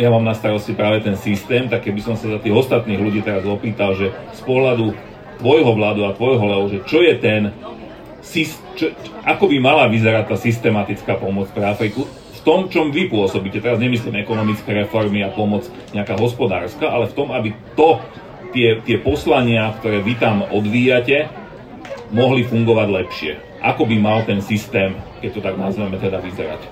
ja 0.00 0.08
mám 0.08 0.24
na 0.24 0.32
starosti 0.32 0.72
práve 0.72 1.04
ten 1.04 1.14
systém, 1.14 1.68
tak 1.68 1.84
keby 1.84 2.00
som 2.00 2.16
sa 2.16 2.32
za 2.32 2.38
tých 2.40 2.56
ostatných 2.56 2.98
ľudí 2.98 3.20
teraz 3.20 3.44
opýtal, 3.44 3.92
že 3.92 4.10
z 4.32 4.40
pohľadu 4.48 4.96
tvojho 5.38 5.72
vládu 5.76 6.08
a 6.08 6.16
tvojho 6.16 6.44
Leo, 6.44 6.66
že 6.72 6.80
čo 6.88 7.04
je 7.04 7.14
ten, 7.20 7.52
čo, 8.74 8.90
ako 9.22 9.44
by 9.48 9.56
mala 9.60 9.84
vyzerať 9.92 10.24
tá 10.28 10.36
systematická 10.36 11.14
pomoc 11.20 11.52
pre 11.52 11.64
Afriku, 11.68 12.08
v 12.38 12.46
tom, 12.46 12.60
čom 12.70 12.94
vy 12.94 13.10
pôsobíte, 13.10 13.58
teraz 13.58 13.82
nemyslím 13.82 14.22
ekonomické 14.22 14.70
reformy 14.70 15.26
a 15.26 15.34
pomoc 15.34 15.66
nejaká 15.90 16.14
hospodárska, 16.14 16.86
ale 16.86 17.10
v 17.10 17.16
tom, 17.18 17.34
aby 17.34 17.50
to, 17.74 17.98
tie, 18.54 18.78
tie 18.86 18.96
poslania, 19.02 19.74
ktoré 19.82 20.00
vy 20.00 20.14
tam 20.16 20.46
odvíjate, 20.46 21.26
mohli 22.14 22.46
fungovať 22.46 22.88
lepšie. 22.88 23.32
Ako 23.58 23.84
by 23.84 23.96
mal 23.98 24.22
ten 24.22 24.38
systém, 24.38 24.94
keď 25.18 25.30
to 25.34 25.40
tak 25.42 25.56
nazveme, 25.58 25.98
teda 25.98 26.22
vyzerať? 26.22 26.62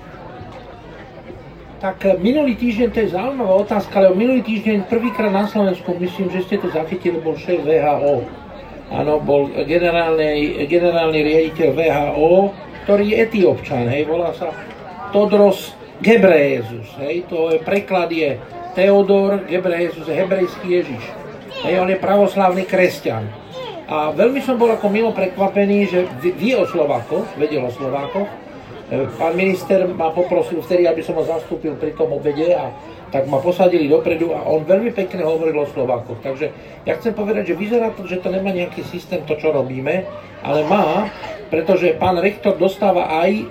Tak 1.77 1.97
eh, 2.05 2.17
minulý 2.17 2.57
týždeň, 2.57 2.87
to 2.89 2.99
je 3.05 3.13
zaujímavá 3.13 3.53
otázka, 3.61 4.01
ale 4.01 4.17
minulý 4.17 4.41
týždeň 4.41 4.89
prvýkrát 4.89 5.29
na 5.29 5.45
Slovensku, 5.45 5.93
myslím, 5.99 6.33
že 6.33 6.47
ste 6.47 6.55
to 6.57 6.73
zachytili, 6.73 7.21
bol 7.21 7.37
šéf 7.37 7.61
VHO. 7.61 8.25
Áno, 8.87 9.19
bol 9.19 9.51
generálny, 9.67 10.63
generálny 10.65 11.19
riaditeľ 11.19 11.69
VHO, 11.75 12.55
ktorý 12.87 13.03
je 13.03 13.15
etiópčan, 13.19 13.83
hej, 13.91 14.07
volá 14.07 14.31
sa 14.31 14.47
Todros 15.11 15.73
Gebrejezus, 15.97 16.93
hej, 17.01 17.25
to 17.25 17.49
je, 17.49 17.57
preklad 17.63 18.11
je 18.13 18.37
Teodor 18.77 19.49
Gebrejezus, 19.49 20.05
hebrejský 20.05 20.67
Ježiš. 20.69 21.03
Hej, 21.65 21.81
on 21.81 21.89
je 21.89 21.97
pravoslavný 21.97 22.69
kresťan. 22.69 23.25
A 23.87 24.11
veľmi 24.13 24.43
som 24.43 24.59
bol 24.59 24.69
ako 24.69 24.91
milo 24.91 25.09
prekvapený, 25.15 25.89
že 25.89 25.99
vie 26.21 26.53
o 26.53 26.67
Slovákoch, 26.67 27.39
vedel 27.39 27.65
o 27.65 27.71
Slovákoch. 27.71 28.29
E, 28.87 29.07
pán 29.17 29.33
minister 29.33 29.87
ma 29.89 30.13
poprosil 30.13 30.59
vtedy, 30.61 30.85
aby 30.85 31.01
som 31.01 31.17
ho 31.17 31.23
zastúpil 31.25 31.73
pri 31.79 31.95
tom 31.95 32.13
obede 32.13 32.53
a 32.53 32.69
tak 33.07 33.23
ma 33.31 33.39
posadili 33.39 33.87
dopredu 33.87 34.35
a 34.35 34.43
on 34.43 34.67
veľmi 34.67 34.91
pekne 34.91 35.23
hovoril 35.23 35.63
o 35.63 35.71
Slovákoch. 35.71 36.19
Takže 36.19 36.51
ja 36.83 36.93
chcem 36.99 37.15
povedať, 37.15 37.53
že 37.53 37.59
vyzerá 37.59 37.95
to, 37.95 38.03
že 38.03 38.19
to 38.19 38.27
nemá 38.27 38.51
nejaký 38.51 38.83
systém, 38.83 39.23
to 39.23 39.39
čo 39.39 39.55
robíme, 39.55 40.03
ale 40.43 40.67
má, 40.67 41.07
pretože 41.47 41.95
pán 41.95 42.19
rektor 42.19 42.59
dostáva 42.59 43.07
aj 43.23 43.31
e, 43.31 43.45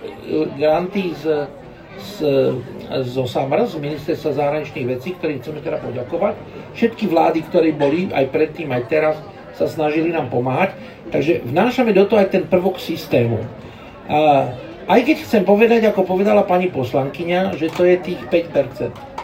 granty 0.60 1.16
z, 1.16 1.48
z, 1.96 2.14
zo 3.08 3.24
SAMR, 3.24 3.64
z 3.64 3.80
Ministerstva 3.80 4.36
zahraničných 4.36 4.86
vecí, 4.92 5.16
ktorým 5.16 5.40
chceme 5.40 5.64
teda 5.64 5.80
poďakovať. 5.80 6.34
Všetky 6.76 7.08
vlády, 7.08 7.40
ktoré 7.48 7.72
boli 7.72 8.12
aj 8.12 8.28
predtým, 8.28 8.68
aj 8.76 8.84
teraz, 8.92 9.16
sa 9.56 9.64
snažili 9.64 10.12
nám 10.12 10.28
pomáhať. 10.28 10.76
Takže 11.08 11.48
vnášame 11.48 11.96
do 11.96 12.04
toho 12.04 12.20
aj 12.20 12.28
ten 12.28 12.44
prvok 12.44 12.76
systému. 12.76 13.40
A 14.04 14.52
aj 14.84 15.00
keď 15.00 15.16
chcem 15.24 15.42
povedať, 15.48 15.88
ako 15.88 16.04
povedala 16.04 16.44
pani 16.44 16.68
poslankyňa, 16.68 17.56
že 17.56 17.72
to 17.72 17.88
je 17.88 17.96
tých 18.04 18.20
5% 18.52 19.15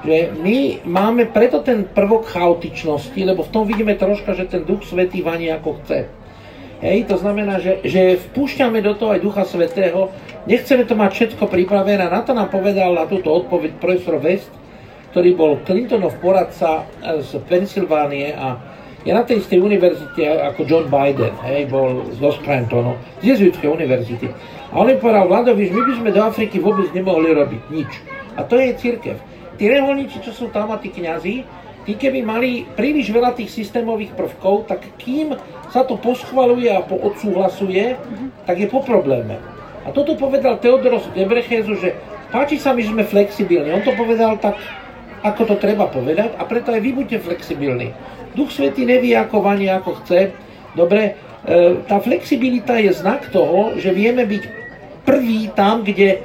že 0.00 0.32
my 0.32 0.80
máme 0.88 1.28
preto 1.28 1.60
ten 1.60 1.84
prvok 1.84 2.32
chaotičnosti, 2.32 3.20
lebo 3.20 3.44
v 3.44 3.52
tom 3.52 3.68
vidíme 3.68 3.92
troška, 4.00 4.32
že 4.32 4.48
ten 4.48 4.64
duch 4.64 4.84
svetý 4.88 5.20
vaní 5.20 5.52
ako 5.52 5.76
chce. 5.84 6.08
Hej, 6.80 7.12
to 7.12 7.20
znamená, 7.20 7.60
že, 7.60 7.84
že 7.84 8.16
vpúšťame 8.32 8.80
do 8.80 8.96
toho 8.96 9.12
aj 9.12 9.20
Ducha 9.20 9.44
Svetého, 9.44 10.08
nechceme 10.48 10.88
to 10.88 10.96
mať 10.96 11.10
všetko 11.12 11.44
pripravené. 11.52 12.08
Na 12.08 12.24
to 12.24 12.32
nám 12.32 12.48
povedal 12.48 12.96
na 12.96 13.04
túto 13.04 13.28
odpoveď 13.28 13.76
profesor 13.76 14.16
West, 14.16 14.48
ktorý 15.12 15.36
bol 15.36 15.52
Clintonov 15.68 16.16
poradca 16.24 16.88
z 17.20 17.36
Pensylvánie 17.44 18.32
a 18.32 18.56
je 19.04 19.12
na 19.12 19.20
tej 19.28 19.44
istej 19.44 19.60
univerzite 19.60 20.24
ako 20.24 20.64
John 20.64 20.88
Biden, 20.88 21.36
hej, 21.44 21.68
bol 21.68 22.08
z 22.16 22.20
Scrantonu, 22.40 22.96
z 23.20 23.36
jezuitskej 23.36 23.68
univerzity. 23.68 24.32
A 24.72 24.80
on 24.80 24.88
im 24.88 24.96
povedal, 24.96 25.28
Vladovi, 25.28 25.68
my 25.68 25.82
by 25.84 25.92
sme 26.00 26.10
do 26.16 26.20
Afriky 26.24 26.56
vôbec 26.64 26.88
nemohli 26.96 27.36
robiť 27.36 27.62
nič. 27.68 27.92
A 28.40 28.44
to 28.44 28.56
je 28.56 28.72
církev 28.76 29.20
tí 29.60 29.68
reholníci, 29.68 30.24
čo 30.24 30.32
sú 30.32 30.48
tam 30.48 30.72
a 30.72 30.80
tí 30.80 30.88
kňazi, 30.88 31.44
tí 31.84 31.92
keby 31.92 32.24
mali 32.24 32.64
príliš 32.64 33.12
veľa 33.12 33.36
tých 33.36 33.52
systémových 33.52 34.16
prvkov, 34.16 34.64
tak 34.64 34.88
kým 34.96 35.36
sa 35.68 35.84
to 35.84 36.00
poschvaluje 36.00 36.72
a 36.72 36.80
poodsúhlasuje, 36.80 38.00
tak 38.48 38.56
je 38.56 38.64
po 38.72 38.80
probléme. 38.80 39.36
A 39.84 39.92
toto 39.92 40.16
povedal 40.16 40.56
Teodoros 40.64 41.12
Gebrechezu, 41.12 41.76
že 41.76 41.92
páči 42.32 42.56
sa 42.56 42.72
mi, 42.72 42.80
že 42.80 42.96
sme 42.96 43.04
flexibilní. 43.04 43.68
On 43.76 43.84
to 43.84 43.92
povedal 43.92 44.40
tak, 44.40 44.56
ako 45.20 45.52
to 45.52 45.56
treba 45.60 45.84
povedať 45.92 46.40
a 46.40 46.48
preto 46.48 46.72
aj 46.72 46.80
vy 46.80 46.96
buďte 46.96 47.20
flexibilní. 47.20 47.92
Duch 48.32 48.56
Svetý 48.56 48.88
nevie, 48.88 49.12
ako 49.12 49.44
vanie, 49.44 49.68
ako 49.68 50.00
chce. 50.00 50.32
Dobre, 50.72 51.12
e, 51.44 51.84
tá 51.84 52.00
flexibilita 52.00 52.80
je 52.80 52.96
znak 52.96 53.28
toho, 53.28 53.76
že 53.76 53.92
vieme 53.92 54.24
byť 54.24 54.42
prvý 55.04 55.52
tam, 55.52 55.84
kde 55.84 56.24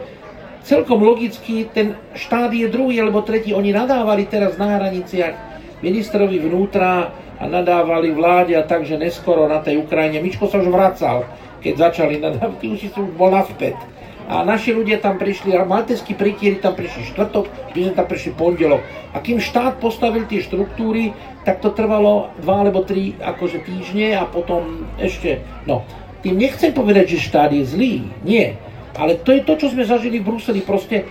celkom 0.65 1.05
logicky 1.05 1.69
ten 1.69 1.93
štát 2.17 2.49
je 2.49 2.65
druhý 2.67 2.97
alebo 2.99 3.21
tretí. 3.21 3.53
Oni 3.53 3.69
nadávali 3.69 4.25
teraz 4.25 4.57
na 4.57 4.75
hraniciach 4.75 5.37
ministrovi 5.85 6.41
vnútra 6.41 7.13
a 7.37 7.43
nadávali 7.45 8.09
vláde 8.09 8.57
a 8.57 8.65
tak, 8.65 8.83
že 8.89 8.97
neskoro 8.97 9.45
na 9.45 9.61
tej 9.61 9.85
Ukrajine. 9.85 10.19
Mičko 10.25 10.49
sa 10.49 10.57
už 10.57 10.73
vracal, 10.73 11.29
keď 11.61 11.91
začali 11.91 12.17
nadávať, 12.17 12.57
ty 12.57 12.65
už 12.73 12.79
si 12.81 12.87
už 12.89 13.13
bol 13.13 13.29
naspäť. 13.29 13.77
A 14.25 14.41
naši 14.41 14.73
ľudia 14.73 14.97
tam 14.97 15.21
prišli, 15.21 15.53
a 15.53 15.69
malteskí 15.69 16.17
pritieri 16.17 16.57
tam 16.57 16.73
prišli 16.73 17.13
štvrtok, 17.13 17.45
my 17.77 17.79
sme 17.85 17.93
tam 17.93 18.07
prišli 18.09 18.31
pondelok. 18.33 18.81
A 19.13 19.21
kým 19.21 19.37
štát 19.37 19.77
postavil 19.77 20.25
tie 20.25 20.41
štruktúry, 20.41 21.13
tak 21.45 21.61
to 21.61 21.69
trvalo 21.69 22.33
dva 22.41 22.65
alebo 22.65 22.81
tri 22.81 23.13
akože 23.21 23.61
týždne 23.61 24.17
a 24.17 24.25
potom 24.25 24.89
ešte, 24.97 25.45
no. 25.69 25.85
Tým 26.25 26.41
nechcem 26.41 26.73
povedať, 26.73 27.13
že 27.13 27.29
štát 27.29 27.53
je 27.53 27.69
zlý, 27.69 27.93
nie. 28.25 28.57
Ale 28.95 29.19
to 29.21 29.35
je 29.35 29.43
to, 29.43 29.53
čo 29.59 29.67
sme 29.71 29.83
zažili 29.83 30.23
v 30.23 30.27
Bruseli. 30.31 30.63
Proste 30.63 31.03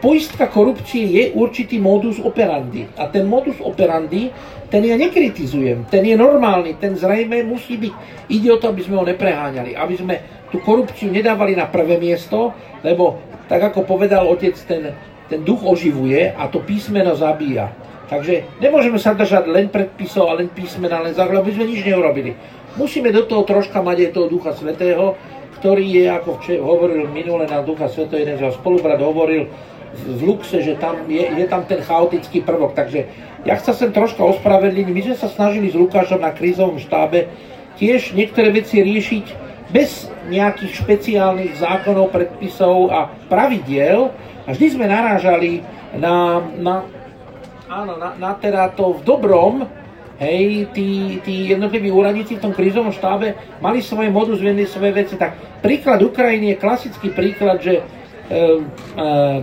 poistka 0.00 0.48
korupcie 0.48 1.04
je 1.04 1.24
určitý 1.36 1.80
modus 1.80 2.20
operandi. 2.20 2.88
A 2.96 3.08
ten 3.08 3.24
modus 3.28 3.56
operandi, 3.60 4.32
ten 4.68 4.84
ja 4.84 4.96
nekritizujem. 4.96 5.88
Ten 5.88 6.04
je 6.04 6.16
normálny, 6.16 6.76
ten 6.76 6.96
zrejme 6.96 7.44
musí 7.44 7.76
byť. 7.80 7.94
Ide 8.28 8.48
o 8.52 8.60
to, 8.60 8.72
aby 8.72 8.80
sme 8.84 9.00
ho 9.00 9.04
nepreháňali. 9.04 9.76
Aby 9.76 9.94
sme 9.96 10.14
tú 10.52 10.60
korupciu 10.60 11.08
nedávali 11.08 11.56
na 11.56 11.70
prvé 11.70 11.96
miesto, 11.96 12.52
lebo 12.84 13.20
tak 13.46 13.60
ako 13.72 13.82
povedal 13.82 14.26
otec, 14.30 14.54
ten, 14.66 14.94
ten 15.26 15.40
duch 15.42 15.62
oživuje 15.62 16.30
a 16.30 16.46
to 16.46 16.62
písmeno 16.62 17.14
zabíja. 17.18 17.70
Takže 18.10 18.58
nemôžeme 18.58 18.98
sa 18.98 19.14
držať 19.14 19.46
len 19.46 19.70
predpisov 19.70 20.26
a 20.26 20.38
len 20.38 20.50
písmena, 20.50 20.98
len 20.98 21.14
základ, 21.14 21.46
aby 21.46 21.54
sme 21.54 21.70
nič 21.70 21.86
neurobili. 21.86 22.34
Musíme 22.74 23.14
do 23.14 23.22
toho 23.22 23.46
troška 23.46 23.82
mať 23.82 24.10
aj 24.10 24.10
toho 24.14 24.26
Ducha 24.26 24.50
Svetého, 24.54 25.14
ktorý 25.60 25.84
je, 25.84 26.04
ako 26.08 26.40
hovoril 26.64 27.04
minule 27.12 27.44
na 27.44 27.60
Ducha 27.60 27.92
Sveto, 27.92 28.16
jeden 28.16 28.40
z 28.40 28.48
spolubrat 28.56 28.96
hovoril 28.96 29.46
v 29.92 30.20
Luxe, 30.24 30.64
že 30.64 30.80
tam 30.80 31.04
je, 31.04 31.20
je 31.20 31.46
tam 31.46 31.68
ten 31.68 31.84
chaotický 31.84 32.40
prvok. 32.40 32.72
Takže 32.72 33.04
ja 33.44 33.54
chcem 33.60 33.74
sem 33.76 33.90
troška 33.92 34.24
ospravedliť. 34.24 34.86
My 34.88 35.00
sme 35.04 35.16
sa 35.20 35.28
snažili 35.28 35.68
s 35.68 35.76
Lukášom 35.76 36.24
na 36.24 36.32
krízovom 36.32 36.80
štábe 36.80 37.28
tiež 37.76 38.16
niektoré 38.16 38.52
veci 38.52 38.80
riešiť 38.80 39.26
bez 39.70 40.08
nejakých 40.32 40.72
špeciálnych 40.80 41.60
zákonov, 41.60 42.10
predpisov 42.10 42.90
a 42.90 43.12
pravidiel. 43.28 44.10
A 44.46 44.56
vždy 44.56 44.66
sme 44.80 44.86
narážali 44.88 45.60
na, 45.94 46.40
na, 46.56 46.86
áno, 47.68 48.00
na, 48.00 48.16
na 48.16 48.32
teda 48.38 48.72
to 48.72 48.96
v 48.98 49.00
dobrom, 49.04 49.68
hej, 50.20 50.68
tí, 50.76 51.18
tí 51.24 51.48
jednotliví 51.48 51.88
úradníci 51.88 52.36
v 52.36 52.44
tom 52.44 52.52
krízovom 52.52 52.92
štábe 52.92 53.34
mali 53.64 53.80
svoje 53.80 54.12
modus 54.12 54.38
viedli 54.38 54.68
svoje 54.68 54.92
veci. 54.92 55.16
Tak 55.16 55.64
príklad 55.64 56.04
Ukrajiny 56.04 56.54
je 56.54 56.60
klasický 56.60 57.08
príklad, 57.10 57.64
že 57.64 57.80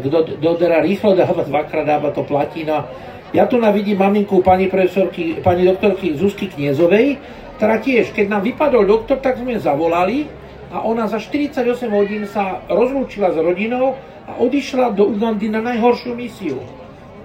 kto 0.06 0.18
e, 0.24 0.48
e, 0.48 0.60
teda 0.64 0.80
rýchlo 0.80 1.12
dáva, 1.18 1.44
dvakrát 1.44 1.84
dáva, 1.84 2.16
to 2.16 2.24
platí. 2.24 2.64
No, 2.64 2.88
ja 3.36 3.44
tu 3.44 3.60
navidím 3.60 4.00
maminku 4.00 4.40
pani 4.40 4.72
profesorky, 4.72 5.44
pani 5.44 5.68
doktorky 5.68 6.16
Zuzky 6.16 6.48
Kniezovej, 6.48 7.20
ktorá 7.60 7.84
tiež, 7.84 8.16
keď 8.16 8.38
nám 8.38 8.48
vypadol 8.48 8.88
doktor, 8.88 9.20
tak 9.20 9.42
sme 9.42 9.60
zavolali 9.60 10.30
a 10.72 10.86
ona 10.88 11.10
za 11.10 11.20
48 11.20 11.68
hodín 11.92 12.24
sa 12.30 12.64
rozlúčila 12.72 13.36
s 13.36 13.38
rodinou 13.42 14.00
a 14.30 14.40
odišla 14.40 14.96
do 14.96 15.10
Ugandy 15.12 15.52
na 15.52 15.60
najhoršiu 15.60 16.16
misiu. 16.16 16.60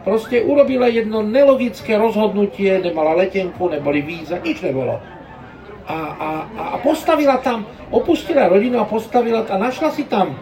Proste 0.02 0.42
urobila 0.42 0.90
jedno 0.90 1.22
nelogické 1.22 1.94
rozhodnutie, 1.94 2.82
nemala 2.82 3.14
letenku, 3.14 3.70
neboli 3.70 4.02
víza, 4.02 4.42
nič 4.42 4.58
nebolo. 4.62 4.98
A, 5.86 5.98
a, 5.98 6.30
a 6.54 6.76
postavila 6.82 7.38
tam, 7.38 7.66
opustila 7.90 8.50
rodinu 8.50 8.82
a 8.82 8.86
postavila 8.86 9.46
a 9.46 9.54
našla 9.58 9.90
si 9.94 10.06
tam 10.06 10.34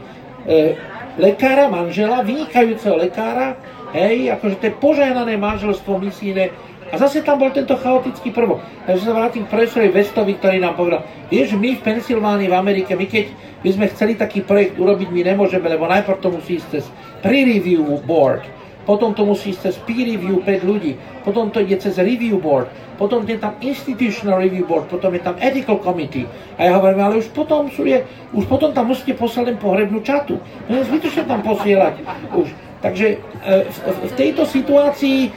e, 0.45 0.77
lekára, 1.20 1.69
manžela, 1.69 2.24
vynikajúceho 2.24 2.97
lekára, 2.97 3.57
hej, 3.93 4.32
akože 4.32 4.57
to 4.61 4.65
je 4.69 4.74
požehnané 4.81 5.37
manželstvo 5.37 5.97
misijné, 5.97 6.53
a 6.91 6.99
zase 6.99 7.23
tam 7.23 7.39
bol 7.39 7.55
tento 7.55 7.78
chaotický 7.78 8.35
prvok. 8.35 8.59
Takže 8.82 9.07
sa 9.07 9.15
vrátim 9.15 9.47
k 9.47 9.53
profesorovi 9.55 9.95
Vestovi, 9.95 10.35
ktorý 10.35 10.59
nám 10.59 10.74
povedal, 10.74 11.07
vieš, 11.31 11.55
my 11.55 11.78
v 11.78 11.85
Pensylvánii, 11.87 12.51
v 12.51 12.59
Amerike, 12.59 12.99
my 12.99 13.07
keď 13.07 13.31
by 13.62 13.70
sme 13.70 13.87
chceli 13.95 14.12
taký 14.19 14.43
projekt 14.43 14.74
urobiť, 14.74 15.09
my 15.15 15.23
nemôžeme, 15.23 15.70
lebo 15.70 15.87
najprv 15.87 16.19
to 16.19 16.28
musí 16.35 16.59
ísť 16.59 16.69
cez 16.74 16.85
pre-review 17.23 17.87
board, 18.03 18.43
potom 18.90 19.14
to 19.14 19.22
musí 19.22 19.54
ísť 19.54 19.70
cez 19.70 19.74
peer 19.86 20.02
review 20.02 20.42
5 20.42 20.66
ľudí, 20.66 20.98
potom 21.22 21.46
to 21.54 21.62
ide 21.62 21.78
cez 21.78 21.94
review 21.94 22.42
board, 22.42 22.66
potom 22.98 23.22
je 23.22 23.38
tam 23.38 23.54
institutional 23.62 24.42
review 24.42 24.66
board, 24.66 24.90
potom 24.90 25.14
je 25.14 25.22
tam 25.22 25.38
ethical 25.38 25.78
committee. 25.78 26.26
A 26.58 26.66
ja 26.66 26.74
hovorím, 26.74 27.06
ale 27.06 27.22
už 27.22 27.30
potom, 27.30 27.70
sú 27.70 27.86
je, 27.86 28.02
už 28.34 28.50
potom 28.50 28.74
tam 28.74 28.90
musíte 28.90 29.14
poslať 29.14 29.54
len 29.54 29.58
pohrebnú 29.62 30.02
čatu. 30.02 30.42
No 30.66 30.82
zbytočne 30.82 31.22
tam 31.22 31.38
posielať. 31.46 32.02
Už. 32.34 32.50
Takže 32.82 33.06
e, 33.14 33.16
v, 33.70 33.78
v 34.10 34.12
tejto 34.18 34.42
situácii 34.42 35.30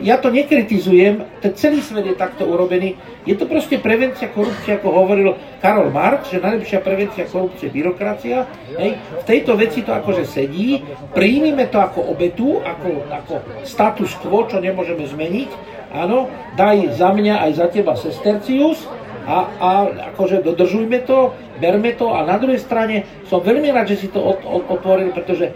ja 0.00 0.16
to 0.16 0.32
nekritizujem, 0.32 1.20
ten 1.44 1.52
celý 1.52 1.84
svet 1.84 2.08
je 2.08 2.16
takto 2.16 2.48
urobený. 2.48 2.96
Je 3.28 3.36
to 3.36 3.44
proste 3.44 3.76
prevencia 3.76 4.32
korupcie, 4.32 4.80
ako 4.80 4.88
hovoril 4.88 5.36
Karol 5.60 5.92
Marx, 5.92 6.32
že 6.32 6.40
najlepšia 6.40 6.80
prevencia 6.80 7.28
korupcie 7.28 7.68
je 7.68 7.74
byrokracia. 7.76 8.48
Hej. 8.80 8.96
V 9.20 9.24
tejto 9.28 9.60
veci 9.60 9.84
to 9.84 9.92
akože 9.92 10.24
sedí, 10.24 10.80
príjmime 11.12 11.68
to 11.68 11.76
ako 11.76 12.08
obetu, 12.08 12.64
ako, 12.64 13.04
ako 13.12 13.34
status 13.68 14.16
quo, 14.24 14.48
čo 14.48 14.64
nemôžeme 14.64 15.04
zmeniť. 15.04 15.50
Áno, 15.92 16.30
daj 16.56 16.96
za 16.96 17.12
mňa 17.12 17.44
aj 17.44 17.52
za 17.58 17.66
teba 17.68 17.98
sestercius 17.98 18.88
a, 19.26 19.44
a 19.58 19.70
akože 20.14 20.40
dodržujme 20.40 21.04
to, 21.04 21.36
berme 21.60 21.92
to 21.98 22.08
a 22.14 22.24
na 22.24 22.40
druhej 22.40 22.62
strane 22.62 23.04
som 23.28 23.44
veľmi 23.44 23.68
rád, 23.74 23.92
že 23.92 24.06
si 24.06 24.08
to 24.08 24.22
otvoril, 24.70 25.12
pretože 25.12 25.52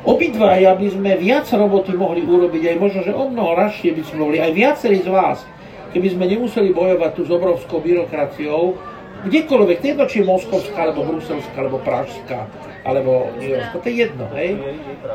Obidvaja 0.00 0.72
by 0.80 0.88
sme 0.88 1.10
viac 1.20 1.44
roboty 1.52 1.92
mohli 1.92 2.24
urobiť, 2.24 2.72
aj 2.72 2.76
možno, 2.80 3.00
že 3.04 3.12
o 3.12 3.28
mnoho 3.28 3.52
rašie 3.52 3.92
by 3.92 4.02
sme 4.04 4.16
mohli, 4.24 4.36
aj 4.40 4.52
viacerí 4.56 5.04
z 5.04 5.12
vás, 5.12 5.44
keby 5.92 6.08
sme 6.16 6.24
nemuseli 6.24 6.72
bojovať 6.72 7.10
tu 7.12 7.22
s 7.28 7.30
obrovskou 7.30 7.84
byrokraciou, 7.84 8.80
kdekoľvek, 9.28 9.76
to 9.76 9.84
je 9.84 9.90
jedno, 9.92 10.04
či 10.08 10.16
je 10.24 10.30
Moskovská, 10.32 10.88
alebo 10.88 11.04
Bruselská, 11.04 11.58
alebo 11.60 11.78
Pražská, 11.84 12.48
alebo 12.88 13.28
New 13.36 13.52
to 13.52 13.84
je 13.84 13.92
jedno, 14.08 14.24
hej. 14.32 14.56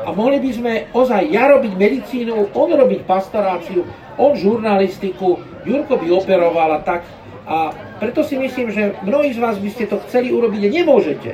A 0.06 0.14
mohli 0.14 0.38
by 0.38 0.50
sme 0.54 0.72
ozaj 0.94 1.26
ja 1.34 1.50
robiť 1.50 1.72
medicínu, 1.74 2.54
on 2.54 2.70
robiť 2.70 3.02
pastoráciu, 3.02 3.82
on 4.14 4.38
žurnalistiku, 4.38 5.42
Jurko 5.66 5.98
by 5.98 6.06
operoval 6.14 6.78
a 6.78 6.80
tak. 6.86 7.02
A 7.46 7.74
preto 7.98 8.22
si 8.22 8.38
myslím, 8.38 8.70
že 8.70 8.94
mnohí 9.02 9.34
z 9.34 9.42
vás 9.42 9.58
by 9.58 9.70
ste 9.70 9.86
to 9.90 9.98
chceli 10.06 10.30
urobiť 10.30 10.66
a 10.66 10.74
nemôžete. 10.82 11.30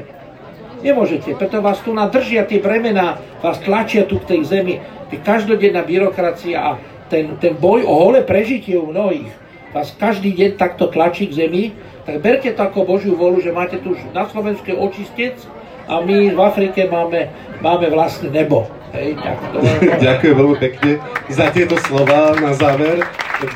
Nemôžete, 0.82 1.38
preto 1.38 1.62
vás 1.62 1.78
tu 1.80 1.94
nadržia 1.94 2.42
tie 2.42 2.58
bremená, 2.58 3.22
vás 3.38 3.62
tlačia 3.62 4.02
tu 4.02 4.18
k 4.18 4.34
tej 4.34 4.40
zemi, 4.46 4.82
tie 5.08 5.18
každodenná 5.22 5.86
byrokracia 5.86 6.58
a 6.58 6.70
ten, 7.06 7.38
ten 7.38 7.54
boj 7.54 7.86
o 7.86 7.94
holé 7.94 8.26
prežitie 8.26 8.74
u 8.74 8.90
mnohých 8.90 9.42
vás 9.72 9.88
každý 9.96 10.36
deň 10.36 10.60
takto 10.60 10.86
tlačí 10.92 11.32
k 11.32 11.48
zemi, 11.48 11.64
tak 12.04 12.20
berte 12.20 12.52
to 12.52 12.60
ako 12.60 12.84
Božiu 12.84 13.16
volu, 13.16 13.40
že 13.40 13.50
máte 13.50 13.80
tu 13.80 13.96
na 14.12 14.28
Slovensku 14.28 14.68
očistec 14.76 15.40
a 15.88 16.04
my 16.04 16.30
v 16.36 16.38
Afrike 16.38 16.86
máme, 16.92 17.32
máme 17.64 17.88
vlastné 17.88 18.28
nebo. 18.28 18.68
Hej, 18.92 19.16
tak 19.16 19.40
to 19.50 19.58
Ďakujem 20.06 20.34
veľmi 20.36 20.56
pekne 20.60 20.90
za 21.32 21.48
tieto 21.48 21.80
slova 21.80 22.36
na 22.36 22.52
záver 22.52 23.00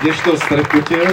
dnešného 0.01 0.37
stretnutia. 0.41 1.13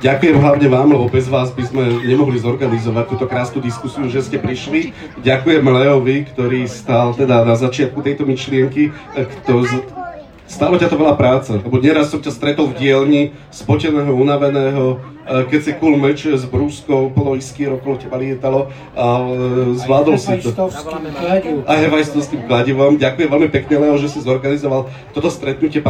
Ďakujem 0.00 0.36
hlavne 0.40 0.68
vám, 0.72 0.88
lebo 0.96 1.12
bez 1.12 1.28
vás 1.28 1.52
by 1.52 1.60
sme 1.60 1.84
nemohli 2.08 2.40
zorganizovať 2.40 3.04
túto 3.04 3.28
krásnu 3.28 3.60
diskusiu, 3.60 4.08
že 4.08 4.24
ste 4.24 4.40
prišli. 4.40 4.96
Ďakujem 5.20 5.60
Leovi, 5.60 6.24
ktorý 6.24 6.64
stál 6.72 7.12
teda 7.12 7.44
na 7.44 7.52
začiatku 7.52 8.00
tejto 8.00 8.24
myšlienky. 8.24 8.96
Kto 9.12 9.68
z... 9.68 9.72
Stálo 10.50 10.74
ťa 10.82 10.90
to 10.90 10.98
veľa 10.98 11.14
práce, 11.14 11.54
lebo 11.54 11.78
nieraz 11.78 12.10
som 12.10 12.18
ťa 12.18 12.34
stretol 12.34 12.74
v 12.74 12.82
dielni, 12.82 13.22
spoteného, 13.54 14.10
unaveného, 14.10 14.98
e, 15.22 15.46
keď 15.46 15.60
si 15.62 15.72
kul 15.78 15.94
meč 15.94 16.26
s 16.26 16.42
brúskou, 16.42 17.06
plno 17.14 17.38
iskýr 17.38 17.70
okolo 17.78 17.94
teba 17.94 18.18
lietalo 18.18 18.66
a 18.98 19.30
e, 19.30 19.78
zvládol 19.78 20.18
si 20.18 20.42
to. 20.42 20.50
A 21.70 21.72
hevajstovským 21.78 22.50
kladivom. 22.50 22.98
Ďakujem 22.98 23.30
veľmi 23.30 23.46
pekne, 23.46 23.78
Leo, 23.78 23.94
že 23.94 24.10
si 24.10 24.18
zorganizoval 24.26 24.90
toto 25.14 25.30
stretnutie. 25.30 25.78